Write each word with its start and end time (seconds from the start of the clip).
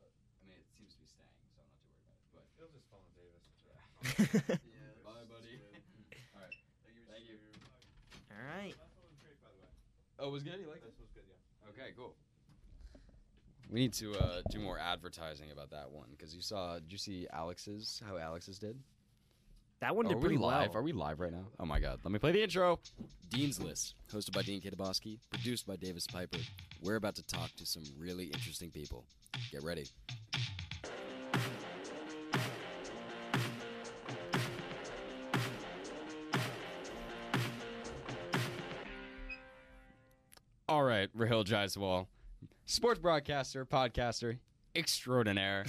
Uh, 0.04 0.10
I 0.10 0.44
mean, 0.50 0.60
it 0.60 0.68
seems 0.76 0.92
to 0.96 1.00
be 1.00 1.08
staying, 1.08 1.32
so 1.40 1.46
I'm 1.48 1.56
not 1.60 1.68
too 1.72 1.84
worried 1.86 2.04
about 2.04 2.16
it. 2.16 2.26
But 2.34 2.44
It'll 2.60 2.74
just 2.74 2.88
fall 2.92 3.04
on 3.06 3.14
Davis. 3.16 3.44
yeah. 3.64 4.58
Bye, 5.08 5.26
buddy. 5.30 5.56
All 6.36 6.42
right. 6.44 6.56
Thank 6.84 6.96
you. 7.00 7.06
Thank 7.08 7.26
you. 7.30 7.38
All 8.36 8.44
right. 8.44 8.76
Last 8.76 8.96
one 9.00 9.08
was 9.10 9.20
great, 9.24 9.40
by 9.40 9.50
the 9.54 9.60
way. 9.64 9.72
Oh, 10.20 10.30
was 10.34 10.44
good. 10.44 10.60
You 10.60 10.68
like 10.70 10.84
This 10.84 11.00
was 11.00 11.12
good, 11.16 11.26
yeah. 11.28 11.72
Okay, 11.72 11.92
cool. 11.96 12.14
We 13.70 13.80
need 13.80 13.94
to 14.02 14.16
uh, 14.18 14.42
do 14.50 14.60
more 14.60 14.80
advertising 14.80 15.52
about 15.52 15.70
that 15.72 15.92
one 15.92 16.10
because 16.18 16.34
you 16.34 16.42
saw. 16.42 16.80
Did 16.80 16.92
you 16.92 16.98
see 16.98 17.28
Alex's? 17.32 18.02
How 18.08 18.18
Alex's 18.18 18.58
did? 18.58 18.80
That 19.82 19.96
one 19.96 20.06
Are 20.08 20.10
did 20.10 20.16
we 20.18 20.22
pretty 20.22 20.38
live? 20.38 20.70
well. 20.74 20.80
Are 20.80 20.84
we 20.84 20.92
live 20.92 21.20
right 21.22 21.32
now? 21.32 21.46
Oh 21.60 21.66
my 21.66 21.80
god! 21.80 22.00
Let 22.04 22.12
me 22.12 22.20
play 22.20 22.34
the 22.34 22.44
intro. 22.44 22.80
Dean's 23.30 23.62
List, 23.62 23.96
hosted 24.12 24.34
by 24.34 24.42
Dean 24.42 24.60
Kitaboski, 24.60 25.20
produced 25.30 25.66
by 25.66 25.78
Davis 25.78 26.06
Piper. 26.06 26.40
We're 26.82 26.96
about 26.98 27.16
to 27.16 27.24
talk 27.24 27.52
to 27.58 27.66
some 27.66 27.84
really 27.98 28.26
interesting 28.26 28.72
people. 28.72 29.06
Get 29.52 29.64
ready. 29.64 29.86
All 40.68 40.84
right, 40.84 41.10
Rahill 41.18 41.46
Jaiswal, 41.46 42.06
sports 42.66 43.00
broadcaster, 43.00 43.66
podcaster, 43.66 44.38
extraordinaire. 44.76 45.66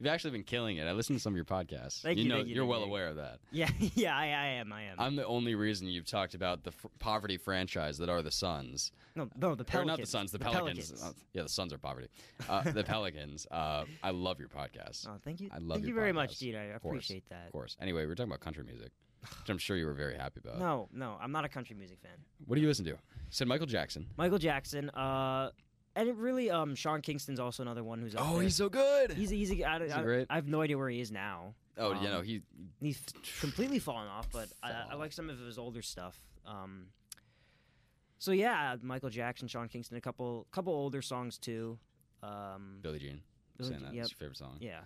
You've 0.00 0.06
actually 0.12 0.30
been 0.30 0.44
killing 0.44 0.76
it. 0.76 0.86
I 0.86 0.92
listened 0.92 1.18
to 1.18 1.22
some 1.22 1.32
of 1.32 1.36
your 1.36 1.44
podcasts. 1.44 2.02
Thank 2.02 2.18
you 2.18 2.24
you, 2.24 2.28
know, 2.28 2.36
thank 2.36 2.48
you, 2.48 2.54
you're 2.54 2.64
thank 2.64 2.70
well 2.70 2.80
you. 2.80 2.86
aware 2.86 3.08
of 3.08 3.16
that. 3.16 3.38
Yeah, 3.50 3.68
yeah, 3.78 4.16
I, 4.16 4.24
I 4.26 4.46
am. 4.60 4.72
I 4.72 4.82
am. 4.84 4.96
I'm 5.00 5.16
the 5.16 5.26
only 5.26 5.54
reason 5.56 5.88
you've 5.88 6.06
talked 6.06 6.34
about 6.34 6.62
the 6.62 6.70
f- 6.70 6.86
poverty 7.00 7.36
franchise 7.36 7.98
that 7.98 8.08
are 8.08 8.22
the 8.22 8.30
Suns. 8.30 8.92
no, 9.16 9.28
no, 9.36 9.54
the 9.54 9.62
Or 9.62 9.64
Pelicans. 9.64 9.88
not 9.88 9.98
the 10.00 10.06
Suns, 10.06 10.30
the, 10.32 10.38
Pelicans. 10.38 10.92
Uh, 11.02 11.12
yeah, 11.34 11.42
the 11.42 11.48
Suns 11.48 11.72
are 11.72 11.78
poverty. 11.78 12.08
Uh, 12.48 12.62
the 12.70 12.84
Pelicans. 12.84 13.46
Uh, 13.50 13.84
I 14.02 14.10
love 14.10 14.38
your 14.38 14.48
podcast. 14.48 15.08
Oh, 15.08 15.16
thank 15.24 15.40
you. 15.40 15.50
I 15.52 15.58
love 15.58 15.78
Thank 15.78 15.88
you 15.88 15.94
very 15.94 16.12
much, 16.12 16.34
podcast. 16.34 16.38
Dean. 16.38 16.54
I 16.56 16.64
Of 16.66 16.82
course. 16.82 16.92
appreciate 16.92 17.28
that. 17.30 17.46
Of 17.46 17.52
course. 17.52 17.76
Anyway, 17.80 18.06
we're 18.06 18.14
talking 18.14 18.30
about 18.30 18.40
country 18.40 18.62
music, 18.64 18.92
which 19.22 19.48
I'm 19.50 19.58
sure 19.58 19.76
you 19.76 19.86
were 19.86 19.94
very 19.94 20.16
happy 20.16 20.40
about. 20.44 20.58
No, 20.60 20.88
no, 20.92 21.16
I'm 21.20 21.32
not 21.32 21.44
a 21.44 21.48
country 21.48 21.74
music 21.74 21.98
fan. 22.00 22.12
What 22.46 22.54
do 22.54 22.60
you 22.62 22.68
listen 22.68 22.84
to? 22.84 22.96
Said 23.30 23.48
Michael 23.48 23.66
Jackson. 23.66 24.06
Michael 24.16 24.38
Jackson, 24.38 24.90
uh, 24.90 25.50
and 25.98 26.08
it 26.08 26.16
really, 26.16 26.50
um, 26.50 26.74
Sean 26.74 27.00
Kingston's 27.02 27.40
also 27.40 27.62
another 27.62 27.82
one 27.84 28.00
who's. 28.00 28.14
Up 28.14 28.22
Oh, 28.26 28.34
there. 28.34 28.42
he's 28.44 28.56
so 28.56 28.68
good. 28.68 29.12
he's 29.12 29.30
he's. 29.30 29.50
A, 29.52 29.64
I, 29.64 29.76
Is 29.78 29.92
he 29.92 29.98
I, 29.98 30.02
great? 30.02 30.26
I 30.30 30.36
have 30.36 30.46
no 30.46 30.60
idea 30.62 30.78
where 30.78 30.88
he 30.88 31.00
is 31.00 31.10
now. 31.12 31.54
oh, 31.76 31.92
Um, 31.92 32.02
you 32.02 32.08
know 32.08 32.20
he. 32.22 32.42
He's 32.80 33.00
completely 33.40 33.78
fallen 33.78 34.08
off, 34.08 34.28
but 34.32 34.48
I, 34.62 34.72
I 34.92 34.94
like 34.94 35.12
some 35.12 35.28
of 35.28 35.38
his 35.38 35.58
older 35.58 35.82
stuff. 35.82 36.18
Um, 36.46 36.86
so 38.18 38.32
yeah, 38.32 38.76
Michael 38.82 39.10
Jackson, 39.10 39.48
Sean 39.48 39.68
Kingston, 39.68 39.96
a 39.96 40.00
couple 40.00 40.46
couple 40.50 40.72
older 40.72 41.02
songs 41.02 41.38
too. 41.38 41.78
Um, 42.22 42.78
Billie 42.82 42.98
Jean. 42.98 43.20
Billie 43.56 43.70
saying 43.70 43.80
Jean, 43.80 43.88
that. 43.88 43.94
yep. 43.94 44.02
That's 44.04 44.12
your 44.12 44.18
favorite 44.18 44.38
song. 44.38 44.56
yeah, 44.60 44.80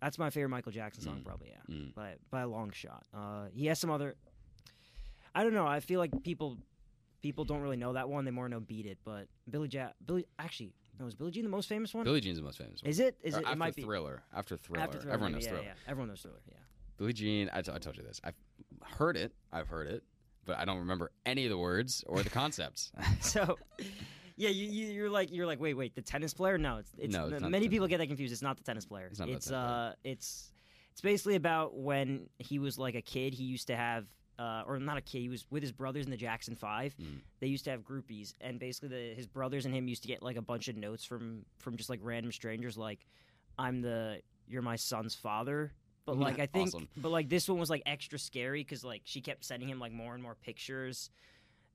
that's 0.00 0.18
my 0.18 0.30
favorite 0.30 0.50
Michael 0.50 0.72
Jackson 0.72 1.02
song, 1.02 1.20
Mm. 1.20 1.24
probably. 1.24 1.48
Yeah, 1.50 1.74
Mm. 1.74 1.94
by 1.94 2.14
by 2.30 2.40
a 2.42 2.48
long 2.48 2.70
shot. 2.70 3.04
Uh, 3.14 3.46
he 3.52 3.66
has 3.66 3.78
some 3.78 3.90
other. 3.90 4.14
I 5.34 5.44
don't 5.44 5.54
know. 5.54 5.66
I 5.66 5.78
feel 5.80 6.00
like 6.00 6.10
people 6.24 6.58
people 7.22 7.44
don't 7.44 7.60
really 7.60 7.76
know 7.76 7.92
that 7.92 8.08
one. 8.08 8.24
They 8.24 8.30
more 8.30 8.48
know 8.48 8.60
Beat 8.60 8.86
It, 8.86 8.98
but 9.04 9.26
Billy 9.48 9.68
Ja 9.70 9.88
Billy 10.04 10.26
actually 10.38 10.72
no, 11.00 11.06
is 11.06 11.14
Billie 11.14 11.30
Jean 11.30 11.44
the 11.44 11.50
most 11.50 11.68
famous 11.68 11.94
one? 11.94 12.04
Billie 12.04 12.20
Jean's 12.20 12.36
the 12.36 12.44
most 12.44 12.58
famous. 12.58 12.82
One. 12.82 12.90
Is 12.90 13.00
it? 13.00 13.16
Is 13.22 13.34
Or 13.34 13.38
it? 13.38 13.44
after 13.44 13.52
it 13.54 13.58
might 13.58 13.74
be. 13.74 13.82
Thriller. 13.82 14.22
After 14.34 14.56
Thriller. 14.58 14.82
After 14.84 14.98
Thriller, 14.98 15.14
Everyone 15.14 15.32
knows 15.32 15.44
yeah, 15.44 15.50
Thriller. 15.50 15.64
Yeah, 15.64 15.72
everyone 15.88 16.08
knows 16.08 16.20
Thriller. 16.20 16.40
Yeah. 16.46 16.54
Billie 16.98 17.12
Jean. 17.14 17.50
I, 17.54 17.62
t- 17.62 17.72
I 17.74 17.78
told 17.78 17.96
you 17.96 18.02
this. 18.02 18.20
I've 18.22 18.34
heard 18.82 19.16
it. 19.16 19.32
I've 19.50 19.68
heard 19.68 19.88
it, 19.88 20.02
but 20.44 20.58
I 20.58 20.66
don't 20.66 20.78
remember 20.78 21.10
any 21.24 21.46
of 21.46 21.50
the 21.50 21.56
words 21.56 22.04
or 22.06 22.22
the 22.22 22.28
concepts. 22.28 22.92
so 23.20 23.56
yeah 24.36 24.48
you, 24.48 24.66
you 24.66 24.86
you're 24.92 25.10
like 25.10 25.30
you're 25.30 25.44
like 25.44 25.60
wait 25.60 25.74
wait 25.74 25.94
the 25.94 26.00
tennis 26.00 26.32
player 26.32 26.56
no 26.56 26.78
it's 26.78 26.90
it's, 26.96 27.14
No, 27.14 27.26
it's 27.26 27.42
not 27.42 27.50
many 27.50 27.68
people 27.68 27.86
get 27.86 27.98
that 27.98 28.06
confused 28.06 28.32
it's 28.32 28.40
not 28.40 28.56
the 28.56 28.62
tennis 28.62 28.86
player 28.86 29.08
It's 29.10 29.18
not 29.18 29.26
the 29.26 29.32
tennis 29.32 29.50
uh 29.50 29.92
it's 30.02 30.50
it's 30.92 31.02
basically 31.02 31.34
about 31.34 31.76
when 31.76 32.26
he 32.38 32.58
was 32.58 32.78
like 32.78 32.94
a 32.94 33.02
kid 33.02 33.34
he 33.34 33.44
used 33.44 33.66
to 33.66 33.76
have 33.76 34.06
uh, 34.40 34.62
or 34.66 34.78
not 34.78 34.96
a 34.96 35.00
kid 35.02 35.20
he 35.20 35.28
was 35.28 35.44
with 35.50 35.62
his 35.62 35.70
brothers 35.72 36.04
in 36.06 36.10
the 36.10 36.16
Jackson 36.16 36.56
5 36.56 36.94
Mm. 36.96 37.18
they 37.40 37.46
used 37.46 37.64
to 37.66 37.70
have 37.70 37.82
groupies 37.82 38.34
and 38.40 38.58
basically 38.58 38.88
the, 38.88 39.14
his 39.14 39.26
brothers 39.26 39.66
and 39.66 39.74
him 39.74 39.86
used 39.86 40.02
to 40.02 40.08
get 40.08 40.22
like 40.22 40.36
a 40.36 40.42
bunch 40.42 40.68
of 40.68 40.76
notes 40.76 41.04
from 41.04 41.44
from 41.58 41.76
just 41.76 41.90
like 41.90 42.00
random 42.02 42.32
strangers 42.32 42.76
like 42.78 43.00
I'm 43.58 43.82
the 43.82 44.20
you're 44.48 44.62
my 44.62 44.76
son's 44.76 45.14
father 45.14 45.72
but 46.06 46.16
like 46.18 46.38
I 46.40 46.46
think 46.46 46.68
Awesome. 46.68 46.88
but 46.96 47.10
like 47.10 47.28
this 47.28 47.48
one 47.48 47.58
was 47.58 47.68
like 47.70 47.82
extra 47.86 48.18
scary 48.18 48.62
because 48.64 48.82
like 48.84 49.02
she 49.04 49.20
kept 49.20 49.44
sending 49.44 49.68
him 49.68 49.78
like 49.78 49.92
more 49.92 50.14
and 50.14 50.22
more 50.22 50.34
pictures 50.34 51.10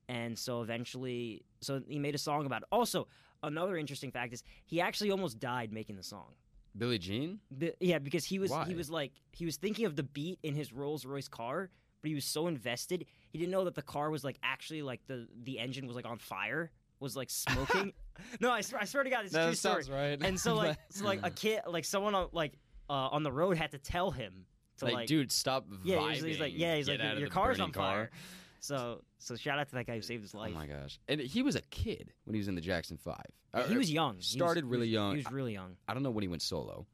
and 0.10 0.38
so 0.38 0.62
eventually 0.62 1.44
so 1.62 1.82
he 1.88 2.00
made 2.00 2.16
a 2.16 2.20
song 2.20 2.46
about 2.46 2.62
it 2.64 2.68
also 2.72 3.08
another 3.44 3.78
interesting 3.78 4.12
fact 4.12 4.34
is 4.34 4.44
he 4.66 4.82
actually 4.82 5.12
almost 5.12 5.40
died 5.40 5.72
making 5.72 5.96
the 5.98 6.04
song 6.04 6.34
Billie 6.78 6.98
Jean. 6.98 7.40
The- 7.52 7.76
yeah 7.80 8.00
because 8.00 8.26
he 8.26 8.38
was 8.40 8.52
Why? 8.52 8.66
he 8.66 8.76
was 8.76 8.90
like 8.90 9.12
he 9.32 9.46
was 9.46 9.58
thinking 9.58 9.86
of 9.86 9.96
the 9.96 10.04
beat 10.04 10.40
in 10.44 10.56
his 10.56 10.74
rolls 10.74 11.06
royce 11.06 11.28
car 11.30 11.70
but 12.06 12.10
he 12.10 12.14
was 12.16 12.24
so 12.26 12.46
invested 12.46 13.06
he 13.32 13.40
didn't 13.40 13.52
know 13.52 13.64
that 13.66 13.74
the 13.74 13.82
car 13.82 14.12
was 14.12 14.24
like 14.24 14.38
actually 14.44 14.84
like 14.84 15.02
the 15.08 15.28
the 15.44 15.58
engine 15.58 15.88
was 15.88 15.96
like 15.96 16.06
on 16.06 16.20
fire 16.20 16.70
was 17.00 17.16
like 17.18 17.32
smoking 17.32 17.92
no 18.40 18.52
I 18.52 18.62
swear, 18.62 18.80
I 18.82 18.86
swear 18.86 19.04
to 19.04 19.10
god 19.10 19.26
it's 19.26 19.34
No, 19.34 19.46
true 19.48 19.52
that 19.56 19.58
story 19.58 19.84
right. 19.90 20.22
and 20.24 20.40
so 20.40 20.54
like 20.54 20.78
so 20.92 21.04
like 21.04 21.22
a 21.24 21.32
kid 21.32 21.62
like 21.68 21.84
someone 21.84 22.14
on 22.14 22.28
like 22.32 22.54
uh, 22.88 22.94
on 23.12 23.24
the 23.24 23.32
road 23.32 23.58
had 23.58 23.72
to 23.72 23.80
tell 23.80 24.12
him 24.12 24.46
to 24.78 24.86
Like, 24.86 24.94
like, 24.94 25.08
dude, 25.08 25.32
stop 25.32 25.68
vibing. 25.68 25.80
yeah 25.84 26.12
he's, 26.12 26.22
he's 26.24 26.40
like 26.40 26.54
yeah 26.56 26.76
he's 26.76 26.86
Get 26.86 27.00
like 27.00 27.18
your, 27.18 27.28
car's 27.30 27.60
on 27.60 27.72
fire 27.72 28.12
so 28.60 29.02
so 29.18 29.36
shout 29.36 29.58
out 29.58 29.68
to 29.70 29.76
that 29.76 29.88
guy 29.88 29.96
who 29.96 30.02
saved 30.02 30.22
his 30.22 30.34
life. 30.36 30.52
Oh 30.56 30.60
my 30.60 30.68
gosh! 30.68 31.00
And 31.08 31.20
he 31.22 31.42
was 31.44 31.56
a 31.56 31.62
kid 31.64 32.12
when 32.26 32.34
he 32.36 32.40
was 32.40 32.48
in 32.48 32.56
the 32.56 32.62
Jackson 32.62 32.98
Five. 32.98 33.26
Yeah, 33.56 33.68
he 33.68 33.78
was 33.78 33.92
young. 33.92 34.14
He 34.14 34.18
was- 34.18 34.28
Started 34.28 34.64
he 34.66 34.70
really 34.70 34.82
was- 34.88 34.90
young. 34.90 35.12
He 35.12 35.18
was 35.18 35.32
really 35.32 35.54
young. 35.54 35.78
I 35.88 35.94
don't 35.94 36.02
know 36.04 36.10
when 36.12 36.22
he 36.24 36.28
went 36.28 36.42
solo. 36.42 36.86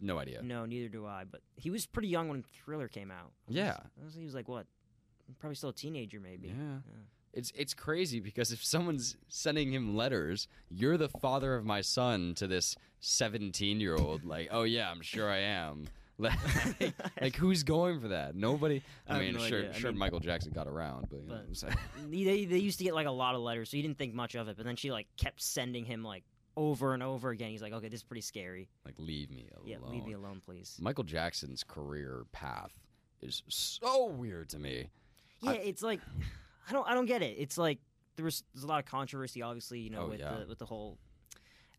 No 0.00 0.18
idea. 0.18 0.42
No, 0.42 0.66
neither 0.66 0.88
do 0.88 1.06
I. 1.06 1.24
But 1.30 1.40
he 1.56 1.70
was 1.70 1.86
pretty 1.86 2.08
young 2.08 2.28
when 2.28 2.42
Thriller 2.42 2.88
came 2.88 3.10
out. 3.10 3.32
I 3.46 3.48
was- 3.48 3.56
Yeah. 3.56 3.76
I 4.00 4.04
was- 4.04 4.14
he 4.14 4.24
was 4.24 4.34
like 4.34 4.48
what? 4.48 4.66
Probably 5.38 5.54
still 5.56 5.70
a 5.70 5.74
teenager, 5.74 6.20
maybe. 6.20 6.48
Yeah. 6.48 6.78
It's 7.32 7.52
it's 7.54 7.74
crazy 7.74 8.20
because 8.20 8.50
if 8.52 8.64
someone's 8.64 9.16
sending 9.28 9.72
him 9.72 9.94
letters, 9.96 10.48
you're 10.70 10.96
the 10.96 11.08
father 11.08 11.54
of 11.54 11.64
my 11.66 11.80
son 11.82 12.34
to 12.36 12.46
this 12.46 12.76
17 13.00 13.80
year 13.80 13.94
old. 13.96 14.24
Like, 14.24 14.48
oh 14.50 14.62
yeah, 14.62 14.90
I'm 14.90 15.02
sure 15.02 15.30
I 15.30 15.38
am. 15.38 15.86
Like, 16.18 16.32
like, 17.20 17.36
who's 17.36 17.62
going 17.62 18.00
for 18.00 18.08
that? 18.08 18.34
Nobody. 18.34 18.80
I, 19.06 19.16
I 19.16 19.20
mean, 19.20 19.34
no 19.34 19.40
sure, 19.40 19.58
idea. 19.58 19.70
I 19.74 19.78
sure, 19.78 19.90
mean- 19.90 19.98
Michael 19.98 20.18
Jackson 20.20 20.50
got 20.50 20.66
around, 20.66 21.08
but, 21.10 21.20
you 21.20 21.28
know 21.28 21.34
what 21.34 21.44
I'm 21.46 21.54
saying? 21.54 21.76
they 22.10 22.46
they 22.46 22.56
used 22.56 22.78
to 22.78 22.84
get 22.84 22.94
like 22.94 23.06
a 23.06 23.10
lot 23.10 23.34
of 23.34 23.42
letters, 23.42 23.68
so 23.68 23.76
he 23.76 23.82
didn't 23.82 23.98
think 23.98 24.14
much 24.14 24.34
of 24.34 24.48
it. 24.48 24.56
But 24.56 24.64
then 24.64 24.76
she 24.76 24.90
like 24.90 25.08
kept 25.18 25.42
sending 25.42 25.84
him 25.84 26.02
like 26.02 26.24
over 26.56 26.94
and 26.94 27.02
over 27.02 27.30
again. 27.30 27.50
He's 27.50 27.62
like, 27.62 27.72
okay, 27.72 27.88
this 27.88 28.00
is 28.00 28.04
pretty 28.04 28.20
scary. 28.22 28.68
like, 28.84 28.94
leave 28.98 29.30
me 29.30 29.48
alone. 29.54 29.66
Yeah, 29.68 29.76
leave 29.90 30.04
me 30.04 30.14
alone, 30.14 30.40
please. 30.44 30.78
Michael 30.80 31.04
Jackson's 31.04 31.62
career 31.62 32.24
path 32.32 32.72
is 33.20 33.42
so 33.48 34.06
weird 34.06 34.48
to 34.50 34.58
me. 34.58 34.90
Yeah, 35.42 35.50
I- 35.52 35.54
it's 35.56 35.82
like 35.82 36.00
I 36.68 36.72
don't 36.72 36.88
I 36.88 36.94
don't 36.94 37.06
get 37.06 37.22
it. 37.22 37.36
It's 37.38 37.58
like 37.58 37.78
there 38.16 38.24
was 38.24 38.42
there's 38.54 38.64
a 38.64 38.66
lot 38.66 38.78
of 38.78 38.86
controversy, 38.86 39.42
obviously, 39.42 39.80
you 39.80 39.90
know, 39.90 40.02
Oh, 40.02 40.08
with 40.08 40.20
yeah. 40.20 40.34
the 40.40 40.46
with 40.46 40.58
the 40.58 40.64
whole 40.66 40.98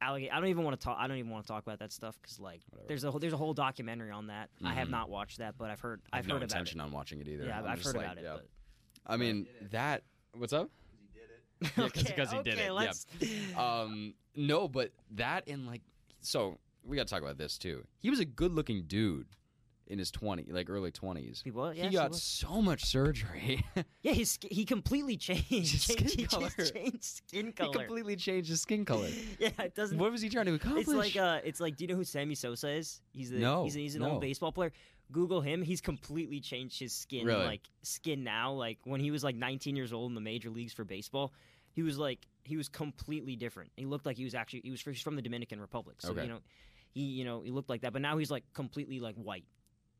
allegation. 0.01 0.33
I 0.35 0.39
don't 0.39 0.49
even 0.49 0.63
want 0.63 0.79
to 0.79 0.83
talk. 0.85 0.97
I 0.99 1.07
don't 1.07 1.17
even 1.17 1.31
want 1.31 1.45
to 1.45 1.51
talk 1.51 1.63
about 1.63 1.79
that 1.79 1.91
stuff 1.91 2.17
because 2.21 2.39
like 2.39 2.61
Whatever. 2.69 2.87
there's 2.87 3.03
a 3.03 3.09
whole, 3.11 3.19
there's 3.19 3.33
a 3.33 3.37
whole 3.37 3.53
documentary 3.55 4.11
on 4.11 4.27
that. 4.27 4.49
I 4.63 4.73
have 4.75 4.87
Mhm. 4.89 4.91
not 4.91 5.09
watched 5.09 5.39
that, 5.39 5.57
but 5.57 5.71
I've 5.71 5.79
heard 5.79 6.01
I 6.13 6.19
I've 6.19 6.27
no 6.27 6.35
heard 6.35 6.43
about 6.43 6.51
intention 6.51 6.79
it. 6.79 6.83
on 6.83 6.91
watching 6.91 7.19
it 7.19 7.27
either. 7.27 7.45
Yeah, 7.45 7.57
I've, 7.59 7.65
I'm 7.65 7.71
I've 7.71 7.83
heard 7.83 7.95
like, 7.95 8.05
about 8.05 8.17
it. 8.19 8.23
yeah. 8.23 8.33
But 8.35 8.47
I 9.07 9.17
mean, 9.17 9.47
that. 9.71 10.03
What's 10.33 10.53
up? 10.53 10.69
Because 11.75 11.95
he 11.95 12.03
did 12.03 12.13
it. 12.13 12.15
Yeah, 12.17 12.23
Okay, 12.23 12.37
he 12.37 12.43
did 12.43 12.59
it. 12.59 12.71
let's- 12.73 13.07
Yeah. 13.19 13.81
Um, 13.81 14.13
no, 14.35 14.67
but 14.67 14.91
that 15.15 15.47
and 15.47 15.65
like, 15.67 15.81
so 16.21 16.57
we 16.83 16.95
got 16.97 17.07
to 17.07 17.13
talk 17.13 17.21
about 17.23 17.37
this 17.37 17.57
too. 17.57 17.85
He 17.99 18.09
was 18.09 18.19
a 18.19 18.25
good-looking 18.25 18.83
dude 18.87 19.27
in 19.87 19.97
his 19.99 20.11
twenty, 20.11 20.43
like 20.51 20.69
early 20.69 20.91
twenties. 20.91 21.41
He 21.43 21.49
was, 21.51 21.75
yes, 21.75 21.85
he 21.85 21.89
he 21.91 21.95
got 21.95 22.09
was. 22.11 22.21
so 22.21 22.61
much 22.61 22.83
surgery. 22.85 23.63
Yeah, 24.03 24.13
his 24.13 24.37
he 24.49 24.63
completely 24.65 25.17
changed. 25.17 25.47
His 25.49 25.81
skin 25.83 26.07
he 26.07 26.25
color. 26.25 26.49
changed 26.49 27.03
skin 27.03 27.47
he 27.47 27.51
completely 27.71 28.15
changed 28.15 28.49
his 28.49 28.61
skin 28.61 28.85
color. 28.85 29.09
yeah, 29.39 29.49
it 29.59 29.75
doesn't. 29.75 29.97
what 29.97 30.11
was 30.11 30.21
he 30.21 30.29
trying 30.29 30.45
to 30.45 30.53
accomplish? 30.53 30.83
it's 30.87 30.93
like 30.93 31.15
uh, 31.17 31.39
it's 31.43 31.59
like. 31.59 31.75
Do 31.77 31.83
you 31.83 31.87
know 31.89 31.95
who 31.95 32.03
Sammy 32.03 32.35
Sosa 32.35 32.69
is? 32.69 33.01
He's 33.11 33.31
the 33.31 33.39
No, 33.39 33.63
he's, 33.63 33.73
he's 33.73 33.95
an 33.95 34.01
no. 34.01 34.11
old 34.11 34.21
baseball 34.21 34.51
player. 34.51 34.71
Google 35.11 35.39
him. 35.41 35.61
He's 35.61 35.79
completely 35.81 36.39
changed 36.41 36.79
his 36.79 36.93
skin. 36.93 37.25
Really? 37.25 37.45
Like 37.45 37.61
skin 37.81 38.23
now. 38.25 38.51
Like 38.53 38.77
when 38.83 38.99
he 39.01 39.09
was 39.11 39.23
like 39.23 39.35
19 39.35 39.75
years 39.75 39.91
old 39.93 40.11
in 40.11 40.15
the 40.15 40.21
major 40.21 40.49
leagues 40.49 40.73
for 40.73 40.83
baseball, 40.83 41.33
he 41.77 41.83
was 41.83 41.99
like 41.99 42.25
he 42.43 42.57
was 42.57 42.69
completely 42.69 43.35
different. 43.35 43.71
He 43.77 43.85
looked 43.85 44.07
like 44.07 44.17
he 44.17 44.23
was 44.23 44.33
actually 44.33 44.61
he 44.63 44.71
was 44.71 44.81
he's 44.81 44.99
from 44.99 45.15
the 45.15 45.21
Dominican 45.21 45.61
Republic. 45.61 45.97
So 45.99 46.09
Okay. 46.09 46.23
you 46.23 46.27
know, 46.29 46.39
he 46.91 47.01
you 47.01 47.23
know 47.23 47.41
he 47.41 47.51
looked 47.51 47.69
like 47.69 47.81
that. 47.81 47.93
But 47.93 48.01
now 48.01 48.17
he's 48.17 48.31
like 48.31 48.43
completely 48.53 48.99
like 48.99 49.15
white. 49.15 49.45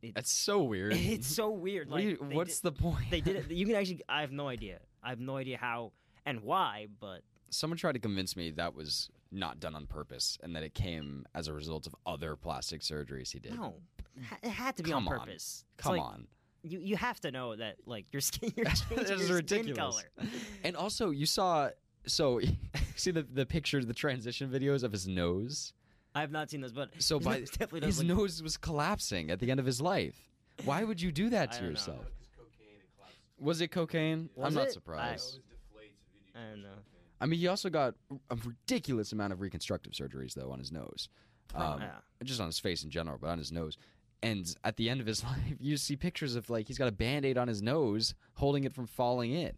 It- 0.02 0.16
That's 0.16 0.32
so 0.32 0.64
weird. 0.64 0.94
it's 0.96 1.28
so 1.28 1.52
weird. 1.52 1.88
Like 1.90 2.04
you- 2.04 2.18
what's 2.32 2.62
did- 2.62 2.74
the 2.74 2.82
point? 2.82 3.06
They 3.12 3.22
did 3.22 3.36
it. 3.36 3.52
You 3.60 3.66
can 3.68 3.76
actually. 3.76 4.02
I 4.10 4.22
have 4.22 4.32
no 4.32 4.48
idea. 4.48 4.80
I 5.04 5.10
have 5.10 5.20
no 5.20 5.38
idea 5.38 5.58
how 5.60 5.92
and 6.26 6.42
why. 6.42 6.88
But 7.00 7.22
Someone 7.52 7.78
tried 7.78 7.92
to 7.94 8.00
convince 8.00 8.36
me 8.36 8.50
that 8.52 8.74
was 8.74 9.10
not 9.32 9.60
done 9.60 9.76
on 9.76 9.86
purpose 9.86 10.38
and 10.42 10.56
that 10.56 10.64
it 10.64 10.74
came 10.74 11.26
as 11.36 11.48
a 11.48 11.54
result 11.54 11.86
of 11.86 11.96
other 12.08 12.36
plastic 12.36 12.82
surgeries 12.82 13.32
he 13.34 13.40
did. 13.40 13.54
no, 13.56 13.76
it 14.42 14.50
had 14.50 14.76
to 14.78 14.84
be 14.84 14.90
Come 14.90 15.08
on 15.08 15.20
purpose. 15.20 15.64
Come 15.78 15.92
like- 15.98 16.02
on. 16.02 16.28
You 16.64 16.80
you 16.80 16.96
have 16.98 17.20
to 17.22 17.32
know 17.32 17.56
that 17.56 17.76
like 17.86 18.12
your 18.12 18.22
skin 18.22 18.52
your 18.58 18.66
changing 18.66 19.20
is 19.20 19.28
your 19.30 19.38
ridiculous. 19.38 19.98
skin 19.98 20.10
color. 20.28 20.30
And 20.64 20.76
also, 20.76 21.12
you 21.12 21.26
saw 21.26 21.70
so 22.06 22.42
see 22.96 23.12
the 23.12 23.24
the 23.24 23.46
pictures, 23.46 23.86
the 23.86 23.94
transition 23.94 24.50
videos 24.50 24.84
of 24.84 24.92
his 24.92 25.08
nose. 25.08 25.74
I 26.16 26.22
have 26.22 26.32
not 26.32 26.50
seen 26.50 26.62
this, 26.62 26.72
but 26.72 26.90
So 27.00 27.20
his 27.20 27.26
by 27.28 27.40
nose 27.40 27.50
definitely 27.52 27.80
does 27.82 27.98
his 28.00 28.04
look- 28.04 28.18
nose 28.18 28.42
was 28.44 28.58
collapsing 28.58 29.30
at 29.30 29.40
the 29.40 29.52
end 29.52 29.60
of 29.60 29.66
his 29.66 29.80
life. 29.82 30.16
Why 30.66 30.84
would 30.84 31.00
you 31.02 31.12
do 31.12 31.30
that 31.30 31.52
to 31.52 31.58
don't 31.60 31.66
know. 31.66 31.70
yourself? 31.72 32.06
Because 32.20 32.32
cocaine 32.36 32.68
and 32.80 32.90
collapses. 32.98 33.20
Was 33.40 33.62
it 33.62 33.68
cocaine? 33.72 34.30
Was 34.36 34.48
I'm 34.48 34.54
not 34.56 34.68
it? 34.68 34.74
surprised. 34.74 35.36
It 35.36 35.42
always 35.74 35.90
deflates 35.90 36.02
if 36.02 36.14
you 36.16 36.34
do 36.34 36.40
I 36.40 36.50
don't 36.52 36.64
know. 36.64 36.80
I 37.22 37.26
mean, 37.28 37.40
he 37.40 37.48
also 37.48 37.70
got 37.70 37.94
a 38.30 38.36
ridiculous 38.36 39.12
amount 39.12 39.34
of 39.34 39.42
reconstructive 39.42 39.94
surgeries 39.94 40.34
though 40.34 40.52
on 40.52 40.60
his 40.60 40.72
nose, 40.72 41.10
um, 41.56 41.82
yeah. 41.82 41.90
just 42.24 42.40
on 42.40 42.46
his 42.48 42.60
face 42.60 42.84
in 42.84 42.90
general, 42.90 43.18
but 43.20 43.30
on 43.30 43.38
his 43.38 43.52
nose. 43.52 43.78
And 44.24 44.54
at 44.64 44.78
the 44.78 44.90
end 44.90 45.00
of 45.00 45.06
his 45.08 45.24
life, 45.24 45.38
you 45.60 45.78
see 45.78 45.96
pictures 45.96 46.36
of 46.36 46.50
like 46.50 46.68
he's 46.68 46.78
got 46.78 46.88
a 46.88 46.92
band-aid 46.92 47.38
on 47.38 47.48
his 47.48 47.62
nose, 47.62 48.16
holding 48.34 48.64
it 48.64 48.74
from 48.74 48.88
falling 48.88 49.32
in, 49.32 49.52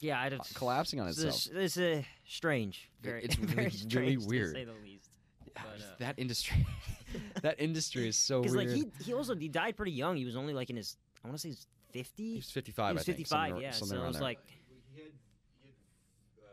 Yeah, 0.00 0.18
I 0.20 0.26
uh, 0.26 0.30
don't. 0.30 0.54
collapsing 0.54 1.00
on 1.00 1.08
It's, 1.08 1.22
itself. 1.22 1.54
a, 1.56 1.60
it's 1.60 1.78
a 1.78 2.06
strange. 2.26 2.90
Very, 3.02 3.22
it's 3.24 3.38
really- 3.38 3.52
very 3.54 3.66
really 3.66 3.76
strange 3.76 4.24
weird. 4.26 4.54
to 4.54 4.60
say 4.60 4.64
the 4.64 4.72
least. 4.82 5.10
But, 5.54 5.62
uh, 5.64 5.94
that 6.00 6.14
industry, 6.18 6.66
that 7.42 7.60
industry 7.60 8.08
is 8.08 8.16
so 8.16 8.42
Because 8.42 8.56
weird. 8.56 8.70
like 8.70 8.92
he 8.98 9.04
he 9.04 9.14
also 9.14 9.34
he 9.34 9.48
died 9.48 9.76
pretty 9.76 9.92
young. 9.92 10.16
He 10.16 10.24
was 10.26 10.36
only 10.36 10.52
like 10.54 10.68
in 10.70 10.76
his 10.76 10.96
I 11.24 11.28
want 11.28 11.38
to 11.38 11.40
say 11.42 11.48
he's 11.48 11.66
he 11.92 11.98
fifty. 12.02 12.36
was 12.36 12.50
55. 12.50 12.88
He 12.90 12.94
was 12.94 13.02
I 13.02 13.04
think, 13.04 13.16
55, 13.18 13.28
something 13.38 13.54
ar- 13.54 13.60
yeah, 13.62 13.70
something 13.70 13.96
so 13.98 14.02
it 14.02 14.06
was 14.06 14.16
there. 14.16 14.22
like- 14.22 14.40
He 14.94 15.00
had, 15.02 15.12
he 15.62 15.68
had 15.68 16.44
uh, 16.44 16.48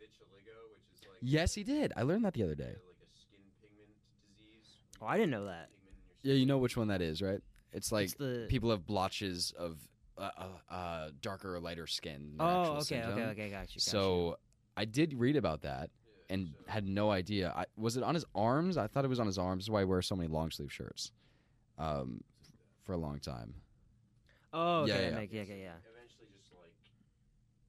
vitiligo, 0.00 0.56
which 0.74 1.00
is 1.00 1.06
like 1.08 1.18
yes, 1.22 1.54
he 1.54 1.62
did. 1.62 1.92
I 1.96 2.02
learned 2.02 2.24
that 2.26 2.34
the 2.34 2.42
other 2.42 2.54
day. 2.54 2.64
like 2.76 3.00
a 3.00 3.08
skin 3.18 3.40
pigment 3.62 3.88
disease. 4.28 4.68
Oh, 5.00 5.06
I 5.06 5.16
didn't 5.16 5.30
know 5.30 5.46
that. 5.46 5.70
Pigment 6.22 6.24
in 6.24 6.30
your 6.30 6.36
Yeah, 6.36 6.40
you 6.40 6.46
know 6.46 6.58
which 6.58 6.76
one 6.76 6.88
that 6.88 7.02
is, 7.02 7.22
right? 7.22 7.40
It's 7.72 7.90
like 7.92 8.04
it's 8.04 8.14
the 8.14 8.46
people 8.48 8.70
have 8.70 8.86
blotches 8.86 9.52
of 9.58 9.78
uh, 10.18 10.30
uh, 10.36 10.72
uh, 10.72 11.10
darker 11.20 11.54
or 11.56 11.60
lighter 11.60 11.86
skin. 11.86 12.34
than 12.36 12.38
their 12.38 12.46
oh 12.46 12.72
okay 12.76 12.82
symptom. 12.84 13.12
okay 13.14 13.22
okay 13.30 13.50
got 13.50 13.74
you. 13.74 13.78
Got 13.78 13.82
So 13.82 14.36
I 14.76 14.84
did 14.84 15.14
read 15.14 15.36
about 15.36 15.62
that 15.62 15.90
and 16.28 16.52
had 16.66 16.86
no 16.86 17.10
idea. 17.10 17.52
I, 17.56 17.64
was 17.76 17.96
it 17.96 18.02
on 18.02 18.14
his 18.14 18.24
arms? 18.34 18.76
I 18.76 18.86
thought 18.88 19.04
it 19.04 19.08
was 19.08 19.20
on 19.20 19.26
his 19.26 19.38
arms. 19.38 19.64
That's 19.64 19.70
why 19.72 19.80
I 19.80 19.84
wear 19.84 20.02
so 20.02 20.14
many 20.16 20.28
long 20.28 20.50
sleeve 20.50 20.72
shirts 20.72 21.12
um, 21.78 22.22
for 22.84 22.92
a 22.92 22.98
long 22.98 23.18
time. 23.20 23.54
oh 24.52 24.84
Yeah, 24.84 24.94
okay 24.94 25.04
yeah, 25.04 25.10
that 25.10 25.12
yeah. 25.12 25.18
make- 25.18 25.32
yeah 25.32 25.42
okay 25.42 25.60
yeah. 25.62 25.72
Eventually, 25.96 26.26
just 26.38 26.52
like 26.52 26.72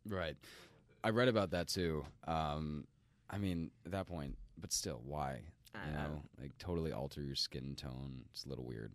Right. 0.05 0.19
went 0.25 0.37
with 0.41 0.91
it. 0.91 0.97
I 1.05 1.09
read 1.11 1.27
about 1.29 1.51
that 1.51 1.67
too. 1.69 2.05
Um, 2.27 2.87
I 3.29 3.37
mean, 3.37 3.71
at 3.85 3.91
that 3.93 4.05
point, 4.07 4.37
but 4.59 4.71
still, 4.73 5.01
why? 5.05 5.41
I- 5.75 5.89
You 5.89 5.97
I- 5.97 6.03
know, 6.07 6.21
like 6.39 6.57
totally 6.57 6.91
alter 6.91 7.21
your 7.21 7.35
skin 7.35 7.75
tone. 7.75 8.23
It's 8.31 8.45
a 8.45 8.49
little 8.49 8.65
weird. 8.65 8.93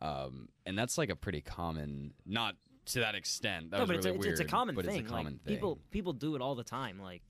Um, 0.00 0.48
and 0.66 0.76
that's 0.78 0.98
like 0.98 1.10
a 1.10 1.16
pretty 1.16 1.40
common, 1.40 2.12
not 2.26 2.56
to 2.86 3.00
that 3.00 3.14
extent. 3.14 3.70
That 3.70 3.76
no, 3.78 3.82
was 3.82 3.88
but 3.88 3.96
it's, 3.96 4.06
a, 4.06 4.12
weird. 4.12 4.26
it's 4.26 4.40
a 4.40 4.44
common 4.44 4.74
but 4.74 4.84
thing. 4.86 5.00
It's 5.00 5.08
a 5.08 5.10
common 5.10 5.34
like 5.34 5.42
thing. 5.44 5.54
people 5.54 5.78
people 5.90 6.12
do 6.12 6.34
it 6.34 6.42
all 6.42 6.54
the 6.54 6.64
time. 6.64 6.98
Like 7.00 7.22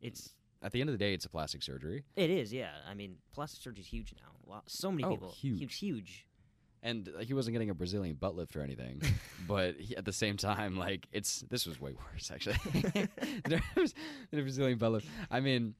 it's 0.00 0.32
At 0.62 0.72
the 0.72 0.80
end 0.80 0.88
of 0.88 0.94
the 0.94 0.98
day, 1.04 1.12
it's 1.12 1.26
a 1.26 1.28
plastic 1.28 1.62
surgery. 1.62 2.04
it 2.16 2.30
is 2.30 2.52
yeah. 2.52 2.70
I 2.88 2.94
mean 2.94 3.16
plastic 3.34 3.62
surgery 3.62 3.82
is 3.82 3.88
huge 3.88 4.14
now. 4.16 4.32
Wow, 4.44 4.62
so 4.66 4.90
many 4.90 5.04
Oh, 5.04 5.10
people 5.10 5.30
huge. 5.32 5.58
huge 5.58 5.78
huge. 5.78 6.26
and 6.82 7.10
uh, 7.14 7.20
he 7.20 7.34
wasn't 7.34 7.52
getting 7.52 7.68
a 7.68 7.74
Brazilian 7.74 8.14
butt 8.16 8.34
lift 8.34 8.56
or 8.56 8.62
anything. 8.62 9.02
but 9.46 9.74
he, 9.78 9.94
at 9.94 10.06
the 10.06 10.12
same 10.12 10.38
time, 10.38 10.76
like 10.78 11.06
it's 11.12 11.42
this 11.50 11.66
was 11.66 11.78
way 11.78 11.92
worse 11.92 12.30
actually 12.30 12.56
the 13.44 13.60
Brazilian 14.32 14.78
butt 14.78 14.92
lift. 14.92 15.06
I 15.30 15.40
mean, 15.40 15.74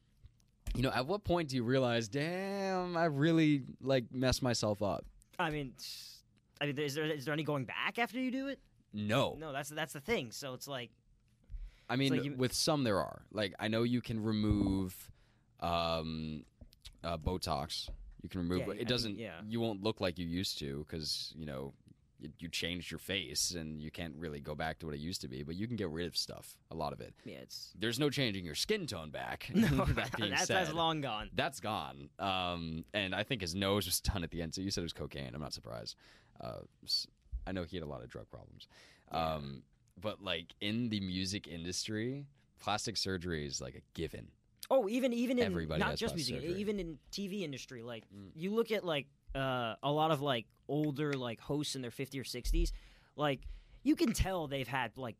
you 0.75 0.83
know, 0.83 0.91
at 0.91 1.07
what 1.07 1.25
point 1.25 1.49
do 1.49 1.57
you 1.57 1.65
realize, 1.65 2.09
damn, 2.09 2.97
I 2.97 3.07
really 3.07 3.63
like 3.83 4.05
messed 4.13 4.43
myself 4.43 4.83
up? 4.83 5.05
I 5.39 5.51
mean. 5.51 5.73
I 6.61 6.67
mean, 6.67 6.79
is 6.79 6.95
there 6.95 7.05
is 7.05 7.25
there 7.25 7.33
any 7.35 7.45
going 7.45 7.65
back 7.65 7.99
after 7.99 8.19
you 8.19 8.31
do 8.31 8.49
it? 8.49 8.59
No, 8.93 9.37
No, 9.39 9.53
that's 9.53 9.69
that's 9.69 9.93
the 9.93 10.01
thing. 10.01 10.33
So 10.33 10.55
it's 10.55 10.67
like 10.67 10.91
I 11.89 11.97
mean, 11.97 12.13
like 12.13 12.25
you- 12.25 12.35
with 12.35 12.53
some 12.53 12.83
there 12.85 12.99
are. 12.99 13.23
Like 13.33 13.55
I 13.61 13.69
know 13.69 13.83
you 13.85 14.01
can 14.01 14.23
remove 14.23 14.95
um, 15.61 16.45
uh, 17.05 17.17
Botox. 17.17 17.89
You 18.23 18.29
can 18.29 18.41
remove. 18.41 18.59
Yeah, 18.67 18.73
it 18.73 18.79
mean, 18.79 18.87
doesn't. 18.87 19.19
yeah. 19.19 19.41
You 19.47 19.61
won't 19.61 19.83
look 19.83 20.01
like 20.01 20.19
you 20.19 20.27
used 20.27 20.59
to 20.59 20.85
because 20.89 21.33
you 21.37 21.47
know 21.47 21.73
you, 22.21 22.31
you 22.39 22.49
changed 22.49 22.91
your 22.91 22.99
face 22.99 23.53
and 23.53 23.81
you 23.81 23.91
can't 23.91 24.15
really 24.17 24.41
go 24.41 24.55
back 24.55 24.79
to 24.81 24.87
what 24.87 24.95
it 24.95 25.01
used 25.01 25.21
to 25.23 25.29
be. 25.29 25.43
But 25.43 25.57
you 25.57 25.67
can 25.67 25.77
get 25.77 25.89
rid 25.91 26.07
of 26.07 26.17
stuff. 26.17 26.57
A 26.71 26.75
lot 26.75 26.93
of 26.93 27.01
it. 27.01 27.15
yeah, 27.25 27.37
it's 27.39 27.73
There's 27.79 27.99
no 27.99 28.11
changing 28.11 28.45
your 28.45 28.55
skin 28.55 28.87
tone 28.87 29.11
back. 29.11 29.51
no, 29.55 29.67
that 29.85 30.11
that's, 30.19 30.47
said, 30.47 30.57
that's 30.57 30.73
long 30.73 31.01
gone. 31.01 31.31
that's 31.35 31.61
gone. 31.61 32.09
Um, 32.19 32.85
and 32.95 33.15
I 33.15 33.23
think 33.23 33.41
his 33.41 33.55
nose 33.55 33.87
was 33.87 34.01
done 34.01 34.25
at 34.25 34.31
the 34.31 34.43
end. 34.43 34.55
So 34.55 34.61
you 34.61 34.71
said 34.71 34.81
it 34.83 34.85
was 34.85 34.93
cocaine. 34.93 35.31
I'm 35.35 35.41
not 35.41 35.53
surprised. 35.55 35.95
Uh, 36.41 36.61
I 37.47 37.53
know 37.53 37.65
he 37.65 37.77
had 37.77 37.85
a 37.85 37.89
lot 37.89 38.03
of 38.03 38.09
drug 38.11 38.29
problems. 38.31 38.69
Yeah. 39.13 39.35
Um, 39.35 39.63
but 40.01 40.23
like 40.23 40.55
in 40.61 40.89
the 40.91 41.01
music 41.01 41.47
industry, 41.49 42.27
plastic 42.61 42.97
surgery 42.97 43.47
is 43.47 43.61
like 43.61 43.75
a 43.75 43.81
given. 43.95 44.29
Oh, 44.71 44.87
even 44.89 45.13
even 45.15 45.39
in 45.39 45.47
Everybody 45.47 45.81
not 45.81 45.97
just 45.97 46.15
music, 46.15 46.37
surgery. 46.43 46.55
even 46.61 46.79
in 46.79 46.99
TV 47.11 47.41
industry, 47.43 47.83
like 47.83 48.05
Mm. 48.15 48.29
you 48.35 48.55
look 48.55 48.71
at 48.71 48.85
like 48.85 49.07
uh, 49.35 49.75
a 49.83 49.91
lot 49.93 50.11
of 50.11 50.21
like 50.21 50.47
older 50.69 51.13
like 51.15 51.41
hosts 51.41 51.75
in 51.77 51.83
their 51.83 51.91
50s 51.91 52.17
or 52.19 52.25
60s, 52.25 52.73
like 53.17 53.41
you 53.83 53.97
can 53.97 54.13
tell 54.13 54.47
they've 54.49 54.69
had 54.69 54.97
like 54.97 55.17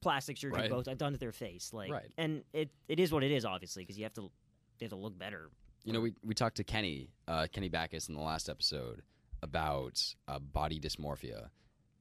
plastic 0.00 0.36
surgery 0.36 0.60
Right. 0.60 0.70
both 0.70 0.84
done 0.98 1.12
to 1.12 1.18
their 1.18 1.32
face, 1.32 1.72
like, 1.72 1.90
Right. 1.90 2.10
and 2.16 2.44
it 2.52 2.70
it 2.88 3.00
is 3.00 3.12
what 3.12 3.22
it 3.24 3.30
is, 3.30 3.44
obviously, 3.44 3.82
because 3.82 3.98
you 3.98 4.04
have 4.04 4.14
to 4.14 4.30
they 4.78 4.84
have 4.84 4.90
to 4.90 4.96
look 4.96 5.18
better. 5.18 5.50
You 5.84 5.92
know, 5.92 6.00
we 6.00 6.12
we 6.22 6.34
talked 6.34 6.56
to 6.58 6.64
Kenny, 6.64 7.10
uh, 7.26 7.46
Kenny 7.52 7.68
Backus 7.68 8.08
in 8.08 8.14
the 8.14 8.20
last 8.20 8.48
episode 8.48 9.02
about 9.42 10.02
uh, 10.26 10.38
body 10.38 10.78
dysmorphia 10.80 11.48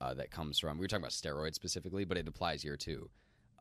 uh, 0.02 0.14
that 0.16 0.32
comes 0.32 0.60
from. 0.60 0.78
We 0.78 0.84
were 0.84 0.88
talking 0.88 1.04
about 1.04 1.12
steroids 1.12 1.56
specifically, 1.56 2.04
but 2.06 2.18
it 2.18 2.28
applies 2.28 2.62
here 2.64 2.78
too. 2.78 3.10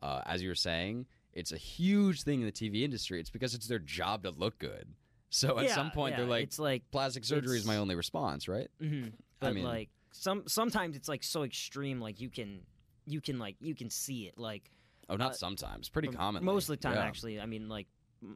Uh, 0.01 0.21
as 0.25 0.41
you 0.43 0.49
were 0.49 0.55
saying, 0.55 1.07
it's 1.33 1.51
a 1.51 1.57
huge 1.57 2.23
thing 2.23 2.41
in 2.41 2.45
the 2.45 2.51
TV 2.51 2.83
industry. 2.83 3.19
It's 3.19 3.29
because 3.31 3.53
it's 3.55 3.67
their 3.67 3.79
job 3.79 4.23
to 4.23 4.29
look 4.31 4.59
good. 4.59 4.87
So 5.29 5.57
at 5.59 5.65
Yeah, 5.65 5.75
some 5.75 5.91
point, 5.91 6.13
yeah, 6.13 6.17
they're 6.21 6.25
like, 6.29 6.43
it's 6.43 6.59
like, 6.59 6.83
plastic 6.91 7.25
surgery 7.25 7.57
is 7.57 7.65
my 7.65 7.77
only 7.77 7.95
response, 7.95 8.47
right? 8.47 8.69
mhm. 8.81 9.07
I 9.09 9.11
but 9.39 9.55
mean- 9.55 9.63
like 9.65 9.89
some 10.11 10.43
sometimes 10.47 10.95
it's 10.95 11.07
like 11.09 11.23
so 11.23 11.43
extreme, 11.43 11.99
like 12.01 12.19
you 12.19 12.29
can 12.29 12.61
you 13.05 13.21
can 13.21 13.37
like 13.39 13.55
you 13.59 13.75
can 13.75 13.89
see 13.89 14.27
it, 14.27 14.37
like 14.37 14.71
Oh, 15.09 15.15
not 15.15 15.31
Uh, 15.31 15.35
sometimes. 15.35 15.87
Pretty 15.87 16.09
common. 16.09 16.43
Most 16.43 16.63
of 16.69 16.75
the 16.77 16.81
time, 16.83 16.95
yeah. 16.95 17.03
actually. 17.05 17.39
I 17.39 17.45
mean, 17.45 17.69
like, 17.69 17.87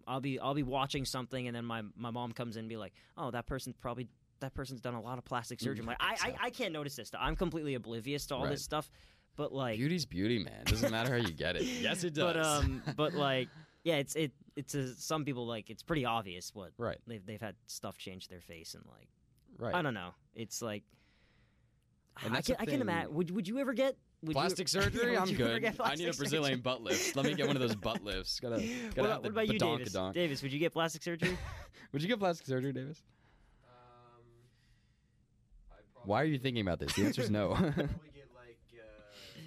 I'll 0.07 0.21
be 0.21 0.39
I'll 0.39 0.53
be 0.53 0.63
watching 0.63 1.03
something, 1.03 1.47
and 1.47 1.53
then 1.55 1.65
my 1.65 1.81
my 1.97 2.11
mom 2.11 2.31
comes 2.31 2.55
in 2.55 2.61
and 2.61 2.69
be 2.69 2.77
like, 2.77 2.93
"Oh, 3.17 3.29
that 3.31 3.45
person's 3.45 3.75
probably 3.81 4.07
that 4.39 4.53
person's 4.53 4.79
done 4.79 4.93
a 4.93 5.01
lot 5.01 5.17
of 5.17 5.25
plastic 5.25 5.59
surgery." 5.59 5.81
I'm 5.81 5.87
like, 5.87 5.97
I, 5.99 6.15
I 6.21 6.35
I 6.45 6.49
can't 6.49 6.71
notice 6.71 6.95
this 6.95 7.09
stuff. 7.09 7.19
I'm 7.21 7.35
completely 7.35 7.73
oblivious 7.73 8.25
to 8.27 8.35
all 8.35 8.43
Right. 8.43 8.51
this 8.51 8.63
stuff. 8.63 8.89
But 9.35 9.51
like, 9.51 9.77
Beauty's 9.79 10.05
beauty, 10.05 10.39
man. 10.39 10.63
Doesn't 10.65 10.91
matter 10.91 11.09
how 11.09 11.17
you 11.27 11.33
get 11.33 11.55
it. 11.57 11.63
Yes, 11.81 12.03
it 12.05 12.13
does. 12.13 12.35
but 12.35 12.37
um, 12.41 12.83
but 12.95 13.13
like, 13.15 13.49
yeah, 13.83 13.95
it's 13.95 14.15
it 14.15 14.31
it's 14.55 14.75
a, 14.75 14.95
some 14.95 15.23
people 15.25 15.45
like 15.47 15.69
it's 15.69 15.83
pretty 15.83 16.05
obvious 16.05 16.53
what 16.53 16.71
right, 16.77 16.97
they've 17.07 17.25
they've 17.25 17.41
had 17.41 17.55
stuff 17.67 17.97
change 17.97 18.27
their 18.27 18.41
face 18.41 18.73
and 18.73 18.83
like 18.87 19.07
right. 19.57 19.73
I 19.75 19.81
don't 19.81 19.93
know. 19.93 20.09
It's 20.35 20.61
like. 20.61 20.83
And 22.25 22.35
I 22.35 22.41
can, 22.41 22.55
the 22.55 22.61
I 22.61 22.65
can 22.65 22.71
thing. 22.73 22.81
imagine. 22.81 23.13
Would 23.13 23.31
would 23.31 23.47
you 23.47 23.57
ever 23.59 23.73
get 23.73 23.95
would 24.21 24.29
you- 24.29 24.33
Plastic 24.33 24.67
surgery? 24.77 25.11
would 25.11 25.17
I'm 25.17 25.27
you 25.29 25.35
ever 25.45 25.59
good. 25.59 25.61
get 25.61 25.75
I 25.79 25.95
need 25.95 26.09
a 26.09 26.13
Brazilian 26.13 26.43
surgery? 26.55 26.61
butt 26.61 26.81
lift. 26.83 27.15
Let 27.15 27.25
me 27.25 27.33
get 27.33 27.47
one 27.47 27.55
of 27.55 27.61
those 27.61 27.75
butt 27.75 28.03
lifts. 28.03 28.39
Gotta, 28.39 28.55
gotta 28.61 28.67
What 28.67 28.95
have 28.95 29.05
about, 29.05 29.23
the 29.23 29.29
what 29.29 29.31
about 29.31 29.47
you, 29.47 29.59
Davis? 29.59 29.95
Davis, 30.13 30.41
would 30.43 30.51
you 30.51 30.59
get 30.59 30.73
plastic 30.73 31.01
surgery? 31.03 31.37
Would 31.93 32.01
you 32.01 32.07
get 32.07 32.19
plastic 32.19 32.47
surgery, 32.47 32.71
Davis? 32.73 33.01
Um, 33.65 34.23
I'd 35.71 36.07
Why 36.07 36.21
are 36.21 36.25
you 36.25 36.37
thinking 36.37 36.61
about 36.61 36.79
this? 36.79 36.93
The 36.93 37.03
answer 37.05 37.21
is 37.21 37.29
no. 37.29 37.51
I'd 37.51 37.57
probably 37.73 38.11
get 38.15 38.29
like 38.35 38.59
uh, 38.79 39.39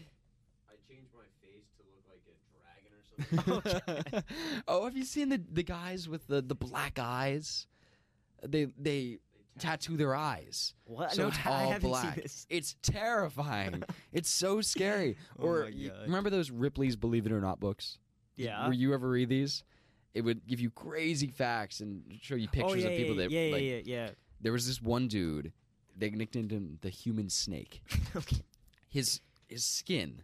I 0.68 0.74
change 0.88 1.08
my 1.16 1.24
face 1.40 1.64
to 1.78 1.82
look 1.88 2.04
like 3.32 3.46
a 3.46 3.60
dragon 3.62 3.62
or 3.64 3.68
something. 3.68 4.24
oh, 4.68 4.84
have 4.84 4.96
you 4.96 5.04
seen 5.04 5.28
the 5.28 5.40
the 5.50 5.62
guys 5.62 6.08
with 6.08 6.26
the 6.26 6.42
the 6.42 6.54
black 6.54 6.98
eyes? 6.98 7.66
They 8.46 8.66
they 8.78 9.18
tattoo 9.58 9.96
their 9.96 10.14
eyes. 10.14 10.74
What? 10.84 11.12
So 11.12 11.22
no, 11.22 11.28
it's 11.28 11.38
I 11.46 11.64
all 11.64 11.78
black. 11.80 12.14
seen 12.14 12.22
this. 12.22 12.46
It's 12.50 12.76
terrifying. 12.82 13.82
it's 14.12 14.30
so 14.30 14.60
scary. 14.60 15.16
Oh 15.38 15.44
or 15.44 15.70
remember 16.02 16.30
those 16.30 16.50
Ripley's 16.50 16.96
Believe 16.96 17.26
It 17.26 17.32
or 17.32 17.40
Not 17.40 17.60
books? 17.60 17.98
Yeah. 18.36 18.66
Were 18.66 18.72
you 18.72 18.94
ever 18.94 19.08
read 19.08 19.28
these? 19.28 19.64
It 20.12 20.22
would 20.22 20.46
give 20.46 20.60
you 20.60 20.70
crazy 20.70 21.28
facts 21.28 21.80
and 21.80 22.02
show 22.20 22.36
you 22.36 22.48
oh, 22.48 22.52
pictures 22.52 22.84
oh, 22.84 22.88
yeah, 22.88 22.92
of 22.92 22.96
people 22.96 23.16
yeah, 23.16 23.22
that 23.22 23.30
yeah, 23.30 23.52
like. 23.52 23.62
yeah, 23.62 23.80
yeah, 23.84 24.10
There 24.40 24.52
was 24.52 24.66
this 24.66 24.80
one 24.80 25.08
dude. 25.08 25.52
They 25.96 26.10
nicknamed 26.10 26.50
him 26.50 26.78
the 26.82 26.90
Human 26.90 27.28
Snake. 27.30 27.82
okay. 28.16 28.42
His 28.88 29.20
his 29.48 29.64
skin, 29.64 30.22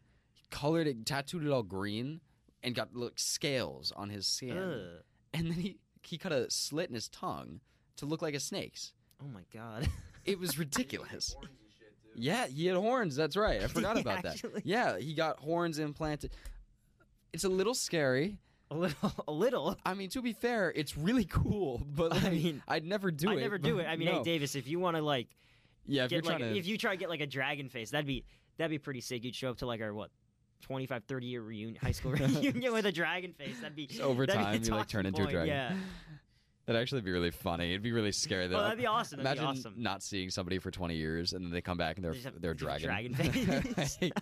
colored 0.51 0.87
it, 0.87 1.05
tattooed 1.07 1.45
it 1.45 1.51
all 1.51 1.63
green, 1.63 2.21
and 2.63 2.75
got 2.75 2.95
like 2.95 3.13
scales 3.17 3.93
on 3.97 4.11
his 4.11 4.27
skin. 4.27 4.57
Ugh. 4.59 5.03
And 5.35 5.47
then 5.47 5.55
he 5.55 5.79
he 6.03 6.19
cut 6.19 6.33
a 6.33 6.51
slit 6.51 6.89
in 6.89 6.95
his 6.95 7.09
tongue 7.09 7.61
to 7.97 8.07
look 8.07 8.23
like 8.23 8.35
a 8.35 8.41
snake's. 8.41 8.93
Oh 9.23 9.29
my 9.29 9.43
god. 9.53 9.89
It 10.25 10.39
was 10.39 10.51
Like 10.51 10.59
ridiculous. 10.61 11.33
horns 11.35 11.49
and 11.51 11.71
shit, 11.79 11.95
too. 12.03 12.09
Yeah, 12.21 12.47
he 12.47 12.67
had 12.67 12.77
horns. 12.77 13.17
That's 13.17 13.37
right. 13.37 13.63
I 13.63 13.67
forgot 13.69 13.97
He 13.97 14.03
about 14.03 14.23
that. 14.23 14.33
actually- 14.35 14.63
Yeah, 14.65 14.99
he 14.99 15.15
got 15.15 15.39
horns 15.41 15.79
implanted. 15.79 16.33
It's 17.33 17.45
a 17.45 17.49
little 17.49 17.75
scary. 17.75 18.39
a 18.71 18.77
little, 18.77 19.13
a 19.29 19.33
little. 19.33 19.77
I 19.85 19.95
mean, 19.95 20.09
to 20.11 20.23
be 20.23 20.33
fair, 20.33 20.73
it's 20.75 20.97
really 20.97 21.25
cool, 21.25 21.83
but 21.87 22.13
I 22.13 22.17
like, 22.21 22.33
mean, 22.33 22.63
I'd 22.67 22.85
never 22.85 23.11
do 23.11 23.29
it. 23.31 23.35
I 23.35 23.37
it. 23.37 23.41
never 23.41 23.59
do 23.59 23.79
it. 23.79 23.85
I 23.87 23.97
mean, 23.97 24.09
no. 24.09 24.19
hey 24.19 24.23
Davis, 24.23 24.55
if 24.57 24.67
you 24.69 24.79
want 24.81 24.97
to 24.97 25.03
like 25.03 25.29
yeah, 25.87 26.05
if 26.05 26.11
get 26.11 26.17
you're 26.17 26.23
like, 26.33 26.39
trying 26.41 26.53
to, 26.55 26.59
if 26.59 26.67
you 26.67 26.79
try 26.79 26.93
to 26.93 26.97
get 26.97 27.09
like 27.09 27.21
a 27.21 27.27
dragon 27.27 27.69
face, 27.69 27.91
that'd 27.91 28.07
be 28.07 28.25
that'd 28.59 28.71
be 28.71 28.79
pretty 28.79 29.01
sick. 29.01 29.23
You'd 29.25 29.35
show 29.35 29.51
up 29.51 29.59
to 29.59 29.67
like 29.67 29.81
our 29.81 29.93
what 29.93 30.11
25, 30.61 31.05
30 31.05 31.27
year 31.27 31.43
reunion, 31.43 31.77
high 31.83 31.93
school 31.93 32.13
reunion 32.13 32.73
with 32.73 32.87
a 32.87 32.93
dragon 32.93 33.33
face. 33.33 33.59
That'd 33.61 33.77
be 33.77 33.87
Just 33.87 34.01
over 34.01 34.27
that'd 34.27 34.39
be 34.41 34.45
time, 34.45 34.63
a 34.63 34.65
you 34.65 34.71
like 34.73 34.89
turn 34.89 35.05
talking 35.05 35.07
into 35.07 35.23
a 35.29 35.31
dragon. 35.33 35.49
Yeah, 35.49 35.75
That'd 36.67 36.81
actually 36.83 37.01
be 37.01 37.11
really 37.11 37.31
funny. 37.33 37.71
It'd 37.71 37.83
be 37.83 37.91
really 37.93 38.13
scary 38.13 38.47
though. 38.47 38.57
well, 38.57 38.65
that'd 38.65 38.79
be 38.79 38.87
awesome. 38.87 39.23
That'd 39.23 39.39
Imagine 39.43 39.55
be 39.55 39.59
awesome. 39.69 39.83
not 39.83 40.03
seeing 40.03 40.31
somebody 40.31 40.59
for 40.59 40.71
20 40.71 40.95
years 40.95 41.33
and 41.33 41.45
then 41.45 41.51
they 41.51 41.61
come 41.61 41.77
back 41.79 41.97
and 41.97 42.05
they're 42.05 42.13
They 42.13 42.19
just 42.19 42.33
have 42.35 42.41
they're 42.41 42.55
dragon. 42.55 42.87
dragon 43.13 43.15
face. 43.75 43.97
That'd 43.99 44.15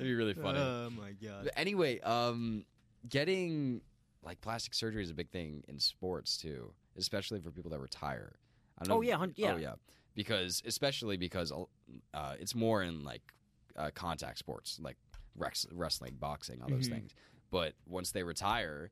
be 0.00 0.14
really 0.14 0.34
funny. 0.34 0.58
Oh 0.58 0.90
my 0.90 1.12
god. 1.12 1.44
But 1.44 1.52
anyway, 1.56 2.00
um, 2.00 2.64
getting 3.08 3.80
like 4.22 4.40
plastic 4.42 4.74
surgery 4.74 5.02
is 5.02 5.10
a 5.10 5.14
big 5.14 5.30
thing 5.30 5.64
in 5.68 5.78
sports 5.78 6.36
too, 6.36 6.72
especially 6.98 7.40
for 7.40 7.50
people 7.50 7.70
that 7.70 7.78
retire. 7.80 8.34
I 8.78 8.84
don't 8.84 8.88
know 8.90 8.96
Oh, 8.96 9.00
if- 9.02 9.08
yeah, 9.08 9.16
hun- 9.16 9.32
yeah. 9.36 9.52
Oh 9.54 9.56
yeah, 9.56 9.72
because 10.14 10.62
especially 10.66 11.16
because 11.16 11.50
uh, 12.12 12.34
it's 12.38 12.54
more 12.54 12.82
in 12.82 13.02
like 13.04 13.22
uh, 13.78 13.90
contact 13.94 14.38
sports, 14.38 14.78
like 14.82 14.96
rex- 15.36 15.66
wrestling, 15.72 16.16
boxing, 16.18 16.60
all 16.62 16.68
those 16.68 16.88
Mhm. 16.88 16.92
things. 16.92 17.14
But 17.50 17.74
once 17.86 18.10
they 18.12 18.22
retire, 18.22 18.90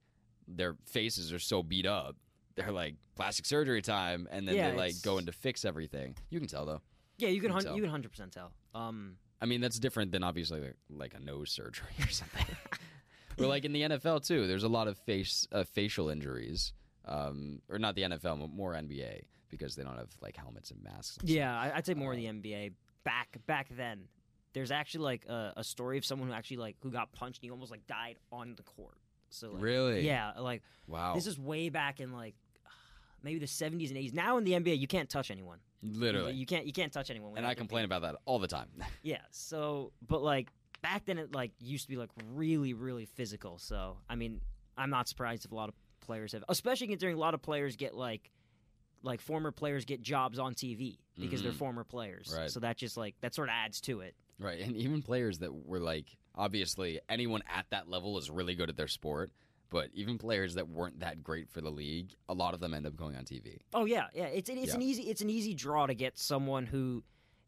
their 0.49 0.77
faces 0.87 1.33
are 1.33 1.39
so 1.39 1.63
beat 1.63 1.87
up. 1.87 2.17
They're 2.55 2.73
like 2.73 2.95
plastic 3.17 3.45
surgery 3.45 3.83
time, 3.83 4.27
and 4.31 4.47
then 4.49 4.55
Yeah, 4.57 4.71
they 4.71 4.77
like 4.77 4.95
go 5.03 5.19
in 5.19 5.27
to 5.27 5.33
fix 5.33 5.65
everything. 5.65 6.17
You 6.31 6.39
can 6.39 6.49
tell 6.49 6.65
though. 6.65 6.81
Yeah, 7.19 7.29
you 7.29 7.41
can 7.41 7.53
Think 7.53 7.67
hun- 7.67 7.77
you 7.77 7.83
can 7.83 7.91
hundred 7.91 8.11
percent 8.11 8.33
tell. 8.33 8.53
Um, 8.75 9.19
I 9.41 9.47
mean, 9.47 9.61
that's 9.61 9.79
different 9.79 10.13
than 10.13 10.23
obviously 10.23 10.61
like, 10.61 10.77
like 10.89 11.15
a 11.15 11.21
nose 11.21 11.51
surgery 11.51 11.91
or 12.01 12.09
something. 12.09 12.47
or 13.39 13.47
like 13.47 13.65
in 13.67 13.73
the 13.73 13.83
NFL 13.83 14.21
too, 14.27 14.47
there's 14.47 14.63
a 14.65 14.69
lot 14.69 14.89
of 14.89 14.97
face 14.99 15.47
uh, 15.53 15.65
facial 15.65 16.09
injuries, 16.09 16.73
um, 17.05 17.61
or 17.69 17.79
not 17.79 17.95
the 17.95 18.03
NFL, 18.03 18.41
but 18.41 18.51
more 18.51 18.73
NBA 18.75 19.25
because 19.51 19.77
they 19.77 19.83
don't 19.85 19.97
have 19.99 20.11
like 20.23 20.37
helmets 20.37 20.71
and 20.71 20.83
masks. 20.83 21.19
and 21.19 21.29
yeah, 21.29 21.73
I'd 21.75 21.85
say 21.87 21.95
more 21.95 22.13
Uh, 22.13 22.17
the 22.17 22.27
NBA. 22.27 22.73
Back 23.05 23.37
back 23.47 23.69
then, 23.77 24.09
there's 24.57 24.71
actually 24.71 25.05
like 25.05 25.27
a, 25.27 25.53
a 25.59 25.63
story 25.63 25.99
of 25.99 26.05
someone 26.07 26.29
who 26.29 26.35
actually 26.35 26.57
like 26.57 26.77
who 26.83 26.91
got 26.91 27.13
punched 27.13 27.41
and 27.41 27.45
he 27.45 27.51
almost 27.51 27.71
like 27.71 27.87
died 27.87 28.17
on 28.33 28.55
the 28.57 28.63
court. 28.63 28.97
So 29.29 29.51
like, 29.53 29.63
Really? 29.63 30.07
yeah, 30.07 30.33
like 30.39 30.63
Wow. 30.87 31.15
this 31.15 31.27
is 31.27 31.39
way 31.39 31.69
back 31.69 32.01
in 32.01 32.11
like 32.11 32.35
maybe 33.23 33.39
the 33.39 33.45
70s 33.47 33.89
and 33.91 33.99
80s. 33.99 34.15
Now 34.15 34.39
in 34.39 34.45
the 34.45 34.53
NBA, 34.53 34.79
you 34.79 34.87
can't 34.87 35.11
touch 35.11 35.31
anyone. 35.31 35.59
Literally. 35.83 36.33
you 36.33 36.47
can't 36.47 36.65
you 36.67 36.73
can't 36.73 36.91
touch 36.91 37.11
anyone. 37.11 37.35
and 37.37 37.47
I 37.47 37.53
complain 37.55 37.85
about 37.85 38.01
that 38.01 38.17
all 38.25 38.39
the 38.39 38.49
time. 38.49 38.69
Yeah. 39.03 39.19
So, 39.31 39.93
but 40.09 40.23
like 40.23 40.49
back 40.81 41.05
then, 41.05 41.19
it 41.19 41.35
like 41.35 41.53
used 41.61 41.85
to 41.85 41.91
be 41.91 41.97
like 41.97 42.09
really 42.33 42.73
really 42.73 43.05
physical. 43.05 43.59
So 43.59 43.99
I 44.09 44.15
mean, 44.17 44.41
I'm 44.79 44.89
not 44.89 45.07
surprised 45.07 45.45
if 45.45 45.53
a 45.53 45.55
lot 45.55 45.69
of 45.69 45.75
players 46.01 46.33
have, 46.33 46.45
especially 46.49 46.87
considering 46.87 47.17
a 47.17 47.21
lot 47.21 47.35
of 47.35 47.43
players 47.43 47.77
get 47.77 47.95
like 47.95 48.31
like 49.03 49.21
former 49.21 49.53
players 49.53 49.85
get 49.85 50.01
jobs 50.01 50.39
on 50.39 50.55
TV 50.55 50.97
because 51.21 51.43
they're 51.43 51.53
Mhm. 51.53 51.57
former 51.57 51.85
players. 51.85 52.35
Right. 52.37 52.51
So 52.51 52.61
that 52.61 52.79
just 52.79 52.97
like 52.97 53.15
that 53.21 53.35
sort 53.35 53.49
of 53.51 53.53
adds 53.53 53.83
to 53.83 54.01
it. 54.01 54.15
Right. 54.39 54.61
And 54.61 54.77
even 54.77 55.03
players 55.03 55.39
that 55.39 55.53
were 55.55 55.81
like, 55.81 56.17
obviously, 56.35 57.01
anyone 57.09 57.43
at 57.55 57.67
that 57.71 57.89
level 57.89 58.19
is 58.19 58.31
really 58.31 58.55
good 58.55 58.69
at 58.69 58.77
their 58.77 58.89
sport. 58.89 59.31
But 59.69 59.89
even 59.95 60.17
players 60.17 60.55
that 60.55 60.69
weren't 60.69 61.01
that 61.01 61.25
great 61.25 61.51
for 61.51 61.61
the 61.61 61.71
league, 61.71 62.13
a 62.29 62.35
lot 62.35 62.55
of 62.55 62.61
them 62.61 62.73
end 62.73 62.87
up 62.87 62.95
going 62.97 63.17
on 63.17 63.25
TV. 63.25 63.59
Oh 63.75 63.85
yeah, 63.85 64.07
yeah. 64.15 64.27
It's 64.27 64.49
it's 64.49 64.75
an 64.75 64.81
easy 64.83 65.03
it's 65.05 65.23
an 65.23 65.29
easy 65.31 65.55
draw 65.55 65.87
to 65.87 65.95
get 65.95 66.17
someone 66.19 66.67
who 66.67 67.03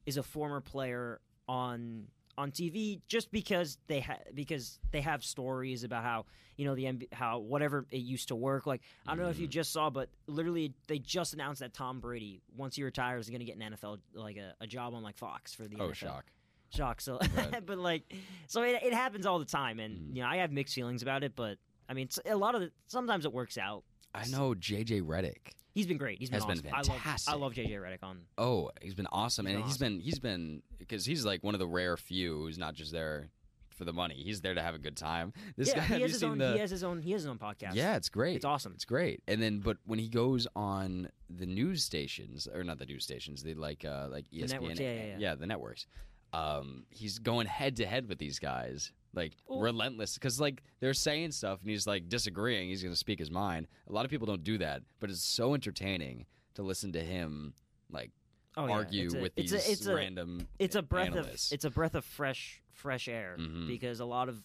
is 0.04 0.16
a 0.16 0.22
former 0.24 0.60
player 0.60 1.20
on 1.48 2.08
on 2.36 2.50
TV 2.50 3.00
just 3.06 3.30
because 3.30 3.78
they 3.86 4.00
ha- 4.00 4.18
because 4.34 4.80
they 4.90 5.00
have 5.00 5.22
stories 5.24 5.84
about 5.84 6.02
how 6.02 6.24
you 6.56 6.64
know 6.64 6.74
the 6.74 6.84
NBA, 6.86 7.12
how 7.12 7.38
whatever 7.38 7.86
it 7.92 7.98
used 7.98 8.28
to 8.28 8.36
work. 8.36 8.66
Like 8.66 8.82
I 9.06 9.14
don't 9.14 9.24
know 9.24 9.30
if 9.30 9.38
you 9.38 9.46
Mhm. 9.46 9.52
just 9.52 9.72
saw, 9.72 9.88
but 9.88 10.08
literally 10.26 10.74
they 10.88 10.98
just 10.98 11.34
announced 11.34 11.60
that 11.60 11.72
Tom 11.72 12.00
Brady 12.00 12.42
once 12.56 12.74
he 12.74 12.82
retires 12.82 13.26
is 13.26 13.30
going 13.30 13.40
to 13.40 13.44
get 13.46 13.56
an 13.56 13.62
NFL 13.74 13.98
like 14.12 14.36
a, 14.38 14.54
a 14.60 14.66
job 14.66 14.92
on 14.94 15.04
like 15.04 15.16
Fox 15.18 15.54
for 15.54 15.68
the 15.68 15.76
Oh, 15.78 15.90
NFL. 15.90 15.94
shock. 15.94 16.24
Shock. 16.70 17.00
So, 17.00 17.18
Right. 17.36 17.64
but 17.66 17.78
like, 17.78 18.12
so 18.46 18.62
it, 18.62 18.80
it 18.82 18.92
happens 18.92 19.26
all 19.26 19.38
the 19.38 19.44
time, 19.44 19.78
and 19.80 19.98
Mhm. 19.98 20.16
you 20.16 20.22
know 20.22 20.28
I 20.28 20.36
have 20.36 20.52
mixed 20.52 20.74
feelings 20.74 21.02
about 21.02 21.22
it, 21.24 21.32
but. 21.36 21.58
I 21.90 21.94
mean, 21.94 22.10
a 22.26 22.36
lot 22.36 22.54
of 22.54 22.60
it. 22.60 22.72
Sometimes 22.86 23.24
it 23.24 23.32
works 23.32 23.56
out. 23.56 23.82
I 24.14 24.26
know 24.28 24.52
JJ 24.54 25.00
Redick. 25.00 25.52
He's 25.74 25.86
been 25.86 25.96
great. 25.96 26.18
He's 26.18 26.28
been 26.28 26.38
Has 26.42 26.60
been 26.60 26.70
awesome. 26.70 26.92
I 27.02 27.10
love. 27.12 27.20
I 27.28 27.34
love 27.36 27.52
JJ 27.54 27.70
Redick 27.80 28.02
on 28.02 28.20
Oh, 28.36 28.70
he's 28.82 28.92
been 28.94 29.06
awesome, 29.10 29.46
He's 29.46 29.54
and 29.54 29.64
he's 29.64 29.74
awesome. 29.76 29.94
been 29.94 30.00
he's 30.00 30.18
been 30.18 30.62
because 30.78 31.06
he's 31.06 31.24
like 31.24 31.42
one 31.42 31.54
of 31.54 31.60
the 31.60 31.66
rare 31.66 31.96
few 31.96 32.36
who's 32.42 32.58
not 32.58 32.74
just 32.74 32.92
there 32.92 33.30
for 33.70 33.86
the 33.86 33.94
money. 33.94 34.16
He's 34.22 34.42
there 34.42 34.52
to 34.52 34.60
have 34.60 34.74
a 34.74 34.78
good 34.78 34.98
time. 34.98 35.32
This 35.56 35.68
yeah, 35.68 35.76
guy, 35.76 35.96
he 35.96 36.02
has 36.02 36.10
his 36.10 36.20
seen 36.20 36.32
own. 36.32 36.38
the? 36.38 36.52
He 36.52 36.58
has 36.58 36.70
his 36.70 36.84
own. 36.84 37.00
He 37.00 37.12
has 37.12 37.22
his 37.22 37.28
own 37.30 37.38
podcast. 37.38 37.74
yeah, 37.74 37.96
it's 37.96 38.10
great. 38.10 38.36
it's 38.36 38.44
awesome. 38.44 38.72
It's 38.74 38.84
great. 38.84 39.22
And 39.26 39.40
then, 39.40 39.60
but 39.60 39.78
when 39.86 39.98
he 39.98 40.08
goes 40.10 40.46
on 40.54 41.08
the 41.30 41.46
news 41.46 41.82
stations, 41.84 42.46
or 42.52 42.64
not 42.64 42.78
the 42.78 42.84
news 42.84 43.04
stations, 43.04 43.42
they 43.42 43.54
like 43.54 43.82
uh 43.86 44.08
like 44.10 44.26
ESPN, 44.30 44.50
networks, 44.50 44.80
yeah, 44.80 44.92
yeah, 44.92 45.16
yeah. 45.18 45.34
the 45.36 45.46
networks. 45.46 45.86
Um, 46.32 46.84
he's 46.90 47.18
going 47.18 47.46
head 47.46 47.76
to 47.76 47.86
head 47.86 48.08
with 48.08 48.18
these 48.18 48.38
guys, 48.38 48.92
like 49.14 49.32
Well- 49.46 49.60
relentless, 49.60 50.14
because 50.14 50.38
like 50.40 50.62
they're 50.80 50.94
saying 50.94 51.32
stuff 51.32 51.60
and 51.62 51.70
he's 51.70 51.86
like 51.86 52.08
disagreeing. 52.08 52.68
He's 52.68 52.82
going 52.82 52.92
to 52.92 52.98
speak 52.98 53.18
his 53.18 53.30
mind. 53.30 53.66
A 53.88 53.92
lot 53.92 54.04
of 54.04 54.10
people 54.10 54.26
don't 54.26 54.44
do 54.44 54.58
that, 54.58 54.82
but 55.00 55.10
it's 55.10 55.22
so 55.24 55.54
entertaining 55.54 56.26
to 56.54 56.62
listen 56.62 56.92
to 56.92 57.00
him 57.00 57.54
like 57.90 58.10
Oh, 58.56 58.66
yeah. 58.66 58.72
argue 58.72 59.04
It's 59.06 59.14
a- 59.14 59.20
with 59.20 59.32
it's 59.36 59.52
these 59.52 59.68
a, 59.68 59.72
it's 59.72 59.86
a, 59.86 59.94
random. 59.94 60.46
It's 60.58 60.74
a 60.76 60.82
breath 60.82 61.06
analysts. 61.08 61.50
of. 61.50 61.54
It's 61.54 61.64
a 61.64 61.70
breath 61.70 61.94
of 61.94 62.04
fresh 62.04 62.60
fresh 62.72 63.08
air 63.08 63.36
Mhm. 63.38 63.66
because 63.66 64.00
a 64.00 64.04
lot 64.04 64.28
of. 64.28 64.42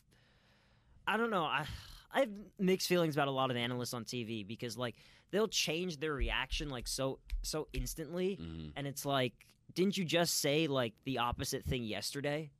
I 1.05 1.17
don't 1.17 1.29
know. 1.31 1.43
I 1.43 1.65
I 2.15 2.21
have 2.21 2.29
mixed 2.59 2.87
feelings 2.87 3.15
about 3.15 3.27
a 3.27 3.31
lot 3.31 3.49
of 3.49 3.57
analysts 3.57 3.93
on 3.93 4.05
TV 4.05 4.43
because 4.47 4.77
like 4.77 4.95
they'll 5.31 5.47
change 5.47 5.97
their 5.97 6.13
reaction 6.13 6.69
like 6.69 6.87
so 6.87 7.19
so 7.41 7.67
instantly, 7.73 8.37
Mhm. 8.39 8.71
and 8.75 8.85
it's 8.87 9.03
like, 9.05 9.33
didn't 9.75 9.97
you 9.97 10.05
just 10.05 10.39
say 10.39 10.67
like 10.67 10.93
the 11.05 11.17
opposite 11.19 11.63
thing 11.65 11.83
yesterday? 11.83 12.51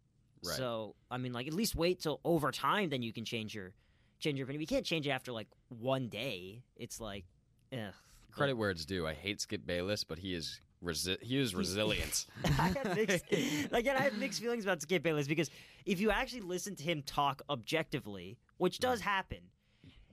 Right. 0.46 0.56
So 0.58 0.96
I 1.12 1.18
mean, 1.18 1.34
like 1.34 1.48
at 1.48 1.54
least 1.54 1.76
wait 1.76 2.00
till 2.02 2.20
over 2.26 2.52
time, 2.52 2.90
then 2.90 3.02
you 3.02 3.14
can 3.14 3.26
change 3.26 3.54
your 3.56 3.72
change 4.20 4.38
your 4.38 4.46
opinion. 4.46 4.62
You 4.62 4.68
can't 4.68 4.86
change 4.86 5.08
it 5.08 5.12
after 5.12 5.32
like 5.32 5.48
one 5.70 6.08
day. 6.10 6.64
It's 6.78 7.00
like, 7.00 7.26
ugh. 7.74 7.94
Credit 8.32 8.56
where 8.58 8.72
it's 8.72 8.86
due. 8.86 9.06
I 9.06 9.14
hate 9.14 9.42
Skip 9.42 9.66
Bayless, 9.66 10.04
but 10.04 10.18
he 10.18 10.34
is 10.34 10.60
resi- 10.84 11.22
he 11.22 11.38
is 11.40 11.54
resilient. 11.54 12.26
I 12.46 12.74
have 12.84 12.96
mixed, 12.96 13.26
again, 13.72 13.96
I 13.96 14.02
have 14.04 14.18
mixed 14.18 14.42
feelings 14.42 14.64
about 14.64 14.82
Skip 14.82 15.04
Bayless 15.04 15.28
because 15.28 15.52
if 15.86 16.00
you 16.02 16.10
actually 16.10 16.42
listen 16.42 16.76
to 16.78 16.84
him 16.84 17.04
talk 17.04 17.42
objectively, 17.50 18.38
which 18.58 18.80
does 18.80 19.02
happen, 19.02 19.38
i- 19.38 19.44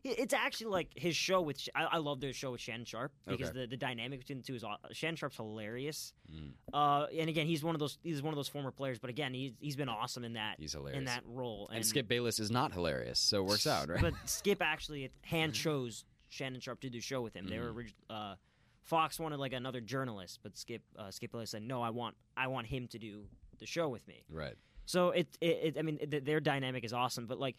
it's 0.04 0.32
actually 0.34 0.70
like 0.70 0.88
his 0.94 1.14
show 1.16 1.40
with. 1.40 1.60
I, 1.74 1.84
I 1.84 1.96
love 1.98 2.20
their 2.20 2.32
show 2.32 2.52
with 2.52 2.60
Shannon 2.60 2.84
Sharpe 2.84 3.12
because 3.26 3.48
Okay. 3.50 3.60
the, 3.60 3.66
the 3.66 3.76
dynamic 3.76 4.20
between 4.20 4.38
the 4.38 4.44
two 4.44 4.54
is 4.54 4.64
aw- 4.64 4.76
Shannon 4.92 5.16
Sharpe's 5.16 5.36
hilarious. 5.36 6.12
Mm. 6.32 6.52
Uh, 6.72 7.06
and 7.18 7.28
again, 7.28 7.46
he's 7.46 7.62
one 7.62 7.74
of 7.74 7.78
those 7.78 7.98
he's 8.02 8.22
one 8.22 8.32
of 8.32 8.36
those 8.36 8.48
former 8.48 8.70
players, 8.70 8.98
but 8.98 9.10
again, 9.10 9.34
he's 9.34 9.52
he's 9.60 9.76
been 9.76 9.88
awesome 9.88 10.24
in 10.24 10.32
that 10.34 10.56
He's 10.58 10.72
hilarious. 10.72 10.98
in 10.98 11.04
that 11.06 11.22
role. 11.26 11.68
and 11.72 11.84
Skip 11.84 12.08
Bayless 12.08 12.38
is 12.40 12.50
not 12.50 12.72
hilarious, 12.72 13.18
so 13.18 13.38
it 13.40 13.46
works 13.46 13.66
out, 13.66 13.88
right? 13.88 14.00
But 14.00 14.14
Skip 14.26 14.62
actually 14.62 15.10
hand 15.22 15.52
chose 15.54 16.04
Shannon 16.28 16.60
Sharpe 16.60 16.80
to 16.80 16.88
do 16.90 16.98
the 16.98 17.02
show 17.02 17.20
with 17.22 17.34
him. 17.34 17.46
They 17.48 17.58
were 17.58 17.72
Mhm. 17.72 17.92
uh, 18.08 18.34
Fox 18.82 19.18
wanted 19.20 19.38
like 19.38 19.52
another 19.52 19.80
journalist, 19.80 20.40
but 20.42 20.56
Skip 20.56 20.82
uh, 20.98 21.10
Skip 21.10 21.32
Bayless 21.32 21.50
said 21.50 21.62
no. 21.62 21.82
I 21.82 21.90
want 21.90 22.16
I 22.36 22.46
want 22.46 22.66
him 22.66 22.88
to 22.88 22.98
do 22.98 23.24
the 23.58 23.66
show 23.66 23.88
with 23.88 24.06
me. 24.08 24.24
right. 24.30 24.54
So 24.86 25.10
it, 25.10 25.28
it, 25.40 25.46
it 25.62 25.78
I 25.78 25.82
mean, 25.82 25.98
th- 25.98 26.24
their 26.24 26.40
dynamic 26.40 26.82
is 26.82 26.92
awesome. 26.92 27.26
But 27.26 27.38
like, 27.38 27.56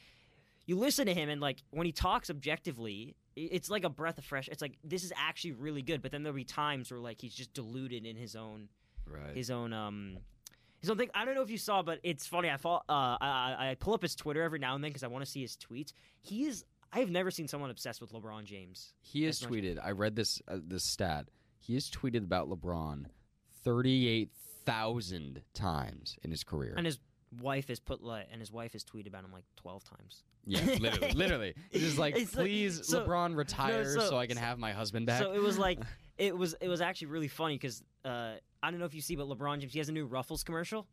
you 0.72 0.78
listen 0.78 1.06
to 1.08 1.13
him 1.13 1.28
and 1.30 1.42
like 1.42 1.62
when 1.72 1.86
he 1.86 1.92
talks 1.92 2.30
objectively, 2.30 3.16
it's 3.36 3.70
like 3.70 3.84
a 3.84 3.90
breath 3.90 4.18
of 4.18 4.24
fresh. 4.25 4.48
It's 4.48 4.62
like 4.62 4.78
this 4.84 5.04
is 5.04 5.12
actually 5.18 5.51
really 5.54 5.82
good. 5.82 6.01
But 6.01 6.12
then 6.12 6.24
there'll 6.24 6.36
be 6.36 6.44
times 6.46 6.90
where 6.92 7.00
like 7.00 7.20
he's 7.20 7.36
just 7.36 7.54
deluded 7.54 8.06
in 8.06 8.16
his 8.16 8.36
own 8.36 8.70
Right. 9.06 9.36
his 9.36 9.50
own 9.51 9.74
um 9.74 10.18
his 10.80 10.90
own 10.90 10.98
thing. 10.98 11.10
I 11.13 11.25
don't 11.25 11.36
know 11.36 11.42
if 11.42 11.50
you 11.51 11.58
saw, 11.58 11.82
but 11.84 12.00
it's 12.04 12.25
funny. 12.25 12.50
I 12.50 12.58
follow, 12.58 12.82
uh, 12.90 13.18
I, 13.22 13.56
I 13.60 13.70
I 13.72 13.75
pull 13.75 13.94
up 13.94 14.01
his 14.01 14.16
Twitter 14.16 14.42
every 14.42 14.60
now 14.60 14.74
and 14.75 14.84
then 14.84 14.90
because 14.92 15.04
I 15.04 15.08
want 15.08 15.25
to 15.25 15.30
see 15.30 15.42
his 15.42 15.58
tweets. 15.58 15.92
He 16.22 16.46
is. 16.46 16.63
I 16.94 17.00
have 17.00 17.10
never 17.10 17.32
seen 17.32 17.48
someone 17.48 17.70
obsessed 17.70 18.01
with 18.01 18.12
LeBron 18.13 18.44
James. 18.46 18.94
He 19.01 19.24
has 19.25 19.42
as 19.42 19.50
much- 19.50 19.60
tweeted. 19.60 19.78
I 19.84 19.92
read 19.92 20.16
this 20.16 20.42
uh, 20.48 20.58
this 20.63 20.84
stat. 20.84 21.28
He 21.60 21.74
has 21.75 21.90
tweeted 21.90 22.24
about 22.24 22.50
LeBron 22.50 23.06
thirty 23.63 24.08
eight 24.08 24.32
thousand 24.66 25.42
times 25.54 26.18
in 26.24 26.32
his 26.32 26.44
career. 26.44 26.74
And 26.78 26.86
his 26.86 27.00
wife 27.39 27.67
has 27.69 27.79
put 27.79 28.03
like, 28.03 28.27
and 28.31 28.39
his 28.41 28.51
wife 28.51 28.73
has 28.73 28.83
tweeted 28.83 29.07
about 29.07 29.23
him 29.23 29.31
like 29.31 29.43
twelve 29.55 29.83
times. 29.83 30.23
yeah, 30.45 30.59
literally, 30.79 31.13
literally. 31.13 31.53
Just 31.73 31.97
like, 31.97 32.15
It's 32.17 32.35
like- 32.35 32.45
please, 32.45 32.88
so- 32.88 33.05
LeBron, 33.05 33.35
retire 33.35 33.85
so- 33.93 34.09
so, 34.09 34.17
I 34.17 34.27
can 34.27 34.38
have 34.38 34.57
my 34.59 34.71
husband 34.73 35.05
back. 35.05 35.21
So 35.21 35.33
it 35.33 35.41
was 35.41 35.57
like 35.57 35.79
it 36.17 36.35
was 36.38 36.55
it 36.61 36.67
was 36.67 36.81
actually 36.81 37.07
really 37.07 37.27
funny 37.27 37.55
because 37.55 37.83
uh, 38.05 38.33
I 38.63 38.71
don't 38.71 38.79
know 38.79 38.85
if 38.85 38.93
you 38.93 39.01
see, 39.01 39.15
but 39.15 39.27
LeBron 39.27 39.59
James 39.59 39.73
he 39.73 39.79
has 39.79 39.89
a 39.89 39.93
new 39.93 40.05
Ruffles 40.05 40.43
commercial. 40.43 40.88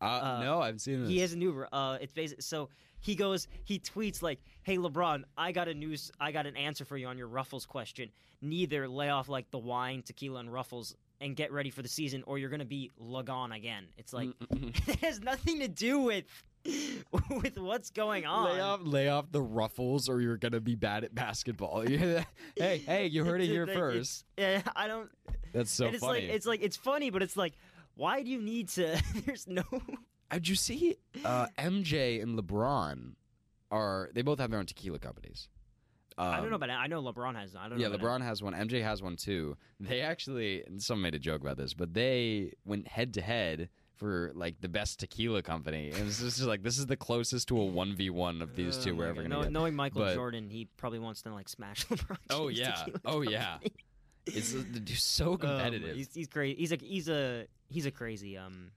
uh, 0.00 0.04
uh, 0.04 0.40
no, 0.42 0.60
I 0.60 0.66
haven't 0.66 0.80
seen 0.80 1.00
this. 1.02 1.08
He 1.10 1.18
has 1.20 1.32
a 1.32 1.38
new 1.38 1.64
uh, 1.72 1.98
it's 2.00 2.12
basic. 2.12 2.42
So 2.42 2.68
he 3.00 3.14
goes 3.14 3.46
he 3.64 3.78
tweets 3.78 4.22
like, 4.22 4.40
"Hey 4.62 4.76
LeBron, 4.76 5.22
I 5.36 5.52
got 5.52 5.68
a 5.68 5.74
news 5.74 6.10
I 6.20 6.32
got 6.32 6.46
an 6.46 6.56
answer 6.56 6.84
for 6.84 6.96
you 6.96 7.06
on 7.06 7.16
your 7.18 7.28
Ruffles 7.28 7.64
question. 7.66 8.10
Neither 8.42 8.88
lay 8.88 9.08
off 9.08 9.28
like 9.28 9.50
the 9.50 9.58
wine, 9.58 10.02
tequila, 10.02 10.40
and 10.40 10.52
Ruffles." 10.52 10.94
And 11.20 11.34
get 11.34 11.52
ready 11.52 11.70
for 11.70 11.82
the 11.82 11.88
season, 11.88 12.22
or 12.26 12.38
you're 12.38 12.48
gonna 12.48 12.64
be 12.64 12.92
Lagon 12.96 13.50
again. 13.50 13.86
It's 13.96 14.12
like 14.12 14.28
mm, 14.28 14.46
mm, 14.46 14.72
mm. 14.72 14.88
it 14.94 15.00
has 15.00 15.20
nothing 15.20 15.58
to 15.58 15.66
do 15.66 15.98
with 15.98 16.24
with 17.42 17.58
what's 17.58 17.90
going 17.90 18.26
on. 18.26 18.44
lay 18.44 18.60
off, 18.60 18.80
lay 18.84 19.08
off 19.08 19.30
the 19.30 19.42
ruffles, 19.42 20.08
or 20.08 20.20
you're 20.20 20.36
gonna 20.36 20.60
be 20.60 20.74
bad 20.74 21.04
at 21.04 21.14
basketball. 21.14 21.80
hey, 21.86 22.24
hey, 22.56 23.06
you 23.06 23.24
heard 23.24 23.40
it 23.40 23.46
here 23.46 23.66
first. 23.66 24.24
Yeah, 24.36 24.62
I 24.76 24.86
don't. 24.86 25.10
That's 25.52 25.70
so 25.70 25.86
it's 25.86 25.98
funny. 25.98 26.26
like 26.26 26.30
it's 26.30 26.46
like 26.46 26.62
it's 26.62 26.76
funny, 26.76 27.10
but 27.10 27.22
it's 27.22 27.36
like, 27.36 27.54
why 27.94 28.22
do 28.22 28.30
you 28.30 28.40
need 28.40 28.68
to? 28.70 29.02
There's 29.26 29.46
no. 29.46 29.62
Uh, 30.30 30.34
did 30.34 30.48
you 30.48 30.54
see 30.54 30.96
uh, 31.24 31.46
MJ 31.58 32.22
and 32.22 32.38
LeBron 32.38 33.14
are 33.70 34.10
they 34.12 34.22
both 34.22 34.38
have 34.38 34.50
their 34.50 34.60
own 34.60 34.66
tequila 34.66 34.98
companies? 34.98 35.48
I 36.18 36.36
don't 36.36 36.44
Um, 36.44 36.50
know 36.50 36.56
about 36.56 36.70
it. 36.70 36.72
I 36.72 36.86
know 36.88 37.02
LeBron 37.02 37.36
has. 37.36 37.54
I 37.56 37.68
don't 37.68 37.78
yeah, 37.78 37.88
LeBron 37.88 38.20
has 38.22 38.42
one. 38.42 38.52
MJ 38.54 38.82
has 38.82 39.00
one 39.02 39.16
too. 39.16 39.56
They 39.80 40.00
actually, 40.00 40.64
and 40.64 40.82
someone 40.82 41.02
made 41.02 41.14
a 41.14 41.18
joke 41.18 41.40
about 41.40 41.56
this, 41.56 41.74
but 41.74 41.94
they 41.94 42.52
went 42.64 42.88
head 42.88 43.14
to 43.14 43.20
head 43.20 43.68
for 43.94 44.30
like 44.34 44.60
the 44.60 44.68
best 44.68 45.00
tequila 45.00 45.42
company. 45.42 45.90
And 45.90 46.06
it's 46.08 46.20
just 46.20 46.40
like 46.42 46.62
this 46.62 46.78
is 46.78 46.86
the 46.86 46.96
closest 46.96 47.48
to 47.48 47.60
a 47.60 47.64
one 47.64 47.94
v 47.96 48.10
one 48.10 48.42
of 48.42 48.54
these 48.56 48.78
Oh 48.78 48.82
two 48.82 48.96
we're 48.96 49.06
ever 49.06 49.22
gonna 49.22 49.42
get. 49.42 49.52
Knowing 49.52 49.74
Michael 49.74 50.02
But- 50.02 50.14
Jordan, 50.14 50.50
he 50.50 50.66
probably 50.76 50.98
wants 50.98 51.22
to 51.22 51.32
like 51.32 51.48
smash 51.48 51.86
LeBron. 51.88 52.16
Oh, 52.30 52.48
yeah. 52.48 52.84
Oh, 53.04 53.22
yeah. 53.22 53.58
It's 54.26 54.54
so 55.02 55.32
Um, 55.32 55.38
competitive. 55.38 55.96
he's 55.96 56.14
he's 56.14 56.28
crazy. 56.28 56.56
He's 56.58 56.72
a 56.72 56.76
he's 56.76 57.08
a 57.08 57.46
he's 57.68 57.86
a 57.86 57.90
crazy 57.90 58.36
um 58.36 58.70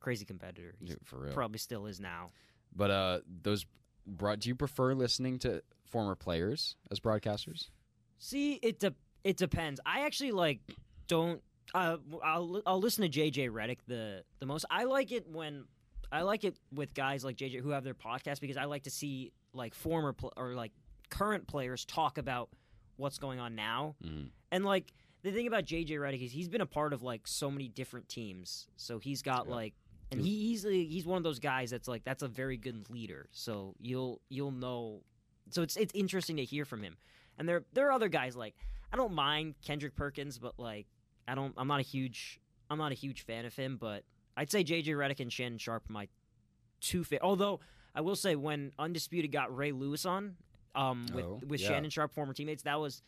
crazy 0.00 0.24
competitor. 0.24 0.74
He's 0.80 0.90
Yeah, 0.90 0.96
for 1.04 1.20
real. 1.20 1.32
probably 1.32 1.58
still 1.58 1.86
is 1.86 2.00
now. 2.00 2.30
But 2.74 2.90
uh, 2.90 3.20
those 3.42 3.66
broad. 4.06 4.40
Do 4.40 4.48
you 4.48 4.54
prefer 4.54 4.94
listening 4.94 5.38
to 5.40 5.62
former 5.86 6.14
players 6.14 6.76
as 6.90 7.00
broadcasters? 7.00 7.68
See, 8.18 8.54
it 8.62 8.78
de- 8.80 8.94
it 9.24 9.36
depends. 9.36 9.80
I 9.86 10.00
actually 10.06 10.32
like 10.32 10.60
don't. 11.06 11.42
Uh, 11.72 11.98
I'll 12.24 12.62
I'll 12.66 12.80
listen 12.80 13.08
to 13.08 13.20
JJ 13.20 13.50
Redick 13.50 13.78
the 13.86 14.24
the 14.40 14.46
most. 14.46 14.64
I 14.70 14.84
like 14.84 15.12
it 15.12 15.28
when 15.28 15.64
I 16.10 16.22
like 16.22 16.44
it 16.44 16.56
with 16.72 16.94
guys 16.94 17.24
like 17.24 17.36
JJ 17.36 17.60
who 17.60 17.70
have 17.70 17.84
their 17.84 17.94
podcast 17.94 18.40
because 18.40 18.56
I 18.56 18.64
like 18.64 18.82
to 18.84 18.90
see 18.90 19.32
like 19.52 19.74
former 19.74 20.12
pl- 20.12 20.32
or 20.36 20.54
like 20.54 20.72
current 21.10 21.46
players 21.46 21.84
talk 21.84 22.18
about 22.18 22.50
what's 22.96 23.18
going 23.18 23.38
on 23.38 23.54
now. 23.54 23.94
Mhm. 24.04 24.30
And 24.52 24.64
like 24.64 24.92
the 25.22 25.30
thing 25.32 25.46
about 25.46 25.64
JJ 25.64 25.90
Redick 25.90 26.22
is 26.24 26.32
he's 26.32 26.48
been 26.48 26.60
a 26.60 26.66
part 26.66 26.92
of 26.92 27.02
like 27.02 27.26
so 27.26 27.50
many 27.50 27.68
different 27.68 28.08
teams. 28.08 28.66
So 28.76 28.98
he's 28.98 29.22
got 29.22 29.46
Yeah. 29.46 29.54
like 29.54 29.74
and 30.12 30.20
he, 30.20 30.48
he's 30.48 30.64
a, 30.64 30.70
he's 30.84 31.06
one 31.06 31.16
of 31.18 31.22
those 31.24 31.38
guys 31.38 31.70
that's 31.70 31.88
like 31.88 32.04
that's 32.04 32.22
a 32.22 32.28
very 32.28 32.56
good 32.56 32.88
leader. 32.90 33.28
So 33.30 33.74
you'll 33.80 34.20
you'll 34.28 34.50
know. 34.52 35.02
So 35.50 35.62
it's 35.62 35.76
it's 35.76 35.92
interesting 35.94 36.36
to 36.36 36.44
hear 36.44 36.64
from 36.64 36.82
him. 36.82 36.96
And 37.38 37.48
there 37.48 37.64
there 37.72 37.88
are 37.88 37.92
other 37.92 38.08
guys 38.08 38.36
like 38.36 38.54
I 38.92 38.96
don't 38.96 39.12
mind 39.14 39.54
Kendrick 39.64 39.94
Perkins, 39.96 40.38
but 40.38 40.58
like 40.58 40.86
I 41.28 41.34
don't 41.34 41.54
I'm 41.56 41.68
not 41.68 41.80
a 41.80 41.84
huge 41.84 42.40
I'm 42.68 42.78
not 42.78 42.92
a 42.92 42.96
huge 42.96 43.22
fan 43.24 43.44
of 43.44 43.54
him. 43.54 43.76
But 43.80 44.04
I'd 44.36 44.50
say 44.50 44.64
JJ 44.64 44.86
Redick 44.86 45.20
and 45.20 45.32
Shannon 45.32 45.58
Sharpe 45.58 45.88
are 45.88 45.92
my 45.92 46.08
two 46.80 47.04
fa- 47.04 47.20
Although 47.22 47.60
I 47.94 48.00
will 48.00 48.16
say 48.16 48.36
when 48.36 48.72
Undisputed 48.78 49.32
got 49.32 49.54
Ray 49.56 49.72
Lewis 49.72 50.06
on 50.06 50.36
um, 50.74 51.06
with 51.12 51.24
Oh, 51.24 51.40
with 51.46 51.60
yeah. 51.60 51.68
Shannon 51.68 51.90
Sharpe, 51.90 52.12
former 52.14 52.32
teammates, 52.32 52.62
that 52.62 52.78
was 52.78 53.02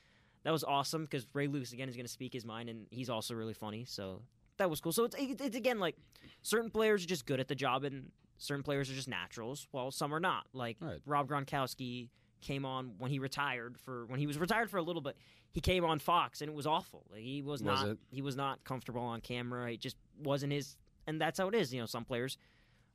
that 0.45 0.51
was 0.51 0.65
awesome 0.65 1.03
because 1.05 1.27
Ray 1.35 1.47
Lewis 1.47 1.73
again 1.73 1.89
is 1.89 1.95
going 1.95 2.07
to 2.07 2.13
speak 2.13 2.33
his 2.33 2.45
mind, 2.45 2.69
and 2.69 2.87
he's 2.91 3.09
also 3.09 3.35
really 3.35 3.55
funny. 3.55 3.85
So 3.85 4.23
that 4.59 4.71
was 4.71 4.81
cool. 4.81 4.93
So 4.93 5.05
it's 5.05 5.17
it- 5.17 5.41
it's 5.41 5.57
again 5.57 5.79
like 5.79 5.97
certain 6.43 6.71
players 6.71 7.05
are 7.05 7.09
just 7.09 7.27
good 7.27 7.41
at 7.41 7.49
the 7.49 7.55
job, 7.55 7.85
and 7.85 8.11
certain 8.39 8.63
players 8.63 8.91
are 8.91 8.95
just 8.95 9.09
naturals. 9.09 9.67
While 9.71 9.91
some 9.91 10.15
are 10.15 10.21
not. 10.21 10.47
Like 10.53 10.77
Right. 10.81 11.01
Rob 11.07 11.29
Gronkowski 11.29 12.09
came 12.41 12.65
on 12.65 12.95
when 12.99 13.11
he 13.11 13.19
retired 13.21 13.79
for 13.79 14.07
when 14.07 14.19
he 14.19 14.27
was 14.27 14.37
retired 14.39 14.71
for 14.71 14.77
a 14.79 14.83
little 14.83 15.03
bit. 15.03 15.17
He 15.53 15.61
came 15.61 15.85
on 15.85 15.99
Fox, 15.99 16.41
and 16.41 16.49
it 16.51 16.55
was 16.55 16.67
awful. 16.67 17.05
Like, 17.11 17.21
he 17.21 17.43
was, 17.43 17.63
Was 17.63 17.83
not 17.83 17.89
it? 17.91 17.99
he 18.11 18.23
was 18.23 18.37
not 18.37 18.65
comfortable 18.65 19.03
on 19.03 19.21
camera. 19.21 19.71
It 19.73 19.81
just 19.81 19.97
wasn't 20.19 20.53
his, 20.53 20.77
and 21.07 21.21
that's 21.21 21.39
how 21.39 21.49
it 21.49 21.55
is. 21.55 21.73
You 21.75 21.81
know, 21.81 21.87
some 21.87 22.05
players 22.05 22.39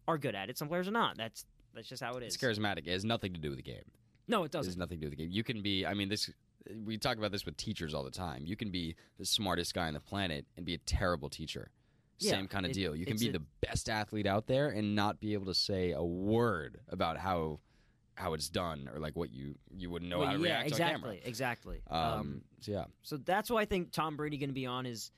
are 0.08 0.18
good 0.18 0.34
at 0.36 0.50
it, 0.50 0.58
some 0.58 0.68
players 0.68 0.88
are 0.88 0.92
not. 0.92 1.18
That's 1.18 1.46
that's 1.74 1.88
just 1.88 2.02
how 2.02 2.16
it 2.16 2.24
is. 2.24 2.34
It's 2.36 2.44
charismatic. 2.44 2.88
It 2.88 2.92
has 2.92 3.06
nothing 3.06 3.34
to 3.34 3.40
do 3.40 3.50
with 3.50 3.58
the 3.58 3.64
game. 3.64 3.84
No, 4.28 4.42
it 4.44 4.48
It 4.48 4.52
doesn't. 4.54 4.72
has 4.72 4.78
nothing 4.78 5.00
to 5.00 5.06
do 5.06 5.10
with 5.10 5.18
the 5.18 5.24
game. 5.24 5.32
You 5.32 5.44
can 5.44 5.62
be. 5.62 5.86
I 5.86 5.94
mean, 5.94 6.10
this. 6.10 6.30
We 6.86 6.98
talk 6.98 7.18
about 7.18 7.32
this 7.32 7.46
with 7.46 7.58
teachers 7.58 7.94
all 7.94 8.04
the 8.04 8.12
time. 8.12 8.44
You 8.46 8.56
can 8.56 8.70
be 8.72 8.96
the 9.18 9.26
smartest 9.26 9.74
guy 9.74 9.88
on 9.88 9.94
the 9.94 10.00
planet 10.00 10.46
and 10.56 10.66
be 10.66 10.74
a 10.74 10.78
terrible 10.80 11.30
teacher. 11.30 11.72
Yeah, 12.20 12.32
Same 12.32 12.48
kind 12.48 12.66
of 12.66 12.72
it- 12.72 12.76
deal. 12.76 12.96
You 12.96 13.06
can 13.06 13.18
be 13.18 13.30
a- 13.30 13.34
the 13.34 13.44
best 13.62 13.90
athlete 13.90 14.26
out 14.26 14.48
there 14.48 14.70
and 14.70 14.96
not 14.96 15.20
be 15.20 15.34
able 15.34 15.46
to 15.48 15.54
say 15.54 15.92
a 15.92 16.04
word 16.04 16.80
about 16.90 17.18
how 17.18 17.60
how 18.16 18.34
it's 18.34 18.50
done 18.50 18.90
or 18.92 19.00
like 19.00 19.16
what 19.16 19.30
you 19.32 19.54
you 19.76 19.92
wouldn't 19.92 20.10
know 20.10 20.18
Well, 20.20 20.28
how 20.28 20.34
to 20.34 20.40
yeah, 20.40 20.46
react 20.56 20.68
exactly, 20.70 21.18
on 21.22 21.28
exactly. 21.28 21.82
Um, 21.88 22.02
um, 22.02 22.42
so 22.62 22.72
yeah, 22.72 22.86
So 23.04 23.18
that's 23.18 23.52
why 23.52 23.62
I 23.62 23.66
think 23.66 23.92
Tom 23.92 24.18
Brady 24.18 24.38
going 24.38 24.50
to 24.50 24.56
be 24.56 24.66
on 24.66 24.88
is 24.88 25.12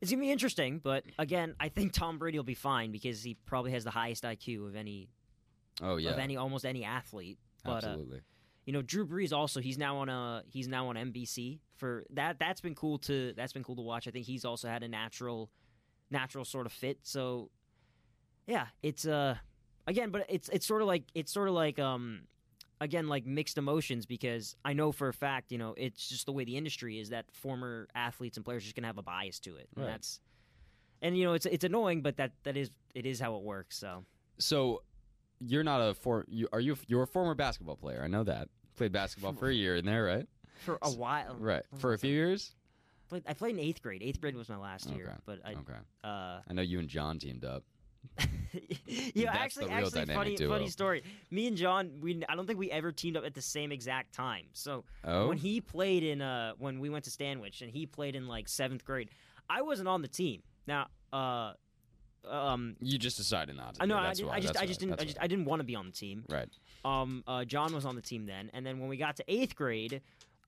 it's 0.00 0.10
going 0.10 0.20
to 0.20 0.24
be 0.26 0.32
interesting. 0.32 0.78
But 0.78 1.04
again, 1.18 1.54
I 1.60 1.68
think 1.68 1.92
Tom 1.92 2.18
Brady 2.18 2.38
will 2.38 2.44
be 2.44 2.54
fine 2.54 2.92
because 2.92 3.22
he 3.22 3.34
probably 3.44 3.72
has 3.72 3.84
the 3.84 3.90
highest 3.90 4.24
IQ 4.24 4.66
of 4.68 4.74
any 4.76 5.10
oh 5.82 5.96
yeah, 5.98 6.12
of 6.12 6.18
any 6.18 6.38
almost 6.38 6.64
any 6.64 6.82
athlete. 6.82 7.38
But 7.62 7.84
uh, 7.84 7.88
absolutely. 7.88 8.20
You 8.66 8.72
know, 8.72 8.82
Drew 8.82 9.06
Brees 9.06 9.32
also 9.32 9.60
he's 9.60 9.78
now 9.78 9.96
on 9.98 10.08
a 10.08 10.42
he's 10.48 10.68
now 10.68 10.88
on 10.88 10.96
NBC 10.96 11.60
for 11.76 12.04
that. 12.10 12.38
That's 12.38 12.60
been 12.60 12.74
cool 12.74 12.98
to 13.00 13.32
that's 13.36 13.52
been 13.52 13.64
cool 13.64 13.76
to 13.76 13.82
watch. 13.82 14.06
I 14.06 14.10
think 14.10 14.26
he's 14.26 14.44
also 14.44 14.68
had 14.68 14.82
a 14.82 14.88
natural 14.88 15.50
natural 16.10 16.44
sort 16.44 16.66
of 16.66 16.72
fit. 16.72 16.98
So 17.02 17.50
yeah, 18.46 18.66
it's 18.82 19.06
uh 19.06 19.36
again, 19.86 20.10
but 20.10 20.26
it's 20.28 20.48
it's 20.50 20.66
sort 20.66 20.82
of 20.82 20.88
like 20.88 21.04
it's 21.14 21.32
sort 21.32 21.48
of 21.48 21.54
like 21.54 21.78
um 21.78 22.22
again 22.80 23.08
like 23.08 23.26
mixed 23.26 23.58
emotions 23.58 24.06
because 24.06 24.56
I 24.64 24.72
know 24.72 24.92
for 24.92 25.08
a 25.08 25.12
fact 25.12 25.52
you 25.52 25.58
know 25.58 25.74
it's 25.76 26.08
just 26.08 26.26
the 26.26 26.32
way 26.32 26.44
the 26.44 26.56
industry 26.56 26.98
is 26.98 27.10
that 27.10 27.26
former 27.32 27.88
athletes 27.94 28.36
and 28.36 28.44
players 28.44 28.62
are 28.62 28.66
just 28.66 28.76
gonna 28.76 28.86
have 28.86 28.98
a 28.98 29.02
bias 29.02 29.40
to 29.40 29.56
it. 29.56 29.68
And 29.76 29.84
that's 29.92 30.20
and 31.02 31.16
you 31.16 31.24
know 31.24 31.32
it's 31.32 31.46
it's 31.46 31.64
annoying, 31.64 32.02
but 32.02 32.16
that 32.18 32.32
that 32.44 32.56
is 32.56 32.70
it 32.94 33.06
is 33.06 33.20
how 33.20 33.36
it 33.36 33.42
works. 33.42 33.78
So 33.78 34.04
So 34.38 34.82
you're 35.40 35.64
not 35.64 35.80
a 35.80 35.94
for 35.94 36.24
you 36.28 36.48
are 36.52 36.60
you 36.60 36.76
you're 36.86 37.02
a 37.02 37.06
former 37.06 37.34
basketball 37.34 37.76
player. 37.76 38.02
I 38.04 38.08
know 38.08 38.24
that. 38.24 38.48
Played 38.76 38.92
basketball 38.92 39.32
for 39.34 39.48
a 39.48 39.54
year 39.54 39.76
in 39.76 39.84
there, 39.84 40.04
right? 40.04 40.26
for 40.60 40.78
a 40.82 40.90
while, 40.90 41.36
Right. 41.38 41.62
For 41.78 41.92
a 41.94 41.98
few 41.98 42.12
years? 42.12 42.54
Played, 43.08 43.24
I 43.26 43.32
played 43.34 43.54
in 43.56 43.60
eighth 43.60 43.82
grade. 43.82 44.02
Eighth 44.02 44.20
grade 44.20 44.36
was 44.36 44.48
my 44.48 44.56
last 44.56 44.88
year, 44.90 45.06
Okay. 45.06 45.16
but 45.26 45.38
I 45.44 45.52
Okay. 45.52 45.78
uh 46.04 46.40
I 46.48 46.52
know 46.52 46.62
you 46.62 46.78
and 46.78 46.88
John 46.88 47.18
teamed 47.18 47.44
up. 47.44 47.64
yeah, 48.86 49.30
actually, 49.32 49.68
actually, 49.70 50.06
funny, 50.06 50.34
duo. 50.36 50.48
funny 50.48 50.68
story. 50.68 51.02
Me 51.30 51.46
and 51.46 51.56
John, 51.56 51.92
we 52.00 52.22
I 52.28 52.34
don't 52.34 52.46
think 52.46 52.58
we 52.58 52.70
ever 52.70 52.92
teamed 52.92 53.16
up 53.16 53.24
at 53.24 53.34
the 53.34 53.42
same 53.42 53.72
exact 53.72 54.14
time. 54.14 54.46
So 54.52 54.84
Oh. 55.04 55.28
when 55.28 55.36
he 55.38 55.60
played 55.60 56.02
in 56.02 56.20
uh 56.22 56.52
when 56.58 56.80
we 56.80 56.88
went 56.90 57.04
to 57.04 57.10
Stanwich 57.10 57.62
and 57.62 57.70
he 57.70 57.86
played 57.86 58.16
in 58.16 58.26
like 58.26 58.48
seventh 58.48 58.84
grade, 58.84 59.10
I 59.48 59.62
wasn't 59.62 59.88
on 59.88 60.02
the 60.02 60.08
team. 60.08 60.42
Now, 60.66 60.88
uh, 61.12 61.54
um, 62.28 62.76
you 62.80 62.98
just 62.98 63.16
decided 63.16 63.56
not 63.56 63.74
to. 63.74 63.82
I 63.82 63.86
know. 63.86 63.96
I, 63.96 64.12
did, 64.12 64.26
why. 64.26 64.34
I 64.34 64.40
just 64.40 64.56
I 64.56 64.66
just 64.66 64.80
why. 64.80 64.86
didn't 64.88 65.00
I 65.00 65.04
just 65.04 65.18
why. 65.18 65.24
I 65.24 65.26
didn't 65.26 65.44
want 65.44 65.60
to 65.60 65.64
be 65.64 65.74
on 65.74 65.86
the 65.86 65.92
team. 65.92 66.24
Right. 66.28 66.48
Um, 66.84 67.24
uh, 67.26 67.44
John 67.44 67.72
was 67.74 67.84
on 67.84 67.94
the 67.96 68.02
team 68.02 68.26
then, 68.26 68.50
and 68.52 68.64
then 68.64 68.78
when 68.80 68.88
we 68.88 68.96
got 68.96 69.16
to 69.16 69.24
eighth 69.28 69.54
grade, 69.54 70.02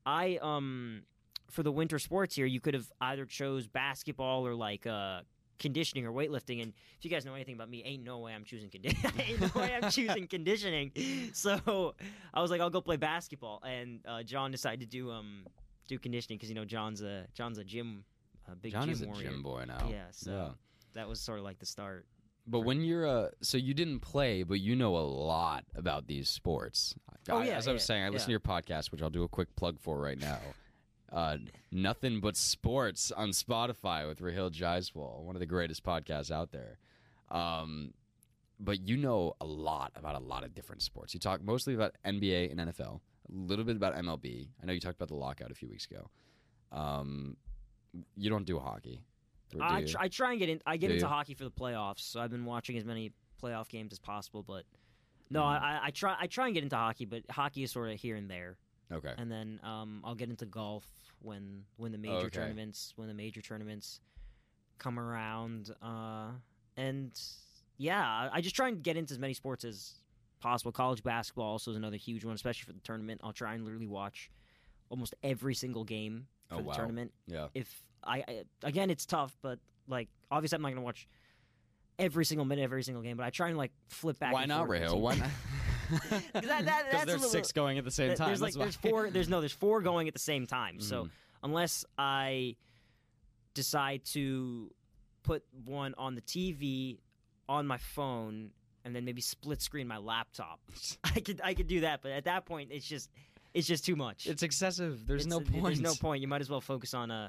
I 0.06 0.38
um 0.42 1.02
for 1.50 1.62
the 1.62 1.72
winter 1.72 1.98
sports 1.98 2.34
here, 2.34 2.46
you 2.46 2.60
could 2.60 2.74
have 2.74 2.90
either 3.00 3.26
chose 3.26 3.66
basketball 3.66 4.46
or 4.46 4.54
like 4.54 4.86
uh 4.86 5.20
conditioning 5.58 6.04
or 6.06 6.12
weightlifting. 6.12 6.62
And 6.62 6.72
if 6.98 7.04
you 7.04 7.10
guys 7.10 7.24
know 7.24 7.34
anything 7.34 7.54
about 7.54 7.70
me, 7.70 7.82
ain't 7.84 8.02
no 8.02 8.18
way 8.18 8.32
I'm 8.34 8.44
choosing 8.44 8.68
conditioning. 8.68 9.12
ain't 9.26 9.40
no 9.40 9.60
way 9.60 9.72
I'm 9.80 9.90
choosing 9.90 10.26
conditioning. 10.26 10.90
So 11.34 11.94
I 12.34 12.40
was 12.40 12.50
like, 12.50 12.60
I'll 12.60 12.70
go 12.70 12.80
play 12.80 12.96
basketball, 12.96 13.62
and 13.64 14.00
uh, 14.06 14.22
John 14.22 14.50
decided 14.50 14.80
to 14.80 14.86
do 14.86 15.10
um 15.10 15.46
do 15.86 15.98
conditioning 15.98 16.38
because 16.38 16.48
you 16.48 16.54
know 16.54 16.64
John's 16.64 17.02
a 17.02 17.26
John's 17.34 17.58
a 17.58 17.64
gym 17.64 18.04
a 18.50 18.56
big 18.56 18.72
John 18.72 18.84
gym 18.84 18.92
is 18.92 19.02
a 19.02 19.06
warrior. 19.06 19.30
gym 19.30 19.42
boy 19.42 19.64
now. 19.66 19.88
Yeah, 19.90 20.04
so 20.10 20.30
Yeah. 20.32 20.48
That 20.94 21.08
was 21.08 21.20
sort 21.20 21.38
of 21.38 21.44
like 21.44 21.58
the 21.58 21.66
start. 21.66 22.06
But 22.46 22.60
when 22.60 22.82
you're 22.82 23.04
a 23.06 23.30
so 23.40 23.56
you 23.56 23.72
didn't 23.72 24.00
play, 24.00 24.42
but 24.42 24.60
you 24.60 24.74
know 24.74 24.96
a 24.96 25.06
lot 25.06 25.64
about 25.76 26.06
these 26.06 26.28
sports. 26.28 26.94
Oh, 27.28 27.38
I- 27.38 27.46
yeah, 27.46 27.56
as 27.56 27.68
I 27.68 27.72
was 27.72 27.82
yeah, 27.82 27.86
saying, 27.86 28.04
I 28.04 28.08
listen 28.08 28.26
to 28.26 28.30
your 28.32 28.40
podcast, 28.40 28.90
which 28.90 29.00
I'll 29.02 29.10
do 29.10 29.22
a 29.22 29.28
quick 29.28 29.54
plug 29.54 29.78
for 29.78 30.00
right 30.00 30.18
now. 30.20 30.38
Uh, 31.12 31.36
Nothing 31.70 32.20
but 32.20 32.36
sports 32.36 33.12
on 33.12 33.30
Spotify 33.30 34.08
with 34.08 34.20
Rahill 34.20 34.50
Jaiswal, 34.50 35.22
one 35.22 35.36
of 35.36 35.40
the 35.40 35.46
greatest 35.46 35.84
podcasts 35.84 36.30
out 36.30 36.52
there. 36.52 36.78
Um, 37.30 37.92
but 38.58 38.80
you 38.88 38.96
know 38.96 39.34
a 39.40 39.44
lot 39.44 39.92
about 39.94 40.14
a 40.14 40.18
lot 40.24 40.42
of 40.44 40.54
different 40.54 40.82
sports. 40.82 41.14
You 41.14 41.20
talk 41.20 41.42
mostly 41.42 41.74
about 41.74 41.94
NBA 42.04 42.50
and 42.50 42.60
NFL, 42.60 43.00
a 43.28 43.32
little 43.32 43.64
bit 43.64 43.76
about 43.76 43.94
MLB. 43.96 44.48
I 44.62 44.66
know 44.66 44.72
you 44.72 44.80
talked 44.80 44.96
about 44.96 45.08
the 45.08 45.14
lockout 45.14 45.50
a 45.50 45.54
few 45.54 45.68
weeks 45.68 45.86
ago. 45.86 46.08
Um, 46.70 47.36
you 48.16 48.30
don't 48.30 48.46
do 48.46 48.58
hockey. 48.58 49.02
I, 49.60 49.82
tr- 49.84 49.98
I 49.98 50.08
try 50.08 50.30
and 50.30 50.38
get 50.38 50.48
in. 50.48 50.60
I 50.66 50.76
get 50.76 50.88
Do 50.88 50.94
into 50.94 51.06
you? 51.06 51.08
hockey 51.08 51.34
for 51.34 51.44
the 51.44 51.50
playoffs, 51.50 52.00
so 52.00 52.20
I've 52.20 52.30
been 52.30 52.44
watching 52.44 52.76
as 52.76 52.84
many 52.84 53.12
playoff 53.42 53.68
games 53.68 53.92
as 53.92 53.98
possible. 53.98 54.42
But 54.42 54.64
no, 55.30 55.42
Mhm. 55.42 55.60
I, 55.62 55.80
I 55.84 55.90
try. 55.90 56.16
I 56.18 56.26
try 56.26 56.46
and 56.46 56.54
get 56.54 56.62
into 56.62 56.76
hockey, 56.76 57.04
but 57.04 57.22
hockey 57.30 57.62
is 57.62 57.72
sort 57.72 57.90
of 57.90 57.98
here 58.00 58.16
and 58.16 58.30
there. 58.30 58.56
okay. 58.90 59.14
And 59.16 59.30
then 59.30 59.60
um, 59.62 60.00
I'll 60.04 60.14
get 60.14 60.30
into 60.30 60.46
golf 60.46 60.84
when 61.20 61.64
when 61.76 61.92
the 61.92 61.98
major 61.98 62.26
Okay. 62.26 62.30
tournaments 62.30 62.92
when 62.96 63.08
the 63.08 63.14
major 63.14 63.40
tournaments 63.40 64.00
come 64.78 64.98
around. 64.98 65.70
Uh, 65.82 66.30
and 66.76 67.12
yeah, 67.78 68.04
I- 68.06 68.30
I 68.38 68.40
just 68.40 68.54
try 68.56 68.68
and 68.68 68.82
get 68.82 68.96
into 68.96 69.12
as 69.14 69.18
many 69.18 69.34
sports 69.34 69.64
as 69.64 69.94
possible. 70.40 70.72
College 70.72 71.02
basketball 71.02 71.46
also 71.52 71.70
is 71.70 71.76
another 71.76 71.96
huge 71.96 72.24
one, 72.24 72.34
especially 72.34 72.64
for 72.66 72.72
the 72.72 72.80
tournament. 72.80 73.20
I'll 73.22 73.32
try 73.32 73.54
and 73.54 73.64
literally 73.64 73.86
watch 73.86 74.30
almost 74.88 75.14
every 75.22 75.54
single 75.54 75.84
game 75.84 76.26
for 76.48 76.56
Oh, 76.56 76.58
the 76.58 76.64
wow. 76.64 76.74
tournament 76.74 77.12
Yeah. 77.26 77.48
if 77.54 77.82
I, 78.04 78.18
I 78.28 78.42
again 78.62 78.90
it's 78.90 79.06
tough 79.06 79.36
but 79.42 79.58
like 79.88 80.08
obviously 80.30 80.56
i'm 80.56 80.62
not 80.62 80.70
gonna 80.70 80.80
watch 80.82 81.06
every 81.98 82.24
single 82.24 82.44
minute 82.44 82.62
of 82.62 82.72
every 82.72 82.82
single 82.82 83.02
game 83.02 83.16
but 83.16 83.24
i 83.24 83.30
try 83.30 83.48
and 83.48 83.56
like 83.58 83.72
flip 83.88 84.18
back 84.18 84.32
Why 84.32 84.42
and 84.42 84.48
not, 84.48 84.68
between- 84.68 85.00
Why 85.00 85.14
not? 85.16 85.28
'Cause 85.90 86.10
that- 86.32 86.64
that- 86.64 86.84
there's 87.06 87.06
little- 87.20 87.28
six 87.28 87.52
going 87.52 87.78
at 87.78 87.84
the 87.84 87.90
same 87.90 88.08
Th- 88.08 88.18
time. 88.18 88.28
there's 88.28 88.40
like 88.42 88.54
there's 88.54 88.76
four 88.76 89.10
there's 89.10 89.28
no 89.28 89.40
there's 89.40 89.52
four 89.52 89.80
going 89.82 90.08
at 90.08 90.14
the 90.14 90.20
same 90.20 90.46
time 90.46 90.80
so 90.80 91.04
Mhm. 91.04 91.10
unless 91.44 91.84
i 91.98 92.56
decide 93.54 94.04
to 94.06 94.70
put 95.22 95.44
one 95.64 95.94
on 95.98 96.14
the 96.14 96.22
tv 96.22 96.98
on 97.48 97.66
my 97.66 97.76
phone 97.78 98.50
and 98.84 98.96
then 98.96 99.04
maybe 99.04 99.20
split 99.20 99.62
screen 99.62 99.86
my 99.86 99.98
laptop. 99.98 100.58
I 101.04 101.20
could 101.20 101.40
I 101.44 101.54
could 101.54 101.68
do 101.68 101.80
that, 101.82 102.02
but 102.02 102.10
at 102.10 102.24
that 102.24 102.46
point 102.46 102.70
it's 102.72 102.84
just 102.86 103.10
it's 103.54 103.68
just 103.68 103.84
too 103.84 103.94
much. 103.94 104.26
It's 104.26 104.42
excessive. 104.42 105.06
There's 105.06 105.26
It's- 105.26 105.30
no 105.30 105.38
point. 105.44 105.64
There's 105.64 105.80
no 105.80 105.94
point. 105.94 106.20
You 106.22 106.26
might 106.28 106.40
as 106.40 106.50
well 106.50 106.60
focus 106.60 106.92
on 106.94 107.10
uh 107.12 107.28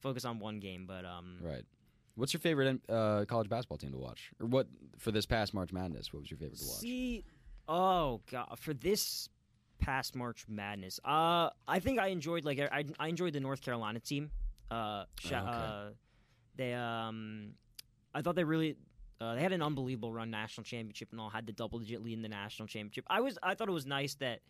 focus 0.00 0.24
on 0.24 0.38
one 0.38 0.58
game. 0.60 0.86
But 0.86 1.04
um, 1.04 1.38
Right. 1.40 1.64
What's 2.16 2.32
your 2.34 2.40
favorite 2.40 2.80
uh, 2.88 3.24
college 3.26 3.48
basketball 3.48 3.78
team 3.78 3.92
to 3.92 3.98
watch, 3.98 4.30
or 4.40 4.46
what 4.46 4.66
for 4.98 5.10
this 5.10 5.24
past 5.26 5.54
March 5.54 5.72
Madness? 5.72 6.12
What 6.12 6.20
was 6.20 6.30
your 6.30 6.38
favorite 6.38 6.58
to 6.58 6.66
watch? 6.66 6.78
see, 6.80 7.24
oh 7.68 8.20
god, 8.30 8.58
for 8.58 8.74
this 8.74 9.28
past 9.78 10.14
March 10.14 10.44
Madness, 10.48 11.00
uh, 11.04 11.48
I 11.66 11.78
think 11.78 11.98
I 11.98 12.08
enjoyed 12.08 12.44
like 12.44 12.58
I 12.60 12.84
I 12.98 13.08
enjoyed 13.08 13.32
the 13.32 13.40
North 13.40 13.62
Carolina 13.62 14.00
team. 14.00 14.30
Uh, 14.70 15.04
sh- 15.18 15.32
Oh, 15.32 15.36
okay. 15.38 15.48
uh 15.48 15.90
they 16.56 16.74
um, 16.74 17.52
I 18.14 18.22
thought 18.22 18.34
they 18.34 18.44
really. 18.44 18.76
Uh, 19.22 19.34
they 19.34 19.42
had 19.42 19.52
an 19.52 19.62
unbelievable 19.62 20.12
run 20.12 20.30
national 20.30 20.64
championship 20.64 21.08
and 21.12 21.20
all 21.20 21.28
had 21.28 21.46
the 21.46 21.52
double 21.52 21.78
digit 21.78 22.02
lead 22.02 22.14
in 22.14 22.22
the 22.22 22.28
national 22.28 22.66
championship. 22.66 23.04
I 23.08 23.20
was 23.20 23.38
I 23.42 23.54
thought 23.54 23.68
it 23.68 23.72
was 23.72 23.84
nice 23.86 24.14
that 24.16 24.40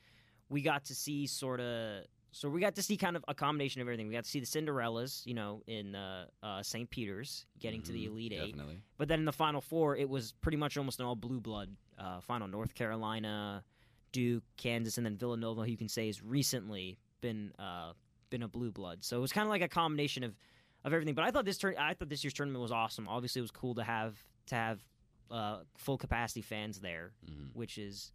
we 0.48 0.62
got 0.62 0.84
to 0.86 0.94
see 0.94 1.26
sort 1.26 1.58
of 1.60 2.04
so 2.32 2.48
we 2.48 2.60
got 2.60 2.74
to 2.76 2.82
see 2.82 2.96
kind 2.96 3.16
of 3.16 3.24
a 3.28 3.34
combination 3.34 3.80
of 3.80 3.86
everything. 3.88 4.06
We 4.08 4.14
got 4.14 4.24
to 4.24 4.30
see 4.30 4.40
the 4.40 4.46
Cinderellas, 4.46 5.24
you 5.26 5.34
know, 5.34 5.62
in 5.66 5.94
uh, 5.94 6.26
uh, 6.42 6.62
St. 6.62 6.88
Peter's 6.90 7.46
getting 7.58 7.82
to 7.82 7.92
the 7.92 8.04
Mhm, 8.06 8.10
Elite 8.10 8.32
Eight. 8.32 8.56
But 8.98 9.08
then 9.08 9.18
in 9.20 9.24
the 9.24 9.32
Final 9.32 9.60
Four, 9.60 9.96
it 9.96 10.08
was 10.08 10.32
pretty 10.40 10.56
much 10.58 10.76
almost 10.76 11.00
an 11.00 11.06
all 11.06 11.16
blue 11.16 11.40
blood 11.40 11.74
uh, 11.98 12.20
final. 12.20 12.48
North 12.48 12.74
Carolina, 12.74 13.64
Duke, 14.12 14.44
Kansas, 14.56 14.96
and 14.96 15.04
then 15.06 15.16
Villanova. 15.16 15.62
Who 15.62 15.70
you 15.70 15.76
can 15.76 15.88
say 15.88 16.06
has 16.06 16.22
recently 16.22 16.98
been 17.20 17.52
uh, 17.58 17.92
been 18.30 18.42
a 18.42 18.48
blue 18.48 18.70
blood. 18.72 19.04
So 19.04 19.16
it 19.18 19.20
was 19.20 19.32
kind 19.32 19.44
of 19.46 19.50
like 19.50 19.62
a 19.62 19.68
combination 19.68 20.22
of, 20.24 20.34
of 20.84 20.92
everything. 20.92 21.14
But 21.14 21.24
I 21.24 21.30
thought 21.30 21.44
this 21.44 21.58
turn, 21.58 21.74
I 21.78 21.94
thought 21.94 22.08
this 22.08 22.22
year's 22.24 22.34
tournament 22.34 22.62
was 22.62 22.72
awesome. 22.72 23.08
Obviously, 23.08 23.40
it 23.40 23.42
was 23.42 23.50
cool 23.50 23.74
to 23.74 23.82
have 23.82 24.16
to 24.46 24.54
have 24.54 24.80
uh, 25.30 25.58
full 25.76 25.96
capacity 25.98 26.42
fans 26.42 26.80
there, 26.80 27.12
Mhm. 27.28 27.50
which 27.54 27.76
is 27.78 28.12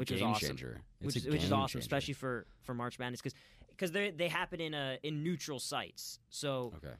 Which 0.00 0.10
is 0.12 0.22
awesome. 0.22 0.48
changer. 0.48 0.80
It's 1.00 1.14
which 1.14 1.24
which 1.24 1.44
is 1.44 1.52
awesome, 1.52 1.68
changer. 1.80 1.84
especially 1.84 2.14
for 2.14 2.46
for 2.62 2.74
March 2.74 2.98
Madness 2.98 3.20
because 3.20 3.34
because 3.68 3.92
they 3.92 4.10
they 4.10 4.28
happen 4.28 4.60
in 4.60 4.74
a 4.74 4.98
in 5.02 5.22
neutral 5.22 5.58
sites. 5.58 6.18
So 6.30 6.72
Okay. 6.76 6.94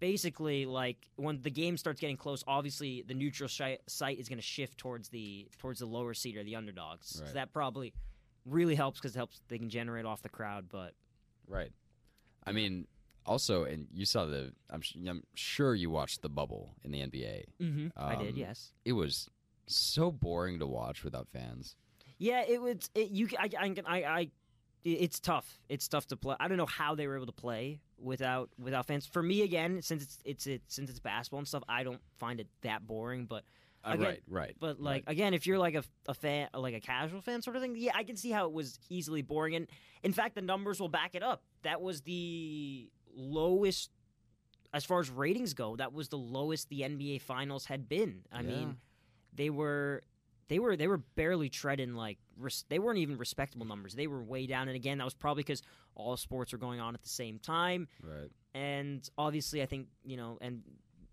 basically 0.00 0.66
like 0.66 1.08
when 1.16 1.40
the 1.42 1.50
game 1.50 1.76
starts 1.76 2.00
getting 2.00 2.16
close 2.16 2.44
obviously 2.46 3.02
the 3.06 3.14
neutral 3.14 3.48
shi- 3.48 3.78
site 3.86 4.18
is 4.18 4.28
going 4.28 4.38
to 4.38 4.42
shift 4.44 4.76
towards 4.78 5.08
the 5.08 5.48
towards 5.58 5.80
the 5.80 5.86
lower 5.86 6.12
seed 6.14 6.36
or 6.36 6.44
the 6.44 6.54
underdogs 6.56 7.18
Right. 7.20 7.28
so 7.28 7.34
that 7.34 7.52
probably 7.52 7.94
really 8.44 8.74
helps 8.74 9.00
because 9.00 9.14
it 9.16 9.18
helps 9.18 9.40
they 9.48 9.58
can 9.58 9.70
generate 9.70 10.04
off 10.04 10.20
the 10.22 10.28
crowd 10.28 10.66
but 10.70 10.92
Right. 11.48 11.70
I 12.44 12.52
mean, 12.52 12.86
also, 13.24 13.64
and 13.64 13.86
you 13.92 14.04
saw 14.04 14.24
the. 14.24 14.52
I'm, 14.70 14.80
sh- 14.80 14.96
I'm 15.08 15.22
sure 15.34 15.74
you 15.74 15.90
watched 15.90 16.22
the 16.22 16.28
bubble 16.28 16.74
in 16.84 16.90
the 16.92 16.98
NBA. 17.00 17.44
mm-hmm. 17.60 17.86
i 17.96 18.14
did 18.16 18.30
Um, 18.34 18.36
yes 18.36 18.72
It 18.84 18.92
was 18.92 19.28
so 19.68 20.10
boring 20.12 20.58
to 20.60 20.66
watch 20.66 21.02
without 21.04 21.26
fans. 21.32 21.74
Yeah 22.18 22.42
it 22.46 22.60
was 22.60 22.90
it, 22.94 23.10
you 23.10 23.28
I, 23.38 23.48
I, 23.58 23.74
I, 23.86 23.96
I 24.18 24.30
it's 24.84 25.18
tough 25.20 25.58
it's 25.68 25.88
tough 25.88 26.06
to 26.08 26.16
play 26.16 26.36
i 26.38 26.46
don't 26.48 26.58
know 26.58 26.66
how 26.66 26.94
they 26.94 27.06
were 27.06 27.16
able 27.16 27.26
to 27.26 27.32
play 27.32 27.80
without 27.98 28.50
without 28.58 28.86
fans 28.86 29.06
for 29.06 29.22
me 29.22 29.42
again 29.42 29.82
since 29.82 30.02
it's 30.04 30.18
it's 30.24 30.46
it, 30.46 30.62
since 30.68 30.88
it's 30.90 31.00
basketball 31.00 31.38
and 31.38 31.48
stuff 31.48 31.62
i 31.68 31.82
don't 31.82 32.00
find 32.18 32.38
it 32.40 32.46
that 32.62 32.86
boring 32.86 33.24
but 33.26 33.42
Uh, 33.84 33.92
Again- 33.94 34.06
right. 34.06 34.22
Right. 34.28 34.56
But 34.58 34.80
like 34.80 35.04
right. 35.06 35.12
again, 35.12 35.32
if 35.34 35.46
you're 35.46 35.60
like 35.60 35.76
a, 35.76 35.84
a 36.08 36.14
fan, 36.14 36.48
like 36.54 36.74
a 36.74 36.80
casual 36.80 37.20
fan 37.20 37.40
sort 37.40 37.54
of 37.54 37.62
thing, 37.62 37.76
yeah, 37.76 37.92
I 37.94 38.02
can 38.02 38.16
see 38.16 38.32
how 38.32 38.46
it 38.46 38.52
was 38.52 38.80
easily 38.90 39.22
boring. 39.22 39.54
And 39.54 39.68
in 40.02 40.12
fact, 40.12 40.34
the 40.34 40.42
numbers 40.42 40.80
will 40.80 40.88
back 40.88 41.14
it 41.14 41.22
up. 41.22 41.42
That 41.62 41.80
was 41.80 42.00
the 42.02 42.90
lowest, 43.14 43.90
as 44.74 44.84
far 44.84 44.98
as 44.98 45.08
ratings 45.08 45.54
go. 45.54 45.76
That 45.76 45.92
was 45.92 46.08
the 46.08 46.18
lowest 46.18 46.68
the 46.68 46.80
NBA 46.80 47.20
Finals 47.22 47.66
had 47.66 47.88
been. 47.88 48.22
I 48.32 48.40
Yeah. 48.40 48.48
mean, 48.48 48.76
they 49.32 49.50
were. 49.50 50.02
They 50.48 50.58
were 50.58 50.76
they 50.76 50.86
were 50.86 50.98
barely 50.98 51.48
treading 51.48 51.94
like 51.94 52.18
res- 52.38 52.64
they 52.68 52.78
weren't 52.78 52.98
even 52.98 53.16
respectable 53.18 53.66
numbers. 53.66 53.94
They 53.94 54.06
were 54.06 54.22
way 54.22 54.46
down, 54.46 54.68
and 54.68 54.76
again 54.76 54.98
that 54.98 55.04
was 55.04 55.14
probably 55.14 55.42
because 55.42 55.62
all 55.94 56.16
sports 56.16 56.52
were 56.52 56.58
going 56.58 56.78
on 56.80 56.94
at 56.94 57.02
the 57.02 57.08
same 57.08 57.38
time 57.38 57.88
right. 58.02 58.30
and 58.54 59.08
obviously 59.16 59.62
I 59.62 59.66
think 59.66 59.86
you 60.04 60.16
know 60.18 60.36
and 60.42 60.62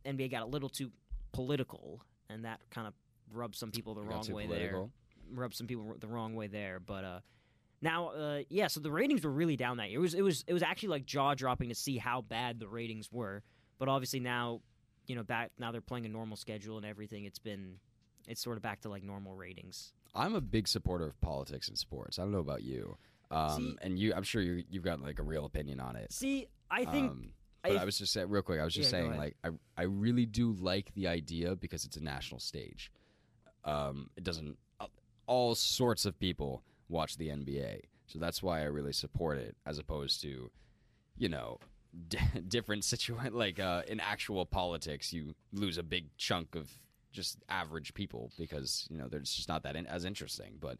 NBA 0.06 0.30
got 0.30 0.42
a 0.44 0.46
little 0.46 0.68
too 0.70 0.92
political 1.32 2.02
and 2.30 2.46
that 2.46 2.60
kind 2.70 2.88
of 2.88 2.94
rubbed 3.32 3.56
some 3.56 3.72
people 3.72 3.96
the 3.96 4.02
It 4.02 4.08
wrong 4.08 4.28
way 4.32 4.46
political. 4.46 4.92
there 5.32 5.40
rubbed 5.42 5.56
some 5.56 5.68
people 5.68 5.96
the 6.00 6.08
wrong 6.08 6.36
way 6.36 6.48
there 6.48 6.80
but 6.80 7.04
uh 7.06 7.20
now 7.82 8.10
uh 8.10 8.42
yeah 8.50 8.68
so 8.68 8.80
the 8.82 8.92
ratings 8.92 9.24
were 9.24 9.32
really 9.32 9.56
down 9.56 9.78
that 9.78 9.90
year 9.90 10.00
it 10.00 10.02
was 10.02 10.14
it 10.14 10.22
was 10.22 10.44
it 10.48 10.54
was 10.54 10.62
actually 10.64 10.90
like 10.90 11.06
jaw 11.06 11.34
dropping 11.34 11.70
to 11.70 11.76
see 11.76 11.98
how 11.98 12.22
bad 12.22 12.60
the 12.60 12.68
ratings 12.68 13.10
were 13.12 13.42
but 13.80 13.88
obviously 13.88 14.20
now 14.20 14.60
you 15.08 15.16
know 15.16 15.24
back 15.24 15.52
now 15.58 15.72
they're 15.72 15.82
playing 15.82 16.06
a 16.06 16.10
normal 16.10 16.36
schedule 16.38 16.78
and 16.78 16.86
everything 16.86 17.24
it's 17.26 17.40
been 17.40 17.78
it's 18.28 18.42
sort 18.42 18.58
of 18.58 18.64
back 18.64 18.82
to 18.82 18.90
like 18.90 19.04
normal 19.04 19.36
ratings 19.36 19.94
I'm 20.16 20.36
a 20.36 20.42
big 20.42 20.68
supporter 20.68 21.06
of 21.08 21.20
politics 21.22 21.68
and 21.70 21.78
sports. 21.78 22.20
I 22.20 22.22
don't 22.22 22.32
know 22.32 22.38
about 22.40 22.62
you. 22.64 22.98
Um, 23.32 23.58
See- 23.58 23.76
and 23.82 23.98
you, 23.98 24.14
I'm 24.14 24.22
sure 24.24 24.44
you, 24.44 24.64
you've 24.70 24.84
got 24.84 25.02
like 25.02 25.18
a 25.20 25.24
real 25.24 25.46
opinion 25.46 25.80
on 25.80 25.96
it. 25.96 26.12
see 26.14 26.48
I 26.70 26.86
think 26.86 27.10
Um, 27.12 27.30
but 27.64 27.72
I- 27.72 27.82
I 27.82 27.86
was 27.86 27.98
just 27.98 28.14
saying, 28.14 28.30
real 28.30 28.42
quick. 28.44 28.60
I 28.60 28.64
was 28.64 28.74
just 28.76 28.92
Yeah, 28.94 29.00
saying, 29.00 29.18
like, 29.18 29.36
I 29.44 29.50
I 29.78 29.84
really 29.84 30.26
do 30.28 30.52
like 30.54 30.94
the 30.94 31.08
idea 31.08 31.56
because 31.56 31.84
it's 31.86 31.98
a 31.98 32.04
national 32.04 32.40
stage. 32.42 32.92
Um, 33.64 34.10
it 34.18 34.24
doesn't. 34.24 34.58
uh, 34.80 34.88
All 35.26 35.56
sorts 35.56 36.06
of 36.06 36.20
people 36.20 36.62
watch 36.90 37.18
the 37.18 37.30
NBA, 37.30 37.82
so 38.08 38.20
that's 38.20 38.44
why 38.44 38.60
I 38.62 38.66
really 38.66 38.94
support 38.94 39.38
it, 39.38 39.56
as 39.66 39.80
opposed 39.80 40.22
to, 40.24 40.52
you 41.18 41.30
know, 41.30 41.58
d- 42.10 42.18
different 42.48 42.84
situation. 42.84 43.34
Like 43.34 43.60
uh, 43.60 43.84
in 43.88 44.00
actual 44.00 44.46
politics, 44.46 45.14
you 45.14 45.34
lose 45.54 45.78
a 45.78 45.84
big 45.84 46.16
chunk 46.18 46.56
of 46.56 46.70
just 47.14 47.38
average 47.48 47.94
people 47.94 48.32
because 48.38 48.86
you 48.90 48.98
know 48.98 49.08
they're 49.08 49.22
just 49.22 49.48
not 49.48 49.64
that 49.64 49.76
in- 49.78 49.88
as 49.88 50.04
interesting. 50.04 50.58
But 50.60 50.80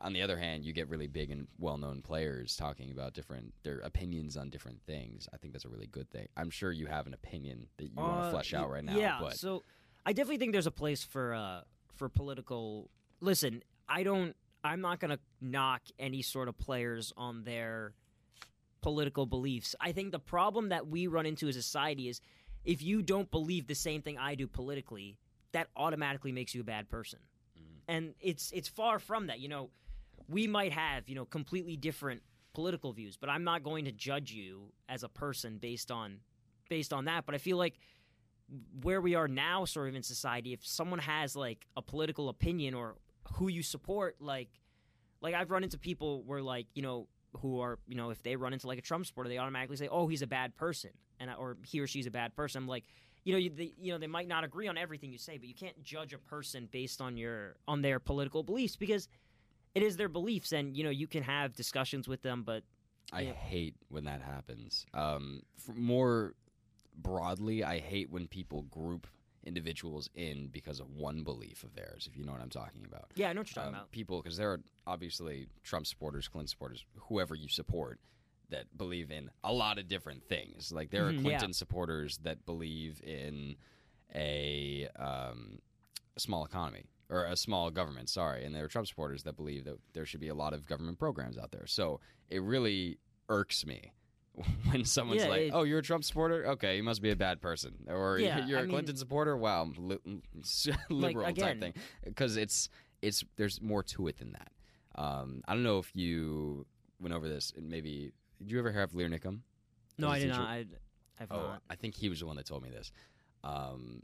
on 0.00 0.12
the 0.12 0.20
other 0.22 0.36
hand, 0.38 0.64
you 0.64 0.72
get 0.72 0.88
really 0.88 1.08
big 1.08 1.30
and 1.30 1.48
well-known 1.58 2.02
players 2.02 2.54
talking 2.56 2.90
about 2.90 3.14
different 3.14 3.54
their 3.62 3.78
opinions 3.80 4.36
on 4.36 4.50
different 4.50 4.80
things. 4.86 5.28
I 5.32 5.38
think 5.38 5.52
that's 5.54 5.64
a 5.64 5.68
really 5.68 5.86
good 5.86 6.10
thing. 6.10 6.28
I'm 6.36 6.50
sure 6.50 6.70
you 6.72 6.86
have 6.86 7.06
an 7.06 7.14
opinion 7.14 7.66
that 7.78 7.84
you 7.86 7.96
want 7.96 8.22
to 8.22 8.26
Uh, 8.28 8.30
flesh 8.30 8.52
out 8.52 8.68
right 8.70 8.84
now. 8.84 8.96
Yeah, 8.96 9.18
but 9.20 9.36
so 9.38 9.64
I 10.04 10.12
definitely 10.12 10.38
think 10.38 10.52
there's 10.52 10.66
a 10.66 10.70
place 10.84 11.02
for 11.02 11.32
uh 11.34 11.62
for 11.94 12.08
political. 12.08 12.90
Listen, 13.20 13.62
I 13.88 14.02
don't. 14.02 14.36
I'm 14.64 14.80
not 14.80 14.98
gonna 15.00 15.18
knock 15.40 15.82
any 15.98 16.20
sort 16.22 16.48
of 16.48 16.58
players 16.58 17.12
on 17.16 17.44
their 17.44 17.94
political 18.80 19.26
beliefs. 19.26 19.74
I 19.80 19.92
think 19.92 20.12
the 20.12 20.18
problem 20.20 20.68
that 20.68 20.86
we 20.86 21.06
run 21.06 21.26
into 21.26 21.48
as 21.48 21.56
a 21.56 21.62
society 21.62 22.08
is 22.08 22.20
if 22.64 22.82
you 22.82 23.02
don't 23.02 23.30
believe 23.30 23.66
the 23.66 23.74
same 23.74 24.02
thing 24.02 24.16
I 24.18 24.34
do 24.34 24.46
politically, 24.46 25.16
that 25.52 25.68
automatically 25.76 26.32
makes 26.32 26.54
you 26.54 26.60
a 26.60 26.64
bad 26.64 26.88
person. 26.88 27.18
Mhm. 27.58 27.62
And 27.88 28.14
it's 28.20 28.50
it's 28.52 28.68
far 28.68 28.98
from 28.98 29.26
that. 29.28 29.40
You 29.40 29.48
know, 29.48 29.70
we 30.28 30.46
might 30.46 30.72
have 30.72 31.08
you 31.08 31.14
know 31.14 31.24
completely 31.24 31.76
different 31.76 32.22
political 32.54 32.92
views, 32.92 33.16
but 33.16 33.28
I'm 33.30 33.44
not 33.44 33.62
going 33.62 33.84
to 33.84 33.92
judge 33.92 34.32
you 34.32 34.72
as 34.88 35.02
a 35.04 35.08
person 35.08 35.58
based 35.58 35.90
on 35.90 36.20
based 36.68 36.92
on 36.92 37.04
that. 37.06 37.24
But 37.26 37.34
I 37.34 37.38
feel 37.38 37.56
like 37.56 37.78
where 38.82 39.00
we 39.00 39.14
are 39.14 39.28
now, 39.28 39.64
sort 39.64 39.88
of 39.88 39.94
in 39.94 40.02
society, 40.02 40.52
if 40.52 40.66
someone 40.66 40.98
has 41.00 41.36
like 41.36 41.66
a 41.76 41.82
political 41.82 42.28
opinion 42.28 42.74
or 42.74 42.96
who 43.34 43.48
you 43.48 43.62
support, 43.62 44.16
like 44.20 44.48
like 45.20 45.34
I've 45.34 45.50
run 45.50 45.64
into 45.64 45.78
people 45.78 46.22
where 46.24 46.42
like 46.42 46.66
you 46.74 46.82
know 46.82 47.08
who 47.40 47.60
are 47.60 47.78
you 47.86 47.94
know 47.94 48.10
if 48.10 48.22
they 48.22 48.36
run 48.36 48.52
into 48.52 48.66
like 48.66 48.78
a 48.78 48.82
Trump 48.82 49.04
supporter, 49.06 49.28
they 49.28 49.38
automatically 49.38 49.76
say, 49.76 49.88
oh, 49.88 50.08
he's 50.08 50.22
a 50.22 50.26
bad 50.26 50.56
person, 50.56 50.90
and 51.20 51.30
I- 51.30 51.34
or 51.34 51.56
he 51.66 51.80
or 51.80 51.86
she's 51.86 52.06
a 52.06 52.10
bad 52.10 52.34
person. 52.34 52.62
I'm 52.62 52.68
like. 52.68 52.84
You 53.28 53.34
know, 53.34 53.38
you, 53.40 53.50
they, 53.50 53.72
you 53.78 53.92
know, 53.92 53.98
they 53.98 54.06
might 54.06 54.26
not 54.26 54.42
agree 54.42 54.68
on 54.68 54.78
everything 54.78 55.12
you 55.12 55.18
say, 55.18 55.36
but 55.36 55.46
you 55.46 55.54
can't 55.54 55.84
judge 55.84 56.14
a 56.14 56.18
person 56.18 56.66
based 56.72 57.02
on 57.02 57.18
your 57.18 57.56
on 57.68 57.82
their 57.82 58.00
political 58.00 58.42
beliefs 58.42 58.74
because 58.74 59.06
it 59.74 59.82
is 59.82 59.98
their 59.98 60.08
beliefs, 60.08 60.52
and 60.52 60.74
you 60.74 60.82
know, 60.82 60.88
you 60.88 61.06
can 61.06 61.22
have 61.22 61.52
discussions 61.54 62.08
with 62.08 62.22
them, 62.22 62.42
but 62.42 62.62
I 63.12 63.20
Yeah. 63.20 63.32
hate 63.34 63.74
when 63.90 64.04
that 64.04 64.22
happens. 64.22 64.86
Um, 64.94 65.42
more 65.74 66.36
broadly, 66.96 67.62
I 67.62 67.80
hate 67.80 68.08
when 68.08 68.28
people 68.28 68.62
group 68.62 69.06
individuals 69.44 70.08
in 70.14 70.48
because 70.48 70.80
of 70.80 70.90
one 70.94 71.22
belief 71.22 71.64
of 71.64 71.74
theirs. 71.74 72.08
If 72.10 72.16
you 72.16 72.24
know 72.24 72.32
what 72.32 72.40
I'm 72.40 72.48
talking 72.48 72.86
about. 72.86 73.10
yeah, 73.14 73.28
I 73.28 73.34
know 73.34 73.42
what 73.42 73.54
you're 73.54 73.62
talking 73.62 73.74
um, 73.76 73.80
about. 73.82 73.90
people 73.90 74.22
because 74.22 74.38
there 74.38 74.52
are 74.52 74.60
obviously 74.86 75.48
Trump 75.64 75.86
supporters, 75.86 76.28
Clinton 76.28 76.48
supporters, 76.48 76.86
whoever 76.96 77.34
you 77.34 77.48
support 77.50 78.00
that 78.50 78.64
believe 78.76 79.10
in 79.10 79.30
a 79.44 79.52
lot 79.52 79.78
of 79.78 79.88
different 79.88 80.24
things. 80.28 80.72
Like 80.72 80.90
there 80.90 81.06
are 81.06 81.12
Mhm, 81.12 81.16
yeah. 81.16 81.22
Clinton 81.22 81.52
supporters 81.52 82.18
that 82.18 82.44
believe 82.46 83.00
in 83.02 83.56
a, 84.14 84.88
um, 84.96 85.58
a 86.16 86.20
small 86.20 86.44
economy 86.44 86.84
or 87.10 87.24
a 87.24 87.36
small 87.36 87.70
government. 87.70 88.08
Sorry, 88.08 88.44
and 88.44 88.54
there 88.54 88.64
are 88.64 88.68
Trump 88.68 88.86
supporters 88.88 89.22
that 89.24 89.36
believe 89.36 89.64
that 89.64 89.78
there 89.92 90.04
should 90.06 90.20
be 90.20 90.28
a 90.28 90.34
lot 90.34 90.52
of 90.52 90.66
government 90.66 90.98
programs 90.98 91.36
out 91.38 91.50
there. 91.52 91.66
So 91.66 92.00
it 92.28 92.42
really 92.42 92.98
irks 93.28 93.64
me. 93.66 93.92
When 94.70 94.84
someone's 94.84 95.22
Yeah, 95.22 95.28
like, 95.28 95.40
it- 95.40 95.50
"Oh, 95.52 95.64
you're 95.64 95.80
a 95.80 95.82
Trump 95.82 96.04
supporter? 96.04 96.46
Okay, 96.50 96.76
you 96.76 96.82
must 96.84 97.02
be 97.02 97.10
a 97.10 97.16
bad 97.16 97.40
person," 97.40 97.74
or 97.88 98.18
Yeah, 98.20 98.46
"You're 98.46 98.58
I 98.58 98.62
a 98.62 98.64
mean- 98.66 98.70
Clinton 98.72 98.96
supporter? 98.96 99.36
Wow, 99.36 99.72
li- 99.76 99.98
liberal 100.90 101.24
type 101.26 101.36
again- 101.36 101.60
thing." 101.60 101.74
Because 102.04 102.36
it's 102.36 102.68
it's 103.02 103.24
there's 103.36 103.60
more 103.60 103.82
to 103.82 104.06
it 104.06 104.18
than 104.18 104.32
that. 104.32 104.52
Um, 104.94 105.42
I 105.48 105.54
don't 105.54 105.64
know 105.64 105.78
if 105.78 105.90
you 105.94 106.66
went 107.00 107.14
over 107.14 107.28
this. 107.28 107.52
And 107.56 107.68
maybe 107.68 108.12
did 108.38 108.50
you 108.50 108.58
ever 108.58 108.72
hear 108.72 108.82
of 108.82 108.94
Lear 108.94 109.08
Nickum? 109.08 109.40
No, 109.98 110.08
I 110.08 110.18
did 110.18 110.28
not. 110.28 110.40
I, 110.48 110.64
I've 111.20 111.28
Oh, 111.32 111.36
not. 111.36 111.62
I 111.68 111.74
think 111.74 111.94
he 111.96 112.08
was 112.08 112.20
the 112.20 112.26
one 112.26 112.36
that 112.36 112.46
told 112.46 112.62
me 112.62 112.70
this. 112.70 112.92
Um, 113.44 114.02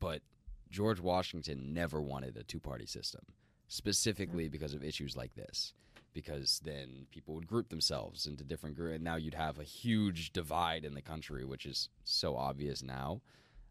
but 0.00 0.22
George 0.70 1.00
Washington 1.00 1.72
never 1.72 2.00
wanted 2.00 2.36
a 2.36 2.42
two 2.44 2.60
party 2.60 2.86
system, 2.86 3.22
specifically 3.68 4.48
because 4.48 4.74
of 4.74 4.82
issues 4.84 5.16
like 5.16 5.34
this. 5.34 5.74
Because 6.14 6.60
then 6.62 7.06
people 7.10 7.34
would 7.34 7.46
group 7.46 7.70
themselves 7.70 8.26
into 8.26 8.44
different 8.44 8.76
groups, 8.76 8.96
and 8.96 9.04
now 9.04 9.16
you'd 9.16 9.32
have 9.34 9.58
a 9.58 9.64
huge 9.64 10.32
divide 10.32 10.84
in 10.84 10.92
the 10.94 11.00
country, 11.00 11.44
which 11.44 11.64
is 11.64 11.88
so 12.04 12.36
obvious 12.36 12.82
now. 12.82 13.22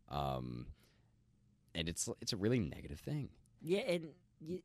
Um, 0.10 0.66
and 1.76 1.88
it's 1.88 2.10
it's 2.20 2.34
a 2.34 2.38
really 2.38 2.60
negative 2.60 3.00
thing. 3.00 3.30
Yeah, 3.62 3.82
and 3.82 4.08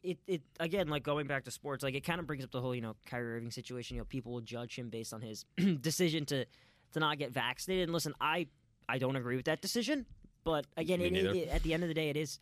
it 0.02 0.18
it 0.26 0.42
again 0.58 0.88
like 0.88 1.02
going 1.02 1.26
back 1.26 1.44
to 1.44 1.50
sports, 1.50 1.82
like 1.82 1.94
it 1.94 2.04
kind 2.04 2.20
of 2.20 2.26
brings 2.26 2.44
up 2.44 2.50
the 2.50 2.60
whole 2.60 2.74
you 2.74 2.80
know 2.80 2.96
Kyrie 3.06 3.36
Irving 3.36 3.50
situation. 3.50 3.96
You 3.96 4.02
know, 4.02 4.06
people 4.06 4.32
will 4.32 4.40
judge 4.40 4.76
him 4.76 4.88
based 4.88 5.12
on 5.12 5.20
his 5.20 5.44
decision 5.80 6.24
to 6.26 6.44
to 6.92 7.00
not 7.00 7.18
get 7.18 7.32
vaccinated. 7.32 7.84
And 7.84 7.92
listen, 7.92 8.14
I 8.20 8.46
I 8.88 8.98
don't 8.98 9.16
agree 9.16 9.36
with 9.36 9.46
that 9.46 9.60
decision, 9.60 10.06
but 10.44 10.66
again, 10.76 11.00
it, 11.00 11.12
it, 11.14 11.48
at 11.48 11.62
the 11.62 11.74
end 11.74 11.82
of 11.82 11.88
the 11.88 11.94
day, 11.94 12.08
it 12.08 12.16
is 12.16 12.38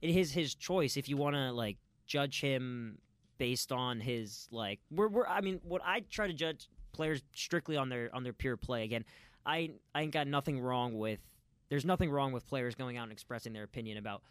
it 0.00 0.10
is 0.10 0.32
his 0.32 0.54
choice. 0.54 0.96
If 0.96 1.08
you 1.08 1.16
want 1.16 1.36
to 1.36 1.52
like 1.52 1.76
judge 2.06 2.40
him 2.40 2.98
based 3.38 3.72
on 3.72 4.00
his 4.00 4.48
like, 4.50 4.80
we're, 4.90 5.08
we're 5.08 5.26
I 5.26 5.40
mean, 5.40 5.60
what 5.62 5.82
I 5.84 6.00
try 6.00 6.26
to 6.26 6.32
judge 6.32 6.68
players 6.92 7.22
strictly 7.34 7.76
on 7.76 7.88
their 7.88 8.10
on 8.14 8.22
their 8.22 8.32
pure 8.32 8.56
play. 8.56 8.84
Again, 8.84 9.04
I 9.44 9.70
I 9.94 10.02
ain't 10.02 10.12
got 10.12 10.26
nothing 10.26 10.60
wrong 10.60 10.98
with. 10.98 11.20
There's 11.68 11.84
nothing 11.84 12.10
wrong 12.10 12.32
with 12.32 12.46
players 12.46 12.74
going 12.74 12.98
out 12.98 13.04
and 13.04 13.12
expressing 13.12 13.52
their 13.52 13.64
opinion 13.64 13.96
about 13.96 14.22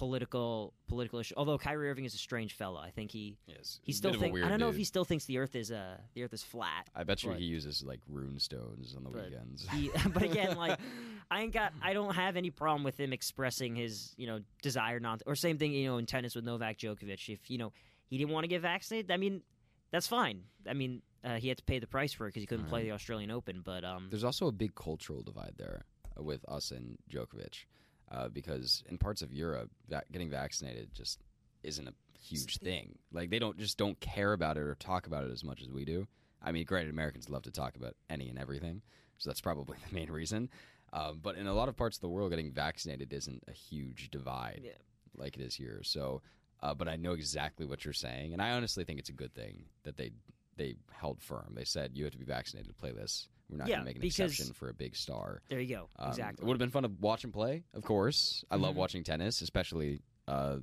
political 0.00 0.72
political 0.88 1.18
issue. 1.18 1.34
Although 1.36 1.58
Kyrie 1.58 1.90
Irving 1.90 2.06
is 2.06 2.14
a 2.14 2.18
strange 2.18 2.54
fella, 2.54 2.80
I 2.80 2.88
think 2.88 3.10
he 3.10 3.36
Yes, 3.46 3.80
he 3.82 3.92
still 3.92 4.14
think 4.14 4.34
I 4.42 4.48
don't 4.48 4.58
know 4.58 4.70
if 4.70 4.76
he 4.76 4.84
still 4.84 5.04
thinks 5.04 5.26
the 5.26 5.36
Earth 5.36 5.54
is 5.54 5.70
uh 5.70 5.98
the 6.14 6.22
Earth 6.22 6.32
is 6.32 6.42
flat. 6.42 6.88
I 6.96 7.04
bet 7.04 7.22
you 7.22 7.28
but- 7.28 7.38
he 7.38 7.44
uses 7.44 7.84
like 7.84 8.00
rune 8.08 8.38
stones 8.38 8.94
on 8.96 9.04
the 9.04 9.10
but 9.10 9.24
weekends. 9.26 9.68
He, 9.68 9.90
but 10.14 10.22
again, 10.22 10.56
like 10.56 10.78
I 11.30 11.42
ain't 11.42 11.52
got 11.52 11.74
I 11.82 11.92
don't 11.92 12.14
have 12.14 12.36
any 12.36 12.48
problem 12.48 12.82
with 12.82 12.98
him 12.98 13.12
expressing 13.12 13.76
his 13.76 14.14
you 14.16 14.26
know 14.26 14.40
desire 14.62 15.00
not 15.00 15.22
or 15.26 15.34
same 15.34 15.58
thing 15.58 15.72
you 15.74 15.86
know 15.86 15.98
in 15.98 16.06
tennis 16.06 16.34
with 16.34 16.46
Novak 16.46 16.78
Djokovic. 16.78 17.28
If 17.28 17.50
you 17.50 17.58
know 17.58 17.70
he 18.08 18.16
didn't 18.16 18.30
want 18.30 18.44
to 18.44 18.48
get 18.48 18.62
vaccinated, 18.62 19.10
I 19.10 19.18
mean 19.18 19.42
that's 19.90 20.06
fine. 20.06 20.44
I 20.66 20.72
mean 20.72 21.02
uh, 21.22 21.34
he 21.34 21.48
had 21.48 21.58
to 21.58 21.64
pay 21.64 21.78
the 21.78 21.86
price 21.86 22.14
for 22.14 22.26
it 22.26 22.30
because 22.30 22.42
he 22.42 22.46
couldn't 22.46 22.68
play 22.68 22.84
the 22.84 22.92
Australian 22.92 23.30
Open. 23.30 23.60
But 23.62 23.84
um 23.84 24.06
There's 24.08 24.24
also 24.24 24.46
a 24.46 24.52
big 24.52 24.74
cultural 24.74 25.22
divide 25.22 25.56
there 25.58 25.84
with 26.16 26.42
us 26.48 26.70
and 26.70 26.96
Djokovic, 27.12 27.66
uh, 28.10 28.28
because 28.28 28.82
in 28.88 28.98
parts 28.98 29.22
of 29.22 29.32
Europe, 29.32 29.70
va- 29.88 30.02
getting 30.12 30.30
vaccinated 30.30 30.90
just 30.94 31.20
isn't 31.62 31.88
a 31.88 31.94
huge 32.18 32.58
thing. 32.58 32.98
Like 33.12 33.30
they 33.30 33.38
don't 33.38 33.58
just 33.58 33.78
don't 33.78 33.98
care 34.00 34.32
about 34.32 34.56
it 34.56 34.60
or 34.62 34.74
talk 34.74 35.06
about 35.06 35.24
it 35.24 35.30
as 35.30 35.44
much 35.44 35.62
as 35.62 35.68
we 35.70 35.84
do. 35.84 36.06
I 36.42 36.52
mean, 36.52 36.64
granted, 36.64 36.90
Americans 36.90 37.28
love 37.28 37.42
to 37.42 37.50
talk 37.50 37.76
about 37.76 37.94
any 38.08 38.28
and 38.28 38.38
everything, 38.38 38.82
so 39.18 39.28
that's 39.30 39.40
probably 39.40 39.76
the 39.88 39.94
main 39.94 40.10
reason. 40.10 40.48
Um, 40.92 41.20
but 41.22 41.36
in 41.36 41.46
a 41.46 41.54
lot 41.54 41.68
of 41.68 41.76
parts 41.76 41.96
of 41.98 42.00
the 42.00 42.08
world, 42.08 42.30
getting 42.30 42.50
vaccinated 42.50 43.12
isn't 43.12 43.44
a 43.46 43.52
huge 43.52 44.10
divide 44.10 44.62
Yeah. 44.64 44.70
like 45.16 45.36
it 45.36 45.42
is 45.42 45.54
here. 45.54 45.82
So, 45.84 46.20
uh, 46.62 46.74
but 46.74 46.88
I 46.88 46.96
know 46.96 47.12
exactly 47.12 47.64
what 47.64 47.84
you're 47.84 47.94
saying, 47.94 48.32
and 48.32 48.42
I 48.42 48.50
honestly 48.52 48.82
think 48.84 48.98
it's 48.98 49.08
a 49.08 49.12
good 49.12 49.34
thing 49.34 49.64
that 49.84 49.96
they 49.96 50.10
they 50.56 50.74
held 50.92 51.22
firm. 51.22 51.52
They 51.54 51.64
said 51.64 51.92
you 51.94 52.04
have 52.04 52.12
to 52.12 52.18
be 52.18 52.24
vaccinated 52.24 52.68
to 52.68 52.74
play 52.74 52.90
this. 52.92 53.28
We're 53.50 53.56
not 53.58 53.68
Yeah, 53.68 53.76
going 53.76 53.80
to 53.80 53.88
make 53.88 53.96
an 53.96 54.00
because- 54.02 54.30
exception 54.32 54.54
for 54.54 54.68
a 54.68 54.74
big 54.74 54.94
star. 54.94 55.42
there 55.48 55.60
you 55.60 55.74
go 55.74 55.88
Um, 55.96 56.10
exactly. 56.10 56.44
It 56.44 56.46
would 56.46 56.54
have 56.54 56.58
been 56.60 56.70
fun 56.70 56.84
to 56.84 56.88
watch 57.00 57.24
him 57.24 57.32
play, 57.32 57.64
of 57.74 57.82
course. 57.82 58.44
I 58.50 58.56
love 58.56 58.74
Mhm. 58.74 58.78
watching 58.78 59.04
tennis, 59.04 59.40
especially 59.42 60.02
uh, 60.28 60.58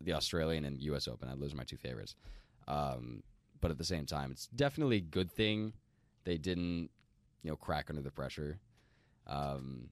the 0.00 0.12
Australian 0.12 0.64
and 0.64 0.80
U.S. 0.82 1.08
Open. 1.08 1.28
Those 1.40 1.52
are 1.52 1.56
my 1.56 1.64
two 1.64 1.76
favorites. 1.76 2.14
Um, 2.68 3.24
but 3.60 3.72
at 3.72 3.78
the 3.78 3.84
same 3.84 4.06
time, 4.06 4.30
it's 4.30 4.46
definitely 4.48 4.98
a 4.98 5.00
good 5.00 5.32
thing 5.32 5.72
they 6.22 6.38
didn't, 6.38 6.90
you 7.42 7.50
know, 7.50 7.56
crack 7.56 7.90
under 7.90 8.02
the 8.02 8.12
pressure. 8.12 8.60
Um, 9.26 9.90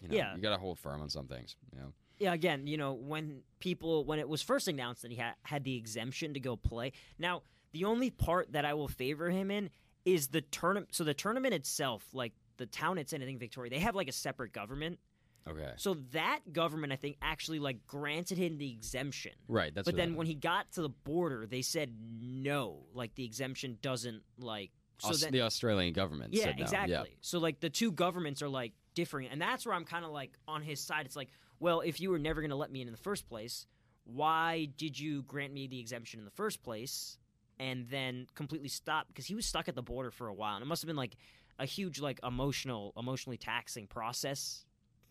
you 0.00 0.08
know, 0.08 0.14
Yeah. 0.14 0.36
you 0.36 0.42
got 0.42 0.50
to 0.50 0.58
hold 0.58 0.78
firm 0.78 1.00
on 1.00 1.08
some 1.10 1.26
things. 1.26 1.56
You 1.72 1.78
know, 1.80 1.92
yeah, 2.18 2.32
again, 2.34 2.66
you 2.66 2.76
know, 2.76 2.92
when 2.92 3.42
people 3.58 4.04
when 4.04 4.18
it 4.18 4.28
was 4.28 4.42
first 4.42 4.68
announced 4.68 5.02
that 5.02 5.10
he 5.10 5.16
had 5.16 5.34
had 5.42 5.64
the 5.64 5.74
exemption 5.76 6.34
to 6.34 6.40
go 6.40 6.56
play. 6.56 6.92
Now, 7.18 7.42
the 7.72 7.84
only 7.84 8.10
part 8.10 8.52
that 8.52 8.64
I 8.64 8.74
will 8.74 8.88
favor 8.88 9.30
him 9.30 9.50
in 9.50 9.70
is 10.06 10.28
the 10.28 10.40
tournament. 10.40 10.94
So 10.94 11.04
the 11.04 11.12
tournament 11.12 11.52
itself, 11.52 12.02
like 12.14 12.32
the 12.56 12.64
town 12.66 12.96
it's 12.96 13.12
in, 13.12 13.22
I 13.22 13.26
think 13.26 13.38
Victoria, 13.40 13.68
they 13.70 13.80
have 13.80 13.94
like 13.94 14.08
a 14.08 14.12
separate 14.12 14.52
government. 14.54 14.98
okay, 15.46 15.72
So 15.76 15.94
that 16.12 16.40
government, 16.52 16.92
I 16.92 16.96
think, 16.96 17.16
actually 17.20 17.58
like 17.58 17.86
granted 17.86 18.38
him 18.38 18.56
the 18.56 18.70
exemption. 18.70 19.32
right. 19.48 19.74
That's 19.74 19.84
but 19.84 19.96
then 19.96 20.14
when 20.14 20.26
he 20.26 20.34
got 20.34 20.72
to 20.72 20.82
the 20.82 20.88
border, 20.88 21.46
they 21.46 21.60
said 21.60 21.92
no, 22.18 22.84
like 22.94 23.14
the 23.16 23.24
exemption 23.24 23.76
doesn't 23.82 24.22
like. 24.38 24.70
So 24.98 25.10
Aus- 25.10 25.20
then, 25.20 25.32
the 25.32 25.42
Australian 25.42 25.92
government 25.92 26.32
yeah, 26.32 26.44
said 26.44 26.56
no. 26.56 26.62
exactly. 26.62 26.92
Yeah. 26.94 27.16
So 27.20 27.38
like 27.38 27.60
the 27.60 27.68
two 27.68 27.92
governments 27.92 28.40
are 28.40 28.48
like 28.48 28.72
differing, 28.94 29.28
and 29.28 29.38
that's 29.42 29.66
where 29.66 29.74
I'm 29.74 29.84
kind 29.84 30.04
of 30.06 30.10
like 30.12 30.38
on 30.48 30.62
his 30.62 30.80
side. 30.80 31.04
It's 31.04 31.16
like, 31.16 31.28
well, 31.60 31.80
if 31.80 32.00
you 32.00 32.10
were 32.10 32.18
never 32.18 32.40
going 32.40 32.50
to 32.50 32.56
let 32.56 32.70
me 32.72 32.80
in 32.80 32.88
in 32.88 32.92
the 32.92 32.98
first 32.98 33.28
place, 33.28 33.66
why 34.04 34.68
did 34.78 34.98
you 34.98 35.22
grant 35.24 35.52
me 35.52 35.66
the 35.66 35.80
exemption 35.80 36.20
in 36.20 36.24
the 36.24 36.30
first 36.30 36.62
place, 36.62 37.18
and 37.58 37.88
then 37.88 38.26
completely 38.34 38.68
stopped 38.68 39.08
Because 39.08 39.26
he 39.26 39.34
was 39.34 39.46
stuck 39.46 39.68
at 39.68 39.74
the 39.74 39.82
border 39.82 40.10
for 40.10 40.28
a 40.28 40.34
while, 40.34 40.56
and 40.56 40.62
it 40.62 40.66
must 40.66 40.82
have 40.82 40.86
been 40.86 40.96
like 40.96 41.16
a 41.58 41.64
huge, 41.66 42.00
like 42.00 42.20
emotional, 42.22 42.92
emotionally 42.96 43.38
taxing 43.38 43.86
process 43.86 44.64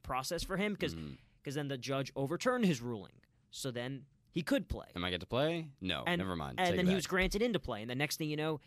process 0.03 0.43
for 0.43 0.57
him. 0.57 0.73
Because 0.73 0.93
Mhm. 0.93 1.17
then 1.45 1.67
the 1.67 1.77
judge 1.77 2.11
overturned 2.15 2.65
his 2.65 2.81
ruling, 2.81 3.13
so 3.49 3.71
then 3.71 4.05
he 4.31 4.41
could 4.43 4.67
play 4.67 4.87
Am 4.95 5.03
I 5.03 5.09
get 5.09 5.21
to 5.21 5.25
play? 5.27 5.69
No, 5.81 6.03
And- 6.05 6.19
never 6.19 6.35
mind. 6.35 6.59
and 6.59 6.67
Take 6.67 6.75
then 6.77 6.87
he 6.87 6.93
was 6.95 7.07
granted 7.07 7.41
into 7.41 7.59
play. 7.59 7.81
And 7.81 7.89
the 7.89 7.95
next 7.95 8.17
thing 8.17 8.29
you 8.29 8.35
know, 8.37 8.59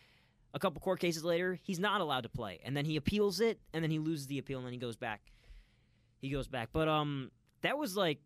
a 0.55 0.59
couple 0.59 0.81
court 0.81 0.99
cases 0.99 1.25
later, 1.25 1.55
he's 1.62 1.79
not 1.79 2.01
allowed 2.01 2.23
to 2.23 2.29
play. 2.29 2.59
And 2.64 2.77
then 2.77 2.87
he 2.87 2.97
appeals 2.97 3.38
it, 3.41 3.61
and 3.73 3.85
then 3.85 3.91
he 3.91 3.99
loses 3.99 4.27
the 4.27 4.38
appeal, 4.38 4.59
and 4.59 4.67
then 4.67 4.73
he 4.73 4.79
goes 4.79 4.97
back. 4.97 5.33
He 6.21 6.31
goes 6.31 6.49
back. 6.49 6.71
But 6.73 6.88
um, 6.88 7.31
that 7.61 7.77
was 7.79 7.97
like, 7.97 8.21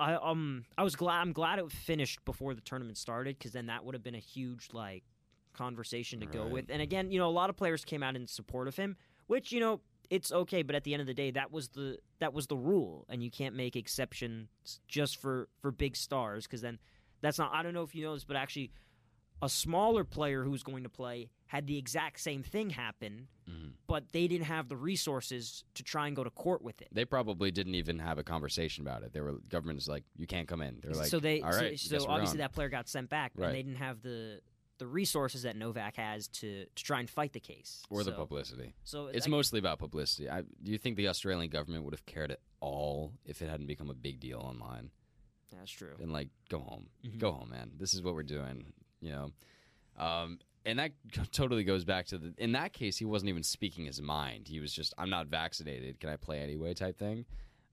I 0.00 0.14
um, 0.14 0.64
I 0.78 0.82
was 0.82 0.96
glad. 0.96 1.20
I'm 1.20 1.32
glad 1.32 1.58
it 1.58 1.70
finished 1.70 2.24
before 2.24 2.54
the 2.54 2.60
tournament 2.60 2.96
started, 2.98 3.38
because 3.38 3.52
then 3.52 3.66
that 3.66 3.84
would 3.84 3.94
have 3.94 4.02
been 4.02 4.14
a 4.14 4.18
huge 4.18 4.68
like 4.72 5.04
conversation 5.52 6.20
to 6.20 6.26
go 6.26 6.44
Right. 6.44 6.52
with. 6.52 6.64
And 6.70 6.80
again, 6.80 7.10
you 7.10 7.18
know, 7.18 7.28
a 7.28 7.30
lot 7.30 7.50
of 7.50 7.56
players 7.56 7.84
came 7.84 8.02
out 8.02 8.16
in 8.16 8.26
support 8.26 8.66
of 8.68 8.76
him, 8.76 8.96
which 9.26 9.52
you 9.52 9.60
know. 9.60 9.80
It's 10.08 10.32
okay, 10.32 10.62
but 10.62 10.74
at 10.74 10.82
the 10.82 10.92
end 10.92 11.02
of 11.02 11.06
the 11.06 11.14
day, 11.14 11.30
that 11.30 11.52
was 11.52 11.68
the 11.68 11.98
that 12.18 12.32
was 12.34 12.48
the 12.48 12.56
rule, 12.56 13.06
and 13.08 13.22
you 13.22 13.30
can't 13.30 13.54
make 13.54 13.76
exceptions 13.76 14.48
just 14.88 15.18
for 15.18 15.48
for 15.60 15.70
big 15.70 15.94
stars 15.94 16.48
because 16.48 16.62
then 16.62 16.80
that's 17.20 17.38
not. 17.38 17.52
I 17.54 17.62
don't 17.62 17.74
know 17.74 17.84
if 17.84 17.94
you 17.94 18.02
know 18.02 18.14
this, 18.14 18.24
but 18.24 18.34
actually, 18.36 18.72
a 19.40 19.48
smaller 19.48 20.02
player 20.02 20.42
who's 20.42 20.64
going 20.64 20.82
to 20.82 20.88
play 20.88 21.30
had 21.50 21.66
the 21.66 21.76
exact 21.76 22.20
same 22.20 22.44
thing 22.44 22.70
happen, 22.70 23.26
Mhm. 23.48 23.72
but 23.88 24.12
they 24.12 24.28
didn't 24.28 24.46
have 24.46 24.68
the 24.68 24.76
resources 24.76 25.64
to 25.74 25.82
try 25.82 26.06
and 26.06 26.14
go 26.14 26.22
to 26.22 26.30
court 26.30 26.62
with 26.62 26.80
it. 26.80 26.86
They 26.92 27.04
probably 27.04 27.50
didn't 27.50 27.74
even 27.74 27.98
have 27.98 28.18
a 28.18 28.22
conversation 28.22 28.82
about 28.86 29.02
it. 29.02 29.12
They 29.12 29.20
were 29.20 29.32
government 29.48 29.80
is 29.80 29.88
like, 29.88 30.04
you 30.16 30.28
can't 30.28 30.46
come 30.46 30.62
in. 30.62 30.78
They're 30.80 30.94
like, 30.94 31.08
so 31.08 31.18
they 31.18 31.40
all 31.42 31.50
right, 31.50 31.76
so, 31.78 31.98
so 31.98 32.06
obviously 32.08 32.38
that 32.38 32.52
player 32.52 32.68
got 32.68 32.88
sent 32.88 33.08
back, 33.10 33.32
Right. 33.34 33.46
and 33.46 33.54
they 33.56 33.62
didn't 33.64 33.78
have 33.78 34.00
the 34.02 34.40
the 34.78 34.86
resources 34.86 35.42
that 35.42 35.56
Novak 35.56 35.96
has 35.96 36.28
to 36.28 36.64
to 36.74 36.84
try 36.84 37.00
and 37.00 37.10
fight 37.10 37.32
the 37.32 37.40
case 37.40 37.82
or 37.90 38.04
the 38.04 38.12
publicity. 38.12 38.72
So 38.84 39.08
It's 39.08 39.26
I- 39.26 39.30
mostly 39.30 39.58
about 39.58 39.78
publicity. 39.80 40.30
I, 40.30 40.42
do 40.42 40.70
you 40.72 40.78
think 40.78 40.96
the 40.96 41.08
Australian 41.08 41.50
government 41.50 41.84
would 41.84 41.92
have 41.92 42.06
cared 42.06 42.30
at 42.30 42.40
all 42.60 43.12
if 43.26 43.42
it 43.42 43.48
hadn't 43.50 43.66
become 43.66 43.90
a 43.90 43.94
big 43.94 44.20
deal 44.20 44.38
online? 44.38 44.90
that's 45.52 45.70
true. 45.72 45.96
And 46.00 46.12
like, 46.12 46.28
go 46.48 46.60
home, 46.60 46.88
Mhm. 47.04 47.18
go 47.18 47.32
home, 47.32 47.50
man. 47.50 47.72
This 47.76 47.92
is 47.92 48.02
what 48.02 48.14
we're 48.14 48.22
doing. 48.22 48.72
You 49.00 49.10
know, 49.10 49.32
um, 49.96 50.38
and 50.70 50.78
that 50.78 50.92
totally 51.32 51.64
goes 51.64 51.84
back 51.84 52.06
to 52.06 52.18
the. 52.18 52.34
In 52.38 52.52
that 52.52 52.72
case, 52.72 52.96
he 52.96 53.04
wasn't 53.04 53.28
even 53.28 53.42
speaking 53.42 53.84
his 53.86 54.00
mind. 54.00 54.48
He 54.48 54.60
was 54.60 54.72
just, 54.72 54.94
"I'm 54.98 55.10
not 55.10 55.26
vaccinated. 55.26 56.00
Can 56.00 56.08
I 56.10 56.16
play 56.16 56.40
anyway?" 56.40 56.74
type 56.74 56.98
thing. 56.98 57.24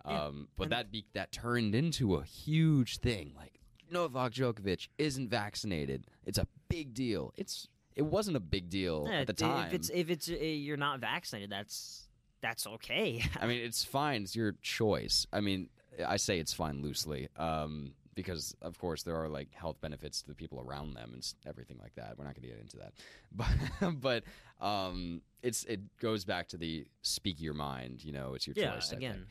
Yeah, 0.06 0.26
Um, 0.26 0.48
but 0.58 0.64
and- 0.64 0.72
that 0.74 0.92
be, 0.92 1.06
that 1.14 1.32
turned 1.32 1.76
into 1.76 2.16
a 2.16 2.24
huge 2.24 2.98
thing. 3.00 3.34
Like 3.36 3.60
Novak 3.92 4.34
Djokovic 4.34 4.88
isn't 4.98 5.30
vaccinated. 5.30 6.08
It's 6.26 6.38
a 6.38 6.48
big 6.70 6.94
deal. 6.94 7.34
It's 7.38 7.68
it 7.96 8.04
wasn't 8.04 8.38
a 8.38 8.42
big 8.42 8.70
deal 8.70 9.08
Yeah, 9.10 9.22
at 9.22 9.28
the 9.28 9.34
time. 9.34 9.68
if 9.68 9.74
it's 9.74 9.90
if 9.90 10.10
it's 10.10 10.30
uh, 10.30 10.36
you're 10.36 10.78
not 10.78 11.00
vaccinated, 11.00 11.50
that's 11.50 12.04
that's 12.42 12.68
okay. 12.68 13.24
I 13.42 13.48
mean, 13.48 13.62
it's 13.62 13.84
fine. 13.84 14.24
It's 14.24 14.36
your 14.36 14.54
choice. 14.62 15.26
I 15.34 15.42
mean, 15.42 15.70
I 16.06 16.18
say 16.18 16.38
it's 16.40 16.54
fine 16.54 16.82
loosely, 16.84 17.28
um, 17.36 17.94
because 18.18 18.56
of 18.64 18.78
course 18.80 19.04
there 19.04 19.16
are 19.16 19.30
like 19.30 19.54
health 19.54 19.80
benefits 19.80 20.24
to 20.24 20.28
the 20.28 20.34
people 20.34 20.60
around 20.60 20.96
them 20.96 21.12
and 21.14 21.34
everything 21.46 21.78
like 21.80 21.94
that. 21.96 22.16
We're 22.18 22.26
not 22.26 22.34
going 22.34 22.50
to 22.50 22.56
get 22.56 22.60
into 22.60 22.78
that, 22.78 22.94
but 24.02 24.02
but 24.02 24.66
um, 24.66 25.22
it's 25.44 25.64
it 25.66 25.80
goes 26.00 26.26
back 26.26 26.50
to 26.50 26.58
the 26.58 26.86
speak 27.04 27.40
your 27.40 27.54
mind. 27.54 28.04
You 28.04 28.12
know, 28.12 28.34
it's 28.34 28.48
your 28.48 28.56
yeah, 28.58 28.74
choice. 28.74 28.92
again. 28.92 29.28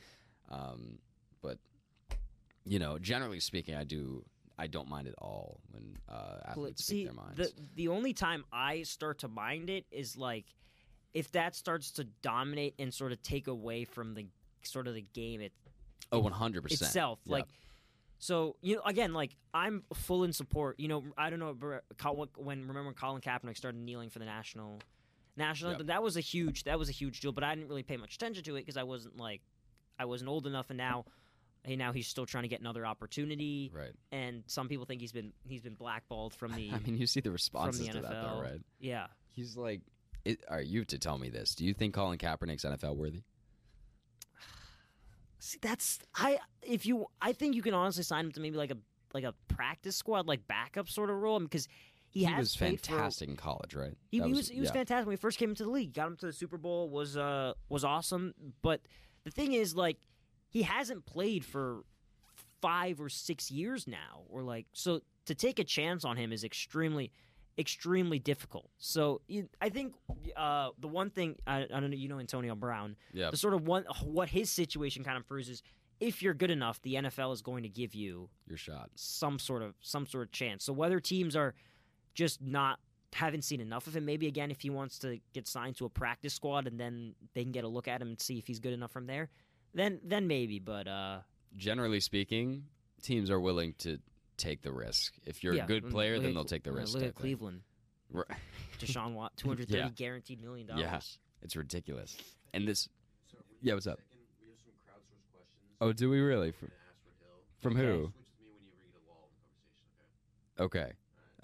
Um, 0.50 0.98
but 1.42 1.58
you 2.64 2.78
know, 2.78 2.98
generally 2.98 3.40
speaking, 3.40 3.74
I 3.74 3.84
do. 3.84 4.24
I 4.58 4.68
don't 4.68 4.88
mind 4.88 5.06
at 5.06 5.14
all 5.18 5.60
when 5.72 5.98
uh, 6.08 6.38
athletes 6.46 6.82
See, 6.82 7.04
speak 7.04 7.06
their 7.06 7.14
minds. 7.14 7.36
the 7.36 7.52
the 7.74 7.88
only 7.88 8.14
time 8.14 8.44
I 8.52 8.84
start 8.84 9.18
to 9.18 9.28
mind 9.28 9.68
it 9.68 9.84
is 9.90 10.16
like 10.16 10.46
if 11.12 11.30
that 11.32 11.54
starts 11.54 11.90
to 11.92 12.04
dominate 12.22 12.74
and 12.78 12.94
sort 12.94 13.12
of 13.12 13.20
take 13.22 13.48
away 13.48 13.84
from 13.84 14.14
the 14.14 14.26
sort 14.62 14.86
of 14.86 14.94
the 14.94 15.04
game 15.12 15.40
it, 15.40 15.52
oh, 16.12 16.20
one 16.20 16.32
hundred 16.32 16.62
percent 16.62 16.88
itself. 16.88 17.18
Like, 17.26 17.44
so 18.18 18.56
you 18.60 18.76
know, 18.76 18.82
again, 18.84 19.12
like 19.12 19.36
I'm 19.52 19.84
full 19.94 20.24
in 20.24 20.32
support. 20.32 20.80
You 20.80 20.88
know, 20.88 21.04
I 21.16 21.30
don't 21.30 21.38
know 21.38 21.54
when 22.36 22.60
remember 22.60 22.84
when 22.84 22.94
Colin 22.94 23.20
Kaepernick 23.20 23.56
started 23.56 23.80
kneeling 23.80 24.10
for 24.10 24.18
the 24.18 24.24
national 24.24 24.80
national 25.36 25.72
Yep. 25.72 25.86
That 25.86 26.02
was 26.02 26.16
a 26.16 26.20
huge 26.20 26.64
that 26.64 26.78
was 26.78 26.88
a 26.88 26.92
huge 26.92 27.20
deal. 27.20 27.32
But 27.32 27.44
I 27.44 27.54
didn't 27.54 27.68
really 27.68 27.82
pay 27.82 27.96
much 27.96 28.14
attention 28.14 28.44
to 28.44 28.56
it 28.56 28.60
because 28.60 28.76
I 28.76 28.84
wasn't 28.84 29.16
like 29.18 29.42
I 29.98 30.04
wasn't 30.04 30.30
old 30.30 30.46
enough, 30.46 30.70
and 30.70 30.78
now 30.78 31.04
hey, 31.66 31.76
now 31.76 31.92
he's 31.92 32.06
still 32.06 32.26
trying 32.26 32.42
to 32.44 32.48
get 32.48 32.60
another 32.60 32.86
opportunity. 32.86 33.70
Right. 33.74 33.92
And 34.12 34.44
some 34.46 34.68
people 34.68 34.86
think 34.86 35.00
he's 35.00 35.12
been 35.12 35.32
he's 35.46 35.60
been 35.60 35.74
blackballed 35.74 36.32
from 36.34 36.52
the 36.52 36.70
I 36.74 36.78
mean, 36.78 36.96
you 36.96 37.06
see 37.06 37.20
the 37.20 37.30
responses 37.30 37.86
to 37.88 38.00
that, 38.00 38.02
though, 38.02 38.08
NFL. 38.08 38.42
right? 38.42 38.60
yeah. 38.80 39.06
He's 39.30 39.56
like, 39.56 39.82
it, 40.24 40.42
all 40.48 40.56
right, 40.56 40.66
you 40.66 40.80
have 40.80 40.88
to 40.88 40.98
tell 40.98 41.18
me 41.18 41.28
this. 41.28 41.54
Do 41.54 41.66
you 41.66 41.74
think 41.74 41.92
Colin 41.94 42.16
Kaepernick's 42.16 42.64
NFL 42.64 42.96
worthy? 42.96 43.22
See, 45.38 45.58
that's 45.60 45.98
I 46.14 46.38
if 46.62 46.86
you 46.86 47.06
I 47.20 47.32
think 47.32 47.54
you 47.54 47.62
can 47.62 47.74
honestly 47.74 48.02
sign 48.02 48.26
him 48.26 48.32
to 48.32 48.40
maybe 48.40 48.56
like 48.56 48.70
a 48.70 48.78
like 49.12 49.24
a 49.24 49.34
practice 49.48 49.96
squad 49.96 50.26
like 50.26 50.46
backup 50.46 50.88
sort 50.88 51.10
of 51.10 51.16
role 51.16 51.38
because 51.40 51.68
he, 52.10 52.24
has 52.24 52.38
was 52.38 52.56
played 52.56 52.80
for- 52.80 52.92
fantastic 52.92 53.28
in 53.28 53.36
college, 53.36 53.74
right? 53.74 53.94
He, 54.10 54.20
he 54.20 54.32
was 54.32 54.48
he 54.48 54.60
was 54.60 54.68
yeah. 54.70 54.74
fantastic 54.74 55.06
when 55.06 55.12
he 55.12 55.20
first 55.20 55.38
came 55.38 55.50
into 55.50 55.64
the 55.64 55.70
league. 55.70 55.92
Got 55.92 56.06
him 56.08 56.16
to 56.18 56.26
the 56.26 56.32
Super 56.32 56.56
Bowl 56.56 56.88
was 56.88 57.16
uh 57.16 57.52
was 57.68 57.84
awesome. 57.84 58.34
But 58.62 58.80
the 59.24 59.30
thing 59.30 59.52
is, 59.52 59.74
like, 59.74 59.98
he 60.48 60.62
hasn't 60.62 61.04
played 61.04 61.44
for 61.44 61.82
five 62.62 63.00
or 63.00 63.08
six 63.08 63.50
years 63.50 63.86
now, 63.86 64.22
or 64.28 64.42
like 64.42 64.66
so 64.72 65.00
to 65.26 65.34
take 65.34 65.58
a 65.58 65.64
chance 65.64 66.04
on 66.04 66.16
him 66.16 66.32
is 66.32 66.42
extremely 66.42 67.12
extremely 67.58 68.18
difficult. 68.18 68.70
So 68.78 69.22
I 69.60 69.68
think 69.70 69.94
uh, 70.36 70.70
the 70.78 70.88
one 70.88 71.10
thing 71.10 71.36
I, 71.46 71.62
I 71.62 71.80
don't 71.80 71.90
know, 71.90 71.96
you 71.96 72.08
know, 72.08 72.18
Antonio 72.20 72.54
Brown, 72.54 72.96
Yeah. 73.12 73.30
the 73.30 73.36
sort 73.36 73.54
of 73.54 73.66
one 73.66 73.84
what 74.04 74.28
his 74.28 74.50
situation 74.50 75.04
kind 75.04 75.16
of 75.16 75.26
proves 75.26 75.48
is 75.48 75.62
if 75.98 76.22
you're 76.22 76.34
good 76.34 76.50
enough, 76.50 76.80
the 76.82 76.94
NFL 76.94 77.32
is 77.32 77.40
going 77.40 77.62
to 77.62 77.68
give 77.70 77.94
you 77.94 78.28
Your 78.46 78.58
shot. 78.58 78.90
some 78.94 79.38
sort 79.38 79.62
of 79.62 79.74
some 79.80 80.06
sort 80.06 80.24
of 80.26 80.32
chance. 80.32 80.64
So 80.64 80.72
whether 80.72 81.00
teams 81.00 81.34
are 81.34 81.54
just 82.14 82.42
not 82.42 82.78
haven't 83.12 83.42
seen 83.44 83.62
enough 83.62 83.86
of 83.86 83.96
him, 83.96 84.04
maybe 84.04 84.26
again 84.26 84.50
if 84.50 84.60
he 84.60 84.68
wants 84.68 84.98
to 84.98 85.18
get 85.32 85.48
signed 85.48 85.76
to 85.76 85.86
a 85.86 85.88
practice 85.88 86.34
squad 86.34 86.66
and 86.66 86.78
then 86.78 87.14
they 87.34 87.42
can 87.42 87.52
get 87.52 87.64
a 87.64 87.68
look 87.68 87.88
at 87.88 88.02
him 88.02 88.08
and 88.08 88.20
see 88.20 88.36
if 88.38 88.46
he's 88.46 88.58
good 88.60 88.74
enough 88.74 88.90
from 88.92 89.06
there, 89.06 89.30
then 89.72 89.98
then 90.04 90.26
maybe. 90.26 90.58
But 90.58 90.86
uh, 90.86 91.20
Generally 91.56 92.00
speaking, 92.00 92.64
teams 93.02 93.30
are 93.30 93.40
willing 93.40 93.72
to 93.78 93.98
take 94.36 94.62
the 94.62 94.72
risk. 94.72 95.14
If 95.24 95.42
you're 95.44 95.54
yeah, 95.54 95.64
a 95.64 95.66
good 95.66 95.88
player, 95.90 96.14
at 96.16 96.22
then 96.22 96.34
they'll 96.34 96.44
take 96.44 96.62
the 96.64 96.70
uh, 96.70 96.74
risk. 96.74 96.94
Look 96.94 97.02
at. 97.04 97.14
Cleveland, 97.14 97.60
Right. 98.10 98.26
Deshaun 98.80 99.14
Watt, 99.14 99.32
two 99.36 99.48
hundred 99.48 99.68
thirty 99.70 99.80
Yeah. 99.80 99.88
guaranteed 99.94 100.40
million 100.42 100.66
dollars. 100.68 100.82
Yeah. 100.82 101.00
It's 101.42 101.56
ridiculous. 101.56 102.16
And 102.54 102.66
this, 102.66 102.88
So 103.30 103.38
Yeah, 103.62 103.74
what's 103.74 103.86
up? 103.86 103.98
Second, 103.98 104.18
we 104.42 104.48
have 104.50 104.58
some 104.60 104.72
crowdsourced 104.86 105.32
questions. 105.32 105.76
oh, 105.80 105.92
do 105.92 106.08
we 106.10 106.20
really? 106.20 106.52
From, 106.52 106.68
gonna 106.68 106.80
ask 106.88 106.98
for 107.02 107.10
Hill. 107.24 107.38
from 107.60 107.72
Okay. 107.76 107.80
who? 107.86 107.92
Switch 108.12 108.26
with 108.30 108.40
me 108.40 108.48
when 108.52 108.62
you 108.64 108.72
ever 108.72 108.86
get 108.86 108.96
a 108.96 109.10
lull 109.10 109.28
in 109.28 109.34
the 109.36 109.50
conversation, 109.50 110.64
okay? 110.64 110.80
Okay. 110.80 110.92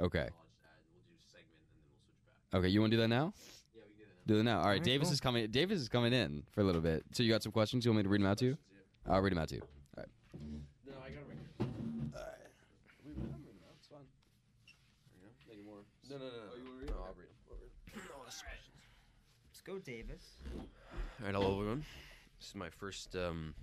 Okay. 0.01 0.19
I'll 0.21 0.47
just 0.47 0.63
add, 0.63 0.83
we'll 0.95 1.03
do 1.05 1.15
a 1.19 1.23
segment 1.29 1.61
and 1.67 1.75
then 1.75 1.83
we'll 1.91 1.99
switch 1.99 2.23
back. 2.53 2.59
Okay. 2.61 2.69
You 2.69 2.81
want 2.81 2.91
to 2.93 2.97
do 2.97 3.03
that 3.03 3.09
now? 3.13 3.33
Yeah, 3.75 3.83
we 3.85 3.93
can 3.93 3.99
do 3.99 4.05
that 4.07 4.17
now. 4.17 4.35
Do 4.35 4.39
it 4.39 4.43
now. 4.45 4.59
All 4.59 4.71
right. 4.71 4.79
Alright, 4.81 4.85
Davis 4.85 5.09
cool. 5.09 5.15
is 5.15 5.21
coming. 5.21 5.51
Davis 5.51 5.79
is 5.81 5.89
coming 5.91 6.13
in 6.13 6.45
for 6.53 6.61
a 6.61 6.65
little 6.65 6.81
bit. 6.81 7.03
So 7.13 7.23
you 7.23 7.31
got 7.31 7.43
some 7.43 7.53
questions? 7.53 7.85
You 7.85 7.91
want 7.91 7.99
me 7.99 8.03
to 8.05 8.09
read 8.09 8.21
them 8.23 8.29
out 8.31 8.39
to 8.39 8.45
you? 8.47 8.59
I'll 9.11 9.21
read 9.21 9.33
them 9.33 9.39
out 9.43 9.49
to 9.51 9.57
you. 9.57 9.63
No, 10.87 10.95
I 11.03 11.11
got 11.11 11.21
it 11.21 11.27
right 11.29 11.37
here. 11.37 11.69
There 15.47 15.57
you 15.59 15.65
go. 15.67 15.77
No, 16.09 16.17
no, 16.19 16.25
no, 16.25 16.31
no. 16.31 16.53
Oh, 16.53 16.57
you 16.57 16.65
want 16.65 16.81
to 16.81 16.87
read? 16.87 16.91
No, 16.91 16.97
I'll 17.03 17.15
read 17.17 17.29
them. 17.29 17.37
Let's 19.49 19.52
go, 19.65 19.79
Davis. 19.79 20.37
All 20.57 21.27
right, 21.27 21.35
hello 21.35 21.53
everyone. 21.59 21.85
This 22.39 22.49
is 22.49 22.55
my 22.55 22.69
first 22.69 23.15
um, 23.15 23.55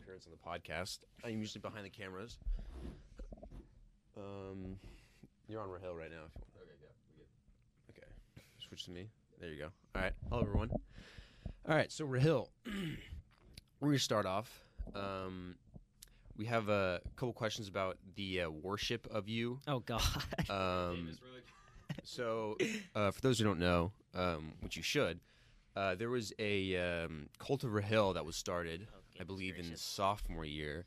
appearance 0.00 0.26
on 0.26 0.32
the 0.32 0.38
podcast. 0.38 0.98
I'm 1.24 1.38
usually 1.38 1.60
behind 1.60 1.84
the 1.84 1.90
cameras. 1.90 2.38
Um, 4.16 4.76
you're 5.48 5.60
on 5.60 5.68
Rahill 5.68 5.96
right 5.96 6.10
now. 6.10 6.26
If 6.26 6.34
you 6.34 6.42
want. 6.54 6.68
Okay, 7.90 8.02
yeah, 8.02 8.02
Okay, 8.36 8.46
switch 8.68 8.84
to 8.84 8.90
me. 8.92 9.08
There 9.40 9.50
you 9.50 9.58
go. 9.58 9.68
All 9.96 10.02
right, 10.02 10.12
hello 10.28 10.42
everyone. 10.42 10.70
All 11.68 11.74
right, 11.74 11.90
so 11.90 12.06
Rahill, 12.06 12.48
we're 13.80 13.88
gonna 13.88 13.98
start 13.98 14.26
off. 14.26 14.64
Um, 14.94 15.56
we 16.36 16.46
have 16.46 16.68
a 16.68 17.00
couple 17.16 17.32
questions 17.32 17.68
about 17.68 17.98
the 18.14 18.42
uh, 18.42 18.50
worship 18.50 19.06
of 19.10 19.28
you. 19.28 19.58
Oh 19.66 19.80
God. 19.80 20.02
Um, 20.48 21.10
so, 22.04 22.56
uh, 22.94 23.10
for 23.10 23.20
those 23.20 23.38
who 23.38 23.44
don't 23.44 23.58
know, 23.58 23.92
um, 24.14 24.52
which 24.60 24.76
you 24.76 24.82
should, 24.82 25.20
uh, 25.76 25.94
there 25.94 26.10
was 26.10 26.32
a 26.38 26.76
um, 27.04 27.28
cult 27.38 27.64
of 27.64 27.70
Rahill 27.70 28.14
that 28.14 28.24
was 28.24 28.36
started, 28.36 28.86
Oh, 28.94 28.98
I 29.20 29.24
believe, 29.24 29.56
in 29.58 29.76
sophomore 29.76 30.44
year, 30.44 30.86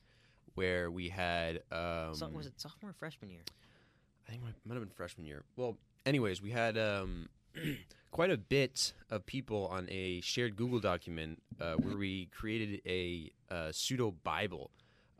where 0.56 0.92
we 0.92 1.10
had. 1.10 1.58
Um, 1.72 2.14
So- 2.16 2.28
was 2.30 2.48
it 2.48 2.60
sophomore 2.60 2.92
or 2.92 2.94
freshman 2.94 3.30
year? 3.32 3.42
I 4.28 4.32
think 4.32 4.42
it 4.42 4.46
might- 4.46 4.66
might 4.66 4.76
have 4.76 4.84
been 4.84 4.94
freshman 4.96 5.26
year. 5.26 5.44
Well, 5.56 5.78
anyways, 6.06 6.42
we 6.42 6.52
had 6.52 6.78
um, 6.78 7.30
quite 8.12 8.32
a 8.32 8.38
bit 8.38 8.94
of 9.10 9.26
people 9.26 9.68
on 9.68 9.88
a 9.90 10.22
shared 10.22 10.56
Google 10.56 10.80
document 10.80 11.42
uh, 11.60 11.76
where 11.76 11.98
we 11.98 12.28
created 12.28 12.82
a 12.86 13.32
uh, 13.50 13.72
pseudo 13.72 14.12
Bible 14.12 14.72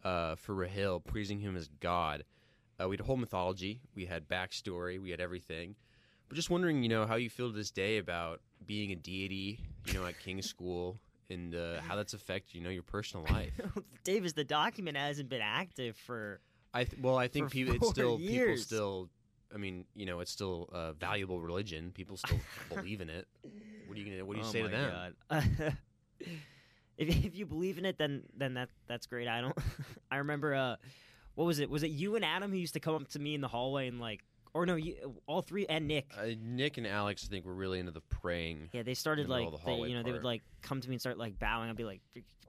uh, 0.04 0.36
for 0.36 0.54
Rahill, 0.56 1.04
praising 1.04 1.40
him 1.40 1.56
as 1.56 1.68
God. 1.80 2.24
Uh, 2.82 2.88
we 2.88 2.94
had 2.94 3.02
a 3.02 3.04
whole 3.04 3.18
mythology, 3.18 3.82
we 3.96 4.06
had 4.06 4.28
backstory, 4.28 5.00
we 5.00 5.12
had 5.12 5.20
everything. 5.22 5.76
But 6.28 6.36
just 6.36 6.50
wondering, 6.50 6.82
you 6.84 6.90
know, 6.90 7.06
how 7.06 7.16
you 7.16 7.30
feel 7.30 7.50
to 7.52 7.56
this 7.56 7.72
day 7.72 7.98
about 7.98 8.42
being 8.66 8.92
a 8.92 8.96
deity, 8.96 9.60
you 9.86 9.94
know, 9.94 10.06
at 10.06 10.20
King's 10.20 10.48
School, 10.48 11.00
and 11.30 11.54
uh, 11.54 11.82
how 11.82 11.96
that's 11.96 12.14
affected, 12.14 12.56
you 12.56 12.62
know, 12.62 12.70
your 12.70 12.84
personal 12.84 13.26
life. 13.30 13.54
Davis, 14.04 14.34
the 14.34 14.44
document 14.44 14.98
hasn't 14.98 15.30
been 15.30 15.42
active 15.42 15.96
for. 15.96 16.40
I 16.74 16.86
th- 16.86 17.02
well, 17.02 17.18
I 17.18 17.28
think 17.28 17.52
people. 17.52 17.76
It's 17.76 17.90
still 17.90 18.18
people 18.18 18.34
years. 18.34 18.64
still. 18.64 19.10
I 19.54 19.58
mean, 19.58 19.86
you 19.96 20.08
know, 20.08 20.20
it's 20.22 20.32
still 20.32 20.70
a 20.74 20.94
valuable 20.94 21.40
religion. 21.40 21.92
People 21.94 22.18
still 22.18 22.40
believe 22.74 23.02
in 23.02 23.10
it. 23.10 23.28
What 23.86 23.96
are 23.96 24.02
you 24.02 24.10
gonna? 24.10 24.26
What 24.26 24.34
do 24.34 24.40
you 24.42 24.48
Oh 24.48 24.52
say 24.52 24.62
to 24.64 24.70
them? 24.70 25.14
God. 25.30 25.78
if 26.98 27.26
if 27.26 27.36
you 27.36 27.46
believe 27.46 27.78
in 27.78 27.86
it, 27.86 27.98
then 27.98 28.24
then 28.36 28.56
that 28.56 28.70
that's 28.88 29.06
great. 29.06 29.28
I 29.28 29.42
don't. 29.42 29.58
I 30.10 30.18
remember. 30.18 30.56
Uh, 30.56 30.76
what 31.36 31.46
was 31.46 31.60
it? 31.60 31.70
Was 31.70 31.84
it 31.84 31.92
you 31.92 32.16
and 32.16 32.24
Adam 32.26 32.52
who 32.52 32.58
used 32.58 32.74
to 32.74 32.80
come 32.80 32.96
up 32.96 33.08
to 33.10 33.20
me 33.20 33.36
in 33.36 33.42
the 33.42 33.48
hallway 33.48 33.88
and 33.88 34.00
like, 34.00 34.22
or 34.54 34.66
no, 34.66 34.76
you, 34.76 35.16
all 35.26 35.42
three 35.42 35.66
and 35.68 35.88
Nick. 35.88 36.12
Uh, 36.18 36.28
Nick 36.40 36.78
and 36.78 36.86
Alex, 36.86 37.26
I 37.28 37.32
think, 37.32 37.46
were 37.46 37.56
really 37.56 37.80
into 37.80 37.92
the 37.92 38.02
praying. 38.02 38.70
Yeah, 38.72 38.84
they 38.84 38.94
started 38.94 39.24
in 39.24 39.30
the 39.30 39.36
middle 39.36 39.52
like 39.52 39.64
the 39.66 39.72
they, 39.84 39.90
you 39.90 39.96
know 39.96 40.04
they 40.04 40.12
would 40.12 40.24
like 40.24 40.44
come 40.62 40.80
to 40.80 40.88
me 40.90 40.96
and 40.96 41.02
start 41.02 41.18
like 41.18 41.40
bowing. 41.40 41.70
I'd 41.70 41.76
be 41.76 41.84
like, 41.84 42.02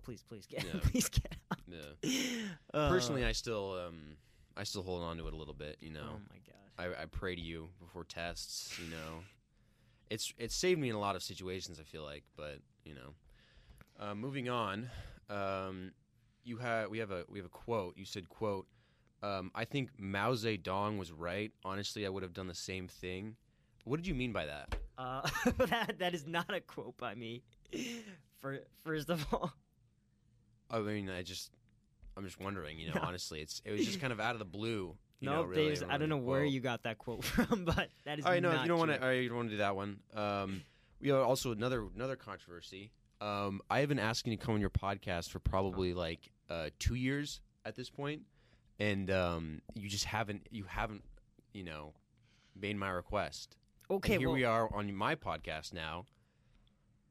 please, 0.02 0.22
please 0.28 0.46
get, 0.46 0.64
Yeah. 0.64 0.80
please 0.82 1.08
get 1.08 1.34
out. 1.50 1.58
Yeah. 1.66 2.10
Uh, 2.74 2.88
Personally, 2.90 3.24
I 3.24 3.30
still, 3.32 3.78
um, 3.86 4.16
I 4.56 4.64
still 4.64 4.82
hold 4.82 5.02
on 5.02 5.16
to 5.18 5.28
it 5.28 5.32
a 5.32 5.36
little 5.36 5.54
bit. 5.54 5.76
You 5.80 5.90
know, 5.90 6.00
oh 6.02 6.20
my 6.28 6.36
gosh. 6.44 6.94
I, 6.98 7.02
I 7.02 7.06
pray 7.06 7.34
to 7.36 7.40
you 7.40 7.68
before 7.80 8.02
tests. 8.04 8.76
You 8.82 8.90
know, 8.90 9.20
it's 10.10 10.34
it 10.38 10.50
saved 10.52 10.80
me 10.80 10.88
in 10.90 10.96
a 10.96 11.00
lot 11.00 11.14
of 11.16 11.22
situations. 11.22 11.78
I 11.80 11.84
feel 11.84 12.02
like, 12.02 12.24
but 12.36 12.58
you 12.84 12.94
know, 12.94 13.14
uh, 14.00 14.14
moving 14.14 14.48
on. 14.48 14.90
Um, 15.30 15.92
you 16.44 16.58
have 16.58 16.90
we 16.90 16.98
have 16.98 17.10
a 17.12 17.24
we 17.28 17.38
have 17.38 17.46
a 17.46 17.50
quote. 17.50 17.96
You 17.96 18.04
said 18.04 18.28
quote. 18.28 18.66
Um, 19.24 19.50
I 19.54 19.64
think 19.64 19.90
Mao 19.98 20.32
Zedong 20.32 20.98
was 20.98 21.10
right. 21.10 21.50
Honestly, 21.64 22.04
I 22.04 22.10
would 22.10 22.22
have 22.22 22.34
done 22.34 22.46
the 22.46 22.54
same 22.54 22.88
thing. 22.88 23.36
What 23.84 23.96
did 23.96 24.06
you 24.06 24.14
mean 24.14 24.32
by 24.32 24.46
that? 24.46 24.74
Uh, 24.98 25.26
that 25.66 25.98
that 25.98 26.14
is 26.14 26.26
not 26.26 26.52
a 26.52 26.60
quote 26.60 26.96
by 26.98 27.14
me. 27.14 27.42
For 28.40 28.60
first 28.84 29.08
of 29.08 29.26
all, 29.32 29.52
I 30.70 30.80
mean, 30.80 31.08
I 31.08 31.22
just, 31.22 31.50
I'm 32.16 32.24
just 32.24 32.38
wondering. 32.38 32.78
You 32.78 32.88
know, 32.88 32.94
No. 33.02 33.02
honestly, 33.02 33.40
it's 33.40 33.62
it 33.64 33.72
was 33.72 33.84
just 33.84 34.00
kind 34.00 34.12
of 34.12 34.20
out 34.20 34.34
of 34.34 34.40
the 34.40 34.44
blue. 34.44 34.94
You 35.20 35.30
no, 35.30 35.36
know, 35.36 35.42
really, 35.44 35.78
I 35.88 35.96
don't 35.96 36.10
know 36.10 36.18
where 36.18 36.42
quote. 36.42 36.52
you 36.52 36.60
got 36.60 36.82
that 36.82 36.98
quote 36.98 37.24
from, 37.24 37.64
but 37.64 37.88
that 38.04 38.18
is 38.18 38.26
no, 38.26 38.38
not 38.40 38.62
you 38.62 38.68
don't 38.68 38.78
want 38.78 39.00
to, 39.00 39.16
you 39.16 39.28
don't 39.28 39.38
want 39.38 39.48
to 39.48 39.54
do 39.54 39.58
that 39.58 39.74
one. 39.74 40.00
Um, 40.14 40.62
we 41.00 41.08
have 41.08 41.20
also 41.20 41.52
another 41.52 41.86
another 41.94 42.16
controversy. 42.16 42.90
Um, 43.22 43.62
I 43.70 43.80
have 43.80 43.88
been 43.88 43.98
asking 43.98 44.36
to 44.36 44.44
come 44.44 44.54
on 44.54 44.60
your 44.60 44.70
podcast 44.70 45.30
for 45.30 45.38
probably 45.38 45.94
like 45.94 46.30
uh, 46.50 46.68
two 46.78 46.94
years 46.94 47.40
at 47.64 47.74
this 47.74 47.88
point, 47.88 48.22
and 48.78 49.10
um, 49.10 49.60
you 49.74 49.88
just 49.88 50.04
haven't 50.04 50.46
you 50.50 50.64
haven't 50.64 51.02
you 51.52 51.64
know 51.64 51.92
made 52.60 52.76
my 52.76 52.90
request. 52.90 53.56
Okay, 53.90 54.14
and 54.14 54.20
here 54.20 54.28
well, 54.28 54.36
we 54.36 54.44
are 54.44 54.72
on 54.74 54.94
my 54.94 55.14
podcast 55.14 55.72
now. 55.72 56.06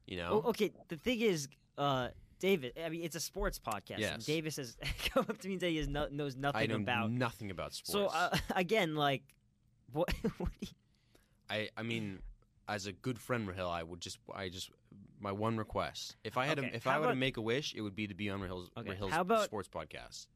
You 0.08 0.18
know, 0.18 0.42
Oh, 0.46 0.50
okay, 0.50 0.72
the 0.90 0.98
thing 0.98 1.22
is, 1.22 1.48
uh, 1.78 2.10
David. 2.40 2.74
I 2.84 2.90
mean, 2.90 3.04
it's 3.04 3.16
a 3.16 3.20
sports 3.22 3.58
podcast. 3.60 3.92
and 3.92 4.00
Yes. 4.02 4.26
Davis 4.26 4.58
has 4.58 4.76
come 5.14 5.26
up 5.30 5.38
to 5.40 5.48
me 5.48 5.54
and 5.54 5.62
said 5.62 5.70
he 5.70 5.78
has 5.78 5.88
no, 5.88 6.08
knows 6.12 6.36
nothing 6.36 6.62
I 6.62 6.66
know 6.66 6.76
about. 6.76 7.10
nothing 7.12 7.52
about 7.52 7.74
sports. 7.74 7.92
So 7.92 8.08
uh, 8.08 8.36
again, 8.56 8.96
like, 8.96 9.24
what? 9.92 10.12
what 10.38 10.50
you, 10.60 10.68
I 11.50 11.70
I 11.78 11.84
mean, 11.84 12.20
as 12.68 12.86
a 12.88 12.92
good 12.92 13.18
friend, 13.20 13.48
Rahill, 13.48 13.70
I 13.72 13.84
would 13.84 14.02
just 14.02 14.18
I 14.34 14.50
just 14.50 14.72
my 15.22 15.32
one 15.32 15.58
request. 15.58 16.18
If 16.26 16.38
I 16.38 16.48
had 16.48 16.60
Okay, 16.60 16.70
to, 16.70 16.76
if 16.76 16.84
how 16.84 16.92
I 16.96 17.00
were 17.00 17.08
to 17.08 17.16
make 17.16 17.38
a 17.38 17.42
wish, 17.42 17.74
it 17.76 17.82
would 17.82 17.96
be 17.96 18.08
to 18.08 18.14
be 18.16 18.30
on 18.30 18.42
Rahill's, 18.42 18.70
Okay, 18.78 18.90
Rahill's 18.96 19.14
about- 19.16 19.46
sports 19.46 19.70
podcast. 19.70 20.28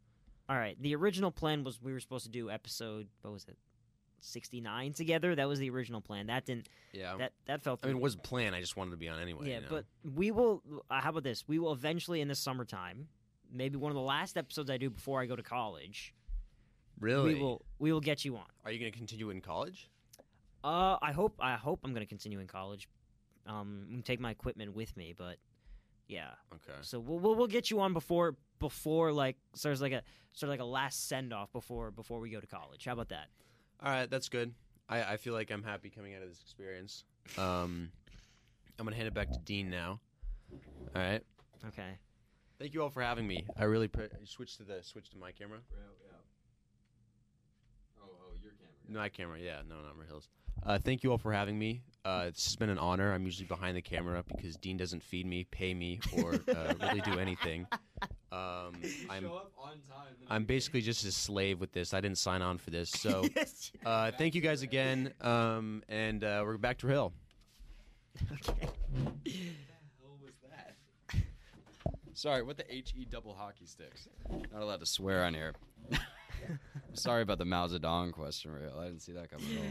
All 0.49 0.55
right, 0.57 0.77
the 0.81 0.95
original 0.95 1.31
plan 1.31 1.63
was 1.63 1.81
we 1.81 1.91
were 1.93 1.99
supposed 1.99 2.25
to 2.25 2.31
do 2.31 2.49
episode. 2.49 3.07
What 3.21 3.33
was 3.33 3.45
it? 3.47 3.57
Sixty 4.19 4.61
nine 4.61 4.93
together. 4.93 5.35
That 5.35 5.47
was 5.47 5.59
the 5.59 5.69
original 5.69 6.01
plan. 6.01 6.27
That 6.27 6.45
didn't. 6.45 6.67
Yeah, 6.91 7.17
That 7.17 7.33
that 7.45 7.61
fell 7.63 7.79
I 7.83 7.87
mean, 7.87 7.97
it 7.97 8.01
wasn't 8.01 8.23
planned. 8.23 8.55
I 8.55 8.61
just 8.61 8.75
wanted 8.75 8.91
to 8.91 8.97
be 8.97 9.07
on 9.07 9.19
anyway. 9.21 9.47
yeah, 9.49 9.55
you 9.55 9.61
know? 9.61 9.67
but 9.69 9.85
we 10.15 10.31
will. 10.31 10.63
Uh, 10.89 11.01
how 11.01 11.09
about 11.09 11.23
this? 11.23 11.47
We 11.47 11.59
will 11.59 11.73
eventually 11.73 12.21
in 12.21 12.27
the 12.27 12.35
summertime. 12.35 13.07
Maybe 13.53 13.77
one 13.77 13.91
of 13.91 13.95
the 13.95 14.01
last 14.01 14.35
episodes 14.35 14.69
I 14.69 14.77
do 14.77 14.89
before 14.89 15.21
I 15.21 15.25
go 15.25 15.35
to 15.35 15.43
college. 15.43 16.13
really, 16.99 17.35
We 17.35 17.39
will. 17.39 17.65
We 17.79 17.93
will 17.93 18.01
get 18.01 18.25
you 18.25 18.35
on. 18.35 18.45
are 18.65 18.71
you 18.71 18.79
going 18.79 18.91
to 18.91 18.97
continue 18.97 19.29
in 19.29 19.39
college? 19.39 19.89
Uh, 20.63 20.97
I 21.01 21.11
hope. 21.13 21.35
I 21.39 21.55
hope 21.55 21.81
I'm 21.83 21.91
going 21.93 22.05
to 22.05 22.09
continue 22.09 22.39
in 22.39 22.47
college. 22.47 22.89
Um, 23.45 23.83
I'm 23.85 23.91
gonna 23.91 24.01
take 24.01 24.19
my 24.19 24.31
equipment 24.31 24.75
with 24.75 24.97
me, 24.97 25.13
but 25.17 25.37
Yeah. 26.07 26.29
Okay. 26.53 26.77
So 26.81 26.99
we'll, 26.99 27.19
we'll 27.19 27.35
we'll 27.35 27.47
get 27.47 27.69
you 27.69 27.79
on 27.79 27.93
before 27.93 28.35
before 28.59 29.11
like 29.11 29.35
so 29.53 29.69
there's 29.69 29.81
like 29.81 29.91
a 29.91 30.01
sort 30.33 30.47
of 30.47 30.51
like 30.51 30.59
a 30.59 30.65
last 30.65 31.07
send 31.07 31.33
off 31.33 31.51
before 31.51 31.91
before 31.91 32.19
we 32.19 32.29
go 32.29 32.39
to 32.39 32.47
college. 32.47 32.85
How 32.85 32.93
about 32.93 33.09
that? 33.09 33.27
All 33.83 33.91
right, 33.91 34.09
that's 34.09 34.29
good. 34.29 34.53
I, 34.89 35.03
I 35.03 35.17
feel 35.17 35.33
like 35.33 35.51
I'm 35.51 35.63
happy 35.63 35.89
coming 35.89 36.15
out 36.15 36.23
of 36.23 36.29
this 36.29 36.41
experience. 36.41 37.03
Um, 37.37 37.91
I'm 38.79 38.85
gonna 38.85 38.95
hand 38.95 39.07
it 39.07 39.13
back 39.13 39.31
to 39.31 39.39
Dean 39.39 39.69
now. 39.69 39.99
All 40.95 41.01
right. 41.01 41.21
Okay. 41.67 41.97
Thank 42.59 42.73
you 42.73 42.81
all 42.81 42.89
for 42.89 43.01
having 43.01 43.27
me. 43.27 43.45
I 43.57 43.65
really 43.65 43.87
pre- 43.87 44.07
switch 44.23 44.57
to 44.57 44.63
the 44.63 44.79
switch 44.81 45.09
to 45.11 45.17
my 45.17 45.31
camera. 45.31 45.59
Oh, 48.01 48.07
oh, 48.07 48.33
your 48.41 48.53
camera. 48.53 49.01
My 49.01 49.09
camera, 49.09 49.39
yeah, 49.39 49.61
no, 49.67 49.75
not 49.75 50.07
Hills. 50.07 50.29
Uh, 50.63 50.79
thank 50.79 51.03
you 51.03 51.11
all 51.11 51.17
for 51.17 51.31
having 51.31 51.59
me. 51.59 51.83
Uh, 52.07 52.27
this 52.27 52.45
has 52.45 52.55
been 52.55 52.69
an 52.69 52.77
honor. 52.77 53.11
I'm 53.11 53.25
usually 53.25 53.47
behind 53.47 53.75
the 53.75 53.81
camera 53.81 54.23
because 54.33 54.55
Dean 54.55 54.77
doesn't 54.77 55.03
feed 55.03 55.25
me, 55.25 55.43
pay 55.43 55.73
me, 55.73 55.99
or 56.13 56.35
uh, 56.35 56.73
really 56.81 57.01
do 57.01 57.19
anything. 57.19 57.67
Um, 58.29 58.75
I'm 59.09 59.25
up 59.25 59.53
on 59.57 59.79
time. 59.89 60.13
I'm 60.27 60.43
basically 60.43 60.81
just 60.81 61.05
a 61.05 61.13
slave 61.13 61.61
with 61.61 61.71
this. 61.71 61.93
I 61.93 62.01
didn't 62.01 62.17
sign 62.17 62.41
on 62.41 62.57
for 62.57 62.71
this. 62.71 62.91
So 62.95 63.23
uh, 63.85 64.11
thank 64.11 64.35
you 64.35 64.41
guys 64.41 64.63
again, 64.63 65.13
um, 65.21 65.81
and 65.87 66.25
uh, 66.25 66.43
we're 66.45 66.57
back 66.57 66.77
to 66.79 66.87
Hill. 66.87 67.13
okay. 68.33 68.67
hell 68.93 70.17
was 70.21 70.33
that? 70.51 70.75
Sorry, 72.13 72.43
what 72.43 72.57
the 72.57 72.65
HE 72.69 73.07
double 73.09 73.33
hockey 73.33 73.65
sticks? 73.65 74.09
Not 74.51 74.61
allowed 74.61 74.81
to 74.81 74.85
swear 74.85 75.23
on 75.23 75.33
here. 75.33 75.53
Sorry 76.93 77.21
about 77.21 77.37
the 77.37 77.45
Mao 77.45 77.67
Zedong 77.67 78.11
question, 78.11 78.51
real. 78.51 78.77
I 78.77 78.87
didn't 78.87 79.01
see 79.01 79.13
that 79.13 79.31
coming 79.31 79.47
at 79.53 79.57
all. 79.57 79.63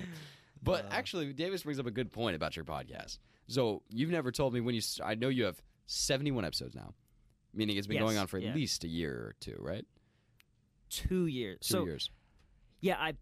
But 0.66 0.84
Uh. 0.84 0.88
actually, 0.90 1.32
Davis 1.32 1.62
brings 1.62 1.78
up 1.80 1.86
a 1.86 1.90
good 1.90 2.12
point 2.12 2.36
about 2.36 2.56
your 2.56 2.64
podcast. 2.66 3.18
So 3.48 3.82
you've 3.88 4.10
never 4.10 4.30
told 4.30 4.52
me 4.52 4.60
when 4.60 4.74
you. 4.74 4.82
I 5.02 5.14
know 5.14 5.28
you 5.28 5.44
have 5.44 5.62
seventy-one 5.86 6.44
episodes 6.44 6.74
now, 6.74 6.92
meaning 7.54 7.76
it's 7.78 7.86
been 7.86 7.94
Yes, 7.96 8.04
going 8.04 8.18
on 8.18 8.26
for 8.26 8.36
at 8.36 8.42
yeah. 8.42 8.54
least 8.54 8.84
a 8.84 8.88
year 8.88 9.12
or 9.14 9.34
two, 9.40 9.56
right? 9.58 9.86
Two 10.90 11.26
years. 11.26 11.58
Two 11.60 11.72
so 11.72 11.84
years. 11.84 12.10
yeah, 12.80 12.96
I 12.98 13.14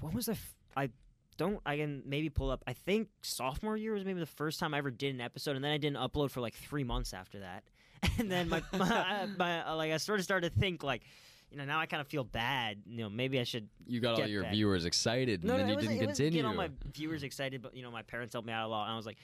what 0.00 0.14
was 0.14 0.26
the 0.26 0.32
f- 0.32 0.54
I 0.76 0.90
don't 1.36 1.60
I 1.66 1.76
can 1.76 2.02
maybe 2.06 2.28
pull 2.30 2.50
up. 2.50 2.62
I 2.66 2.72
think 2.72 3.08
sophomore 3.22 3.76
year 3.76 3.92
was 3.94 4.04
maybe 4.04 4.20
the 4.20 4.26
first 4.26 4.58
time 4.60 4.74
I 4.74 4.78
ever 4.78 4.90
did 4.90 5.14
an 5.14 5.20
episode, 5.20 5.56
and 5.56 5.64
then 5.64 5.72
I 5.72 5.78
didn't 5.78 5.98
upload 5.98 6.30
for 6.30 6.40
like 6.40 6.54
three 6.54 6.84
months 6.84 7.12
after 7.14 7.40
that. 7.40 7.64
And 8.18 8.30
then 8.30 8.48
my 8.48 8.62
my, 8.72 9.26
my 9.38 9.66
uh, 9.66 9.76
like 9.76 9.92
I 9.92 9.96
sort 9.98 10.20
of 10.20 10.24
started 10.24 10.52
to 10.54 10.58
think 10.60 10.82
like, 10.82 11.02
you 11.50 11.58
know, 11.58 11.64
now 11.64 11.80
I 11.80 11.86
kind 11.86 12.00
of 12.00 12.06
feel 12.08 12.24
bad. 12.24 12.78
You 12.86 12.98
know, 13.04 13.08
maybe 13.10 13.40
I 13.40 13.44
should 13.44 13.68
You 13.86 14.00
got 14.00 14.20
all 14.20 14.26
your 14.26 14.42
that. 14.42 14.52
viewers 14.52 14.84
excited, 14.84 15.40
and 15.42 15.48
no, 15.50 15.56
then 15.56 15.68
you 15.68 15.76
didn't 15.76 15.98
continue. 15.98 16.42
get 16.42 16.46
all 16.46 16.54
my 16.54 16.70
viewers 16.94 17.22
excited, 17.22 17.62
but 17.62 17.74
you 17.76 17.82
know, 17.82 17.90
my 17.90 18.02
parents 18.02 18.32
helped 18.34 18.46
me 18.46 18.52
out 18.52 18.66
a 18.66 18.68
lot, 18.70 18.84
and 18.84 18.92
I 18.92 18.96
was 18.96 19.06
like, 19.06 19.18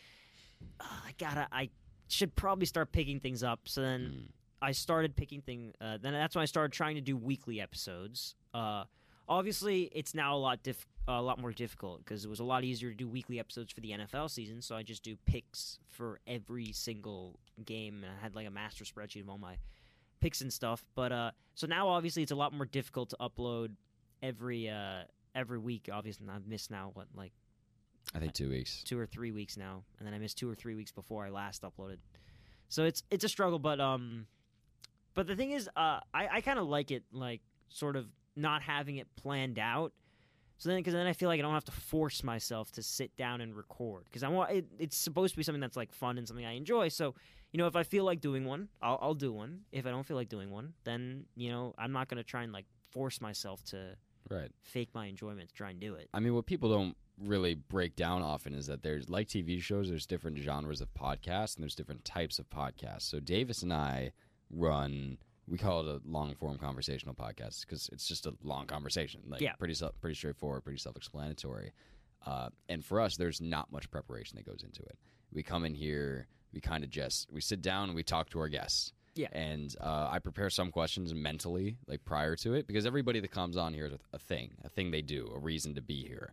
"Ugh, 0.80 0.86
I 1.06 1.12
gotta, 1.18 1.46
I 1.52 1.70
should 2.08 2.34
probably 2.36 2.66
start 2.66 2.92
picking 2.92 3.20
things 3.20 3.42
up. 3.42 3.60
So 3.64 3.80
then 3.82 4.00
Mm. 4.00 4.28
I 4.62 4.72
started 4.72 5.14
picking 5.16 5.42
thing. 5.42 5.74
Uh, 5.80 5.98
then 6.00 6.12
that's 6.12 6.34
when 6.34 6.42
I 6.42 6.46
started 6.46 6.72
trying 6.72 6.94
to 6.94 7.00
do 7.00 7.16
weekly 7.16 7.60
episodes. 7.60 8.34
Uh, 8.54 8.84
obviously, 9.28 9.90
it's 9.92 10.14
now 10.14 10.34
a 10.34 10.38
lot 10.38 10.62
diff- 10.62 10.86
a 11.08 11.20
lot 11.22 11.38
more 11.38 11.52
difficult 11.52 11.98
because 12.04 12.24
it 12.24 12.28
was 12.28 12.40
a 12.40 12.44
lot 12.44 12.64
easier 12.64 12.90
to 12.90 12.96
do 12.96 13.06
weekly 13.06 13.38
episodes 13.38 13.72
for 13.72 13.80
the 13.80 13.90
NFL 13.92 14.28
season. 14.28 14.60
So 14.62 14.74
I 14.74 14.82
just 14.82 15.02
do 15.04 15.16
picks 15.26 15.78
for 15.90 16.18
every 16.26 16.72
single 16.72 17.38
game, 17.64 18.02
and 18.02 18.12
I 18.12 18.20
had 18.22 18.34
like 18.34 18.46
a 18.46 18.50
master 18.50 18.84
spreadsheet 18.84 19.20
of 19.20 19.28
all 19.28 19.38
my 19.38 19.56
picks 20.20 20.40
and 20.40 20.52
stuff. 20.52 20.84
But 20.94 21.12
uh, 21.12 21.30
so 21.54 21.66
now 21.66 21.88
obviously 21.88 22.22
it's 22.22 22.32
a 22.32 22.36
lot 22.36 22.52
more 22.52 22.66
difficult 22.66 23.10
to 23.10 23.16
upload 23.20 23.70
every 24.22 24.68
uh 24.68 25.02
every 25.34 25.58
week. 25.58 25.88
Obviously, 25.92 26.26
I've 26.28 26.46
missed 26.46 26.70
now 26.70 26.90
what 26.94 27.06
like 27.14 27.32
I 28.14 28.18
think 28.18 28.32
two 28.32 28.48
weeks. 28.48 28.82
two 28.84 28.98
or 28.98 29.06
three 29.06 29.32
weeks 29.32 29.56
now, 29.56 29.84
and 29.98 30.06
then 30.06 30.14
I 30.14 30.18
missed 30.18 30.38
two 30.38 30.50
or 30.50 30.54
three 30.54 30.74
weeks 30.74 30.92
before 30.92 31.24
I 31.24 31.30
last 31.30 31.62
uploaded. 31.62 31.98
So 32.68 32.84
it's 32.84 33.02
it's 33.10 33.24
a 33.24 33.28
struggle, 33.28 33.58
but 33.58 33.80
um, 33.80 34.26
but 35.14 35.26
the 35.26 35.36
thing 35.36 35.52
is, 35.52 35.68
uh, 35.76 36.00
I 36.14 36.28
I 36.32 36.40
kind 36.40 36.58
of 36.58 36.66
like 36.66 36.90
it, 36.90 37.04
like 37.12 37.42
sort 37.68 37.96
of 37.96 38.06
not 38.34 38.62
having 38.62 38.96
it 38.96 39.06
planned 39.16 39.58
out. 39.58 39.92
So 40.58 40.70
then, 40.70 40.78
because 40.78 40.94
then 40.94 41.06
I 41.06 41.12
feel 41.12 41.28
like 41.28 41.38
I 41.38 41.42
don't 41.42 41.52
have 41.52 41.66
to 41.66 41.72
force 41.72 42.24
myself 42.24 42.72
to 42.72 42.82
sit 42.82 43.14
down 43.16 43.42
and 43.42 43.54
record 43.54 44.04
because 44.04 44.22
I 44.22 44.28
want 44.28 44.50
it, 44.52 44.64
it's 44.78 44.96
supposed 44.96 45.34
to 45.34 45.36
be 45.36 45.42
something 45.42 45.60
that's 45.60 45.76
like 45.76 45.92
fun 45.92 46.16
and 46.16 46.26
something 46.26 46.46
I 46.46 46.54
enjoy. 46.54 46.88
So 46.88 47.14
you 47.56 47.62
know, 47.62 47.68
if 47.68 47.74
I 47.74 47.84
feel 47.84 48.04
like 48.04 48.20
doing 48.20 48.44
one, 48.44 48.68
I'll 48.82 48.98
I'll 49.00 49.14
do 49.14 49.32
one. 49.32 49.60
If 49.72 49.86
I 49.86 49.90
don't 49.90 50.04
feel 50.04 50.18
like 50.18 50.28
doing 50.28 50.50
one, 50.50 50.74
then 50.84 51.24
you 51.36 51.48
know 51.50 51.74
I'm 51.78 51.90
not 51.90 52.06
gonna 52.06 52.22
try 52.22 52.42
and 52.42 52.52
like 52.52 52.66
force 52.90 53.18
myself 53.18 53.64
to 53.70 53.96
Right. 54.28 54.50
fake 54.60 54.90
my 54.92 55.06
enjoyment 55.06 55.48
to 55.48 55.54
try 55.54 55.70
and 55.70 55.80
do 55.80 55.94
it. 55.94 56.10
I 56.12 56.20
mean, 56.20 56.34
what 56.34 56.44
people 56.44 56.68
don't 56.68 56.94
really 57.18 57.54
break 57.54 57.96
down 57.96 58.20
often 58.20 58.52
is 58.52 58.66
that 58.66 58.82
there's 58.82 59.08
like 59.08 59.26
TV 59.28 59.58
shows, 59.62 59.88
there's 59.88 60.04
different 60.04 60.36
genres 60.36 60.82
of 60.82 60.92
podcasts 60.92 61.54
and 61.56 61.62
there's 61.62 61.74
different 61.74 62.04
types 62.04 62.38
of 62.38 62.50
podcasts. 62.50 63.02
So 63.02 63.20
Davis 63.20 63.62
and 63.62 63.72
I 63.72 64.12
run, 64.50 65.16
we 65.48 65.56
call 65.56 65.80
it 65.80 65.86
a 65.86 66.00
long 66.06 66.34
form 66.34 66.58
conversational 66.58 67.14
podcast 67.14 67.62
because 67.62 67.88
it's 67.90 68.06
just 68.06 68.26
a 68.26 68.34
long 68.42 68.66
conversation. 68.66 69.22
Like 69.26 69.40
Yeah. 69.40 69.52
pretty 69.54 69.72
self, 69.72 69.98
pretty 70.02 70.16
straightforward, 70.16 70.62
pretty 70.62 70.78
self 70.80 70.94
explanatory. 70.96 71.72
Uh, 72.26 72.50
and 72.68 72.84
for 72.84 73.00
us, 73.00 73.16
there's 73.16 73.40
not 73.40 73.72
much 73.72 73.90
preparation 73.90 74.36
that 74.36 74.44
goes 74.44 74.62
into 74.62 74.82
it. 74.82 74.98
We 75.32 75.42
come 75.42 75.64
in 75.64 75.74
here, 75.74 76.26
we 76.56 76.60
kind 76.62 76.82
of 76.82 76.90
just 76.90 77.30
we 77.30 77.40
sit 77.40 77.62
down 77.62 77.90
and 77.90 77.94
we 77.94 78.02
talk 78.02 78.30
to 78.30 78.40
our 78.40 78.48
guests. 78.48 78.92
Yeah. 79.14 79.28
And 79.32 79.74
uh, 79.80 80.08
I 80.10 80.18
prepare 80.18 80.50
some 80.50 80.70
questions 80.70 81.14
mentally, 81.14 81.76
like 81.86 82.04
prior 82.04 82.34
to 82.36 82.54
it, 82.54 82.66
because 82.66 82.84
everybody 82.84 83.20
that 83.20 83.30
comes 83.30 83.56
on 83.56 83.72
here 83.72 83.86
is 83.86 83.92
a 84.12 84.18
thing, 84.18 84.52
a 84.64 84.68
thing 84.68 84.90
they 84.90 85.00
do, 85.00 85.30
a 85.34 85.38
reason 85.38 85.74
to 85.74 85.82
be 85.82 86.02
here. 86.02 86.32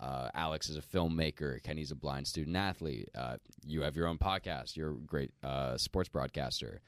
Uh, 0.00 0.28
Alex 0.34 0.68
is 0.68 0.76
a 0.76 0.82
filmmaker. 0.82 1.62
Kenny's 1.62 1.90
a 1.90 1.94
blind 1.94 2.26
student 2.26 2.56
athlete. 2.56 3.08
Uh, 3.14 3.36
you 3.66 3.82
have 3.82 3.96
your 3.96 4.06
own 4.06 4.18
podcast. 4.18 4.76
You're 4.76 4.92
a 4.92 4.94
great 4.94 5.32
uh, 5.42 5.76
sports 5.76 6.08
broadcaster. 6.08 6.80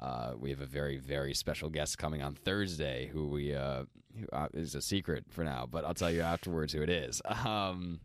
Uh, 0.00 0.32
we 0.38 0.50
have 0.50 0.60
a 0.60 0.66
very, 0.66 0.98
very 0.98 1.34
special 1.34 1.70
guest 1.70 1.98
coming 1.98 2.22
on 2.22 2.34
Thursday 2.34 3.08
who 3.12 3.28
we 3.28 3.54
uh, 3.54 3.84
who, 4.18 4.26
uh, 4.32 4.48
is 4.52 4.74
a 4.74 4.82
secret 4.82 5.24
for 5.30 5.44
now, 5.44 5.66
but 5.70 5.84
I'll 5.84 5.94
tell 5.94 6.10
you 6.10 6.20
afterwards 6.20 6.72
who 6.72 6.82
it 6.82 6.90
is. 6.90 7.22
Um, 7.44 8.00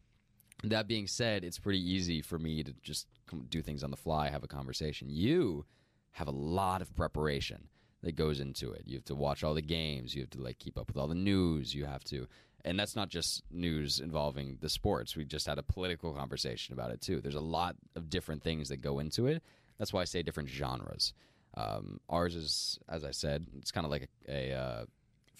that 0.64 0.88
being 0.88 1.08
said, 1.08 1.44
it's 1.44 1.60
pretty 1.60 1.80
easy 1.80 2.22
for 2.22 2.38
me 2.38 2.64
to 2.64 2.74
just 2.82 3.08
do 3.50 3.62
things 3.62 3.84
on 3.84 3.92
the 3.92 3.98
fly, 3.98 4.30
have 4.30 4.44
a 4.44 4.48
conversation. 4.48 5.08
You 5.10 5.66
have 6.12 6.28
a 6.28 6.32
lot 6.32 6.82
of 6.82 6.96
preparation 6.96 7.68
that 8.04 8.16
goes 8.16 8.40
into 8.40 8.72
it. 8.72 8.84
You 8.86 8.98
have 8.98 9.06
to 9.06 9.16
watch 9.16 9.44
all 9.44 9.54
the 9.54 9.62
games. 9.62 10.16
You 10.16 10.22
have 10.22 10.30
to 10.32 10.42
like 10.42 10.60
keep 10.60 10.78
up 10.78 10.88
with 10.88 10.98
all 10.98 11.08
the 11.08 11.16
news. 11.16 11.74
You 11.74 11.86
have 11.86 12.04
to, 12.06 12.28
and 12.66 12.80
that's 12.80 12.96
not 12.96 13.10
just 13.10 13.44
news 13.52 14.00
involving 14.00 14.58
the 14.62 14.70
sports. 14.70 15.16
We 15.16 15.26
just 15.26 15.48
had 15.48 15.58
a 15.58 15.64
political 15.64 16.14
conversation 16.14 16.74
about 16.74 16.92
it 16.92 17.02
too. 17.02 17.22
There's 17.22 17.36
a 17.36 17.42
lot 17.42 17.76
of 17.96 18.10
different 18.10 18.44
things 18.44 18.70
that 18.70 18.78
go 18.78 19.00
into 19.00 19.28
it. 19.28 19.44
That's 19.78 19.94
why 19.94 20.02
I 20.02 20.06
say 20.06 20.24
different 20.24 20.50
genres. 20.50 21.14
Um, 21.56 22.00
ours 22.10 22.36
is, 22.36 22.80
as 22.88 23.04
I 23.04 23.12
said, 23.12 23.48
it's 23.58 23.72
kind 23.72 23.86
of 23.86 23.92
like 23.92 24.10
a, 24.28 24.52
a 24.52 24.58
uh, 24.58 24.86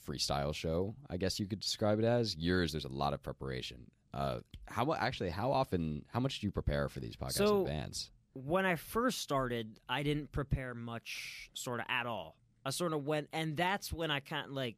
freestyle 0.10 0.54
show. 0.54 0.96
I 1.10 1.18
guess 1.18 1.40
you 1.40 1.46
could 1.48 1.60
describe 1.60 2.00
it 2.00 2.06
as. 2.06 2.36
Yours, 2.38 2.72
there's 2.72 2.86
a 2.86 2.90
lot 2.90 3.14
of 3.14 3.22
preparation. 3.22 3.80
Uh, 4.14 4.40
how 4.68 4.92
actually? 4.94 5.30
How 5.30 5.52
often? 5.52 6.04
How 6.08 6.20
much 6.20 6.40
do 6.40 6.48
you 6.48 6.52
prepare 6.52 6.90
for 6.90 7.00
these 7.00 7.16
podcasts 7.16 7.34
So- 7.34 7.56
in 7.58 7.62
advance? 7.62 8.12
when 8.34 8.64
I 8.66 8.76
first 8.76 9.20
started, 9.22 9.80
I 9.90 10.04
didn't 10.04 10.32
prepare 10.32 10.74
much, 10.76 11.50
sort 11.56 11.80
of 11.80 11.88
at 11.90 12.06
all. 12.06 12.38
I 12.64 12.70
sort 12.70 12.94
of 12.94 13.04
went, 13.06 13.28
and 13.34 13.58
that's 13.58 13.92
when 13.92 14.12
I 14.12 14.20
kind 14.20 14.46
of 14.46 14.52
like, 14.54 14.78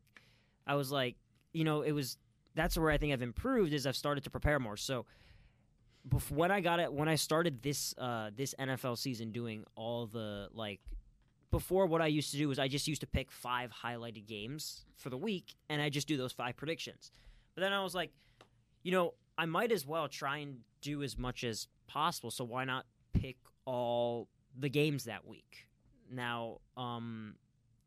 I 0.66 0.76
was 0.76 0.92
like, 0.92 1.16
you 1.54 1.64
know, 1.66 1.82
it 1.82 1.92
was 1.92 2.18
that's 2.56 2.78
where 2.78 2.90
I 2.90 2.98
think 2.98 3.14
I've 3.14 3.22
improved 3.22 3.74
is 3.74 3.86
I've 3.86 3.96
started 3.98 4.24
to 4.24 4.30
prepare 4.30 4.58
more. 4.60 4.78
So, 4.78 5.06
bef- 6.08 6.32
when 6.32 6.50
I 6.50 6.62
got 6.62 6.80
it, 6.80 6.92
when 6.92 7.08
I 7.10 7.16
started 7.16 7.62
this 7.62 7.94
uh, 7.98 8.32
this 8.36 8.56
NFL 8.58 8.98
season, 8.98 9.32
doing 9.32 9.66
all 9.76 10.08
the 10.08 10.48
like, 10.54 10.80
before 11.52 11.86
what 11.86 12.02
I 12.02 12.08
used 12.08 12.32
to 12.32 12.38
do 12.38 12.48
was 12.48 12.58
I 12.60 12.68
just 12.68 12.88
used 12.88 13.02
to 13.02 13.08
pick 13.08 13.32
five 13.32 13.72
highlighted 13.84 14.26
games 14.28 14.86
for 14.98 15.10
the 15.10 15.18
week, 15.18 15.56
and 15.70 15.82
I 15.82 15.90
just 15.90 16.08
do 16.08 16.18
those 16.18 16.32
five 16.32 16.56
predictions. 16.56 17.12
But 17.56 17.62
then 17.62 17.74
I 17.74 17.84
was 17.84 17.94
like, 17.94 18.12
you 18.84 18.92
know, 18.92 19.14
I 19.38 19.46
might 19.46 19.72
as 19.72 19.86
well 19.86 20.08
try 20.08 20.38
and 20.38 20.60
do 20.82 21.04
as 21.04 21.18
much 21.18 21.44
as 21.44 21.68
possible. 21.88 22.32
So 22.32 22.44
why 22.44 22.64
not 22.64 22.86
pick 23.14 23.38
all 23.66 24.28
the 24.58 24.70
games 24.70 25.04
that 25.06 25.28
week? 25.28 25.68
Now, 26.10 26.60
um, 26.78 27.36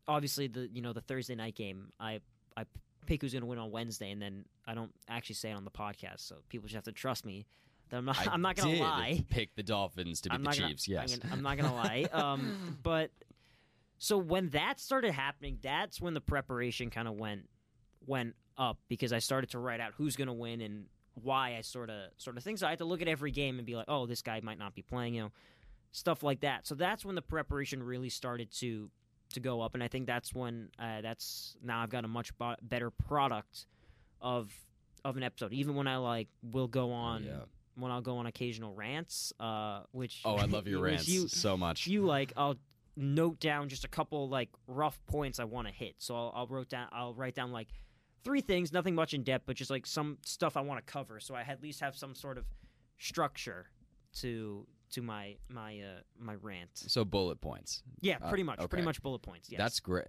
obviously 0.07 0.47
the 0.47 0.69
you 0.71 0.81
know 0.81 0.93
the 0.93 1.01
Thursday 1.01 1.35
night 1.35 1.55
game, 1.55 1.89
I 1.99 2.19
I 2.55 2.65
pick 3.05 3.21
who's 3.21 3.33
going 3.33 3.41
to 3.41 3.47
win 3.47 3.59
on 3.59 3.71
Wednesday, 3.71 4.11
and 4.11 4.21
then 4.21 4.45
I 4.67 4.73
don't 4.75 4.91
actually 5.09 5.35
say 5.35 5.49
it 5.51 5.53
on 5.53 5.63
the 5.65 5.71
podcast, 5.71 6.19
so 6.19 6.37
people 6.49 6.67
just 6.67 6.75
have 6.75 6.85
to 6.85 6.91
trust 6.91 7.25
me. 7.25 7.45
That 7.89 7.97
I'm 7.97 8.05
not. 8.05 8.27
I 8.27 8.31
I'm 8.31 8.41
not 8.41 8.55
going 8.55 8.75
to 8.77 8.81
lie. 8.83 9.23
Pick 9.29 9.55
the 9.55 9.63
Dolphins 9.63 10.21
to 10.21 10.29
beat 10.29 10.35
I'm 10.35 10.41
the 10.43 10.49
not 10.49 10.57
gonna- 10.57 10.69
Chiefs. 10.69 10.87
yes. 10.87 11.13
I'm 11.13 11.19
gonna, 11.19 11.33
I'm 11.33 11.41
not 11.43 11.57
gonna 11.57 11.75
lie. 11.75 12.07
Um, 12.11 12.77
but 12.83 13.11
so 13.97 14.17
when 14.17 14.49
that 14.49 14.79
started 14.79 15.11
happening, 15.11 15.57
that's 15.61 16.01
when 16.01 16.13
the 16.13 16.21
preparation 16.21 16.89
kind 16.89 17.07
of 17.07 17.15
went 17.15 17.49
went 18.05 18.35
up 18.57 18.77
because 18.87 19.11
I 19.11 19.19
started 19.19 19.49
to 19.51 19.59
write 19.59 19.79
out 19.79 19.93
who's 19.97 20.15
gonna 20.15 20.33
win 20.33 20.61
and 20.61 20.85
why 21.15 21.55
I 21.57 21.61
sort 21.61 21.89
of 21.89 22.09
sort 22.17 22.37
of 22.37 22.43
think. 22.43 22.57
So 22.57 22.67
I 22.67 22.71
had 22.71 22.79
to 22.79 22.85
look 22.85 23.01
at 23.01 23.07
every 23.07 23.31
game 23.31 23.57
and 23.57 23.65
be 23.65 23.75
like, 23.75 23.85
oh, 23.87 24.05
this 24.05 24.21
guy 24.21 24.39
might 24.41 24.59
not 24.59 24.75
be 24.75 24.81
playing, 24.81 25.15
you 25.15 25.21
know, 25.23 25.31
stuff 25.91 26.23
like 26.23 26.41
that. 26.41 26.67
So 26.67 26.75
that's 26.75 27.05
when 27.05 27.15
the 27.15 27.21
preparation 27.21 27.81
really 27.81 28.09
started 28.09 28.51
to 28.59 28.89
to 29.33 29.39
go 29.39 29.61
up, 29.61 29.73
and 29.73 29.83
I 29.83 29.87
think 29.87 30.05
that's 30.05 30.33
when 30.33 30.69
uh, 30.77 31.01
that's 31.01 31.57
now 31.63 31.81
I've 31.81 31.89
got 31.89 32.05
a 32.05 32.07
much 32.07 32.37
bo- 32.37 32.55
better 32.61 32.89
product 32.91 33.65
of 34.21 34.51
of 35.03 35.17
an 35.17 35.23
episode. 35.23 35.53
Even 35.53 35.75
when 35.75 35.87
I 35.87 35.97
like 35.97 36.27
will 36.43 36.67
go 36.67 36.91
on 36.91 37.23
yeah. 37.23 37.39
when 37.75 37.91
I'll 37.91 38.01
go 38.01 38.17
on 38.17 38.25
occasional 38.27 38.73
rants, 38.73 39.33
uh, 39.39 39.81
which 39.91 40.21
Oh, 40.25 40.35
I 40.35 40.45
love 40.45 40.67
your 40.69 40.81
rants 40.81 41.07
You, 41.07 41.27
so 41.27 41.55
much. 41.57 41.87
you 41.87 42.05
like, 42.05 42.33
I'll 42.37 42.55
note 42.97 43.39
down 43.39 43.69
just 43.69 43.83
a 43.83 43.87
couple 43.87 44.29
like 44.29 44.49
rough 44.67 44.99
points 45.07 45.39
I 45.39 45.43
want 45.43 45.67
to 45.67 45.73
hit. 45.73 45.95
So 45.99 46.15
I'll, 46.15 46.31
I'll 46.35 46.47
wrote 46.47 46.69
down 46.69 46.87
I'll 46.91 47.13
write 47.13 47.35
down 47.35 47.51
like 47.51 47.67
three 48.23 48.41
things, 48.41 48.71
nothing 48.73 48.95
much 48.95 49.13
in 49.13 49.23
depth, 49.23 49.45
but 49.45 49.55
just 49.55 49.69
like 49.69 49.85
some 49.85 50.17
stuff 50.25 50.57
I 50.57 50.61
want 50.61 50.85
to 50.85 50.91
cover. 50.91 51.19
So 51.19 51.35
I 51.35 51.41
at 51.41 51.61
least 51.61 51.79
have 51.81 51.95
some 51.95 52.15
sort 52.15 52.37
of 52.37 52.45
structure 52.97 53.67
to 54.21 54.65
to 54.91 55.01
my 55.01 55.35
my 55.49 55.79
uh, 55.79 55.99
my 56.19 56.35
rant. 56.35 56.69
So 56.73 57.03
bullet 57.03 57.41
points. 57.41 57.83
Yeah, 58.01 58.17
Uh, 58.21 58.29
pretty 58.29 58.43
much, 58.43 58.59
okay. 58.59 58.67
pretty 58.67 58.85
much 58.85 59.01
bullet 59.01 59.21
points. 59.21 59.49
Yes. 59.49 59.57
That's 59.59 59.79
great. 59.79 60.07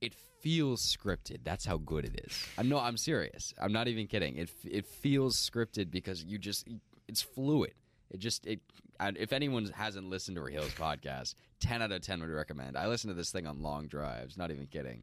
It 0.00 0.14
feels 0.40 0.80
scripted. 0.84 1.38
That's 1.44 1.64
how 1.64 1.76
good 1.78 2.04
it 2.04 2.20
is. 2.24 2.44
I 2.58 2.62
know. 2.62 2.78
I'm 2.78 2.96
serious. 2.96 3.54
I'm 3.60 3.72
not 3.72 3.86
even 3.88 4.06
kidding. 4.06 4.36
It 4.36 4.50
it 4.64 4.86
feels 4.86 5.36
scripted 5.36 5.90
because 5.90 6.24
you 6.24 6.38
just 6.38 6.66
it's 7.08 7.22
fluid. 7.22 7.74
It 8.12 8.20
just 8.20 8.46
it. 8.46 8.60
I, 9.00 9.12
if 9.16 9.32
anyone 9.32 9.66
hasn't 9.74 10.08
listened 10.08 10.36
to 10.36 10.42
Rahill's 10.42 10.74
podcast, 10.74 11.34
ten 11.60 11.82
out 11.82 11.90
of 11.90 12.02
ten 12.02 12.20
would 12.20 12.30
recommend. 12.30 12.76
I 12.76 12.86
listen 12.86 13.08
to 13.08 13.14
this 13.14 13.30
thing 13.30 13.46
on 13.46 13.62
long 13.62 13.88
drives. 13.88 14.36
Not 14.36 14.50
even 14.50 14.66
kidding. 14.66 15.02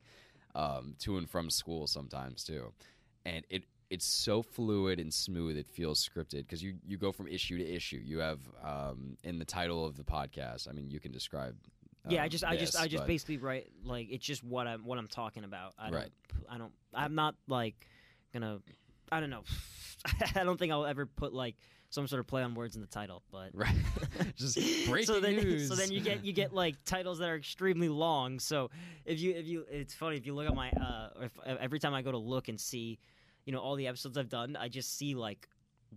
Um, 0.55 0.95
to 0.99 1.17
and 1.17 1.29
from 1.29 1.49
school 1.49 1.87
sometimes 1.87 2.43
too, 2.43 2.71
and 3.25 3.45
it 3.49 3.63
it's 3.89 4.05
so 4.05 4.41
fluid 4.43 4.99
and 4.99 5.11
smooth. 5.11 5.57
It 5.57 5.67
feels 5.67 6.07
scripted 6.07 6.39
because 6.39 6.61
you 6.61 6.75
you 6.87 6.97
go 6.97 7.11
from 7.11 7.27
issue 7.27 7.57
to 7.57 7.67
issue. 7.67 7.99
You 8.03 8.19
have 8.19 8.39
um, 8.63 9.17
in 9.23 9.39
the 9.39 9.45
title 9.45 9.85
of 9.85 9.97
the 9.97 10.03
podcast. 10.03 10.69
I 10.69 10.73
mean, 10.73 10.89
you 10.89 10.99
can 10.99 11.11
describe. 11.11 11.55
yeah, 12.07 12.21
I 12.21 12.25
um, 12.25 12.29
just 12.29 12.43
I 12.43 12.55
just 12.55 12.73
this, 12.73 12.81
I 12.81 12.87
just 12.87 13.01
but- 13.01 13.07
basically 13.07 13.37
write 13.37 13.67
like 13.83 14.07
it's 14.11 14.25
just 14.25 14.43
what 14.43 14.67
I'm 14.67 14.85
what 14.85 14.99
I'm 14.99 15.07
talking 15.07 15.43
about. 15.43 15.73
I 15.79 15.85
don't 15.89 15.95
Right. 15.95 16.11
I 16.49 16.57
don't 16.57 16.73
I'm 16.93 17.15
not 17.15 17.35
like 17.47 17.75
gonna 18.33 18.59
I 19.11 19.19
don't 19.19 19.31
know. 19.31 19.43
I 20.35 20.43
don't 20.43 20.57
think 20.57 20.71
I'll 20.71 20.85
ever 20.85 21.05
put 21.05 21.33
like 21.33 21.55
some 21.89 22.07
sort 22.07 22.19
of 22.19 22.27
play 22.27 22.43
on 22.43 22.53
words 22.53 22.75
in 22.75 22.81
the 22.81 22.87
title, 22.87 23.23
but 23.31 23.49
Right. 23.53 23.75
Just 24.35 24.57
breaking 24.87 25.05
so 25.05 25.19
then, 25.19 25.35
news. 25.37 25.67
So 25.67 25.75
then 25.75 25.91
you 25.91 26.01
get 26.01 26.23
you 26.23 26.33
get 26.33 26.53
like 26.53 26.75
titles 26.85 27.19
that 27.19 27.29
are 27.29 27.35
extremely 27.35 27.89
long. 27.89 28.39
So 28.39 28.69
if 29.05 29.19
you 29.19 29.33
if 29.35 29.47
you 29.47 29.65
it's 29.69 29.93
funny 29.93 30.17
if 30.17 30.25
you 30.25 30.33
look 30.33 30.47
at 30.47 30.55
my 30.55 30.69
uh 30.71 31.09
if, 31.21 31.31
every 31.45 31.79
time 31.79 31.93
I 31.93 32.01
go 32.01 32.11
to 32.11 32.17
look 32.17 32.47
and 32.47 32.59
see, 32.59 32.99
you 33.45 33.53
know 33.53 33.59
all 33.59 33.75
the 33.75 33.87
episodes 33.87 34.17
I've 34.17 34.29
done, 34.29 34.55
I 34.55 34.67
just 34.67 34.97
see 34.97 35.15
like 35.15 35.47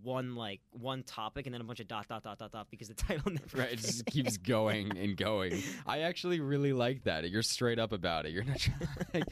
one 0.03 0.35
like 0.35 0.61
one 0.71 1.03
topic 1.03 1.47
and 1.47 1.55
then 1.55 1.61
a 1.61 1.65
bunch 1.65 1.81
of 1.81 1.89
dot 1.89 2.09
dot 2.09 2.23
dot 2.23 2.39
dot 2.39 2.51
dot 2.53 2.67
because 2.71 2.89
the 2.89 2.95
title 3.09 3.31
never 3.31 3.59
Right, 3.59 3.73
it 3.73 3.77
just 3.79 4.07
keeps 4.13 4.37
going 4.37 4.97
and 4.97 5.17
going. 5.17 5.63
I 5.87 6.01
actually 6.01 6.41
really 6.41 6.73
like 6.73 7.05
that. 7.05 7.29
You're 7.31 7.43
straight 7.43 7.79
up 7.79 7.93
about 7.93 8.27
it. 8.27 8.33
You're 8.33 8.45
not 8.45 8.59
trying. 8.59 9.25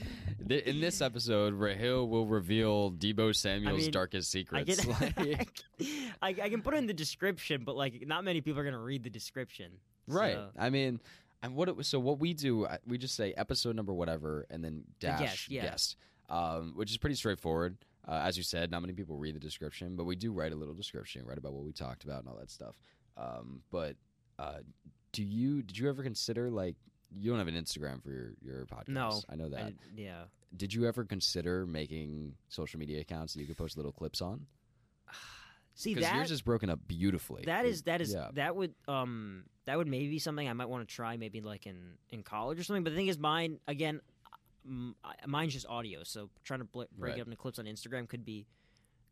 In 0.50 0.80
this 0.80 1.00
episode, 1.00 1.54
Rahill 1.54 2.08
will 2.08 2.26
reveal 2.26 2.90
Deebo 2.90 3.34
Samuel's 3.34 3.82
mean, 3.82 3.90
darkest 3.92 4.34
I 4.34 4.38
secrets. 4.40 4.84
can 4.84 4.90
Like- 4.90 5.48
I, 6.20 6.28
I 6.28 6.48
can 6.48 6.60
put 6.62 6.74
it 6.74 6.78
in 6.78 6.86
the 6.86 6.94
description, 6.94 7.62
but 7.64 7.76
like 7.76 8.04
not 8.06 8.24
many 8.24 8.40
people 8.40 8.60
are 8.60 8.64
gonna 8.64 8.78
read 8.78 9.02
the 9.04 9.10
description. 9.10 9.72
right. 10.06 10.34
So- 10.34 10.50
I 10.58 10.70
mean, 10.70 11.00
and 11.42 11.54
what 11.54 11.68
it 11.68 11.76
was. 11.76 11.86
So 11.88 11.98
what 11.98 12.18
we 12.18 12.34
do, 12.34 12.66
we 12.86 12.98
just 12.98 13.14
say 13.14 13.32
episode 13.36 13.76
number 13.76 13.92
whatever, 13.92 14.46
and 14.50 14.62
then 14.64 14.84
dash 14.98 15.20
guest, 15.20 15.50
yeah. 15.50 15.62
guest, 15.62 15.96
um, 16.28 16.72
which 16.76 16.90
is 16.90 16.98
pretty 16.98 17.16
straightforward. 17.16 17.78
Uh, 18.08 18.22
as 18.24 18.36
you 18.36 18.42
said, 18.42 18.70
not 18.70 18.80
many 18.80 18.92
people 18.92 19.16
read 19.16 19.34
the 19.34 19.40
description, 19.40 19.94
but 19.96 20.04
we 20.04 20.16
do 20.16 20.32
write 20.32 20.52
a 20.52 20.56
little 20.56 20.74
description, 20.74 21.24
write 21.26 21.38
about 21.38 21.52
what 21.52 21.64
we 21.64 21.72
talked 21.72 22.04
about 22.04 22.20
and 22.20 22.28
all 22.28 22.36
that 22.38 22.50
stuff. 22.50 22.76
Um, 23.16 23.60
but 23.70 23.96
uh, 24.38 24.60
do 25.12 25.22
you 25.22 25.62
did 25.62 25.76
you 25.78 25.88
ever 25.88 26.02
consider 26.02 26.50
like 26.50 26.76
you 27.14 27.30
don't 27.30 27.38
have 27.38 27.48
an 27.48 27.54
Instagram 27.54 28.02
for 28.02 28.10
your 28.10 28.32
your 28.40 28.66
podcast? 28.66 28.88
No, 28.88 29.20
I 29.28 29.36
know 29.36 29.48
that. 29.48 29.60
I- 29.60 29.74
yeah. 29.94 30.22
did 30.56 30.72
you 30.72 30.86
ever 30.86 31.04
consider 31.04 31.66
making 31.66 32.34
social 32.48 32.80
media 32.80 33.00
accounts 33.00 33.34
that 33.34 33.40
you 33.40 33.46
could 33.46 33.58
post 33.58 33.76
little 33.76 33.92
clips 33.92 34.22
on? 34.22 34.46
See 35.74 35.94
that 35.94 36.14
yours 36.14 36.30
is 36.30 36.42
broken 36.42 36.68
up 36.70 36.80
beautifully. 36.86 37.44
that 37.46 37.64
is 37.64 37.82
that 37.82 38.00
is 38.00 38.12
yeah. 38.12 38.28
that 38.34 38.56
would 38.56 38.74
um 38.88 39.44
that 39.66 39.78
would 39.78 39.86
maybe 39.88 40.08
be 40.08 40.18
something 40.18 40.48
I 40.48 40.52
might 40.52 40.68
want 40.68 40.86
to 40.88 40.94
try 40.94 41.16
maybe 41.16 41.40
like 41.40 41.66
in 41.66 41.94
in 42.10 42.22
college 42.22 42.58
or 42.58 42.64
something. 42.64 42.82
But 42.82 42.90
the 42.90 42.96
thing 42.96 43.08
is, 43.08 43.18
mine 43.18 43.60
again, 43.68 44.00
mine's 45.26 45.52
just 45.52 45.66
audio, 45.66 46.02
so 46.04 46.30
trying 46.44 46.60
to 46.60 46.64
bl- 46.66 46.82
break 46.96 47.12
Right. 47.12 47.18
it 47.18 47.20
up 47.22 47.26
into 47.26 47.36
clips 47.36 47.58
on 47.58 47.64
Instagram 47.66 48.08
could 48.08 48.24
be 48.24 48.46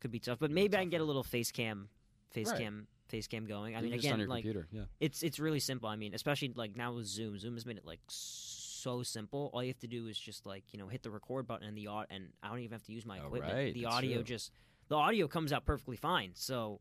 could 0.01 0.11
be 0.13 0.21
tough. 0.21 0.39
But 0.39 0.51
maybe 0.53 0.77
I 0.77 0.81
can 0.81 0.91
get 0.91 1.01
a 1.01 1.05
little 1.05 1.25
face 1.25 1.51
cam 1.51 1.89
face 2.31 2.49
Right. 2.49 2.59
cam 2.61 2.87
face 3.09 3.27
cam 3.27 3.47
going. 3.47 3.75
I 3.75 3.81
mean, 3.81 3.93
just 3.93 4.05
on 4.07 4.11
again, 4.13 4.19
your 4.21 4.29
like 4.29 4.45
computer. 4.45 4.69
Yeah. 4.71 4.85
it's 5.01 5.23
it's 5.23 5.39
really 5.39 5.61
simple. 5.61 5.89
I 5.89 5.97
mean, 5.97 6.15
especially 6.15 6.53
like 6.55 6.77
now 6.77 6.93
with 6.95 7.07
Zoom, 7.07 7.39
Zoom 7.39 7.55
has 7.55 7.65
made 7.67 7.79
it 7.79 7.85
like 7.87 8.01
so 8.09 9.03
simple. 9.03 9.51
All 9.53 9.63
you 9.63 9.69
have 9.71 9.79
to 9.81 9.89
do 9.89 10.07
is 10.07 10.19
just 10.19 10.47
like 10.47 10.65
you 10.73 10.79
know 10.79 10.89
hit 10.89 11.03
the 11.03 11.11
record 11.11 11.47
button 11.47 11.67
and 11.67 11.77
the 11.77 11.89
and 12.11 12.33
I 12.43 12.49
don't 12.49 12.61
even 12.61 12.73
have 12.73 12.85
to 12.85 12.93
use 12.93 13.05
my 13.07 13.19
Oh, 13.19 13.27
equipment. 13.27 13.55
right, 13.55 13.75
the 13.75 13.83
that's 13.83 13.95
audio 13.95 14.15
true. 14.17 14.25
just 14.25 14.53
the 14.89 14.95
audio 14.97 15.27
comes 15.27 15.53
out 15.53 15.65
perfectly 15.65 15.97
fine. 15.97 16.33
So. 16.35 16.81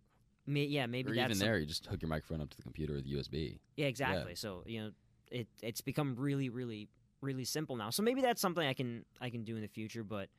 May, 0.50 0.64
yeah, 0.64 0.86
maybe 0.86 1.12
Or 1.12 1.16
that's 1.16 1.26
even 1.26 1.36
some- 1.40 1.46
there, 1.46 1.60
you 1.60 1.66
just 1.66 1.86
hook 1.88 2.02
your 2.02 2.08
microphone 2.08 2.40
up 2.40 2.50
to 2.52 2.56
the 2.56 2.64
computer 2.64 2.94
with 2.94 3.06
USB. 3.06 3.60
yeah, 3.76 3.88
exactly. 3.88 4.34
So 4.36 4.64
you 4.66 4.80
know, 4.82 4.92
it 5.30 5.50
it's 5.62 5.82
become 5.82 6.16
really, 6.16 6.48
really, 6.48 6.88
really 7.22 7.46
simple 7.46 7.76
now. 7.76 7.90
So 7.90 8.04
maybe 8.04 8.22
that's 8.22 8.42
something 8.42 8.66
I 8.66 8.74
can 8.74 9.06
I 9.22 9.30
can 9.30 9.44
do 9.44 9.56
in 9.56 9.62
the 9.62 9.68
future. 9.68 10.04
But 10.04 10.30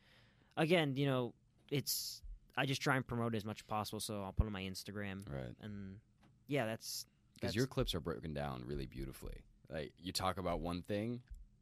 again, 0.57 0.97
you 0.97 1.07
know, 1.07 1.35
it's 1.70 2.22
I 2.57 2.66
just 2.66 2.81
try 2.83 2.97
and 2.97 3.07
promote 3.07 3.35
as 3.35 3.45
much 3.45 3.61
as 3.61 3.64
possible. 3.66 4.01
So 4.01 4.22
I'll 4.22 4.33
put 4.33 4.45
it 4.45 4.47
on 4.49 4.53
my 4.53 4.62
Instagram, 4.62 5.22
Right. 5.33 5.55
and 5.62 5.97
yeah, 6.47 6.66
that's 6.66 7.07
Because 7.35 7.55
your 7.55 7.66
clips 7.66 7.95
are 7.95 8.01
broken 8.01 8.35
down 8.35 8.62
really 8.66 8.87
beautifully. 8.87 9.45
Like 9.70 9.93
you 9.99 10.12
talk 10.12 10.39
about 10.39 10.61
one 10.61 10.83
thing. 10.83 11.20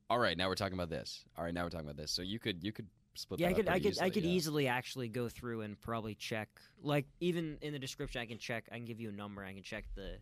All 0.08 0.18
right, 0.18 0.36
now 0.38 0.48
we're 0.48 0.54
talking 0.54 0.74
about 0.74 0.88
this. 0.90 1.24
All 1.36 1.44
right, 1.44 1.52
now 1.52 1.64
we're 1.64 1.70
talking 1.70 1.86
about 1.86 1.96
this. 1.96 2.12
So 2.12 2.22
you 2.22 2.38
could 2.38 2.62
you 2.62 2.70
could 2.72 2.86
split. 3.14 3.40
yeah. 3.40 3.48
I 3.48 3.52
could 3.52 3.68
I 3.68 3.78
could 3.80 3.86
I 3.86 3.90
easily, 3.90 4.10
could 4.10 4.24
yeah. 4.24 4.30
easily 4.30 4.68
actually 4.68 5.08
go 5.08 5.28
through 5.28 5.62
and 5.62 5.80
probably 5.80 6.14
check 6.14 6.48
like 6.82 7.06
even 7.20 7.58
in 7.62 7.72
the 7.72 7.78
description 7.78 8.20
I 8.20 8.26
can 8.26 8.38
check 8.38 8.64
I 8.70 8.76
can 8.76 8.84
give 8.84 9.00
you 9.00 9.08
a 9.08 9.12
number 9.12 9.42
I 9.44 9.52
can 9.54 9.62
check 9.62 9.84
the 9.96 10.18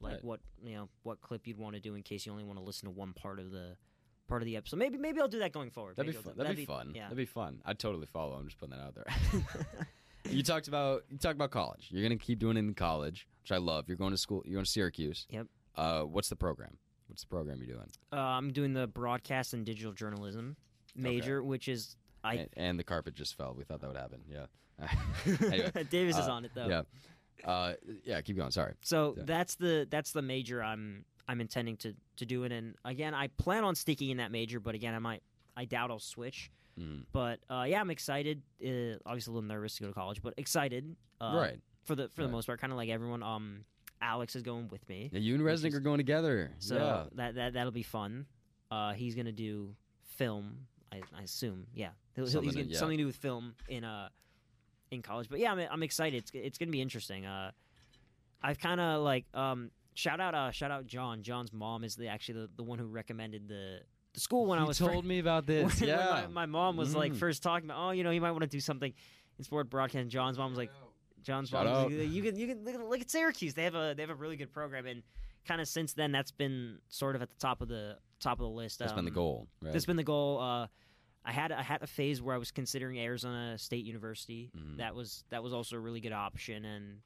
like 0.00 0.14
Right. 0.14 0.24
what 0.24 0.40
you 0.62 0.74
know 0.74 0.88
what 1.04 1.20
clip 1.22 1.46
you'd 1.46 1.56
want 1.56 1.74
to 1.76 1.80
do 1.80 1.94
in 1.94 2.02
case 2.02 2.26
you 2.26 2.32
only 2.32 2.44
want 2.44 2.58
to 2.58 2.64
listen 2.64 2.86
to 2.86 2.90
one 2.90 3.12
part 3.14 3.38
of 3.38 3.50
the 3.52 3.76
part 4.28 4.42
of 4.42 4.46
the 4.46 4.56
episode. 4.56 4.76
Maybe 4.78 4.98
maybe 4.98 5.20
I'll 5.20 5.28
do 5.28 5.38
that 5.40 5.52
going 5.52 5.70
forward. 5.70 5.96
That'd 5.96 6.12
be 6.12 6.18
fun. 6.18 6.34
Do- 6.34 6.42
That'd, 6.42 6.56
be 6.56 6.64
fun. 6.64 6.92
Yeah. 6.94 7.02
That'd 7.04 7.16
be 7.16 7.24
fun. 7.24 7.60
I'd 7.64 7.78
totally 7.78 8.06
follow. 8.06 8.34
I'm 8.34 8.46
just 8.46 8.58
putting 8.58 8.76
that 8.76 8.82
out 8.82 8.94
there. 8.94 9.86
you 10.30 10.42
talked 10.42 10.68
about 10.68 11.04
you 11.10 11.18
talked 11.18 11.34
about 11.36 11.50
college. 11.50 11.88
You're 11.90 12.02
gonna 12.02 12.16
keep 12.16 12.38
doing 12.38 12.56
it 12.56 12.60
in 12.60 12.74
college, 12.74 13.26
which 13.42 13.52
I 13.52 13.58
love. 13.58 13.84
You're 13.88 13.96
going 13.96 14.12
to 14.12 14.18
school. 14.18 14.42
You're 14.44 14.54
going 14.54 14.64
to 14.64 14.70
Syracuse. 14.70 15.26
Yep. 15.30 15.46
Uh, 15.76 16.02
what's 16.02 16.28
the 16.28 16.36
program? 16.36 16.78
What's 17.08 17.22
the 17.22 17.28
program 17.28 17.58
you're 17.58 17.74
doing? 17.76 17.90
Uh, 18.12 18.16
I'm 18.16 18.52
doing 18.52 18.72
the 18.72 18.86
broadcast 18.86 19.54
and 19.54 19.64
digital 19.64 19.92
journalism 19.92 20.56
major, 20.96 21.42
which 21.42 21.68
is 21.68 21.96
I. 22.24 22.34
and, 22.34 22.48
and 22.56 22.78
the 22.78 22.84
carpet 22.84 23.14
just 23.14 23.36
fell. 23.36 23.54
We 23.56 23.64
thought 23.64 23.80
that 23.80 23.88
would 23.88 23.96
happen. 23.96 24.22
Yeah. 24.28 24.46
anyway, 25.52 25.86
Davis 25.88 26.18
is 26.18 26.28
uh, 26.28 26.32
on 26.32 26.44
it 26.44 26.50
though. 26.54 26.66
yeah. 26.68 26.82
Uh, 27.44 27.74
yeah. 28.04 28.20
Keep 28.20 28.36
going. 28.36 28.50
Sorry. 28.50 28.74
So 28.82 29.14
Yeah. 29.16 29.24
that's 29.26 29.54
the 29.56 29.86
that's 29.90 30.12
the 30.12 30.22
major 30.22 30.62
I'm 30.62 31.04
I'm 31.28 31.40
intending 31.40 31.76
to 31.78 31.94
to 32.16 32.26
do 32.26 32.44
it. 32.44 32.52
And 32.52 32.74
again, 32.84 33.14
I 33.14 33.28
plan 33.28 33.64
on 33.64 33.74
sticking 33.74 34.10
in 34.10 34.16
that 34.18 34.30
major, 34.32 34.60
but 34.60 34.74
again, 34.74 34.94
I 34.94 34.98
might 34.98 35.22
I 35.56 35.64
doubt 35.64 35.90
I'll 35.90 35.98
switch. 35.98 36.50
Mm. 36.78 37.04
But 37.12 37.40
uh, 37.48 37.64
yeah, 37.68 37.80
I'm 37.80 37.90
excited. 37.90 38.42
Uh, 38.62 38.98
obviously, 39.06 39.30
a 39.32 39.34
little 39.34 39.48
nervous 39.48 39.76
to 39.76 39.82
go 39.82 39.88
to 39.88 39.94
college, 39.94 40.20
but 40.22 40.34
excited. 40.36 40.94
Uh, 41.20 41.32
right. 41.34 41.58
for 41.84 41.94
the 41.94 42.08
for 42.10 42.22
the 42.22 42.28
most 42.28 42.46
part, 42.46 42.60
kind 42.60 42.72
of 42.72 42.76
like 42.76 42.90
everyone. 42.90 43.22
Um, 43.22 43.64
Alex 44.02 44.36
is 44.36 44.42
going 44.42 44.68
with 44.68 44.86
me, 44.90 45.08
Yeah, 45.10 45.20
you 45.20 45.34
and 45.36 45.42
Resnick 45.42 45.68
is- 45.68 45.74
are 45.76 45.80
going 45.80 45.96
together. 45.96 46.52
so 46.58 46.76
yeah. 46.76 47.04
that 47.14 47.34
that 47.36 47.52
that'll 47.54 47.72
be 47.72 47.82
fun. 47.82 48.26
Uh, 48.70 48.92
he's 48.92 49.14
gonna 49.14 49.32
do 49.32 49.74
film. 50.04 50.66
I, 50.92 51.00
I 51.18 51.22
assume, 51.22 51.66
yeah. 51.74 51.90
He'll, 52.14 52.24
he'll- 52.26 52.32
Something 52.32 52.44
he's 52.48 52.54
to- 52.56 52.60
gonna, 52.62 52.72
yeah. 52.74 52.78
something 52.78 52.98
to 52.98 53.02
do 53.04 53.06
with 53.06 53.16
film 53.16 53.54
in 53.68 53.84
uh 53.84 54.10
in 54.90 55.02
college. 55.02 55.28
But 55.28 55.38
yeah, 55.40 55.52
I'm 55.52 55.58
I'm 55.70 55.82
excited. 55.82 56.16
It's 56.18 56.30
it's 56.34 56.58
gonna 56.58 56.70
be 56.72 56.80
interesting. 56.82 57.26
Uh, 57.26 57.50
I've 58.42 58.58
kind 58.58 58.80
of 58.80 59.02
like 59.02 59.24
um 59.34 59.70
shout 59.94 60.20
out 60.20 60.34
uh 60.34 60.50
shout 60.50 60.70
out 60.70 60.86
John. 60.86 61.22
John's 61.22 61.52
mom 61.52 61.84
is 61.84 61.96
the 61.96 62.08
actually 62.08 62.40
the, 62.42 62.50
the 62.56 62.62
one 62.62 62.78
who 62.78 62.86
recommended 62.86 63.48
the 63.48 63.80
the 64.14 64.20
school 64.20 64.46
when 64.46 64.58
I 64.58 64.64
was 64.64 64.78
told 64.78 65.02
fir- 65.04 65.08
me 65.08 65.18
about 65.18 65.46
this. 65.46 65.80
when 65.80 65.88
yeah. 65.88 66.26
my, 66.26 66.26
my 66.26 66.46
mom 66.46 66.76
was 66.76 66.94
like 66.94 67.12
Mm. 67.12 67.16
first 67.18 67.42
talking 67.42 67.68
about 67.68 67.88
oh 67.88 67.90
you 67.90 68.04
know 68.04 68.10
you 68.10 68.20
might 68.20 68.30
want 68.32 68.42
to 68.42 68.48
do 68.48 68.60
something 68.60 68.92
in 69.38 69.44
sport 69.44 69.68
broadcast. 69.70 70.08
John's 70.08 70.38
mom 70.38 70.50
was 70.50 70.58
like 70.58 70.70
John's 71.22 71.48
Shout 71.48 71.66
mom 71.66 71.74
out. 71.74 71.92
like, 71.92 72.08
you 72.10 72.22
can 72.22 72.36
you 72.36 72.46
can 72.46 72.64
look 72.64 72.74
at, 72.74 72.88
look 72.88 73.00
at 73.00 73.10
Syracuse. 73.10 73.54
They 73.54 73.64
have 73.64 73.74
a 73.74 73.94
they 73.96 74.02
have 74.02 74.10
a 74.10 74.14
really 74.14 74.36
good 74.36 74.52
program 74.52 74.86
and 74.86 75.02
kind 75.46 75.60
of 75.60 75.68
since 75.68 75.92
then 75.92 76.12
that's 76.12 76.30
been 76.32 76.78
sort 76.88 77.16
of 77.16 77.22
at 77.22 77.28
the 77.30 77.36
top 77.36 77.60
of 77.60 77.68
the 77.68 77.96
top 78.20 78.34
of 78.38 78.44
the 78.44 78.50
list. 78.50 78.78
That's 78.78 78.92
been 78.92 79.04
the 79.04 79.10
Um, 79.10 79.14
goal. 79.14 79.48
Right. 79.62 79.72
That's 79.72 79.86
been 79.86 79.96
the 79.96 80.04
goal. 80.04 80.40
Uh, 80.40 80.66
I 81.26 81.32
had 81.32 81.50
I 81.50 81.62
had 81.62 81.82
a 81.82 81.86
phase 81.86 82.22
where 82.22 82.34
I 82.34 82.38
was 82.38 82.52
considering 82.52 82.98
Arizona 83.00 83.58
State 83.58 83.84
University. 83.84 84.50
Mhm. 84.56 84.78
That 84.78 84.94
was 84.94 85.24
that 85.30 85.42
was 85.42 85.52
also 85.52 85.76
a 85.76 85.80
really 85.80 86.00
good 86.00 86.12
option, 86.12 86.64
and 86.64 87.00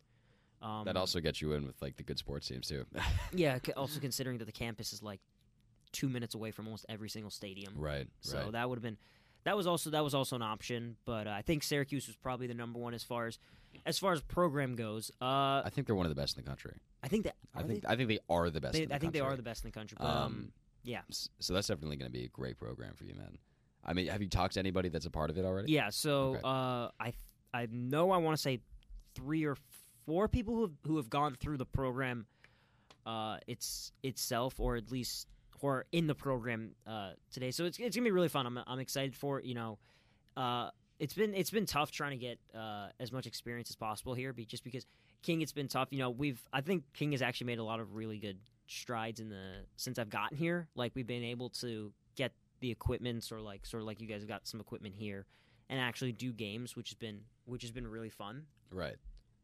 um, 0.61 0.85
that 0.85 0.97
also 0.97 1.21
gets 1.21 1.41
you 1.41 1.53
in 1.55 1.67
with 1.67 1.81
like 1.81 1.97
the 1.97 2.03
good 2.03 2.19
sports 2.19 2.47
teams 2.47 2.69
too. 2.69 2.85
yeah. 3.33 3.59
Also 3.77 3.99
considering 3.99 4.39
that 4.39 4.45
the 4.45 4.53
campus 4.53 4.93
is 4.93 5.03
like 5.03 5.21
two 5.93 6.09
minutes 6.09 6.35
away 6.35 6.51
from 6.51 6.67
almost 6.67 6.85
every 6.89 7.09
single 7.09 7.31
stadium, 7.31 7.73
right. 7.77 8.07
so 8.21 8.39
right. 8.39 8.53
that 8.53 8.69
would 8.69 8.77
have 8.77 8.83
been 8.83 8.99
that 9.45 9.57
was 9.57 9.67
also 9.67 9.91
that 9.91 10.05
was 10.05 10.15
also 10.15 10.37
an 10.37 10.43
option. 10.43 10.97
But 11.07 11.27
uh, 11.27 11.31
I 11.31 11.43
think 11.43 11.63
Syracuse 11.63 12.07
was 12.07 12.17
probably 12.17 12.47
the 12.47 12.55
number 12.55 12.79
one 12.79 12.93
as 12.93 13.03
far 13.03 13.27
as 13.27 13.39
as 13.87 13.99
far 13.99 14.13
as 14.13 14.21
program 14.21 14.77
goes. 14.77 15.11
Uh, 15.21 15.63
I 15.65 15.71
think 15.73 15.87
they're 15.87 15.97
one 15.97 16.07
of 16.07 16.15
the 16.15 16.21
best 16.21 16.37
in 16.37 16.45
the 16.45 16.49
country. 16.49 16.77
I 17.03 17.09
think 17.09 17.25
that 17.25 17.37
I 17.55 17.63
think 17.63 17.83
they, 17.83 17.89
I 17.89 17.97
think 17.97 18.09
they 18.09 18.19
are 18.29 18.51
the 18.51 18.61
best. 18.61 18.75
they- 18.75 18.83
in 18.83 18.91
the 18.91 18.95
I 18.95 18.99
think 18.99 19.15
they 19.15 19.21
are 19.21 19.37
the 19.37 19.43
best 19.43 19.65
in 19.65 19.71
the 19.71 19.75
country. 19.75 19.97
But, 19.99 20.07
um, 20.07 20.23
Um, 20.23 20.53
yeah. 20.83 21.01
So 21.11 21.55
that's 21.55 21.69
definitely 21.69 21.97
going 21.97 22.11
to 22.11 22.19
be 22.19 22.25
a 22.25 22.29
great 22.29 22.59
program 22.59 22.95
for 22.95 23.05
you, 23.05 23.15
man. 23.15 23.39
I 23.85 23.93
mean, 23.95 24.09
have 24.09 24.21
you 24.23 24.29
talked 24.29 24.55
to 24.55 24.61
anybody 24.61 24.89
that's 24.89 25.07
a 25.07 25.11
part 25.11 25.31
of 25.31 25.39
it 25.39 25.45
already? 25.45 25.73
Yeah, 25.73 25.91
so 25.91 26.31
Okay. 26.37 26.41
uh, 26.45 26.89
I 27.01 27.13
I 27.53 27.67
know 27.71 28.11
I 28.11 28.19
want 28.19 28.37
to 28.37 28.41
say 28.43 28.61
three 29.15 29.45
or 29.45 29.57
four 30.07 30.29
people 30.29 30.55
who 30.55 30.63
have, 30.63 30.73
who 30.87 30.97
have 30.97 31.11
gone 31.11 31.35
through 31.35 31.57
the 31.57 31.67
program 31.67 32.27
uh, 33.07 33.39
it's 33.47 33.93
itself, 34.03 34.61
or 34.61 34.77
at 34.77 34.93
least 34.93 35.27
who 35.61 35.67
are 35.67 35.87
in 35.93 36.07
the 36.07 36.15
program 36.15 36.73
uh, 36.87 37.13
today. 37.33 37.51
So 37.51 37.65
it's 37.65 37.79
it's 37.79 37.97
gonna 37.97 38.05
be 38.05 38.11
really 38.11 38.29
fun. 38.29 38.47
I'm 38.47 38.59
I'm 38.67 38.79
excited 38.79 39.17
for 39.17 39.39
it. 39.39 39.45
You 39.47 39.55
know, 39.55 39.79
uh, 40.37 40.71
it's 40.99 41.15
been 41.15 41.35
it's 41.35 41.51
been 41.51 41.67
tough 41.67 41.91
trying 41.91 42.11
to 42.13 42.17
get 42.19 42.39
uh, 42.55 42.89
as 43.01 43.11
much 43.11 43.27
experience 43.27 43.71
as 43.71 43.77
possible 43.77 44.15
here, 44.15 44.33
be, 44.33 44.45
just 44.45 44.65
because 44.65 44.87
King. 45.23 45.41
It's 45.43 45.53
been 45.53 45.69
tough. 45.69 45.89
You 45.91 45.99
know, 45.99 46.11
we've 46.11 46.41
I 46.53 46.61
think 46.61 46.85
King 46.93 47.13
has 47.13 47.23
actually 47.23 47.47
made 47.49 47.59
a 47.59 47.65
lot 47.65 47.81
of 47.81 47.95
really 47.95 48.19
good 48.19 48.39
strides 48.69 49.19
in 49.19 49.29
the 49.31 49.65
since 49.77 49.99
I've 49.99 50.11
gotten 50.11 50.37
here. 50.37 50.69
Like 50.75 50.93
we've 50.95 51.07
been 51.07 51.25
able 51.25 51.49
to 51.61 51.93
get 52.17 52.33
the 52.61 52.71
equipment, 52.71 53.31
or 53.33 53.41
like 53.41 53.67
sort 53.67 53.83
of 53.83 53.87
like 53.87 54.01
you 54.01 54.07
guys 54.07 54.23
have 54.23 54.29
got 54.29 54.47
some 54.47 54.61
equipment 54.61 54.95
here, 54.97 55.27
and 55.69 55.81
actually 55.81 56.13
do 56.13 56.33
games, 56.33 56.77
which 56.77 56.91
has 56.91 56.97
been 56.97 57.21
which 57.45 57.63
has 57.63 57.71
been 57.73 57.87
really 57.87 58.11
fun. 58.11 58.45
Right. 58.71 58.97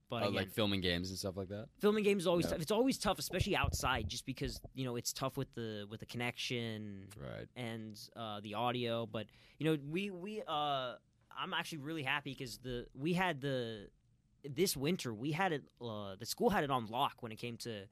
But 0.09 0.23
Oh, 0.23 0.29
again, 0.29 0.35
like 0.35 0.51
filming 0.53 0.81
games 0.83 1.09
and 1.11 1.19
stuff 1.19 1.37
like 1.37 1.49
that. 1.49 1.67
filming 1.81 2.05
games 2.05 2.23
is 2.23 2.27
always 2.29 2.47
Yeah. 2.47 2.53
tough. 2.53 2.61
It's 2.63 2.71
always 2.71 2.97
tough, 2.97 3.19
especially 3.19 3.57
outside, 3.57 4.09
just 4.09 4.25
because 4.25 4.61
you 4.75 4.85
know 4.85 4.95
it's 4.97 5.13
tough 5.13 5.37
with 5.37 5.53
the 5.55 5.87
with 5.91 6.01
the 6.01 6.07
connection 6.07 7.09
Right. 7.21 7.49
and 7.57 7.99
uh, 8.15 8.41
the 8.41 8.55
audio. 8.55 9.07
But 9.07 9.27
you 9.59 9.65
know, 9.67 9.79
we 9.91 10.11
we 10.11 10.43
uh, 10.47 10.95
I'm 11.37 11.53
actually 11.53 11.79
really 11.79 12.05
happy 12.05 12.31
because 12.33 12.59
the 12.59 12.87
we 12.95 13.15
had 13.15 13.41
the 13.41 13.89
this 14.49 14.77
winter 14.77 15.13
we 15.13 15.33
had 15.33 15.53
it. 15.53 15.65
Uh, 15.81 16.15
the 16.15 16.27
school 16.27 16.51
had 16.51 16.63
it 16.63 16.71
on 16.71 16.87
lock 16.87 17.15
when 17.21 17.33
it 17.33 17.37
came 17.37 17.57
to 17.59 17.87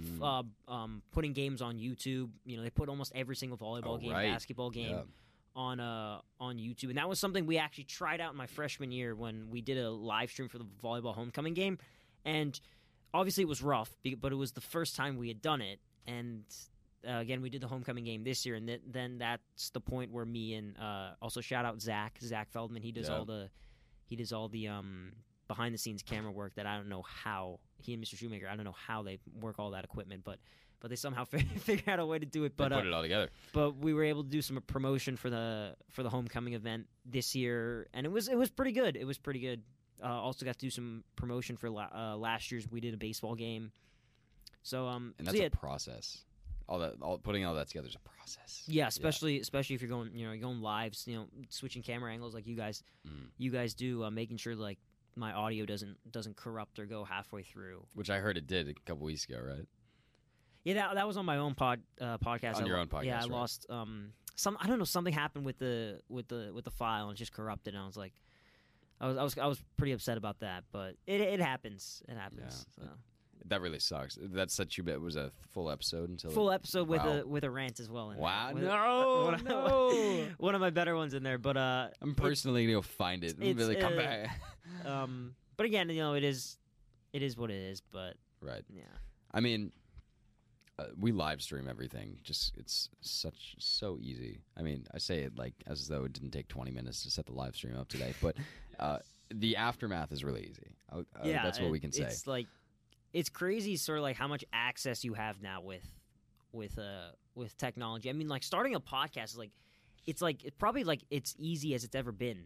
Mm. 0.00 0.20
uh, 0.68 0.72
um, 0.72 1.02
putting 1.12 1.32
games 1.32 1.62
on 1.62 1.76
YouTube. 1.78 2.30
You 2.44 2.56
know, 2.56 2.62
they 2.64 2.70
put 2.70 2.88
almost 2.88 3.12
every 3.14 3.36
single 3.36 3.56
volleyball 3.56 3.94
Oh, 3.94 3.98
game, 3.98 4.10
right. 4.12 4.32
basketball 4.32 4.70
game 4.70 4.90
Yeah. 4.90 5.02
on 5.54 5.78
uh 5.78 6.20
on 6.40 6.56
YouTube, 6.58 6.88
and 6.88 6.98
that 6.98 7.08
was 7.08 7.20
something 7.20 7.46
we 7.46 7.58
actually 7.58 7.84
tried 7.84 8.20
out 8.20 8.32
in 8.32 8.36
my 8.36 8.46
freshman 8.48 8.90
year 8.90 9.14
when 9.14 9.50
we 9.50 9.60
did 9.60 9.78
a 9.78 9.88
live 9.90 10.30
stream 10.30 10.48
for 10.48 10.58
the 10.58 10.64
volleyball 10.82 11.14
homecoming 11.14 11.54
game, 11.54 11.78
and 12.24 12.58
obviously 13.12 13.42
it 13.42 13.48
was 13.48 13.62
rough, 13.62 13.94
but 14.20 14.32
it 14.32 14.34
was 14.34 14.50
the 14.52 14.60
first 14.60 14.96
time 14.96 15.16
we 15.16 15.28
had 15.28 15.40
done 15.40 15.60
it, 15.62 15.78
and 16.08 16.42
uh, 17.08 17.12
again 17.18 17.40
we 17.40 17.48
did 17.48 17.60
the 17.60 17.68
homecoming 17.68 18.02
game 18.02 18.24
this 18.24 18.44
year, 18.44 18.56
and 18.56 18.66
th- 18.66 18.82
then 18.84 19.18
that's 19.18 19.70
the 19.70 19.80
point 19.80 20.10
where 20.10 20.24
me 20.24 20.54
and 20.54 20.76
uh, 20.76 21.10
also 21.22 21.40
shout 21.40 21.64
out 21.64 21.80
Zach 21.80 22.18
Zach 22.20 22.50
Feldman, 22.50 22.82
he 22.82 22.90
does 22.90 23.08
Yeah. 23.08 23.18
all 23.18 23.24
the 23.24 23.48
he 24.06 24.16
does 24.16 24.32
all 24.32 24.48
the 24.48 24.66
um 24.66 25.12
behind 25.46 25.72
the 25.72 25.78
scenes 25.78 26.02
camera 26.02 26.32
work 26.32 26.54
that 26.56 26.66
I 26.66 26.76
don't 26.76 26.88
know 26.88 27.02
how 27.02 27.60
he 27.82 27.94
and 27.94 28.02
Mr. 28.02 28.16
Shoemaker 28.16 28.48
I 28.48 28.56
don't 28.56 28.64
know 28.64 28.76
how 28.86 29.02
they 29.02 29.18
work 29.40 29.58
all 29.58 29.70
that 29.72 29.84
equipment, 29.84 30.22
but 30.24 30.38
but 30.80 30.90
they 30.90 30.96
somehow 30.96 31.24
figure 31.58 31.90
out 31.92 31.98
a 31.98 32.04
way 32.06 32.18
to 32.18 32.26
do 32.26 32.44
it. 32.44 32.56
They 32.56 32.64
But 32.64 32.72
uh, 32.72 32.78
put 32.78 32.86
it 32.86 32.92
all 32.92 33.02
together. 33.02 33.30
but 33.52 33.76
we 33.76 33.94
were 33.94 34.04
able 34.04 34.22
to 34.24 34.28
do 34.30 34.42
some 34.42 34.60
promotion 34.66 35.16
for 35.16 35.30
the 35.30 35.76
for 35.90 36.02
the 36.02 36.10
homecoming 36.10 36.54
event 36.54 36.86
this 37.06 37.34
year, 37.34 37.86
and 37.94 38.04
it 38.06 38.10
was 38.12 38.28
it 38.28 38.36
was 38.36 38.50
pretty 38.50 38.72
good. 38.72 38.96
It 38.96 39.06
was 39.06 39.18
pretty 39.18 39.40
good. 39.40 39.62
Uh, 40.02 40.08
also 40.08 40.44
got 40.44 40.54
to 40.58 40.60
do 40.66 40.70
some 40.70 41.04
promotion 41.16 41.56
for 41.56 41.70
la- 41.70 41.88
uh, 41.94 42.16
last 42.16 42.50
year's. 42.52 42.68
We 42.70 42.80
did 42.80 42.92
a 42.94 42.96
baseball 42.98 43.34
game, 43.34 43.70
so 44.62 44.86
um, 44.86 45.14
And 45.18 45.26
so 45.26 45.32
that's 45.32 45.40
yeah, 45.40 45.46
a 45.46 45.50
process. 45.50 46.24
All 46.68 46.78
that, 46.78 46.94
all 47.02 47.18
putting 47.18 47.44
all 47.44 47.54
that 47.56 47.68
together 47.68 47.88
is 47.88 47.94
a 47.94 47.98
process. 47.98 48.62
yeah, 48.66 48.86
especially 48.86 49.38
especially 49.38 49.74
if 49.76 49.82
you're 49.82 49.90
going 49.90 50.10
you 50.14 50.24
know 50.26 50.32
you're 50.32 50.40
going 50.42 50.62
lives, 50.62 51.06
you 51.06 51.14
know, 51.16 51.26
switching 51.50 51.82
camera 51.82 52.10
angles 52.12 52.34
like 52.34 52.46
you 52.46 52.56
guys 52.56 52.82
Mm. 53.06 53.26
you 53.36 53.50
guys 53.50 53.74
do, 53.74 54.02
uh, 54.04 54.10
making 54.10 54.38
sure 54.38 54.56
like 54.56 54.78
my 55.16 55.32
audio 55.32 55.64
doesn't 55.64 55.96
doesn't 56.10 56.36
corrupt 56.36 56.78
or 56.78 56.86
go 56.86 57.04
halfway 57.04 57.42
through. 57.42 57.84
Which 57.94 58.10
I 58.10 58.18
heard 58.18 58.36
it 58.36 58.46
did 58.46 58.68
a 58.68 58.74
couple 58.86 59.04
weeks 59.06 59.24
ago, 59.24 59.40
right? 59.44 59.66
Yeah, 60.64 60.74
that, 60.74 60.94
that 60.94 61.06
was 61.06 61.16
on 61.16 61.26
my 61.26 61.36
own 61.36 61.54
pod 61.54 61.80
uh, 62.00 62.18
podcast. 62.18 62.56
On 62.56 62.64
I 62.64 62.66
your 62.66 62.78
own 62.78 62.88
podcast, 62.88 63.04
Yeah, 63.04 63.18
I 63.18 63.22
right. 63.22 63.30
lost 63.30 63.66
um 63.68 64.12
some. 64.34 64.56
I 64.60 64.66
don't 64.66 64.78
know. 64.78 64.84
Something 64.84 65.12
happened 65.12 65.44
with 65.44 65.58
the 65.58 66.00
with 66.08 66.28
the 66.28 66.50
with 66.54 66.64
the 66.64 66.70
file 66.70 67.08
and 67.08 67.16
it 67.16 67.18
just 67.18 67.32
corrupted. 67.32 67.74
And 67.74 67.82
I 67.82 67.86
was 67.86 67.96
like, 67.96 68.14
I 69.00 69.08
was 69.08 69.16
I 69.18 69.22
was 69.22 69.38
I 69.38 69.46
was 69.46 69.62
pretty 69.76 69.92
upset 69.92 70.16
about 70.16 70.40
that. 70.40 70.64
But 70.72 70.96
it 71.06 71.20
it 71.20 71.40
happens. 71.40 72.02
It 72.08 72.16
happens. 72.16 72.66
Yeah. 72.78 72.84
so. 72.86 72.90
That 73.48 73.60
really 73.60 73.78
sucks. 73.78 74.16
That 74.18 74.50
such 74.50 74.78
you 74.78 74.84
bet 74.84 74.98
was 75.02 75.16
a 75.16 75.30
full 75.52 75.70
episode 75.70 76.08
until 76.08 76.30
Full 76.30 76.50
episode 76.50 76.88
with 76.88 77.02
Wow. 77.02 77.18
a 77.18 77.26
with 77.26 77.44
a 77.44 77.50
rant 77.50 77.78
as 77.78 77.90
well. 77.90 78.10
in. 78.12 78.16
Wow, 78.16 78.52
With- 78.54 78.62
no, 78.62 79.22
one 79.24 79.34
of- 79.34 79.44
no. 79.44 80.24
one 80.38 80.54
of 80.54 80.62
my 80.62 80.70
better 80.70 80.96
ones 80.96 81.12
in 81.12 81.22
there. 81.22 81.36
But 81.36 81.58
uh, 81.58 81.88
I'm 82.00 82.14
personally 82.14 82.64
gonna 82.64 82.78
go 82.78 82.80
find 82.82 83.22
it. 83.22 83.36
It's, 83.38 83.58
really 83.58 83.76
come 83.76 83.92
uh, 83.92 83.96
back. 83.96 84.40
Um, 84.86 85.34
but 85.56 85.66
again, 85.66 85.88
you 85.88 86.00
know, 86.00 86.14
it 86.14 86.24
is 86.24 86.58
it 87.12 87.22
is 87.22 87.36
what 87.36 87.50
it 87.50 87.60
is. 87.60 87.80
But 87.80 88.14
right. 88.40 88.62
yeah, 88.72 88.82
I 89.32 89.40
mean, 89.40 89.72
uh, 90.78 90.86
we 90.98 91.12
live 91.12 91.42
stream 91.42 91.68
everything. 91.68 92.18
Just 92.22 92.56
it's 92.56 92.90
such 93.00 93.56
so 93.58 93.98
easy. 94.00 94.40
I 94.56 94.62
mean, 94.62 94.86
I 94.92 94.98
say 94.98 95.20
it 95.20 95.38
like 95.38 95.54
as 95.66 95.88
though 95.88 96.04
it 96.04 96.12
didn't 96.12 96.30
take 96.30 96.48
20 96.48 96.70
minutes 96.70 97.02
to 97.04 97.10
set 97.10 97.26
the 97.26 97.32
live 97.32 97.54
stream 97.54 97.76
up 97.76 97.88
today, 97.88 98.14
but 98.20 98.36
uh, 98.80 98.98
the 99.32 99.56
aftermath 99.56 100.12
is 100.12 100.24
really 100.24 100.48
easy. 100.50 100.76
Uh, 100.92 100.98
uh, 100.98 101.02
yeah, 101.24 101.42
that's 101.42 101.60
what 101.60 101.70
we 101.70 101.80
can 101.80 101.92
say. 101.92 102.04
It's 102.04 102.26
like 102.26 102.46
it's 103.12 103.28
crazy, 103.28 103.76
sort 103.76 103.98
of 103.98 104.02
like 104.02 104.16
how 104.16 104.28
much 104.28 104.44
access 104.52 105.04
you 105.04 105.14
have 105.14 105.40
now 105.40 105.60
with 105.60 105.86
with 106.52 106.78
uh 106.78 107.10
with 107.34 107.56
technology. 107.56 108.10
I 108.10 108.12
mean, 108.12 108.28
like 108.28 108.42
starting 108.42 108.74
a 108.74 108.80
podcast 108.80 109.26
is 109.26 109.38
like 109.38 109.50
it's 110.06 110.20
like 110.20 110.44
it's 110.44 110.56
probably 110.58 110.84
like 110.84 111.02
it's 111.10 111.34
easy 111.38 111.74
as 111.74 111.84
it's 111.84 111.94
ever 111.94 112.12
been. 112.12 112.44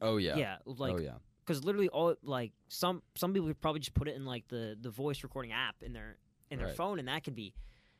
Oh 0.00 0.18
yeah. 0.18 0.36
Yeah, 0.36 0.56
like 0.66 0.94
oh 0.94 0.98
yeah. 0.98 1.14
Because 1.44 1.64
literally 1.64 1.88
all 1.88 2.14
like 2.22 2.52
some 2.68 3.02
some 3.16 3.32
people 3.32 3.48
could 3.48 3.60
probably 3.60 3.80
just 3.80 3.94
put 3.94 4.08
it 4.08 4.16
in 4.16 4.24
like 4.24 4.48
the 4.48 4.76
the 4.80 4.90
voice 4.90 5.22
recording 5.22 5.52
app 5.52 5.76
in 5.82 5.92
their 5.92 6.16
in 6.50 6.58
their 6.58 6.68
Right. 6.68 6.76
phone, 6.76 6.98
and 6.98 7.08
that 7.08 7.24
can 7.24 7.34
be. 7.34 7.54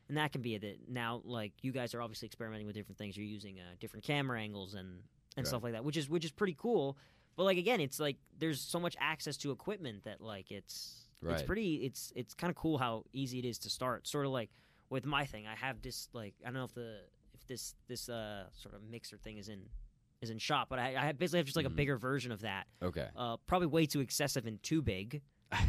And 0.09 0.17
that 0.17 0.33
can 0.33 0.41
be 0.41 0.53
it. 0.55 0.79
Now, 0.89 1.21
like 1.23 1.53
you 1.61 1.71
guys 1.71 1.93
are 1.95 2.01
obviously 2.01 2.25
experimenting 2.25 2.67
with 2.67 2.75
different 2.75 2.97
things. 2.97 3.15
You're 3.15 3.25
using 3.25 3.59
uh, 3.59 3.75
different 3.79 4.03
camera 4.03 4.39
angles 4.41 4.73
and 4.73 4.99
and 5.37 5.45
Right. 5.45 5.47
stuff 5.47 5.63
like 5.63 5.71
that, 5.73 5.83
which 5.85 5.95
is 5.97 6.09
which 6.09 6.25
is 6.25 6.31
pretty 6.31 6.55
cool. 6.59 6.97
But 7.37 7.43
like 7.45 7.57
again, 7.57 7.79
it's 7.79 7.99
like 7.99 8.17
there's 8.37 8.59
so 8.61 8.79
much 8.79 8.95
access 8.99 9.37
to 9.37 9.51
equipment 9.51 10.03
that 10.03 10.19
like 10.21 10.51
it's 10.51 11.05
it's 11.35 11.41
pretty 11.47 11.75
it's 11.85 12.11
it's 12.17 12.33
kind 12.33 12.51
of 12.51 12.57
cool 12.57 12.77
how 12.77 13.05
easy 13.13 13.39
it 13.39 13.45
is 13.45 13.57
to 13.59 13.69
start. 13.69 14.05
Sort 14.07 14.25
of 14.25 14.33
like 14.33 14.49
with 14.89 15.05
my 15.05 15.25
thing, 15.25 15.47
I 15.47 15.55
have 15.55 15.81
this 15.81 16.09
like 16.13 16.35
I 16.43 16.47
don't 16.47 16.55
know 16.55 16.65
if 16.65 16.73
the 16.73 16.99
if 17.33 17.47
this 17.47 17.73
this 17.87 18.09
uh 18.09 18.49
sort 18.51 18.75
of 18.75 18.83
mixer 18.83 19.17
thing 19.17 19.37
is 19.37 19.47
in 19.47 19.69
is 20.23 20.29
in 20.31 20.39
shop, 20.39 20.67
but 20.69 20.79
I, 20.79 20.95
I 21.09 21.11
basically 21.11 21.39
have 21.39 21.45
just 21.45 21.55
like 21.57 21.65
a 21.65 21.69
bigger 21.69 21.97
version 21.97 22.31
of 22.31 22.41
that. 22.41 22.65
Okay. 22.81 23.07
Uh, 23.15 23.37
probably 23.45 23.67
way 23.67 23.85
too 23.85 23.99
excessive 23.99 24.45
and 24.47 24.61
too 24.63 24.81
big, 24.81 25.21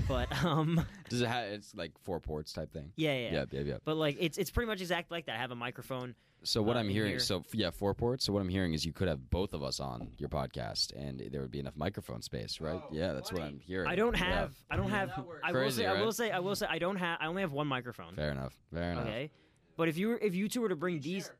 but 0.08 0.28
um, 0.44 0.84
Does 1.10 1.20
it 1.20 1.28
have? 1.28 1.44
It's 1.48 1.74
like 1.74 1.92
four 2.02 2.20
ports 2.20 2.52
type 2.52 2.72
thing. 2.72 2.92
yeah, 2.96 3.14
yeah, 3.14 3.32
Yeah, 3.32 3.44
yeah, 3.50 3.60
yeah. 3.60 3.76
But 3.84 3.96
like 3.96 4.16
it's 4.18 4.38
it's 4.38 4.50
pretty 4.50 4.68
much 4.68 4.80
exactly 4.80 5.16
like 5.16 5.26
that. 5.26 5.36
I 5.36 5.38
have 5.38 5.50
a 5.50 5.56
microphone. 5.56 6.14
So 6.46 6.60
what 6.60 6.76
uh, 6.76 6.80
I'm 6.80 6.86
in 6.88 6.92
hearing, 6.92 7.10
here. 7.12 7.20
so 7.20 7.38
f- 7.38 7.54
yeah, 7.54 7.70
four 7.70 7.94
ports. 7.94 8.22
So 8.26 8.32
what 8.34 8.40
I'm 8.40 8.50
hearing 8.50 8.74
is 8.74 8.84
you 8.84 8.92
could 8.92 9.08
have 9.08 9.30
both 9.30 9.54
of 9.54 9.62
us 9.62 9.80
on 9.80 10.10
your 10.18 10.28
podcast, 10.28 10.92
and 10.94 11.22
there 11.32 11.40
would 11.40 11.50
be 11.50 11.58
enough 11.58 11.72
microphone 11.74 12.20
space, 12.20 12.60
right? 12.60 12.74
Oh, 12.84 12.88
yeah, 12.92 13.12
that's 13.14 13.32
what. 13.32 13.40
I'm 13.40 13.58
hearing. 13.58 13.88
I 13.88 13.94
don't 13.96 14.14
Yeah. 14.14 14.24
have. 14.24 14.54
I 14.70 14.76
don't 14.76 14.90
have. 14.90 15.10
I 15.42 15.52
will 15.52 15.60
Crazy, 15.60 15.82
say. 15.82 15.86
I 15.86 15.92
will 15.94 16.04
right? 16.06 16.14
say. 16.14 16.30
I 16.30 16.38
will 16.40 16.54
say. 16.54 16.66
I 16.68 16.78
don't 16.78 16.96
have. 16.96 17.16
I 17.20 17.26
only 17.28 17.40
have 17.40 17.52
one 17.52 17.66
microphone. 17.66 18.14
Fair 18.14 18.30
enough. 18.30 18.52
Fair 18.74 18.92
enough. 18.92 19.06
Okay. 19.06 19.30
But 19.78 19.88
if 19.88 19.96
you 19.96 20.08
were, 20.08 20.18
if 20.18 20.34
you 20.34 20.48
two 20.48 20.60
were 20.60 20.68
to 20.68 20.76
bring 20.76 21.00
these, 21.00 21.30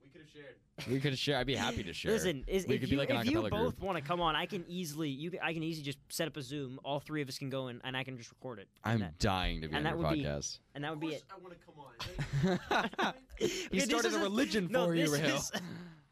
We 0.00 0.08
could 0.10 0.20
have 0.20 0.30
shared. 0.30 0.54
We 0.90 1.00
could 1.00 1.16
share. 1.18 1.38
I'd 1.38 1.46
be 1.46 1.54
happy 1.54 1.82
to 1.84 1.92
share. 1.92 2.12
listen, 2.12 2.44
is, 2.46 2.66
We 2.66 2.74
if 2.76 2.80
could 2.80 2.90
you 2.90 2.96
be 2.96 3.00
like 3.00 3.10
an 3.10 3.16
if 3.16 3.26
you 3.26 3.42
both 3.48 3.78
want 3.80 3.96
to 3.98 4.02
come 4.02 4.20
on, 4.20 4.34
I 4.36 4.46
can 4.46 4.64
easily 4.68 5.08
you 5.08 5.32
I 5.42 5.52
can 5.52 5.62
easily 5.62 5.84
just 5.84 5.98
set 6.08 6.26
up 6.28 6.36
a 6.36 6.42
Zoom. 6.42 6.80
All 6.84 7.00
three 7.00 7.22
of 7.22 7.28
us 7.28 7.38
can 7.38 7.50
go 7.50 7.68
in, 7.68 7.80
and 7.84 7.96
I 7.96 8.04
can 8.04 8.16
just 8.16 8.30
record 8.30 8.58
it. 8.58 8.68
I'm 8.84 9.00
that, 9.00 9.18
dying 9.18 9.60
to 9.62 9.68
be 9.68 9.74
and 9.74 9.86
on 9.86 9.92
that 9.92 9.98
your 10.00 10.08
would 10.08 10.18
be- 10.18 10.24
podcast. 10.24 10.58
and 10.74 10.84
that 10.84 10.90
would 10.90 11.00
be 11.00 11.08
it. 11.14 11.22
I 11.30 11.38
want 11.42 11.54
to 11.58 11.64
come 11.64 12.58
on. 13.00 13.14
he 13.38 13.46
Okay, 13.66 13.78
started 13.80 14.14
a 14.14 14.18
religion 14.18 14.68
no, 14.70 14.86
for 14.86 14.94
you, 14.94 15.08
this 15.08 15.20
Rahill. 15.20 15.36
is- 15.36 15.52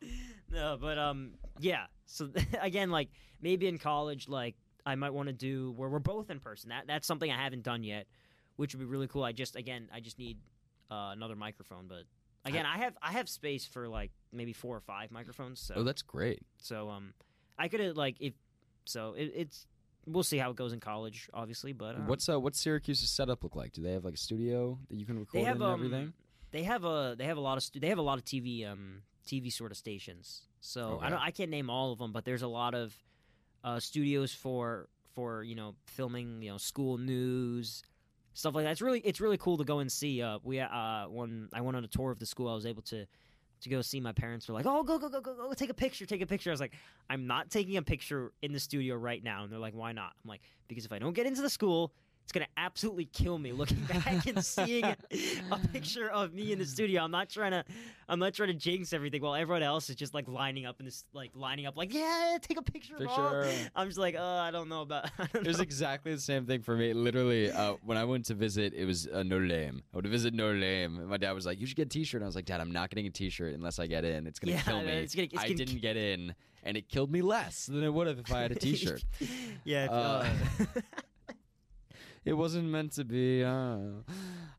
no, 0.53 0.79
but 0.81 0.99
um, 0.99 1.33
yeah. 1.59 1.87
So 2.07 2.31
again, 2.61 2.91
like 2.91 3.09
maybe 3.41 3.67
in 3.67 3.79
college, 3.79 4.29
like 4.29 4.55
I 4.87 4.95
might 4.95 5.13
want 5.15 5.29
to 5.29 5.33
do 5.33 5.73
where 5.77 5.89
we're 5.89 5.99
both 5.99 6.31
in 6.31 6.41
person. 6.41 6.71
That 6.71 6.87
that's 6.87 7.07
something 7.07 7.31
I 7.31 7.37
haven't 7.43 7.63
done 7.63 7.83
yet, 7.85 8.07
which 8.57 8.75
would 8.75 8.81
be 8.81 8.87
really 8.87 9.09
cool. 9.09 9.25
I 9.25 9.33
just 9.33 9.57
again, 9.57 9.89
I 9.93 10.01
just 10.01 10.19
need 10.19 10.39
uh, 10.91 11.11
another 11.13 11.37
microphone, 11.37 11.87
but 11.89 12.03
again, 12.45 12.67
I 12.67 12.79
have 12.79 12.97
I 13.03 13.13
have 13.13 13.29
space 13.29 13.65
for 13.67 13.89
like 13.89 14.11
maybe 14.33 14.53
four 14.53 14.77
or 14.77 14.81
five 14.81 15.11
microphones. 15.11 15.61
So 15.61 15.75
Oh, 15.77 15.83
that's 15.85 16.03
great. 16.03 16.41
so 16.59 16.89
um, 16.91 17.15
I 17.59 17.69
could 17.69 17.81
have 17.81 17.97
like 17.97 18.17
if 18.21 18.35
so 18.85 19.15
it, 19.15 19.33
it's 19.35 19.67
we'll 20.07 20.23
see 20.23 20.39
how 20.39 20.51
it 20.51 20.57
goes 20.57 20.73
in 20.73 20.81
college, 20.81 21.29
obviously. 21.35 21.73
But 21.73 21.97
um, 21.97 22.07
What's 22.07 22.29
uh, 22.29 22.39
what's 22.41 22.61
Syracuse's 22.61 23.11
setup 23.11 23.43
look 23.45 23.57
like? 23.57 23.73
Do 23.73 23.83
they 23.83 23.93
have 23.93 24.05
like 24.05 24.15
a 24.15 24.19
studio 24.19 24.79
that 24.89 24.97
you 24.97 25.07
can 25.07 25.19
record 25.19 25.41
they 25.41 25.45
have 25.45 25.57
in 25.57 25.63
um, 25.63 25.73
and 25.73 25.85
everything? 25.85 26.13
They 26.53 26.63
have 26.65 26.85
a 26.85 27.15
they 27.17 27.25
have 27.25 27.37
a 27.37 27.41
lot 27.41 27.57
of 27.59 27.63
stu- 27.63 27.81
they 27.81 27.89
have 27.89 27.99
a 27.99 28.03
lot 28.03 28.19
of 28.19 28.25
TV 28.25 28.67
um 28.71 29.03
TV 29.27 29.53
sort 29.53 29.71
of 29.71 29.77
stations. 29.77 30.43
So 30.61 30.99
I 31.03 31.11
don't 31.11 31.21
I 31.21 31.31
can't 31.31 31.51
name 31.51 31.71
all 31.71 31.93
of 31.93 31.99
them, 31.99 32.13
but 32.13 32.25
there's 32.25 32.43
a 32.43 32.49
lot 32.49 32.75
of 32.75 32.95
uh, 33.63 33.79
studios 33.81 34.33
for 34.35 34.89
for 35.15 35.43
you 35.43 35.55
know 35.55 35.75
filming 35.87 36.43
you 36.43 36.51
know 36.51 36.59
school 36.59 36.99
news 36.99 37.83
stuff 38.41 38.55
like 38.55 38.65
that. 38.65 38.73
It's 38.73 38.83
really 38.83 39.01
it's 39.01 39.21
really 39.21 39.39
cool 39.39 39.59
to 39.59 39.65
go 39.65 39.79
and 39.79 39.91
see. 39.91 40.23
Uh, 40.23 40.39
we 40.43 40.59
uh 40.59 41.07
when 41.09 41.49
I 41.53 41.61
went 41.61 41.77
on 41.77 41.85
a 41.85 41.89
tour 41.89 42.11
of 42.11 42.19
the 42.19 42.27
school, 42.27 42.49
I 42.49 42.55
was 42.55 42.67
able 42.67 42.83
to 42.83 43.07
to 43.61 43.69
go 43.69 43.83
see 43.83 44.01
my 44.01 44.13
parents 44.13 44.49
were 44.49 44.55
like, 44.55 44.67
"Oh, 44.67 44.83
go 44.83 44.99
go 44.99 45.09
go 45.09 45.21
go 45.21 45.35
go 45.35 45.53
take 45.53 45.71
a 45.71 45.75
picture, 45.75 46.07
take 46.07 46.23
a 46.23 46.27
picture." 46.27 46.51
I 46.51 46.53
was 46.55 46.61
like, 46.61 46.73
"I'm 47.09 47.27
not 47.27 47.51
taking 47.51 47.77
a 47.77 47.83
picture 47.83 48.33
in 48.43 48.53
the 48.53 48.61
studio 48.61 48.97
right 48.97 49.23
now." 49.23 49.45
And 49.45 49.53
they're 49.53 49.59
like, 49.59 49.75
"Why 49.75 49.93
not?" 49.93 50.15
I'm 50.25 50.29
like, 50.29 50.41
"Because 50.67 50.85
if 50.85 50.93
I 50.93 50.99
don't 50.99 51.13
get 51.13 51.27
into 51.27 51.43
the 51.43 51.51
school, 51.51 51.93
it's 52.31 52.39
gonna 52.39 52.47
absolutely 52.57 53.07
kill 53.07 53.39
me 53.39 53.51
looking 53.51 53.81
back 53.87 54.25
and 54.27 54.45
seeing 54.45 54.85
a 54.85 54.97
picture 55.73 56.09
of 56.11 56.33
me 56.33 56.53
in 56.53 56.61
the 56.61 56.65
studio. 56.65 57.03
I'm 57.03 57.11
not 57.11 57.29
trying 57.29 57.51
to, 57.51 57.65
I'm 58.09 58.21
not 58.21 58.35
trying 58.35 58.51
to 58.51 58.55
jinx 58.55 58.93
everything 58.93 59.21
while 59.21 59.35
everyone 59.35 59.65
else 59.65 59.91
is 59.91 59.97
just 59.97 60.15
like 60.15 60.29
lining 60.29 60.65
up 60.65 60.79
in 60.79 60.87
this, 60.87 61.03
like 61.13 61.33
lining 61.35 61.67
up, 61.67 61.77
like 61.77 61.93
yeah, 61.93 62.39
take 62.41 62.57
a 62.57 62.63
picture. 62.63 62.95
Mom." 63.01 63.09
Picture. 63.09 63.51
I'm 63.75 63.89
just 63.89 63.99
like, 63.99 64.15
oh, 64.17 64.37
I 64.39 64.53
don't 64.53 64.69
know 64.69 64.83
about. 64.83 65.11
Don't 65.33 65.35
It 65.45 65.49
was 65.49 65.57
know. 65.57 65.63
exactly 65.65 66.15
the 66.15 66.21
same 66.21 66.47
thing 66.47 66.63
for 66.63 66.77
me. 66.77 66.93
Literally, 66.93 67.51
uh, 67.51 67.73
when 67.85 67.99
I 67.99 68.05
went 68.05 68.27
to 68.27 68.35
visit, 68.35 68.75
it 68.75 68.85
was 68.85 69.09
uh, 69.09 69.25
Notre 69.25 69.49
Dame. 69.49 69.83
I 69.93 69.97
went 69.97 70.05
to 70.05 70.11
visit 70.11 70.33
Notre 70.33 70.61
Dame. 70.61 70.99
and 70.99 71.09
My 71.09 71.17
dad 71.17 71.33
was 71.33 71.47
like, 71.47 71.59
"You 71.61 71.67
should 71.67 71.77
get 71.77 71.87
a 71.87 71.89
T-shirt." 71.89 72.21
And 72.21 72.25
I 72.25 72.29
was 72.29 72.37
like, 72.37 72.45
"Dad, 72.45 72.61
I'm 72.61 72.71
not 72.71 72.91
getting 72.91 73.07
a 73.09 73.11
T-shirt 73.11 73.55
unless 73.55 73.81
I 73.81 73.89
get 73.89 74.05
in. 74.05 74.29
It's 74.29 74.39
gonna 74.39 74.53
Yeah, 74.53 74.63
kill 74.63 74.83
me." 74.83 74.93
it's 74.93 75.17
gonna- 75.17 75.27
it's 75.33 75.37
I 75.37 75.49
gonna 75.49 75.55
didn't 75.57 75.81
get 75.81 75.97
in, 75.97 76.33
and 76.63 76.77
it 76.77 76.89
killed 76.89 77.11
me 77.11 77.23
less 77.23 77.67
than 77.67 77.83
it 77.83 77.93
would 77.93 78.07
have 78.07 78.21
if 78.21 78.33
I 78.33 78.43
had 78.43 78.53
a 78.53 78.55
T-shirt. 78.67 79.03
yeah. 79.65 79.87
Uh, 79.91 80.27
uh, 80.77 80.81
it 82.25 82.33
wasn't 82.35 82.69
meant 82.69 82.93
to 82.93 83.05
be. 83.05 83.43
Uh, 83.45 83.79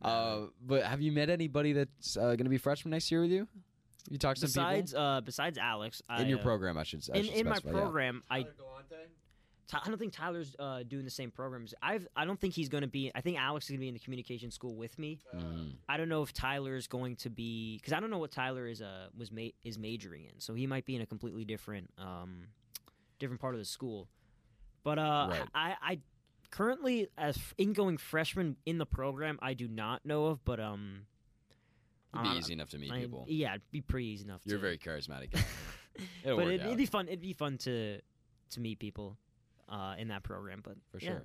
uh, 0.01 0.47
but 0.65 0.83
have 0.83 1.01
you 1.01 1.11
met 1.11 1.29
anybody 1.29 1.73
that's 1.73 2.17
uh, 2.17 2.35
gonna 2.35 2.49
be 2.49 2.57
freshman 2.57 2.91
next 2.91 3.11
year 3.11 3.21
with 3.21 3.31
you? 3.31 3.47
You 4.09 4.17
talked 4.17 4.39
to 4.41 4.47
some 4.47 4.63
besides, 4.63 4.93
uh, 4.95 5.21
besides 5.23 5.57
Alex, 5.57 6.01
in 6.09 6.25
I, 6.25 6.27
your 6.27 6.39
uh, 6.39 6.43
program. 6.43 6.77
I 6.77 6.83
should. 6.83 7.03
say. 7.03 7.13
in, 7.13 7.25
should 7.25 7.33
in 7.35 7.47
my 7.47 7.55
specify, 7.57 7.77
yeah. 7.77 7.83
program, 7.83 8.23
I 8.29 8.41
Tyler 8.41 8.53
Galante? 8.57 8.95
Ty- 9.67 9.79
I 9.85 9.87
don't 9.87 9.97
think 9.99 10.11
Tyler's 10.13 10.55
uh, 10.59 10.83
doing 10.83 11.05
the 11.05 11.11
same 11.11 11.29
programs. 11.31 11.73
I've 11.83 12.07
I 12.15 12.25
don't 12.25 12.39
think 12.39 12.53
he's 12.55 12.67
going 12.67 12.81
to 12.81 12.87
be. 12.89 13.11
I 13.13 13.21
think 13.21 13.37
Alex 13.39 13.65
is 13.65 13.69
going 13.69 13.77
to 13.79 13.81
be 13.81 13.87
in 13.89 13.93
the 13.93 13.99
communication 13.99 14.49
school 14.51 14.75
with 14.75 14.97
me. 14.97 15.19
Mhm. 15.35 15.73
I 15.87 15.97
don't 15.97 16.09
know 16.09 16.23
if 16.23 16.33
Tyler 16.33 16.75
is 16.75 16.87
going 16.87 17.15
to 17.17 17.29
be 17.29 17.77
because 17.77 17.93
I 17.93 17.99
don't 17.99 18.09
know 18.09 18.17
what 18.17 18.31
Tyler 18.31 18.67
is 18.67 18.81
uh 18.81 19.07
was 19.15 19.31
ma- 19.31 19.53
is 19.63 19.77
majoring 19.77 20.25
in. 20.25 20.39
So 20.39 20.55
he 20.55 20.65
might 20.67 20.85
be 20.85 20.95
in 20.95 21.01
a 21.03 21.05
completely 21.05 21.45
different 21.45 21.91
um 21.99 22.47
different 23.19 23.39
part 23.39 23.53
of 23.53 23.59
the 23.59 23.65
school. 23.65 24.09
But 24.83 24.97
uh 24.97 25.27
Right. 25.29 25.41
I 25.53 25.75
I 25.81 25.99
currently 26.51 27.07
as 27.17 27.37
f- 27.37 27.53
incoming 27.57 27.97
freshman 27.97 28.57
in 28.65 28.77
the 28.77 28.85
program 28.85 29.39
I 29.41 29.53
do 29.53 29.67
not 29.67 30.05
know 30.05 30.25
of, 30.27 30.43
but 30.45 30.59
um 30.59 31.01
It'd 32.13 32.23
be 32.25 32.29
uh, 32.29 32.35
easy 32.35 32.53
enough 32.53 32.69
to 32.71 32.77
meet 32.77 32.91
I- 32.91 32.99
people. 32.99 33.25
yeah, 33.27 33.51
it'd 33.51 33.71
be 33.71 33.81
pretty 33.81 34.07
easy 34.07 34.25
enough. 34.25 34.41
You're 34.45 34.57
to, 34.57 34.61
very 34.61 34.77
charismatic. 34.77 35.33
It'll 36.23 36.37
but 36.37 36.47
it, 36.47 36.61
it'd 36.61 36.77
be 36.77 36.85
fun. 36.85 37.07
It'd 37.07 37.21
be 37.21 37.33
fun 37.33 37.57
to 37.59 37.99
to 38.51 38.59
meet 38.59 38.79
people 38.79 39.17
uh, 39.69 39.95
in 39.97 40.09
that 40.09 40.23
program. 40.23 40.61
But 40.63 40.75
for 40.91 40.99
yeah. 40.99 41.11
sure. 41.11 41.23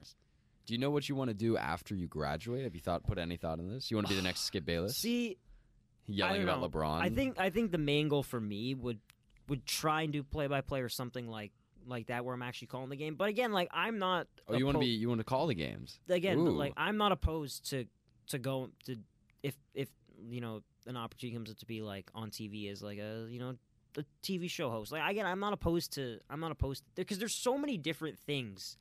Do 0.66 0.74
you 0.74 0.78
know 0.78 0.90
what 0.90 1.08
you 1.08 1.14
want 1.14 1.28
to 1.28 1.34
do 1.34 1.56
after 1.56 1.94
you 1.94 2.08
graduate? 2.08 2.64
Have 2.64 2.74
you 2.74 2.80
thought 2.80 3.04
put 3.04 3.18
any 3.18 3.36
thought 3.36 3.58
in 3.60 3.68
this? 3.68 3.90
You 3.90 3.96
want 3.96 4.08
to 4.08 4.12
be 4.12 4.16
the 4.16 4.24
next 4.24 4.42
Skip 4.42 4.64
Bayless, 4.66 4.96
See, 4.96 5.38
yelling 6.06 6.42
about 6.42 6.60
know. 6.60 6.68
LeBron? 6.68 7.00
I 7.00 7.08
think 7.08 7.38
I 7.38 7.50
think 7.50 7.70
the 7.72 7.78
main 7.78 8.08
goal 8.08 8.22
for 8.22 8.40
me 8.40 8.74
would 8.74 8.98
would 9.48 9.64
try 9.66 10.02
and 10.02 10.12
do 10.12 10.22
play 10.22 10.46
by 10.48 10.60
play 10.60 10.80
or 10.80 10.88
something 10.88 11.28
like 11.28 11.52
like 11.86 12.06
that 12.08 12.24
where 12.24 12.34
I'm 12.34 12.42
actually 12.42 12.68
calling 12.68 12.90
the 12.90 12.96
game. 12.96 13.14
But 13.14 13.28
again, 13.28 13.52
like 13.52 13.68
I'm 13.72 13.98
not. 13.98 14.26
Oh, 14.48 14.56
you 14.56 14.64
want 14.64 14.76
to 14.76 14.80
be? 14.80 14.86
You 14.86 15.08
want 15.08 15.20
to 15.20 15.24
call 15.24 15.46
the 15.46 15.54
games? 15.54 15.98
again? 16.08 16.38
Ooh. 16.38 16.50
Like 16.50 16.72
I'm 16.76 16.96
not 16.96 17.12
opposed 17.12 17.70
to 17.70 17.86
to 18.28 18.38
go 18.38 18.70
to 18.84 18.96
if 19.42 19.54
if 19.74 19.88
you 20.28 20.40
know 20.40 20.62
an 20.86 20.96
opportunity 20.96 21.36
comes 21.36 21.50
up 21.50 21.58
to 21.58 21.66
be 21.66 21.82
like 21.82 22.10
on 22.14 22.30
TV 22.30 22.70
as 22.70 22.82
like 22.82 22.98
a 22.98 23.26
you 23.28 23.38
know 23.38 23.54
a 23.96 24.04
TV 24.22 24.50
show 24.50 24.70
host. 24.70 24.92
Like 24.92 25.08
again, 25.10 25.26
I'm 25.26 25.40
not 25.40 25.52
opposed 25.52 25.92
to 25.94 26.18
I'm 26.28 26.40
not 26.40 26.52
opposed 26.52 26.84
because 26.94 27.18
there's 27.18 27.34
so 27.34 27.56
many 27.56 27.76
different 27.76 28.18
things 28.18 28.76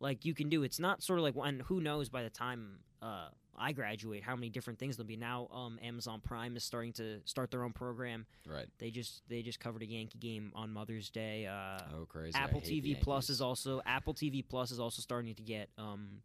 like 0.00 0.24
you 0.24 0.34
can 0.34 0.48
do. 0.48 0.62
It's 0.62 0.78
not 0.78 1.02
sort 1.02 1.18
of 1.18 1.24
like 1.24 1.34
and 1.42 1.62
who 1.62 1.80
knows 1.80 2.08
by 2.08 2.22
the 2.22 2.30
time 2.30 2.80
uh, 3.02 3.28
I 3.60 3.72
graduate 3.72 4.22
how 4.22 4.34
many 4.36 4.50
different 4.50 4.78
things 4.78 4.96
there'll 4.96 5.06
be. 5.08 5.16
Now 5.16 5.48
um, 5.52 5.78
Amazon 5.82 6.20
Prime 6.24 6.56
is 6.56 6.64
starting 6.64 6.92
to 6.94 7.20
start 7.24 7.50
their 7.50 7.64
own 7.64 7.72
program. 7.72 8.26
Right. 8.46 8.66
They 8.78 8.90
just 8.90 9.22
they 9.28 9.42
just 9.42 9.60
covered 9.60 9.82
a 9.82 9.86
Yankee 9.86 10.18
game 10.18 10.52
on 10.54 10.72
Mother's 10.72 11.10
Day. 11.10 11.46
Uh, 11.46 11.78
Oh, 11.94 12.06
crazy! 12.06 12.36
Apple 12.36 12.60
TV 12.60 13.00
Plus 13.00 13.30
is 13.30 13.40
also 13.40 13.80
Apple 13.86 14.14
TV 14.14 14.44
Plus 14.46 14.70
is 14.70 14.80
also 14.80 15.02
starting 15.02 15.34
to 15.34 15.42
get 15.42 15.68
um 15.78 16.22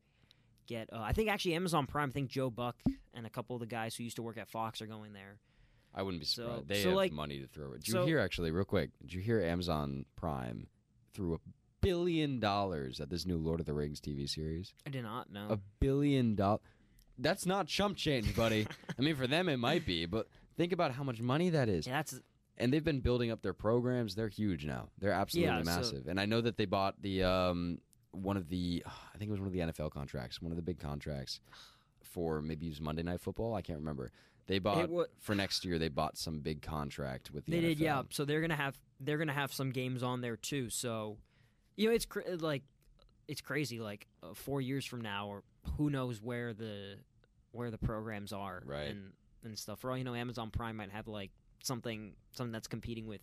get 0.68 0.90
uh, 0.94 1.00
I 1.02 1.14
think 1.14 1.30
actually 1.30 1.56
Amazon 1.56 1.86
Prime. 1.88 2.10
I 2.10 2.12
think 2.12 2.30
Joe 2.30 2.50
Buck 2.50 2.76
and 3.14 3.26
a 3.26 3.30
couple 3.30 3.56
of 3.56 3.60
the 3.60 3.66
guys 3.66 3.96
who 3.96 4.04
used 4.04 4.16
to 4.18 4.22
work 4.24 4.38
at 4.38 4.48
Fox 4.50 4.82
are 4.82 4.88
going 4.88 5.14
there. 5.14 5.38
I 5.96 6.02
wouldn't 6.02 6.22
be 6.22 6.26
So- 6.26 6.44
surprised. 6.44 6.68
they 6.68 6.82
so, 6.84 6.90
have 6.90 6.96
like- 6.96 7.12
money 7.12 7.40
to 7.40 7.48
throw. 7.48 7.74
Did 7.74 7.88
you 7.88 7.92
so- 7.94 8.06
hear 8.06 8.20
actually, 8.20 8.52
real 8.52 8.66
quick? 8.66 8.90
Did 9.02 9.14
you 9.14 9.22
hear 9.22 9.42
Amazon 9.44 10.06
Prime 10.16 10.68
threw 11.14 11.36
a 11.36 11.40
billion 11.82 12.40
dollars 12.40 13.00
at 13.00 13.10
this 13.10 13.26
new 13.26 13.38
Lord 13.38 13.60
of 13.60 13.66
the 13.66 13.74
Rings 13.74 14.00
TV 14.00 14.28
series? 14.28 14.74
I 14.88 14.90
did 14.90 15.04
not 15.04 15.32
know. 15.32 15.48
A 15.50 15.58
billion 15.80 16.34
dollars. 16.36 16.62
That's 17.18 17.46
not 17.46 17.68
chump 17.68 17.98
change, 17.98 18.36
buddy. 18.36 18.68
I 18.98 19.02
mean, 19.02 19.16
for 19.16 19.28
them 19.28 19.50
it 19.50 19.58
might 19.58 19.86
be, 19.86 20.06
but 20.06 20.28
think 20.58 20.72
about 20.74 20.92
how 20.92 21.04
much 21.04 21.22
money 21.22 21.50
that 21.52 21.70
is. 21.70 21.86
yeah, 21.88 21.94
that's 21.98 22.20
and 22.58 22.72
they've 22.72 22.84
been 22.84 23.00
building 23.00 23.32
up 23.32 23.42
their 23.42 23.54
programs. 23.54 24.16
They're 24.16 24.28
huge 24.28 24.66
now. 24.66 24.90
They're 25.00 25.12
absolutely 25.12 25.52
Yeah, 25.54 25.60
so- 25.64 25.66
massive. 25.66 26.08
and 26.08 26.20
I 26.20 26.26
know 26.26 26.42
that 26.42 26.58
they 26.58 26.66
bought 26.66 27.02
the 27.02 27.24
um 27.24 27.80
one 28.12 28.38
of 28.38 28.50
the 28.50 28.84
I 28.88 29.18
think 29.18 29.30
it 29.30 29.32
was 29.32 29.40
one 29.40 29.48
of 29.48 29.54
the 29.54 29.60
NFL 29.60 29.92
contracts, 29.92 30.42
one 30.42 30.52
of 30.52 30.56
the 30.56 30.62
big 30.62 30.80
contracts 30.80 31.40
for 32.04 32.42
maybe 32.42 32.66
use 32.68 32.80
Monday 32.82 33.04
Night 33.04 33.22
Football. 33.22 33.56
I 33.56 33.62
can't 33.62 33.80
remember. 33.80 34.12
They 34.46 34.60
bought 34.60 34.90
wa- 34.90 35.06
for 35.20 35.34
next 35.36 35.64
year. 35.66 35.80
They 35.80 35.88
bought 35.88 36.18
some 36.18 36.40
big 36.40 36.62
contract 36.62 37.32
with 37.32 37.46
the 37.46 37.52
They 37.54 37.62
did, 37.62 37.80
yeah. 37.80 38.04
So 38.10 38.26
they're 38.26 38.42
gonna 38.42 38.56
have 38.56 38.78
they're 39.00 39.18
gonna 39.18 39.34
have 39.34 39.54
some 39.54 39.72
games 39.72 40.04
on 40.04 40.22
there 40.22 40.36
too. 40.36 40.70
So, 40.70 41.18
you 41.78 41.88
know, 41.88 41.96
it's 41.96 42.06
cr- 42.06 42.22
like 42.40 42.64
it's 43.28 43.42
crazy. 43.42 43.80
Like 43.80 44.06
uh, 44.22 44.34
four 44.34 44.60
years 44.62 44.86
from 44.86 45.02
now, 45.02 45.28
or 45.28 45.44
who 45.78 45.90
knows 45.90 46.22
where 46.22 46.54
the 46.54 46.96
where 47.52 47.70
the 47.72 47.78
programs 47.78 48.34
are, 48.34 48.62
Right. 48.66 48.90
And 48.90 49.12
and 49.44 49.58
stuff. 49.60 49.80
For 49.80 49.92
all 49.92 49.98
you 49.98 50.04
know, 50.04 50.16
Amazon 50.16 50.50
Prime 50.52 50.78
might 50.78 50.92
have 50.92 51.08
like 51.08 51.32
something 51.64 52.14
something 52.32 52.52
that's 52.52 52.68
competing 52.68 53.08
with 53.08 53.22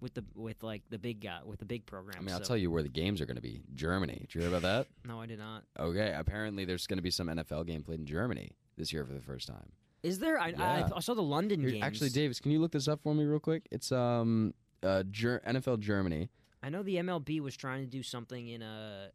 with 0.00 0.14
the 0.14 0.24
with 0.34 0.62
like 0.62 0.82
the 0.90 0.98
big 0.98 1.20
guy 1.20 1.40
with 1.44 1.58
the 1.58 1.64
big 1.64 1.86
program. 1.86 2.16
I 2.18 2.22
mean, 2.22 2.32
I'll 2.34 2.40
so- 2.40 2.48
tell 2.48 2.56
you 2.56 2.70
where 2.70 2.82
the 2.82 2.88
games 2.88 3.20
are 3.20 3.26
going 3.26 3.36
to 3.36 3.42
be. 3.42 3.62
Germany. 3.74 4.18
Did 4.22 4.34
you 4.34 4.40
hear 4.42 4.50
about 4.50 4.62
that? 4.62 4.86
No, 5.08 5.20
I 5.20 5.26
did 5.26 5.38
not. 5.38 5.64
Okay. 5.78 6.12
Apparently, 6.16 6.64
there's 6.64 6.86
going 6.86 6.98
to 6.98 7.02
be 7.02 7.10
some 7.10 7.28
NFL 7.28 7.66
game 7.66 7.82
played 7.82 8.00
in 8.00 8.06
Germany 8.06 8.52
this 8.76 8.92
year 8.92 9.04
for 9.04 9.12
the 9.14 9.20
first 9.20 9.46
time. 9.48 9.72
Is 10.02 10.18
there? 10.18 10.38
I, 10.38 10.48
Yeah. 10.48 10.88
I, 10.92 10.96
I 10.96 11.00
saw 11.00 11.14
the 11.14 11.22
London 11.22 11.60
Here- 11.60 11.70
games. 11.70 11.84
actually, 11.84 12.10
Davis, 12.10 12.40
can 12.40 12.50
you 12.52 12.60
look 12.60 12.72
this 12.72 12.88
up 12.88 13.00
for 13.02 13.14
me 13.14 13.24
real 13.24 13.40
quick? 13.40 13.66
It's 13.70 13.90
um 13.92 14.52
uh 14.82 15.02
Ger- 15.10 15.42
NFL 15.46 15.80
Germany. 15.80 16.28
I 16.62 16.68
know 16.68 16.82
the 16.82 16.96
MLB 16.96 17.40
was 17.40 17.56
trying 17.56 17.84
to 17.84 17.90
do 17.90 18.02
something 18.02 18.48
in 18.48 18.62
uh 18.62 19.08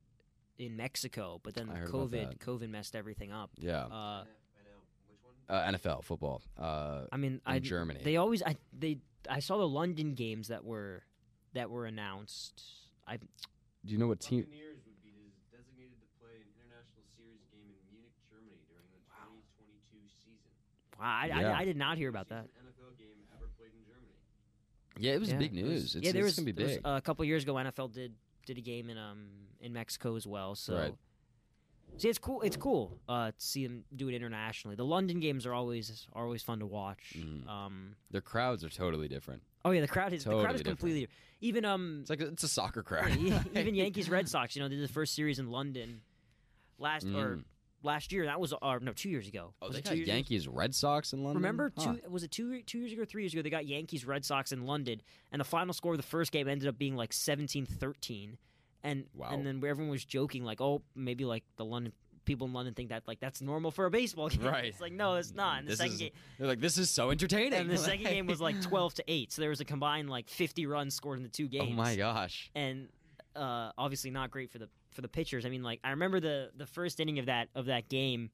in 0.62 0.78
Mexico, 0.78 1.40
but 1.44 1.54
then 1.56 1.70
I 1.70 1.80
COVID. 1.86 2.38
COVID 2.38 2.70
messed 2.70 2.96
everything 2.96 3.32
up. 3.32 3.50
Yeah. 3.58 3.86
Uh, 3.86 4.24
Uh, 5.50 5.70
NFL 5.74 6.04
football. 6.06 6.42
Uh, 6.58 7.02
I 7.12 7.18
mean, 7.18 7.34
in 7.34 7.42
I 7.46 7.60
Germany. 7.60 8.00
They 8.04 8.16
always 8.16 8.42
I 8.42 8.56
they 8.72 9.00
I 9.30 9.40
saw 9.42 9.58
the 9.58 9.68
London 9.68 10.14
games 10.14 10.48
that 10.48 10.64
were 10.64 11.04
that 11.54 11.70
were 11.70 11.86
announced. 11.86 12.64
I 13.06 13.18
Do 13.18 13.28
you 13.92 13.98
know 13.98 14.08
what 14.08 14.22
team? 14.22 14.44
Buccaneers 14.46 14.80
would 14.88 15.02
be 15.04 15.34
designated 15.52 16.00
to 16.00 16.08
play 16.24 16.40
an 16.40 16.48
international 16.56 17.04
series 17.18 17.44
game 17.52 17.68
in 17.68 17.84
Munich, 17.92 18.16
Germany 18.32 18.64
during 18.72 18.88
the 18.96 19.02
2022 19.12 20.08
season. 20.08 20.54
wow, 20.98 21.20
I, 21.20 21.26
Yeah. 21.28 21.52
I, 21.52 21.60
I 21.62 21.66
did 21.66 21.76
not 21.76 21.98
hear 21.98 22.08
about 22.08 22.30
that. 22.30 22.46
NFL 22.56 22.96
game 22.98 23.20
ever 23.36 23.50
played 23.60 23.74
in 23.76 23.84
Germany. 23.84 24.16
Yeah, 25.04 25.14
it 25.16 25.20
was 25.20 25.32
Yeah, 25.36 25.38
big 25.44 25.52
it 25.58 25.64
was- 25.64 25.72
news. 25.72 25.96
it's 26.00 26.06
yeah, 26.06 26.12
there 26.14 26.24
it's 26.26 26.38
was, 26.38 26.46
gonna 26.46 26.54
be 26.54 26.64
there 26.64 26.80
was, 26.80 26.86
uh, 26.86 26.96
a 26.96 27.02
couple 27.02 27.26
years 27.26 27.44
ago. 27.44 27.56
NFL 27.56 27.92
did 27.92 28.16
did 28.46 28.58
a 28.58 28.62
game 28.62 28.90
in 28.90 28.98
um 28.98 29.28
in 29.60 29.74
Mexico 29.74 30.16
as 30.16 30.26
well. 30.28 30.56
So. 30.56 30.76
Right. 30.78 30.94
See, 31.98 32.08
it's 32.08 32.20
cool. 32.20 32.40
It's 32.42 32.56
cool 32.56 32.98
uh, 33.10 33.28
to 33.32 33.34
see 33.38 33.68
them 33.68 33.84
do 33.94 34.08
it 34.08 34.16
internationally. 34.16 34.78
The 34.78 34.86
London 34.86 35.20
games 35.20 35.46
are 35.46 35.54
always 35.54 36.08
are 36.14 36.24
always 36.24 36.42
fun 36.42 36.60
to 36.60 36.66
watch. 36.66 37.16
Mhm. 37.18 37.46
Um, 37.50 37.96
Their 38.12 38.22
crowds 38.22 38.64
are 38.64 38.70
totally 38.70 39.10
different. 39.10 39.44
oh 39.66 39.72
yeah, 39.72 39.82
the 39.82 39.90
crowd 39.90 40.14
is 40.14 40.24
the 40.24 40.30
crowd 40.30 40.38
Totally 40.42 40.56
is 40.56 40.60
different. 40.62 40.80
completely 40.80 41.08
even 41.42 41.66
um 41.66 41.98
It's 42.02 42.10
like 42.10 42.22
a, 42.22 42.28
it's 42.28 42.44
a 42.44 42.48
soccer 42.48 42.82
crowd. 42.82 43.14
Yeah, 43.20 43.44
even 43.56 43.76
Yankees 43.84 44.10
Red 44.10 44.30
Sox. 44.30 44.56
You 44.56 44.62
know, 44.62 44.70
they 44.70 44.76
did 44.76 44.88
the 44.88 44.94
first 44.94 45.14
series 45.16 45.38
in 45.38 45.52
London 45.52 46.00
last 46.80 47.06
or 47.06 47.36
Mm. 47.38 47.44
Last 47.84 48.12
year. 48.12 48.26
That 48.26 48.40
was 48.40 48.54
or 48.62 48.80
no, 48.80 48.94
two 48.94 49.10
years 49.10 49.28
ago. 49.28 49.54
Oh, 49.62 49.68
was 49.68 49.76
they 49.76 49.82
got 49.82 49.96
years 49.96 50.08
ago? 50.08 50.16
Yankees, 50.16 50.48
Red 50.48 50.74
Sox 50.76 51.14
in 51.14 51.24
London. 51.24 51.42
Remember, 51.42 51.72
Huh. 51.78 51.94
two 52.04 52.10
was 52.10 52.24
it 52.24 52.32
two 52.32 52.62
two 52.64 52.80
years 52.80 52.92
ago, 52.94 53.02
or 53.02 53.06
three 53.06 53.24
years 53.24 53.34
ago? 53.34 53.42
They 53.42 53.50
got 53.50 53.66
Yankees 53.66 54.06
Red 54.06 54.24
Sox 54.26 54.52
in 54.52 54.66
London, 54.66 55.02
and 55.32 55.40
the 55.40 55.44
final 55.46 55.74
score 55.74 55.94
of 55.94 55.98
the 55.98 56.04
first 56.04 56.32
game 56.32 56.48
ended 56.48 56.68
up 56.68 56.78
being 56.78 56.96
like 56.96 57.12
17-13. 57.12 58.38
and 58.84 59.06
Wow. 59.14 59.30
and 59.32 59.46
then 59.46 59.58
everyone 59.66 59.90
was 59.92 60.04
joking 60.06 60.44
like, 60.44 60.60
oh, 60.62 60.82
maybe 60.96 61.24
like 61.26 61.44
the 61.58 61.66
London 61.66 61.94
people 62.24 62.46
in 62.46 62.54
London 62.54 62.74
think 62.76 62.90
that 62.90 63.02
like 63.08 63.20
that's 63.20 63.42
normal 63.42 63.72
for 63.72 63.86
a 63.88 63.92
baseball 63.92 64.30
game. 64.30 64.44
Right. 64.44 64.66
It's 64.66 64.80
like 64.82 64.94
no, 64.94 65.16
it's 65.16 65.34
not. 65.34 65.60
And 65.60 65.68
the 65.68 65.72
This 65.72 65.80
second 65.80 65.94
is- 65.94 66.00
game, 66.00 66.12
They're 66.38 66.48
like, 66.48 66.60
this 66.60 66.78
is 66.78 66.90
so 66.90 67.10
entertaining. 67.12 67.54
and 67.54 67.70
the 67.70 67.78
second 67.80 68.06
game 68.06 68.28
was 68.28 68.40
like 68.42 68.62
twelve 68.62 68.94
to 68.96 69.04
eight, 69.08 69.32
so 69.32 69.42
there 69.42 69.50
was 69.50 69.60
a 69.60 69.66
combined 69.66 70.10
like 70.10 70.30
fifty 70.30 70.66
runs 70.66 70.94
scored 70.96 71.18
in 71.18 71.24
the 71.24 71.30
two 71.30 71.48
games 71.48 71.70
Oh 71.72 71.76
my 71.76 71.96
gosh. 71.96 72.50
and 72.56 72.90
uh, 73.36 73.72
obviously 73.78 74.12
not 74.12 74.30
great 74.30 74.52
for 74.52 74.60
the 74.60 74.70
for 74.92 75.02
the 75.02 75.08
pitchers. 75.08 75.46
I 75.46 75.50
mean, 75.50 75.64
like 75.64 75.80
I 75.84 75.92
remember 75.92 76.20
the 76.20 76.52
the 76.56 76.66
first 76.68 77.00
inning 77.00 77.20
of 77.20 77.26
that 77.28 77.50
of 77.56 77.66
that 77.66 77.90
game 77.90 78.30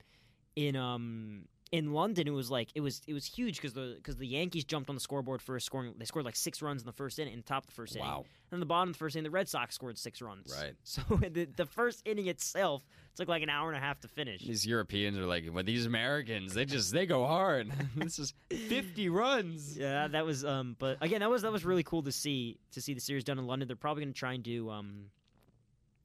in 0.56 0.76
um 0.76 1.46
in 1.72 1.94
London. 1.94 2.28
It 2.28 2.32
was 2.32 2.50
like 2.50 2.70
it 2.76 2.82
was 2.82 3.02
it 3.08 3.14
was 3.14 3.26
huge 3.26 3.58
because 3.58 3.74
the 3.74 3.96
because 3.98 4.18
the 4.18 4.28
Yankees 4.28 4.64
jumped 4.64 4.90
on 4.90 4.96
the 4.96 5.02
scoreboard 5.02 5.42
first, 5.42 5.66
scoring 5.66 5.94
they 5.98 6.06
scored 6.06 6.26
like 6.26 6.36
six 6.36 6.62
runs 6.62 6.82
in 6.82 6.86
the 6.86 6.94
first 6.94 7.20
inning, 7.20 7.34
in 7.34 7.40
the 7.40 7.46
top 7.46 7.64
of 7.64 7.68
the 7.68 7.74
first 7.74 7.96
inning. 7.96 8.08
Wow. 8.08 8.26
And 8.50 8.52
then 8.52 8.60
the 8.62 8.66
bottom 8.66 8.90
of 8.90 8.96
the 8.96 9.00
first 9.00 9.16
inning, 9.16 9.26
the 9.26 9.32
Red 9.32 9.50
Sox 9.50 9.76
scored 9.76 9.98
six 9.98 10.22
runs. 10.22 10.56
Right. 10.60 10.74
So 10.84 11.02
the 11.12 11.48
the 11.56 11.66
first 11.66 12.02
inning 12.06 12.28
itself 12.28 12.84
took 13.16 13.28
like 13.28 13.44
an 13.44 13.50
hour 13.50 13.70
and 13.70 13.78
a 13.78 13.82
half 13.82 14.00
to 14.02 14.08
finish. 14.08 14.42
These 14.42 14.66
Europeans 14.66 15.18
are 15.18 15.26
like, 15.26 15.44
well, 15.52 15.64
these 15.64 15.86
Americans, 15.86 16.54
they 16.54 16.66
just 16.66 16.94
they 16.94 17.06
go 17.06 17.26
hard. 17.26 17.72
this 17.96 18.20
is 18.20 18.34
50 18.50 19.10
runs. 19.10 19.78
Yeah, 19.78 20.08
that 20.08 20.26
was 20.26 20.46
um. 20.46 20.76
But 20.80 20.98
again, 21.02 21.20
that 21.20 21.30
was 21.30 21.42
that 21.42 21.52
was 21.52 21.66
really 21.66 21.84
cool 21.84 22.04
to 22.04 22.12
see 22.12 22.58
to 22.72 22.82
see 22.82 22.94
the 22.94 23.02
series 23.02 23.24
done 23.24 23.40
in 23.40 23.48
London. 23.48 23.68
They're 23.68 23.76
probably 23.76 24.04
going 24.04 24.14
to 24.14 24.20
try 24.20 24.34
and 24.34 24.44
do 24.44 24.70
um. 24.70 25.06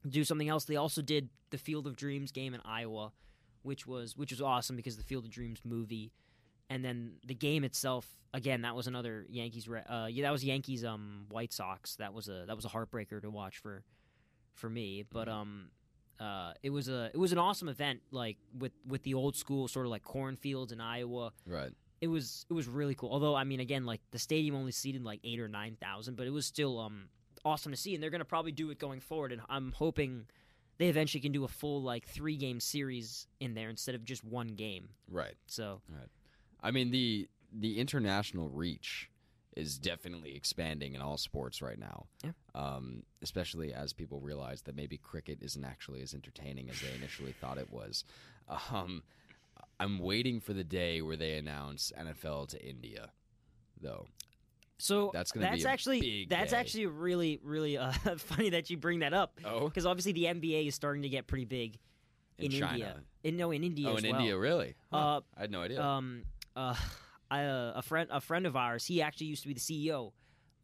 Do 0.09 0.25
something 0.25 0.49
else. 0.49 0.65
They 0.65 0.77
also 0.77 1.03
did 1.03 1.29
the 1.51 1.59
Field 1.59 1.87
of 1.87 1.97
Dreams 1.97 2.33
game 2.33 2.55
in 2.55 2.61
Iowa, 2.65 3.13
which 3.63 3.87
was 3.87 4.17
which 4.17 4.31
was 4.31 4.41
awesome 4.41 4.77
because 4.77 4.97
the 4.97 5.03
Field 5.03 5.25
of 5.25 5.31
Dreams 5.31 5.61
movie, 5.65 6.13
and 6.69 6.85
then 6.85 7.15
the 7.27 7.35
game 7.35 7.65
itself. 7.65 8.09
Again, 8.35 8.63
that 8.63 8.75
was 8.75 8.87
another 8.87 9.27
Yankees. 9.29 9.69
Uh, 9.69 10.09
yeah, 10.11 10.23
that 10.23 10.33
was 10.33 10.43
Yankees. 10.43 10.85
Um, 10.85 11.27
White 11.29 11.53
Sox. 11.53 11.97
That 11.97 12.15
was 12.15 12.29
a 12.29 12.45
that 12.47 12.57
was 12.57 12.65
a 12.65 12.69
heartbreaker 12.69 13.21
to 13.21 13.31
watch 13.31 13.59
for, 13.59 13.85
for 14.55 14.71
me. 14.71 15.05
But 15.11 15.29
um, 15.29 15.69
uh, 16.19 16.55
it 16.63 16.71
was 16.71 16.89
a 16.89 17.11
it 17.13 17.19
was 17.19 17.33
an 17.33 17.39
awesome 17.39 17.69
event. 17.69 18.01
Like 18.11 18.39
with 18.59 18.73
with 18.87 19.03
the 19.03 19.15
old 19.15 19.37
school 19.37 19.69
sort 19.69 19.85
of 19.87 19.91
like 19.91 20.03
cornfields 20.03 20.73
in 20.73 20.81
Iowa. 20.81 21.33
Right. 21.47 21.73
It 22.01 22.09
was 22.09 22.47
it 22.49 22.55
was 22.55 22.67
really 22.67 22.95
cool. 22.95 23.11
Although 23.11 23.35
I 23.35 23.45
mean, 23.45 23.61
again, 23.61 23.85
like 23.85 24.01
the 24.11 24.19
stadium 24.19 24.57
only 24.57 24.73
seated 24.73 25.05
like 25.05 25.21
eight 25.25 25.39
or 25.39 25.49
nine 25.49 25.77
thousand, 25.81 26.17
but 26.17 26.27
it 26.27 26.31
was 26.31 26.47
still 26.47 26.81
um 26.81 27.09
awesome 27.45 27.73
to 27.73 27.79
see. 27.79 27.95
And 27.95 28.03
they're 28.03 28.11
gonna 28.11 28.25
probably 28.25 28.53
do 28.53 28.71
it 28.71 28.79
going 28.79 29.01
forward. 29.01 29.33
And 29.33 29.43
I'm 29.49 29.73
hoping 29.73 30.27
they 30.79 30.89
eventually 30.89 31.21
can 31.21 31.33
do 31.33 31.45
a 31.45 31.49
full 31.49 31.83
like 31.83 32.07
three 32.07 32.37
game 32.37 32.61
series 32.61 33.27
in 33.41 33.55
there 33.55 33.69
instead 33.69 33.95
of 33.95 34.05
just 34.05 34.25
one 34.25 34.49
game. 34.49 34.91
Right. 35.11 35.35
So 35.47 35.81
I 36.63 36.71
mean 36.71 36.91
the 36.91 37.29
the 37.53 37.79
international 37.79 38.49
reach 38.49 39.11
is 39.57 39.79
definitely 39.79 40.35
expanding 40.35 40.95
in 40.95 41.03
all 41.03 41.19
sports 41.19 41.61
right 41.61 41.79
now. 41.79 42.07
Yeah. 42.25 42.31
Um, 42.55 43.03
especially 43.21 43.73
as 43.75 43.93
people 43.93 44.19
realize 44.21 44.63
that 44.63 44.75
maybe 44.75 44.97
cricket 44.97 45.39
isn't 45.43 45.65
actually 45.65 46.01
as 46.03 46.15
entertaining 46.15 46.71
as 46.71 46.81
they 46.81 46.95
initially 46.95 47.33
thought 47.33 47.59
it 47.59 47.71
was. 47.71 48.05
Um, 48.71 49.03
I'm 49.79 49.99
waiting 49.99 50.41
for 50.41 50.53
the 50.53 50.65
day 50.65 51.03
where 51.03 51.17
they 51.17 51.35
announce 51.35 51.93
NFL 51.99 52.49
to 52.51 52.67
India, 52.67 53.11
though. 53.81 54.07
So 54.83 55.11
That's 55.13 55.31
gonna 55.31 55.47
be 55.47 55.51
that's 55.51 55.65
a 55.65 55.71
actually 55.71 56.27
that's 56.29 56.51
day. 56.51 56.57
actually 56.57 56.87
really 56.87 57.39
really 57.45 57.79
uh, 57.79 57.93
funny 58.17 58.51
that 58.51 58.69
you 58.69 58.77
bring 58.77 58.99
that 59.01 59.15
up 59.15 59.39
Oh, 59.45 59.69
because 59.69 59.87
obviously 59.87 60.11
the 60.13 60.25
NBA 60.25 60.67
is 60.67 60.75
starting 60.75 61.03
to 61.03 61.09
get 61.09 61.29
pretty 61.29 61.45
big 61.45 61.79
in, 62.39 62.47
in, 62.47 62.51
China. 62.51 62.73
India. 62.73 62.97
In, 63.23 63.37
no, 63.37 63.51
in 63.53 63.63
India 63.63 63.89
oh, 63.89 63.97
in 63.97 64.05
well. 64.05 64.21
India, 64.21 64.37
really? 64.37 64.75
Huh. 64.91 64.99
Uh, 64.99 65.21
I 65.37 65.41
had 65.43 65.51
no 65.53 65.63
idea. 65.63 65.81
Um, 65.81 66.25
uh, 66.57 66.75
I, 67.31 67.45
uh, 67.45 67.73
a 67.77 67.83
friend, 67.83 68.09
a 68.11 68.21
friend 68.21 68.45
of 68.47 68.57
ours, 68.57 68.85
he 68.85 69.01
actually 69.03 69.29
used 69.29 69.43
to 69.43 69.49
be 69.49 69.55
the 69.55 69.61
CEO 69.61 70.13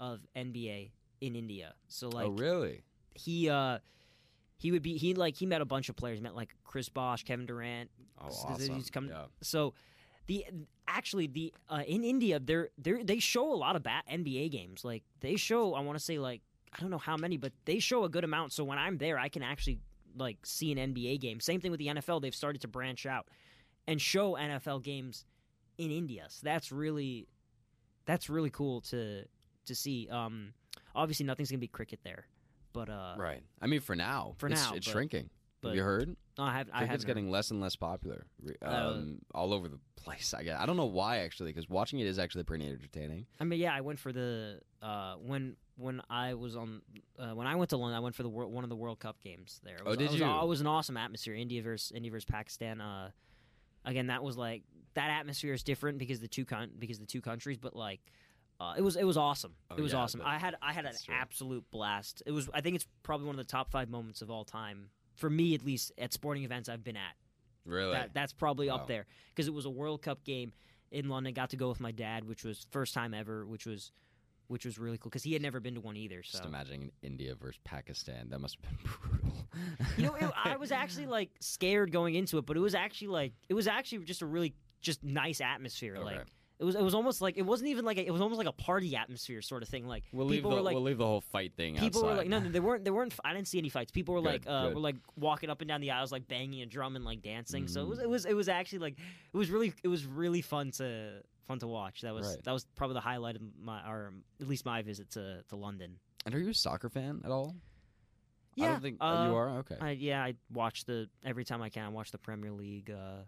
of 0.01 0.21
NBA 0.37 0.91
in 1.21 1.37
India. 1.37 1.75
So 1.87 2.09
like, 2.09 2.27
oh, 2.27 2.31
really? 2.31 2.83
he, 3.15 3.49
uh, 3.49 3.79
he 4.57 4.73
would 4.73 4.83
be, 4.83 4.97
he 4.97 5.15
like, 5.15 5.37
he 5.37 5.47
met 5.47 5.61
a 5.61 5.65
bunch 5.65 5.89
of 5.89 5.97
players. 5.97 6.21
Met 6.21 6.35
like 6.35 6.55
Chris 6.65 6.89
Bosh, 6.89 7.23
Kevin 7.23 7.47
Durant. 7.47 7.91
Oh, 8.21 8.27
awesome. 8.27 8.83
come- 8.93 9.09
yeah. 9.09 9.27
So, 9.43 9.75
the 10.29 10.47
actually 10.87 11.27
the 11.27 11.53
uh, 11.69 11.83
in 11.87 12.05
India, 12.05 12.39
they're 12.39 12.69
they 12.79 13.03
they 13.03 13.19
show 13.19 13.53
a 13.53 13.57
lot 13.57 13.75
of 13.75 13.83
bat 13.83 14.05
NBA 14.11 14.53
games. 14.53 14.85
Like 14.85 15.03
they 15.21 15.35
show, 15.37 15.75
I 15.75 15.81
want 15.81 15.99
to 15.99 16.05
say 16.05 16.19
like 16.19 16.43
I 16.73 16.81
don't 16.81 16.91
know 16.91 16.99
how 16.99 17.17
many, 17.17 17.37
but 17.37 17.53
they 17.65 17.81
show 17.81 18.05
a 18.05 18.09
good 18.09 18.23
amount. 18.25 18.53
So 18.53 18.63
when 18.63 18.79
I'm 18.79 18.99
there, 18.99 19.19
I 19.19 19.29
can 19.29 19.43
actually 19.43 19.81
like 20.17 20.39
see 20.45 20.71
an 20.71 20.79
NBA 20.95 21.21
game. 21.21 21.41
Same 21.41 21.61
thing 21.61 21.71
with 21.73 21.79
the 21.81 21.89
NFL. 21.89 22.23
They've 22.23 22.35
started 22.35 22.61
to 22.63 22.69
branch 22.69 23.07
out 23.07 23.27
and 23.89 24.01
show 24.01 24.35
NFL 24.35 24.85
games 24.85 25.25
in 25.79 25.91
India. 25.91 26.27
So 26.29 26.41
that's 26.45 26.71
really 26.71 27.27
that's 28.05 28.29
really 28.31 28.51
cool 28.51 28.83
to 28.83 29.25
to 29.67 29.75
see. 29.75 30.09
Um, 30.11 30.53
obviously, 30.95 31.27
nothing's 31.27 31.51
gonna 31.51 31.59
be 31.59 31.69
cricket 31.69 32.01
there, 32.05 32.27
but 32.73 32.89
uh, 32.91 33.15
Right. 33.17 33.43
I 33.63 33.67
mean, 33.67 33.81
for 33.81 33.97
now, 33.97 34.35
For 34.39 34.49
it's, 34.49 34.63
now, 34.63 34.75
it's 34.75 34.87
but- 34.87 34.93
shrinking. 34.93 35.31
But 35.61 35.69
Have 35.69 35.77
you 35.77 35.83
heard? 35.83 36.17
no, 36.39 36.45
I 36.45 36.53
have 36.59 36.69
I 36.73 36.79
Cricket's 36.79 37.03
have 37.03 37.07
getting 37.07 37.31
less 37.31 37.51
and 37.51 37.61
less 37.61 37.77
popular 37.77 38.27
Uh, 38.63 38.67
um, 38.69 39.19
all 39.35 39.53
over 39.53 39.69
the 39.69 39.79
place. 39.97 40.33
I 40.35 40.43
guess. 40.45 40.59
I 40.61 40.67
don't 40.67 40.77
know 40.77 40.87
why 40.87 41.19
actually, 41.19 41.51
because 41.53 41.69
watching 41.69 41.99
it 42.01 42.07
is 42.07 42.19
actually 42.19 42.45
pretty 42.45 42.67
entertaining. 42.67 43.27
I 43.41 43.45
mean, 43.45 43.61
yeah, 43.61 43.75
I 43.75 43.81
went 43.81 43.99
for 43.99 44.13
the 44.13 44.61
uh, 44.83 45.15
when 45.15 45.57
when 45.77 46.01
I 46.11 46.35
was 46.35 46.57
on 46.57 46.83
uh, 47.19 47.31
when 47.35 47.47
I 47.47 47.57
went 47.57 47.71
to 47.71 47.77
London, 47.77 47.97
I 47.97 48.01
went 48.01 48.15
for 48.15 48.23
the 48.23 48.29
one 48.29 48.65
of 48.65 48.71
the 48.71 48.77
World 48.77 48.99
Cup 49.01 49.21
games 49.21 49.61
there. 49.65 49.77
It 49.77 49.83
Oh, 49.85 49.91
was, 49.91 49.99
did 49.99 50.05
it 50.07 50.11
was, 50.13 50.21
you? 50.21 50.27
It 50.27 50.47
was 50.47 50.61
an 50.61 50.67
awesome 50.67 50.97
atmosphere. 50.97 51.35
India 51.35 51.63
versus 51.63 51.93
India 51.95 52.11
versus 52.11 52.25
Pakistan. 52.25 52.81
Uh, 52.81 53.11
again, 53.85 54.07
that 54.09 54.23
was 54.23 54.37
like 54.37 54.63
that 54.95 55.11
atmosphere 55.11 55.53
is 55.55 55.63
different 55.63 55.99
because 55.99 56.21
the 56.21 56.29
two 56.29 56.45
con- 56.45 56.71
because 56.79 56.99
the 56.99 57.07
two 57.07 57.21
countries, 57.21 57.59
but 57.59 57.75
like. 57.75 58.01
Uh, 58.61 58.75
it 58.77 58.83
was 58.83 58.97
it 58.97 59.05
was 59.05 59.17
awesome. 59.17 59.55
Oh, 59.71 59.77
it 59.77 59.83
was 59.83 59.93
yeah, 59.93 60.01
awesome. 60.01 60.21
I 60.25 60.37
had 60.37 60.57
I 60.61 60.73
had 60.73 60.85
an 60.85 60.93
true. 61.05 61.15
absolute 61.15 61.65
blast. 61.71 62.25
It 62.27 62.33
was 62.33 62.51
I 62.53 62.61
think 62.61 62.75
it's 62.75 62.89
probably 63.05 63.29
one 63.29 63.39
of 63.39 63.47
the 63.47 63.49
top 63.49 63.71
five 63.71 63.89
moments 63.89 64.21
of 64.21 64.33
all 64.33 64.45
time 64.45 64.87
for 65.19 65.29
me 65.29 65.55
at 65.55 65.65
least 65.65 65.93
at 65.99 66.13
sporting 66.13 66.45
events 66.45 66.69
I've 66.69 66.83
been 66.83 66.97
at. 66.97 67.15
Really? 67.67 67.93
That 67.93 68.15
that's 68.15 68.33
probably 68.33 68.69
Wow. 68.69 68.77
up 68.77 68.87
there 68.89 69.07
because 69.31 69.47
it 69.47 69.53
was 69.53 69.67
a 69.67 69.71
World 69.71 70.01
Cup 70.01 70.25
game 70.25 70.53
in 70.91 71.09
London. 71.11 71.35
Got 71.35 71.51
to 71.51 71.57
go 71.57 71.69
with 71.69 71.81
my 71.81 71.93
dad, 71.93 72.25
which 72.27 72.45
was 72.45 72.67
first 72.71 72.95
time 72.95 73.13
ever, 73.13 73.45
which 73.45 73.67
was 73.67 73.93
which 74.47 74.65
was 74.65 74.79
really 74.79 74.97
cool 74.97 75.11
because 75.11 75.23
he 75.23 75.35
had 75.35 75.43
never 75.43 75.61
been 75.61 75.75
to 75.75 75.81
one 75.83 75.95
either. 75.97 76.23
So 76.23 76.39
Just 76.39 76.47
imagining 76.49 76.91
India 77.03 77.35
versus 77.35 77.61
Pakistan. 77.65 78.31
That 78.31 78.39
must 78.39 78.57
have 78.63 78.71
been 78.71 78.91
brutal. 79.11 79.49
you 79.99 80.05
know, 80.05 80.15
it, 80.15 80.31
I 80.43 80.57
was 80.57 80.73
actually 80.73 81.05
like 81.05 81.29
scared 81.41 81.93
going 81.93 82.15
into 82.15 82.39
it, 82.39 82.47
but 82.47 82.57
it 82.57 82.61
was 82.61 82.75
actually 82.75 83.09
like 83.09 83.33
it 83.51 83.55
was 83.55 83.67
actually 83.69 84.05
just 84.05 84.23
a 84.23 84.27
really 84.27 84.55
just 84.81 85.05
nice 85.05 85.43
atmosphere. 85.43 85.97
Okay. 85.97 86.05
Like 86.05 86.27
it 86.61 86.65
was 86.65 86.75
it 86.75 86.83
was 86.83 86.95
almost 86.95 87.21
like 87.21 87.37
it 87.37 87.43
wasn't 87.43 87.71
even 87.71 87.85
like 87.85 87.99
a, 87.99 88.07
it 88.07 88.11
was 88.11 88.21
almost 88.21 88.39
like 88.39 88.49
a 88.49 88.53
party 88.53 88.97
atmosphere 88.97 89.41
sort 89.43 89.63
of 89.63 89.69
thing. 89.69 89.87
Like 89.87 90.05
We'll 90.13 90.27
leave 90.27 90.39
people 90.39 90.51
the 90.51 90.57
were 90.57 90.63
like 90.63 90.75
we'll 90.75 90.83
leave 90.83 90.99
the 90.99 91.07
whole 91.07 91.21
fight 91.21 91.53
thing 91.57 91.77
people 91.77 92.03
were 92.05 92.15
like 92.15 92.29
no, 92.29 92.41
they 92.41 92.61
weren't 92.61 92.85
they 92.85 92.91
weren't. 92.91 93.15
I 93.25 93.33
didn't 93.33 93.47
see 93.49 93.59
any 93.59 93.69
fights. 93.69 93.91
People 93.93 94.15
were 94.15 94.21
Good, 94.23 94.45
like 94.47 94.47
uh, 94.47 94.71
were 94.75 94.81
like 94.81 94.97
walking 95.17 95.51
up 95.51 95.61
and 95.61 95.69
down 95.69 95.81
the 95.81 95.93
aisles, 95.93 96.11
like 96.11 96.27
banging 96.27 96.63
a 96.63 96.67
drum 96.67 96.97
and 96.97 97.05
like 97.05 97.23
dancing. 97.23 97.69
So 97.69 97.83
it 97.83 97.85
Mm. 97.85 97.89
was 97.91 97.99
it 98.01 98.09
was 98.11 98.25
it 98.27 98.35
was 98.35 98.49
actually 98.49 98.81
like 98.81 98.97
it 99.33 99.37
was 99.37 99.51
really 99.51 99.73
it 99.85 99.89
was 99.89 100.05
really 100.05 100.43
fun 100.43 100.71
to 100.73 101.23
fun 101.47 101.59
to 101.61 101.67
watch. 101.69 102.01
That 102.03 102.13
was 102.15 102.27
Right. 102.27 102.45
that 102.45 102.53
was 102.53 102.67
probably 102.75 102.95
the 102.95 103.01
highlight 103.01 103.37
of 103.37 103.43
my 103.63 103.81
or 103.89 104.13
at 104.41 104.49
least 104.49 104.65
my 104.67 104.83
visit 104.83 105.11
to 105.13 105.43
to 105.49 105.57
London. 105.57 105.99
And 106.27 106.35
are 106.35 106.41
you 106.41 106.51
a 106.51 106.55
soccer 106.55 106.89
fan 106.91 107.23
at 107.25 107.31
all? 107.31 107.55
Yeah, 108.57 108.65
I 108.65 108.69
don't 108.73 108.83
think 108.83 108.97
uh, 109.01 109.27
you 109.29 109.37
are. 109.37 109.49
Okay. 109.61 109.77
I, 109.81 109.91
yeah, 109.93 110.21
I 110.25 110.35
watch 110.53 110.85
the 110.85 111.09
every 111.25 111.45
time 111.45 111.63
I 111.63 111.69
can. 111.69 111.85
I 111.85 111.89
watch 111.91 112.11
the 112.11 112.19
Premier 112.19 112.51
League. 112.51 112.91
Uh, 112.91 113.23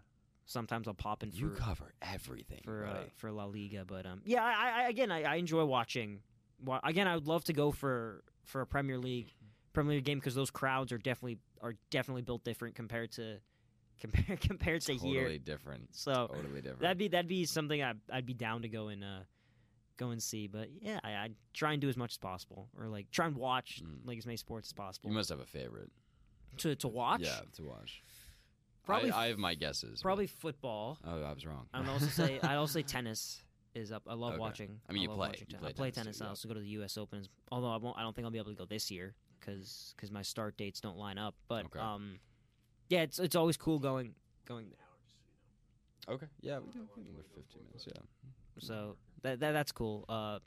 sometimes 0.51 0.87
I'll 0.87 0.93
pop 0.93 1.23
in 1.23 1.31
for 1.31 1.37
you 1.37 1.49
cover 1.51 1.93
everything. 2.01 2.61
for 2.63 2.85
uh, 2.85 3.03
for 3.17 3.31
La 3.31 3.45
Liga, 3.45 3.83
but 3.85 4.05
um, 4.05 4.21
yeah, 4.25 4.43
I, 4.43 4.83
I 4.85 4.89
again 4.89 5.11
I, 5.11 5.23
I 5.23 5.35
enjoy 5.35 5.63
watching. 5.65 6.19
Again, 6.83 7.07
I 7.07 7.15
would 7.15 7.27
love 7.27 7.43
to 7.45 7.53
go 7.53 7.71
for 7.71 8.23
for 8.43 8.61
a 8.61 8.65
Premier 8.67 8.97
League 8.97 9.33
Premier 9.73 9.95
League 9.95 10.05
game 10.05 10.19
because 10.19 10.35
those 10.35 10.51
crowds 10.51 10.91
are 10.91 10.97
definitely 10.97 11.37
are 11.61 11.75
definitely 11.89 12.21
built 12.21 12.43
different 12.43 12.75
compared 12.75 13.11
to 13.13 13.37
compared 14.01 14.41
compared 14.41 14.81
to 14.81 14.93
totally 14.93 15.09
here. 15.11 15.21
Totally 15.21 15.39
different. 15.39 15.89
So 15.95 16.27
Totally 16.33 16.61
different. 16.61 16.81
that'd 16.81 16.97
be 16.97 17.07
that'd 17.07 17.27
be 17.27 17.45
something 17.45 17.81
I'd, 17.81 17.97
I'd 18.11 18.25
be 18.25 18.33
down 18.33 18.61
to 18.63 18.67
go 18.67 18.89
and 18.89 19.03
uh, 19.03 19.19
go 19.97 20.09
and 20.09 20.21
see. 20.21 20.47
But 20.47 20.69
yeah, 20.81 20.99
I, 21.03 21.11
I'd 21.15 21.35
try 21.53 21.73
and 21.73 21.81
do 21.81 21.87
as 21.89 21.97
much 21.97 22.13
as 22.13 22.17
possible, 22.17 22.67
or 22.77 22.87
like 22.87 23.09
try 23.11 23.25
and 23.27 23.35
watch 23.35 23.81
Mm. 23.83 24.05
like 24.05 24.17
as 24.17 24.25
many 24.25 24.37
sports 24.37 24.69
as 24.69 24.73
possible 24.73 25.09
you 25.09 25.15
must 25.15 25.29
have 25.29 25.39
a 25.39 25.45
favorite. 25.45 25.91
to 26.57 26.75
to 26.75 26.87
watch. 26.87 27.21
Yeah, 27.21 27.39
to 27.57 27.63
watch. 27.63 28.03
Probably 28.85 29.11
I, 29.11 29.25
I 29.25 29.27
have 29.27 29.37
my 29.37 29.55
guesses. 29.55 29.99
but- 30.01 30.07
Probably 30.07 30.27
football. 30.27 30.97
Oh, 31.05 31.21
I 31.23 31.31
was 31.33 31.45
wrong. 31.45 31.67
I'd 31.73 31.87
also 31.87 32.07
say 32.07 32.39
I'd 32.41 32.55
also 32.55 32.73
say 32.79 32.83
tennis 32.97 33.41
is 33.75 33.91
up. 33.91 34.03
I 34.07 34.13
love 34.15 34.33
Okay. 34.33 34.39
watching. 34.39 34.79
I 34.89 34.93
mean, 34.93 35.03
you 35.03 35.07
love 35.09 35.17
play. 35.17 35.27
watching 35.29 35.47
You 35.49 35.53
ten- 35.53 35.59
play 35.61 35.69
I 35.69 35.73
play 35.73 35.91
tennis 35.91 36.17
tennis. 36.17 36.17
too, 36.17 36.23
I 36.23 36.27
yeah. 36.27 36.29
also 36.29 36.47
go 36.47 36.53
to 36.55 36.59
the 36.59 36.67
U.S. 36.67 36.97
Opens. 36.97 37.29
Although 37.51 37.71
I 37.71 37.77
won't. 37.77 37.97
I 37.97 38.01
don't 38.01 38.15
think 38.15 38.25
I'll 38.25 38.31
be 38.31 38.37
able 38.39 38.51
to 38.51 38.57
go 38.57 38.65
this 38.65 38.89
year 38.91 39.13
because 39.39 39.93
my 40.11 40.21
start 40.21 40.57
dates 40.57 40.79
don't 40.81 40.97
line 40.97 41.17
up. 41.17 41.35
But 41.47 41.65
Okay. 41.65 41.79
um, 41.79 42.19
yeah, 42.89 43.01
it's 43.01 43.17
it's 43.19 43.35
always 43.35 43.57
cool 43.57 43.79
going 43.79 44.13
going. 44.45 44.67
Okay. 46.09 46.25
Yeah, 46.41 46.59
we 46.59 46.71
can 46.71 46.87
we 46.97 47.03
can 47.03 47.13
go 47.13 47.21
15 47.35 47.61
minutes. 47.67 47.87
Yeah. 47.87 48.01
So 48.59 48.97
that, 49.21 49.39
that 49.39 49.51
that's 49.53 49.71
cool. 49.71 50.05
Uh, 50.09 50.39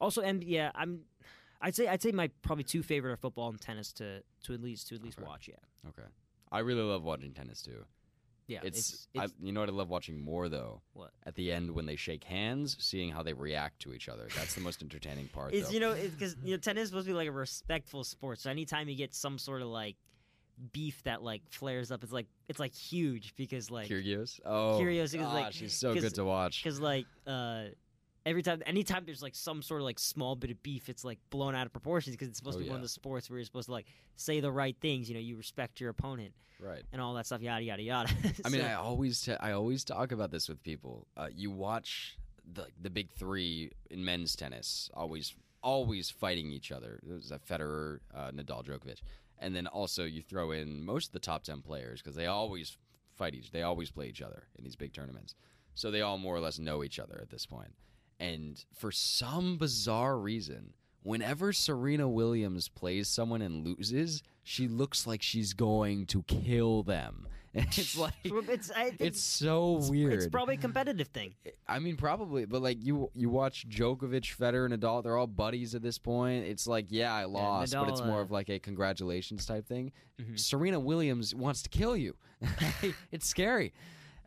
also, 0.00 0.22
and 0.22 0.42
yeah, 0.44 0.70
I'm. 0.74 1.00
I'd 1.60 1.74
say 1.74 1.88
I'd 1.88 2.02
say 2.02 2.12
my 2.12 2.28
probably 2.42 2.64
two 2.64 2.82
favorite 2.82 3.12
are 3.12 3.16
football 3.16 3.48
and 3.48 3.60
tennis 3.60 3.92
to 3.94 4.22
to 4.44 4.54
at 4.54 4.60
least 4.62 4.88
to 4.88 4.94
at 4.94 5.02
least 5.02 5.18
Okay. 5.18 5.26
watch. 5.26 5.48
Yeah, 5.48 5.88
Okay. 5.88 6.06
I 6.56 6.60
really 6.60 6.82
love 6.82 7.02
watching 7.04 7.32
tennis 7.32 7.62
too. 7.62 7.84
yeah. 8.46 8.60
It's, 8.62 9.08
it's, 9.14 9.32
I, 9.32 9.44
you 9.44 9.52
know 9.52 9.60
what 9.60 9.68
I 9.68 9.72
love 9.72 9.88
watching 9.88 10.20
more 10.20 10.48
though. 10.48 10.80
What? 10.94 11.10
At 11.24 11.34
the 11.34 11.52
end 11.52 11.70
when 11.70 11.86
they 11.86 11.96
shake 11.96 12.24
hands, 12.24 12.76
seeing 12.80 13.10
how 13.10 13.22
they 13.22 13.32
react 13.32 13.80
to 13.82 13.92
each 13.92 14.08
other. 14.08 14.28
That's 14.36 14.54
the 14.54 14.60
most 14.60 14.82
entertaining 14.82 15.28
part. 15.28 15.52
It's 15.52 15.68
though. 15.68 15.74
you 15.74 15.80
know 15.80 15.94
because 15.94 16.36
you 16.44 16.52
know 16.52 16.58
tennis 16.58 16.84
is 16.84 16.88
supposed 16.90 17.06
to 17.06 17.12
be 17.12 17.16
like 17.16 17.28
a 17.28 17.32
respectful 17.32 18.04
sport. 18.04 18.38
So 18.40 18.50
anytime 18.50 18.88
you 18.88 18.96
get 18.96 19.14
some 19.14 19.38
sort 19.38 19.62
of 19.62 19.68
like 19.68 19.96
beef 20.72 21.02
that 21.04 21.22
like 21.22 21.42
flares 21.50 21.90
up, 21.90 22.02
it's 22.02 22.12
like 22.12 22.26
it's 22.48 22.58
like 22.58 22.72
huge 22.72 23.34
because 23.36 23.70
like 23.70 23.88
Kyrgios. 23.88 24.40
Oh, 24.44 24.78
Kyrgios 24.80 25.04
is, 25.06 25.16
like- 25.16 25.52
she's 25.52 25.74
so 25.74 25.94
good 25.94 26.14
to 26.14 26.24
watch. 26.24 26.62
because 26.62 26.80
like 26.80 27.06
uh 27.26 27.64
every 28.26 28.42
time 28.42 28.62
anytime 28.66 29.04
there's 29.06 29.22
like 29.22 29.34
some 29.34 29.62
sort 29.62 29.80
of 29.80 29.86
like 29.86 29.98
small 29.98 30.36
bit 30.36 30.50
of 30.50 30.62
beef, 30.62 30.90
it's 30.90 31.04
like 31.04 31.18
blown 31.30 31.54
out 31.54 31.64
of 31.64 31.72
proportions 31.72 32.14
because 32.14 32.28
it's 32.28 32.36
supposed 32.38 32.56
Oh, 32.56 32.60
to 32.60 32.64
be 32.64 32.70
one 32.70 32.76
of 32.76 32.82
the 32.82 32.88
sports 32.88 33.30
where 33.30 33.38
you're 33.38 33.46
supposed 33.46 33.66
to 33.68 33.72
like 33.72 33.86
say 34.16 34.40
the 34.40 34.52
right 34.52 34.76
things. 34.82 35.08
You 35.08 35.14
know, 35.14 35.20
you 35.20 35.36
respect 35.36 35.80
your 35.80 35.88
opponent 35.90 36.34
Right. 36.60 36.82
and 36.92 37.00
all 37.00 37.14
that 37.14 37.24
stuff. 37.26 37.40
Yada 37.40 37.62
yada 37.64 37.82
yada. 37.82 38.10
I 38.44 38.48
mean, 38.50 38.60
I 38.60 38.74
always 38.74 39.22
t- 39.22 39.32
I 39.40 39.52
always 39.52 39.84
talk 39.84 40.12
about 40.12 40.30
this 40.30 40.48
with 40.48 40.62
people. 40.62 41.06
Uh, 41.16 41.28
you 41.34 41.50
watch 41.50 42.18
the 42.52 42.66
the 42.82 42.90
big 42.90 43.10
three 43.10 43.70
in 43.90 44.04
men's 44.04 44.36
tennis, 44.36 44.90
always 44.92 45.34
always 45.62 46.10
fighting 46.10 46.50
each 46.52 46.70
other. 46.72 47.00
There's 47.02 47.30
a 47.32 47.38
Federer, 47.38 47.98
uh, 48.14 48.30
Nadal, 48.30 48.64
Djokovic, 48.64 49.00
and 49.38 49.54
then 49.56 49.66
also 49.66 50.04
you 50.04 50.22
throw 50.22 50.50
in 50.52 50.84
most 50.84 51.08
of 51.08 51.12
the 51.12 51.18
top 51.20 51.44
ten 51.44 51.60
players 51.62 52.00
because 52.02 52.16
they 52.16 52.26
always 52.26 52.76
fight 53.16 53.34
each. 53.34 53.50
They 53.50 53.62
always 53.62 53.90
play 53.90 54.08
each 54.08 54.22
other 54.22 54.44
in 54.56 54.64
these 54.64 54.76
big 54.76 54.92
tournaments, 54.92 55.34
so 55.74 55.90
they 55.90 56.02
all 56.02 56.18
more 56.18 56.34
or 56.36 56.40
less 56.40 56.58
know 56.58 56.84
each 56.84 56.98
other 56.98 57.18
at 57.20 57.30
this 57.30 57.46
point. 57.46 57.72
And 58.18 58.64
for 58.72 58.90
some 58.90 59.58
bizarre 59.58 60.18
reason, 60.18 60.72
whenever 61.02 61.52
Serena 61.52 62.08
Williams 62.08 62.68
plays 62.68 63.08
someone 63.08 63.42
and 63.42 63.64
loses, 63.66 64.22
she 64.42 64.68
looks 64.68 65.06
like 65.06 65.22
she's 65.22 65.52
going 65.52 66.06
to 66.06 66.22
kill 66.24 66.82
them. 66.82 67.28
And 67.56 67.66
it's 67.68 67.96
like 67.96 68.12
It's 68.24 68.70
it's 69.00 69.22
so 69.22 69.80
weird. 69.88 70.12
It's 70.12 70.26
probably 70.26 70.56
a 70.56 70.58
competitive 70.58 71.08
thing. 71.08 71.32
I 71.66 71.78
mean, 71.78 71.96
probably, 71.96 72.44
but 72.44 72.60
like 72.60 72.84
you, 72.84 73.10
you 73.14 73.30
watch 73.30 73.66
Djokovic, 73.66 74.36
Federer, 74.36 74.70
Nadal. 74.70 75.02
They're 75.02 75.16
all 75.16 75.26
buddies 75.26 75.74
at 75.74 75.80
this 75.80 75.96
point. 75.96 76.44
It's 76.44 76.66
like, 76.66 76.88
yeah, 76.90 77.14
I 77.14 77.24
lost, 77.24 77.72
but 77.72 77.88
it's 77.88 78.02
more 78.02 78.18
uh, 78.18 78.24
of 78.24 78.30
like 78.30 78.50
a 78.50 78.58
congratulations 78.58 79.46
type 79.46 79.66
thing. 79.66 79.92
Mhm. 80.20 80.38
Serena 80.38 80.78
Williams 80.78 81.34
wants 81.34 81.62
to 81.62 81.70
kill 81.70 81.96
you. 81.96 82.14
it's 83.10 83.26
scary, 83.26 83.72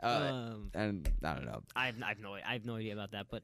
uh, 0.01 0.07
um, 0.07 0.71
and 0.73 1.07
I 1.23 1.35
don't 1.35 1.45
know. 1.45 1.61
I 1.75 1.85
have, 1.85 1.95
I 2.01 2.07
have 2.07 2.19
no 2.19 2.33
I 2.33 2.53
have 2.53 2.65
no 2.65 2.77
idea 2.77 2.93
about 2.93 3.11
that, 3.11 3.27
but 3.29 3.43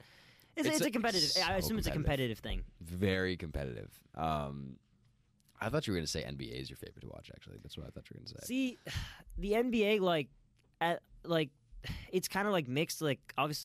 it's, 0.55 0.67
It's 0.67 0.77
it's, 0.77 0.85
a- 0.85 0.89
a, 0.89 0.91
competitive. 0.91 1.23
it's 1.29 1.41
I 1.41 1.55
assume 1.57 1.77
it's 1.77 1.87
a 1.87 1.91
competitive. 1.91 2.41
competitive 2.41 2.63
thing. 2.81 2.97
Very 2.99 3.37
competitive. 3.37 3.91
Um, 4.15 4.77
I 5.61 5.69
thought 5.69 5.87
you 5.87 5.93
were 5.93 5.97
going 5.97 6.05
to 6.05 6.11
say 6.11 6.21
NBA 6.23 6.61
is 6.61 6.69
your 6.69 6.77
favorite 6.77 7.01
to 7.01 7.07
watch. 7.07 7.31
Actually, 7.33 7.57
that's 7.61 7.77
what 7.77 7.87
I 7.87 7.89
thought 7.89 8.03
you 8.09 8.15
were 8.15 8.19
going 8.25 8.27
to 8.39 8.45
say. 8.45 8.47
See, 8.47 8.77
the 9.37 9.51
NBA 9.53 9.99
like, 10.01 10.27
at 10.81 11.01
like, 11.23 11.49
it's 12.11 12.27
kind 12.27 12.47
of 12.47 12.53
like 12.53 12.67
mixed. 12.67 13.01
Like 13.01 13.19
obviously. 13.37 13.53